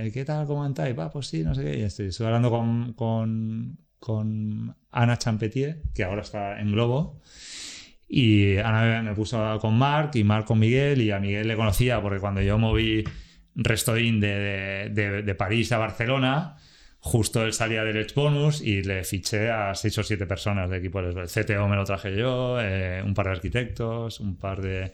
eh, 0.08 0.12
¿qué 0.14 0.24
tal? 0.24 0.48
¿Cómo 0.48 0.64
andáis? 0.64 0.98
Va, 0.98 1.12
pues 1.12 1.28
sí, 1.28 1.44
no 1.44 1.54
sé 1.54 1.64
qué. 1.66 1.78
Y 1.80 1.82
estoy, 1.82 2.08
estuve 2.08 2.28
hablando 2.28 2.50
con, 2.50 2.94
con, 2.94 3.78
con 4.00 4.76
Ana 4.92 5.18
Champetier, 5.18 5.82
que 5.94 6.06
ahora 6.06 6.22
está 6.22 6.62
en 6.62 6.72
Globo. 6.72 7.20
Y 8.08 8.56
Ana 8.58 9.02
me 9.04 9.14
puso 9.14 9.60
con 9.60 9.78
Marc 9.78 10.16
y 10.16 10.24
Marc 10.24 10.48
con 10.48 10.60
Miguel. 10.60 11.02
Y 11.02 11.12
a 11.12 11.20
Miguel 11.20 11.48
le 11.50 11.58
conocía 11.58 12.02
porque 12.02 12.20
cuando 12.20 12.42
yo 12.42 12.58
moví 12.58 13.04
Restoin 13.56 14.22
de, 14.22 14.28
de, 14.28 14.90
de- 14.94 15.24
de 15.24 15.36
París 15.36 15.74
a 15.74 15.78
Barcelona, 15.78 16.56
justo 17.00 17.44
él 17.46 17.54
salía 17.54 17.84
del 17.84 17.98
Edge 17.98 18.14
Bonus 18.16 18.62
y 18.62 18.84
le 18.84 19.04
fiché 19.04 19.50
a 19.50 19.74
seis 19.76 19.98
o 19.98 20.04
siete 20.04 20.26
personas 20.26 20.70
de 20.70 20.78
equipo. 20.78 21.00
El 21.00 21.14
CTO 21.28 21.68
me 21.68 21.76
lo 21.76 21.84
traje 21.86 22.16
yo, 22.16 22.60
eh, 22.62 23.02
un 23.06 23.14
par 23.14 23.26
de 23.28 23.32
arquitectos, 23.32 24.20
un 24.20 24.36
par 24.38 24.62
de... 24.62 24.94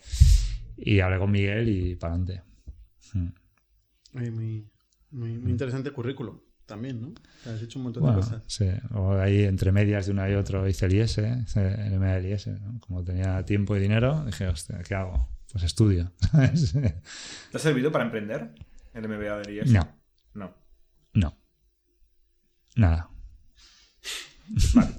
Y 0.78 0.99
hablé 0.99 1.18
con 1.20 1.32
Miguel 1.32 1.70
y 1.70 1.95
para 1.95 2.14
adelante. 2.16 2.43
Oye, 4.14 4.32
muy, 4.32 4.68
muy, 5.12 5.38
Mm. 5.38 5.41
muy 5.43 5.51
interesante 5.51 5.91
currículum 5.91 6.39
también, 6.66 6.99
¿no? 7.01 7.08
O 7.10 7.14
sea, 7.43 7.53
has 7.53 7.62
hecho 7.62 7.80
un 7.80 7.84
montón 7.84 8.03
de 8.06 8.14
cosas. 8.14 8.43
sí. 8.47 8.66
Luego 8.89 9.14
ahí 9.20 9.43
entre 9.43 9.72
medias 9.72 10.06
de 10.08 10.12
una 10.12 10.30
y 10.30 10.34
otro 10.34 10.68
hice 10.68 10.88
el 10.88 10.93
IS, 10.95 11.18
hice 11.20 11.68
el 11.88 11.99
MA 11.99 12.14
del 12.16 12.26
IS. 12.34 12.47
¿no? 12.47 12.80
Como 12.82 13.03
tenía 13.03 13.43
tiempo 13.45 13.76
y 13.78 13.80
dinero, 13.80 14.24
dije, 14.26 14.47
hostia, 14.47 14.80
¿qué 14.88 14.95
hago? 14.95 15.30
Pues 15.51 15.64
estudio. 15.64 16.12
¿Te 16.32 17.58
ha 17.58 17.60
servido 17.60 17.91
para 17.91 18.03
emprender 18.06 18.49
el 18.93 19.08
MBA 19.08 19.38
del 19.39 19.53
IES? 19.56 19.72
no, 19.72 19.88
No. 20.34 20.53
no. 21.14 21.38
Nada. 22.76 23.09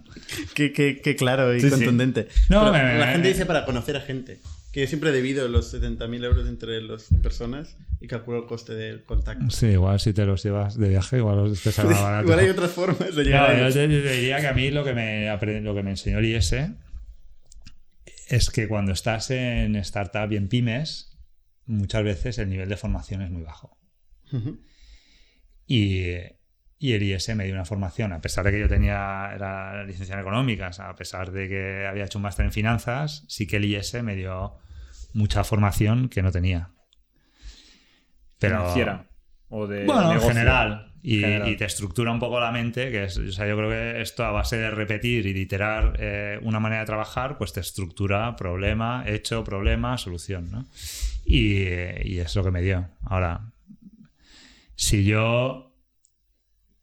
Qué, 0.55 0.73
qué- 0.73 1.01
qué 1.03 1.15
claro 1.15 1.55
y 1.55 1.61
Sí, 1.61 1.69
sí. 1.69 1.75
contundente. 1.77 2.27
No, 2.49 2.65
me- 2.73 2.83
me- 2.83 2.99
la 2.99 3.07
me- 3.07 3.13
gente 3.13 3.29
me- 3.29 3.35
dice 3.35 3.47
para 3.47 3.65
conocer 3.65 3.97
a 3.97 4.01
gente. 4.01 4.41
Que 4.73 4.81
yo 4.81 4.87
siempre 4.89 5.11
he 5.11 5.13
debido 5.13 5.47
los 5.49 5.73
70.000 5.73 6.25
euros 6.25 6.49
entre 6.49 6.83
las 6.83 7.05
personas 7.23 7.77
y 8.01 8.09
calculo 8.09 8.39
el 8.39 8.47
coste 8.47 8.75
del 8.75 9.05
contacto. 9.05 9.49
Sí, 9.51 9.67
igual 9.69 10.01
si 10.01 10.13
te 10.13 10.27
los 10.27 10.43
llevas 10.43 10.77
de 10.77 10.89
viaje, 10.89 11.19
igual 11.19 11.37
los 11.37 11.63
te 11.63 11.69
más 11.71 11.77
barato. 12.03 12.25
Igual 12.25 12.39
hay 12.41 12.49
otras 12.51 12.73
formas 12.73 13.15
de 13.15 13.25
llegar 13.25 13.57
No, 13.57 13.65
a 13.65 13.69
yo 13.69 13.75
te, 13.75 13.89
te 13.89 14.13
diría 14.13 14.41
que 14.41 14.47
a 14.49 14.53
mí 14.53 14.71
lo 14.71 14.85
que 14.85 14.93
me, 14.95 15.61
lo 15.61 15.75
que 15.75 15.83
me 15.83 15.91
enseñó 15.91 16.19
el 16.19 16.25
IS 16.27 16.55
es 18.29 18.51
que 18.51 18.67
cuando 18.69 18.93
estás 18.93 19.31
en 19.31 19.77
startup 19.77 20.31
y 20.33 20.37
en 20.37 20.49
pymes, 20.49 21.17
muchas 21.67 22.03
veces 22.03 22.39
el 22.39 22.49
nivel 22.51 22.69
de 22.69 22.77
formación 22.77 23.23
es 23.23 23.31
muy 23.31 23.43
bajo. 23.43 23.79
Y, 25.67 26.05
y 26.79 26.93
el 26.93 27.03
IS 27.03 27.35
me 27.35 27.45
dio 27.45 27.55
una 27.55 27.65
formación, 27.65 28.13
a 28.13 28.21
pesar 28.21 28.45
de 28.45 28.53
que 28.53 28.61
yo 28.61 28.69
tenía 28.69 29.31
era 29.35 29.85
licenciado 29.85 30.21
en 30.21 30.27
económicas, 30.27 30.79
a 30.81 30.95
pesar 30.95 31.33
de 31.33 31.49
que 31.49 31.87
había 31.87 32.05
hecho 32.05 32.19
un 32.19 32.23
máster 32.23 32.45
en 32.45 32.53
finanzas, 32.53 33.25
sí 33.29 33.47
que 33.47 33.57
el 33.57 33.65
IS 33.65 34.03
me 34.03 34.15
dio 34.15 34.59
mucha 35.15 35.43
formación 35.45 36.09
que 36.09 36.23
no 36.23 36.31
tenía. 36.31 36.71
Pero, 38.39 38.59
Financiera. 38.59 39.07
O 39.49 39.67
de 39.67 39.87
bueno, 39.87 40.13
en 40.13 40.21
general. 40.21 40.93
Y, 41.03 41.21
General. 41.21 41.49
y 41.49 41.57
te 41.57 41.65
estructura 41.65 42.11
un 42.11 42.19
poco 42.19 42.41
la 42.41 42.51
mente, 42.51 42.91
que 42.91 43.05
es, 43.05 43.17
o 43.17 43.31
sea, 43.31 43.47
yo 43.47 43.57
creo 43.57 43.71
que 43.71 44.03
esto 44.03 44.25
a 44.25 44.33
base 44.33 44.57
de 44.57 44.71
repetir 44.73 45.25
y 45.27 45.33
de 45.33 45.39
iterar 45.39 45.97
eh, 46.01 46.39
una 46.43 46.59
manera 46.59 46.81
de 46.81 46.87
trabajar, 46.87 47.39
pues 47.39 47.53
te 47.53 47.61
estructura 47.61 48.35
problema, 48.35 49.05
hecho, 49.07 49.45
problema, 49.45 49.97
solución, 49.99 50.51
¿no? 50.51 50.67
Y, 51.25 51.63
y 52.03 52.19
es 52.19 52.35
lo 52.35 52.43
que 52.43 52.51
me 52.51 52.61
dio. 52.61 52.89
Ahora, 53.05 53.53
si 54.75 55.05
yo 55.05 55.66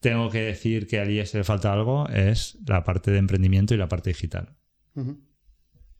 tengo 0.03 0.29
que 0.29 0.41
decir 0.41 0.85
que 0.85 0.99
al 0.99 1.09
IES 1.09 1.33
le 1.33 1.43
falta 1.43 1.73
algo, 1.73 2.07
es 2.09 2.57
la 2.67 2.83
parte 2.83 3.09
de 3.09 3.17
emprendimiento 3.17 3.73
y 3.73 3.77
la 3.77 3.87
parte 3.87 4.11
digital. 4.11 4.55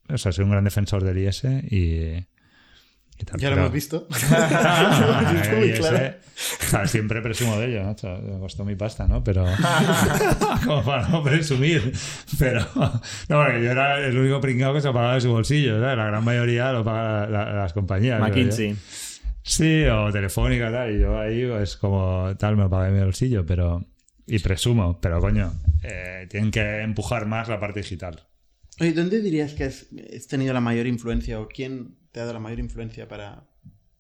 O 0.09 0.17
sea, 0.17 0.31
soy 0.31 0.43
un 0.45 0.51
gran 0.51 0.63
defensor 0.65 1.03
del 1.03 1.17
IES 1.17 1.43
y... 1.71 2.11
y 3.17 3.23
tal, 3.25 3.39
Ya 3.39 3.49
lo 3.49 3.55
pero- 3.55 3.61
hemos 3.61 3.71
visto. 3.73 4.07
Claro. 5.77 6.15
o 6.59 6.63
sea, 6.69 6.87
siempre 6.87 7.21
presumo 7.21 7.57
de 7.59 7.67
ello, 7.67 7.83
¿no? 7.83 7.95
Me 8.33 8.39
costó 8.39 8.65
mi 8.65 8.75
pasta, 8.75 9.07
¿no? 9.07 9.23
Pero. 9.23 9.45
como 10.65 10.83
para 10.83 11.07
no 11.09 11.23
presumir. 11.23 11.93
Pero. 12.39 12.61
No, 12.75 13.01
porque 13.43 13.63
yo 13.63 13.71
era 13.71 13.99
el 14.05 14.17
único 14.17 14.41
pringado 14.41 14.73
que 14.73 14.81
se 14.81 14.91
pagaba 14.91 15.15
de 15.15 15.21
su 15.21 15.29
bolsillo, 15.31 15.79
¿sabes? 15.79 15.97
La 15.97 16.05
gran 16.05 16.23
mayoría 16.23 16.71
lo 16.71 16.83
pagan 16.83 17.31
la- 17.31 17.45
la- 17.45 17.53
las 17.53 17.73
compañías. 17.73 18.19
McKinsey. 18.19 18.75
Sí, 19.43 19.83
o 19.85 20.11
Telefónica, 20.11 20.71
tal. 20.71 20.95
Y 20.95 20.99
yo 21.01 21.19
ahí, 21.19 21.45
pues 21.47 21.77
como 21.77 22.35
tal, 22.37 22.55
me 22.57 22.63
lo 22.63 22.69
pagué 22.69 22.91
de 22.91 22.97
mi 22.99 23.03
bolsillo, 23.03 23.45
pero. 23.45 23.85
Y 24.25 24.39
presumo, 24.39 24.99
pero 25.01 25.19
coño, 25.19 25.53
eh, 25.83 26.27
tienen 26.29 26.49
que 26.51 26.81
empujar 26.81 27.25
más 27.25 27.49
la 27.49 27.59
parte 27.59 27.81
digital. 27.81 28.27
Oye, 28.79 28.93
¿dónde 28.93 29.21
dirías 29.21 29.53
que 29.53 29.65
has, 29.65 29.87
has 30.15 30.27
tenido 30.27 30.53
la 30.53 30.61
mayor 30.61 30.87
influencia 30.87 31.39
o 31.39 31.47
quién 31.47 31.95
te 32.11 32.19
ha 32.19 32.23
dado 32.23 32.33
la 32.33 32.39
mayor 32.39 32.59
influencia 32.59 33.07
para, 33.07 33.43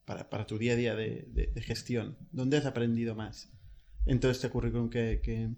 para, 0.05 0.29
para 0.29 0.45
tu 0.47 0.57
día 0.57 0.73
a 0.73 0.75
día 0.75 0.95
de, 0.95 1.27
de- 1.29 1.47
de 1.47 1.61
gestión? 1.61 2.17
¿Dónde 2.31 2.57
has 2.57 2.65
aprendido 2.65 3.15
más 3.15 3.51
en 4.05 4.19
todo 4.19 4.31
este 4.31 4.49
currículum 4.49 4.89
que... 4.89 5.19
que- 5.21 5.49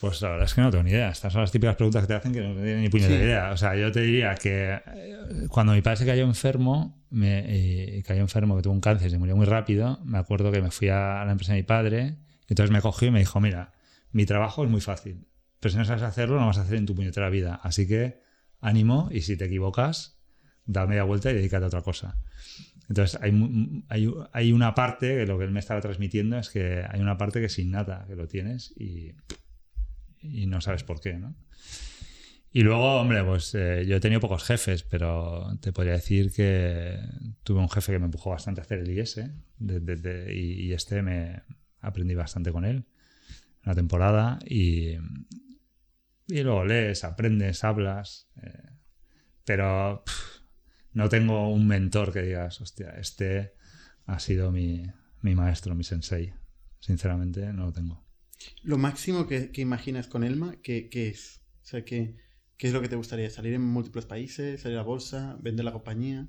Pues 0.00 0.20
la 0.20 0.28
verdad 0.30 0.44
es 0.44 0.52
que 0.54 0.60
no 0.60 0.70
tengo 0.70 0.84
ni 0.84 0.90
idea. 0.90 1.08
Estas 1.10 1.32
son 1.32 1.40
las 1.40 1.50
típicas 1.50 1.74
preguntas 1.76 2.02
que 2.02 2.08
te 2.08 2.14
hacen 2.14 2.32
que 2.32 2.40
no 2.40 2.52
tienen 2.54 2.82
ni 2.82 2.88
puñetera 2.90 3.18
Sí. 3.18 3.24
idea. 3.24 3.50
O 3.52 3.56
sea, 3.56 3.74
yo 3.76 3.90
te 3.90 4.02
diría 4.02 4.34
que 4.34 4.74
eh, 4.86 5.16
cuando 5.48 5.72
mi 5.72 5.80
padre 5.80 5.96
se 5.98 6.06
cayó 6.06 6.24
enfermo, 6.24 7.02
me 7.10 7.44
eh, 7.98 8.02
cayó 8.06 8.20
enfermo, 8.20 8.56
que 8.56 8.62
tuvo 8.62 8.74
un 8.74 8.80
cáncer, 8.82 9.10
se 9.10 9.18
murió 9.18 9.34
muy 9.36 9.46
rápido, 9.46 9.98
me 10.04 10.18
acuerdo 10.18 10.52
que 10.52 10.60
me 10.60 10.70
fui 10.70 10.88
a 10.90 11.24
la 11.24 11.32
empresa 11.32 11.54
de 11.54 11.60
mi 11.60 11.62
padre, 11.62 12.16
y 12.24 12.25
entonces 12.48 12.72
me 12.72 12.80
cogió 12.80 13.08
y 13.08 13.10
me 13.10 13.18
dijo, 13.18 13.40
mira, 13.40 13.72
mi 14.12 14.26
trabajo 14.26 14.64
es 14.64 14.70
muy 14.70 14.80
fácil, 14.80 15.26
pero 15.60 15.72
si 15.72 15.78
no 15.78 15.84
sabes 15.84 16.02
hacerlo, 16.02 16.38
no 16.38 16.46
vas 16.46 16.58
a 16.58 16.62
hacer 16.62 16.76
en 16.76 16.86
tu 16.86 16.94
puñetera 16.94 17.28
vida. 17.30 17.60
Así 17.62 17.86
que 17.86 18.20
ánimo 18.60 19.08
y 19.10 19.22
si 19.22 19.36
te 19.36 19.46
equivocas, 19.46 20.20
da 20.64 20.86
media 20.86 21.04
vuelta 21.04 21.30
y 21.30 21.34
dedícate 21.34 21.64
a 21.64 21.68
otra 21.68 21.82
cosa. 21.82 22.18
Entonces, 22.88 23.18
hay, 23.20 23.32
hay, 24.32 24.52
una 24.52 24.74
parte, 24.74 25.16
que 25.16 25.26
lo 25.26 25.38
que 25.38 25.44
él 25.44 25.50
me 25.50 25.58
estaba 25.58 25.80
transmitiendo 25.80 26.38
es 26.38 26.50
que 26.50 26.84
hay 26.88 27.00
una 27.00 27.18
parte 27.18 27.40
que 27.40 27.46
es 27.46 27.58
innata, 27.58 28.04
que 28.06 28.14
lo 28.14 28.28
tienes 28.28 28.72
y, 28.76 29.12
no 30.22 30.60
sabes 30.60 30.84
por 30.84 31.00
qué, 31.00 31.14
¿no? 31.14 31.34
Y 32.52 32.62
luego, 32.62 33.00
hombre, 33.00 33.22
pues 33.22 33.54
eh, 33.54 33.84
yo 33.86 33.96
he 33.96 34.00
tenido 34.00 34.20
pocos 34.20 34.44
jefes, 34.44 34.82
pero 34.82 35.58
te 35.60 35.72
podría 35.72 35.92
decir 35.92 36.32
que 36.32 36.98
tuve 37.42 37.60
un 37.60 37.68
jefe 37.68 37.92
que 37.92 37.98
me 37.98 38.06
empujó 38.06 38.30
bastante 38.30 38.60
a 38.60 38.64
hacer 38.64 38.78
el 38.78 38.98
IS 38.98 39.20
y, 39.58 40.68
y 40.68 40.72
este 40.72 41.02
me 41.02 41.42
aprendí 41.86 42.14
bastante 42.14 42.52
con 42.52 42.64
él. 42.64 42.84
una 43.64 43.74
temporada 43.74 44.38
y, 44.46 44.94
y 46.28 46.42
luego 46.42 46.64
lees, 46.64 47.04
aprendes, 47.04 47.64
hablas. 47.64 48.28
eh, 48.42 48.70
pero 49.44 50.02
no 50.92 51.08
tengo 51.08 51.48
un 51.52 51.66
mentor 51.66 52.12
que 52.12 52.22
digas, 52.22 52.60
hostia, 52.60 52.90
este 52.98 53.52
ha 54.06 54.18
sido 54.18 54.50
mi, 54.52 54.84
mi 55.22 55.34
maestro, 55.34 55.74
mi 55.74 55.84
sensei. 55.84 56.32
Sinceramente, 56.80 57.52
no 57.52 57.66
lo 57.66 57.72
tengo. 57.72 58.04
Lo 58.62 58.78
máximo 58.78 59.26
que, 59.26 59.50
que 59.50 59.60
imaginas 59.62 60.06
con 60.08 60.22
Elma, 60.24 60.56
¿qué, 60.62 60.88
qué 60.88 61.08
es? 61.08 61.42
O 61.62 61.64
sea, 61.66 61.84
¿qué, 61.84 62.16
¿qué 62.56 62.66
es 62.68 62.72
lo 62.72 62.80
que 62.80 62.88
te 62.88 62.96
gustaría? 62.96 63.30
¿Salir 63.30 63.54
en 63.54 63.62
múltiples 63.62 64.06
países? 64.06 64.60
¿Salir 64.62 64.78
a 64.78 64.82
bolsa? 64.82 65.36
¿Vender 65.40 65.64
la 65.64 65.72
compañía? 65.72 66.28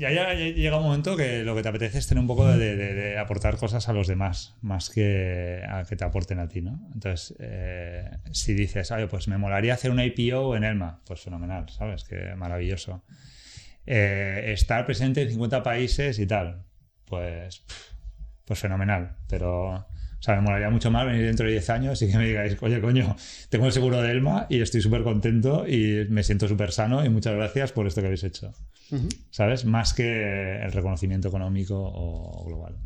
Ya, 0.00 0.10
ya, 0.10 0.32
ya 0.32 0.46
llega 0.46 0.78
un 0.78 0.84
momento 0.84 1.14
que 1.14 1.42
lo 1.44 1.54
que 1.54 1.62
te 1.62 1.68
apetece 1.68 1.98
es 1.98 2.06
tener 2.06 2.22
un 2.22 2.26
poco 2.26 2.46
de, 2.46 3.18
aportar 3.18 3.58
cosas 3.58 3.86
a 3.86 3.92
los 3.92 4.08
demás, 4.08 4.56
más 4.62 4.88
que 4.88 5.62
a 5.68 5.84
que 5.84 5.94
te 5.94 6.04
aporten 6.04 6.38
a 6.38 6.48
ti, 6.48 6.62
¿no? 6.62 6.88
Entonces, 6.94 7.36
eh, 7.38 8.10
si 8.32 8.54
dices, 8.54 8.90
"Oye, 8.92 9.08
pues 9.08 9.28
me 9.28 9.36
molaría 9.36 9.74
hacer 9.74 9.90
una 9.90 10.06
IPO 10.06 10.56
en 10.56 10.64
Elma, 10.64 11.02
pues 11.06 11.20
fenomenal, 11.20 11.68
¿sabes? 11.68 12.04
Que 12.04 12.34
maravilloso. 12.34 13.04
Eh, 13.84 14.52
estar 14.54 14.86
presente 14.86 15.20
en 15.20 15.28
50 15.28 15.62
países 15.62 16.18
y 16.18 16.26
tal, 16.26 16.64
pues, 17.04 17.66
pues 18.46 18.58
fenomenal. 18.58 19.18
Pero, 19.28 19.86
o 20.20 20.22
sea, 20.22 20.36
me 20.36 20.42
molaría 20.42 20.68
mucho 20.70 20.90
más 20.90 21.06
venir 21.06 21.24
dentro 21.24 21.46
de 21.46 21.52
10 21.52 21.70
años 21.70 22.02
y 22.02 22.10
que 22.10 22.16
me 22.18 22.26
digáis, 22.28 22.56
oye, 22.60 22.80
coño, 22.80 23.16
tengo 23.48 23.64
el 23.66 23.72
seguro 23.72 24.02
de 24.02 24.10
Elma 24.10 24.46
y 24.50 24.60
estoy 24.60 24.82
súper 24.82 25.02
contento 25.02 25.66
y 25.66 26.06
me 26.10 26.22
siento 26.22 26.46
súper 26.46 26.72
sano 26.72 27.02
y 27.04 27.08
muchas 27.08 27.34
gracias 27.34 27.72
por 27.72 27.86
esto 27.86 28.00
que 28.02 28.08
habéis 28.08 28.24
hecho. 28.24 28.52
¿sabes? 29.30 29.64
Más 29.64 29.94
que 29.94 30.60
el 30.62 30.72
reconocimiento 30.72 31.28
económico 31.28 31.74
o 31.80 32.44
global. 32.44 32.76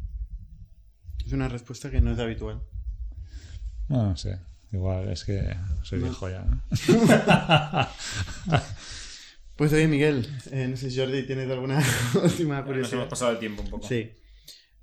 Es 1.27 1.33
una 1.33 1.49
respuesta 1.49 1.91
que 1.91 2.01
no 2.01 2.13
es 2.13 2.19
habitual. 2.19 2.61
No, 3.89 4.11
no 4.11 4.17
sé. 4.17 4.39
Igual 4.73 5.09
es 5.11 5.25
que 5.25 5.57
soy 5.83 6.01
No. 6.01 6.07
viejo 6.07 6.29
ya. 6.29 6.45
¿no? 6.45 6.63
Pues 9.57 9.73
oye, 9.73 9.87
Miguel, 9.87 10.27
eh, 10.51 10.67
no 10.69 10.77
sé 10.77 10.91
si 10.91 10.99
Jordi 10.99 11.23
tienes 11.27 11.49
alguna 11.49 11.79
última 12.23 12.57
Nos 12.57 12.67
curiosidad. 12.67 12.95
hemos 12.99 13.09
pasado 13.09 13.31
el 13.31 13.39
tiempo 13.39 13.63
un 13.63 13.71
poco. 13.71 13.87
Sí. 13.87 14.11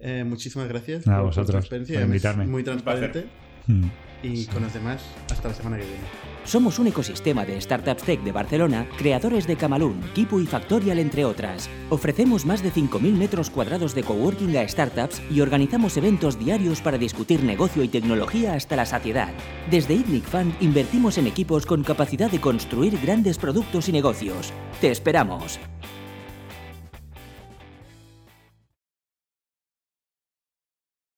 Eh, 0.02 0.24
muchísimas 0.24 0.68
gracias 0.68 1.06
Nada, 1.06 1.20
por 1.20 1.28
vosotros, 1.28 1.68
por 1.68 1.78
invitarme. 1.78 2.48
Muy 2.48 2.64
transparente. 2.64 3.26
Hmm. 3.68 3.86
Y 4.24 4.46
con 4.46 4.62
los 4.62 4.74
demás, 4.74 5.02
hasta 5.32 5.48
la 5.48 5.54
semana 5.54 5.78
que 5.78 5.84
viene. 5.84 6.04
Somos 6.44 6.78
un 6.80 6.88
ecosistema 6.88 7.44
de 7.44 7.60
startups 7.60 8.04
tech 8.04 8.22
de 8.22 8.32
Barcelona, 8.32 8.88
creadores 8.98 9.48
de 9.48 9.56
Camalún, 9.56 10.00
Kipu 10.14 10.40
y 10.40 10.46
Factorial, 10.46 11.00
entre 11.00 11.26
otras. 11.26 11.70
Ofrecemos 11.90 12.46
más 12.46 12.62
de 12.62 12.72
5.000 12.72 13.14
metros 13.14 13.50
cuadrados 13.50 13.96
de 13.96 14.04
coworking 14.04 14.58
a 14.58 14.68
startups 14.68 15.22
y 15.32 15.42
organizamos 15.42 15.98
eventos 15.98 16.38
diarios 16.38 16.82
para 16.82 17.00
discutir 17.00 17.44
negocio 17.44 17.84
y 17.84 17.88
tecnología 17.88 18.54
hasta 18.54 18.76
la 18.76 18.86
saciedad. 18.86 19.34
Desde 19.72 19.96
ITNIC 19.96 20.26
Fund 20.26 20.54
invertimos 20.62 21.18
en 21.18 21.28
equipos 21.28 21.66
con 21.66 21.84
capacidad 21.84 22.30
de 22.30 22.42
construir 22.42 23.00
grandes 23.02 23.38
productos 23.38 23.90
y 23.90 23.92
negocios. 23.92 24.54
¡Te 24.80 24.92
esperamos! 24.92 25.60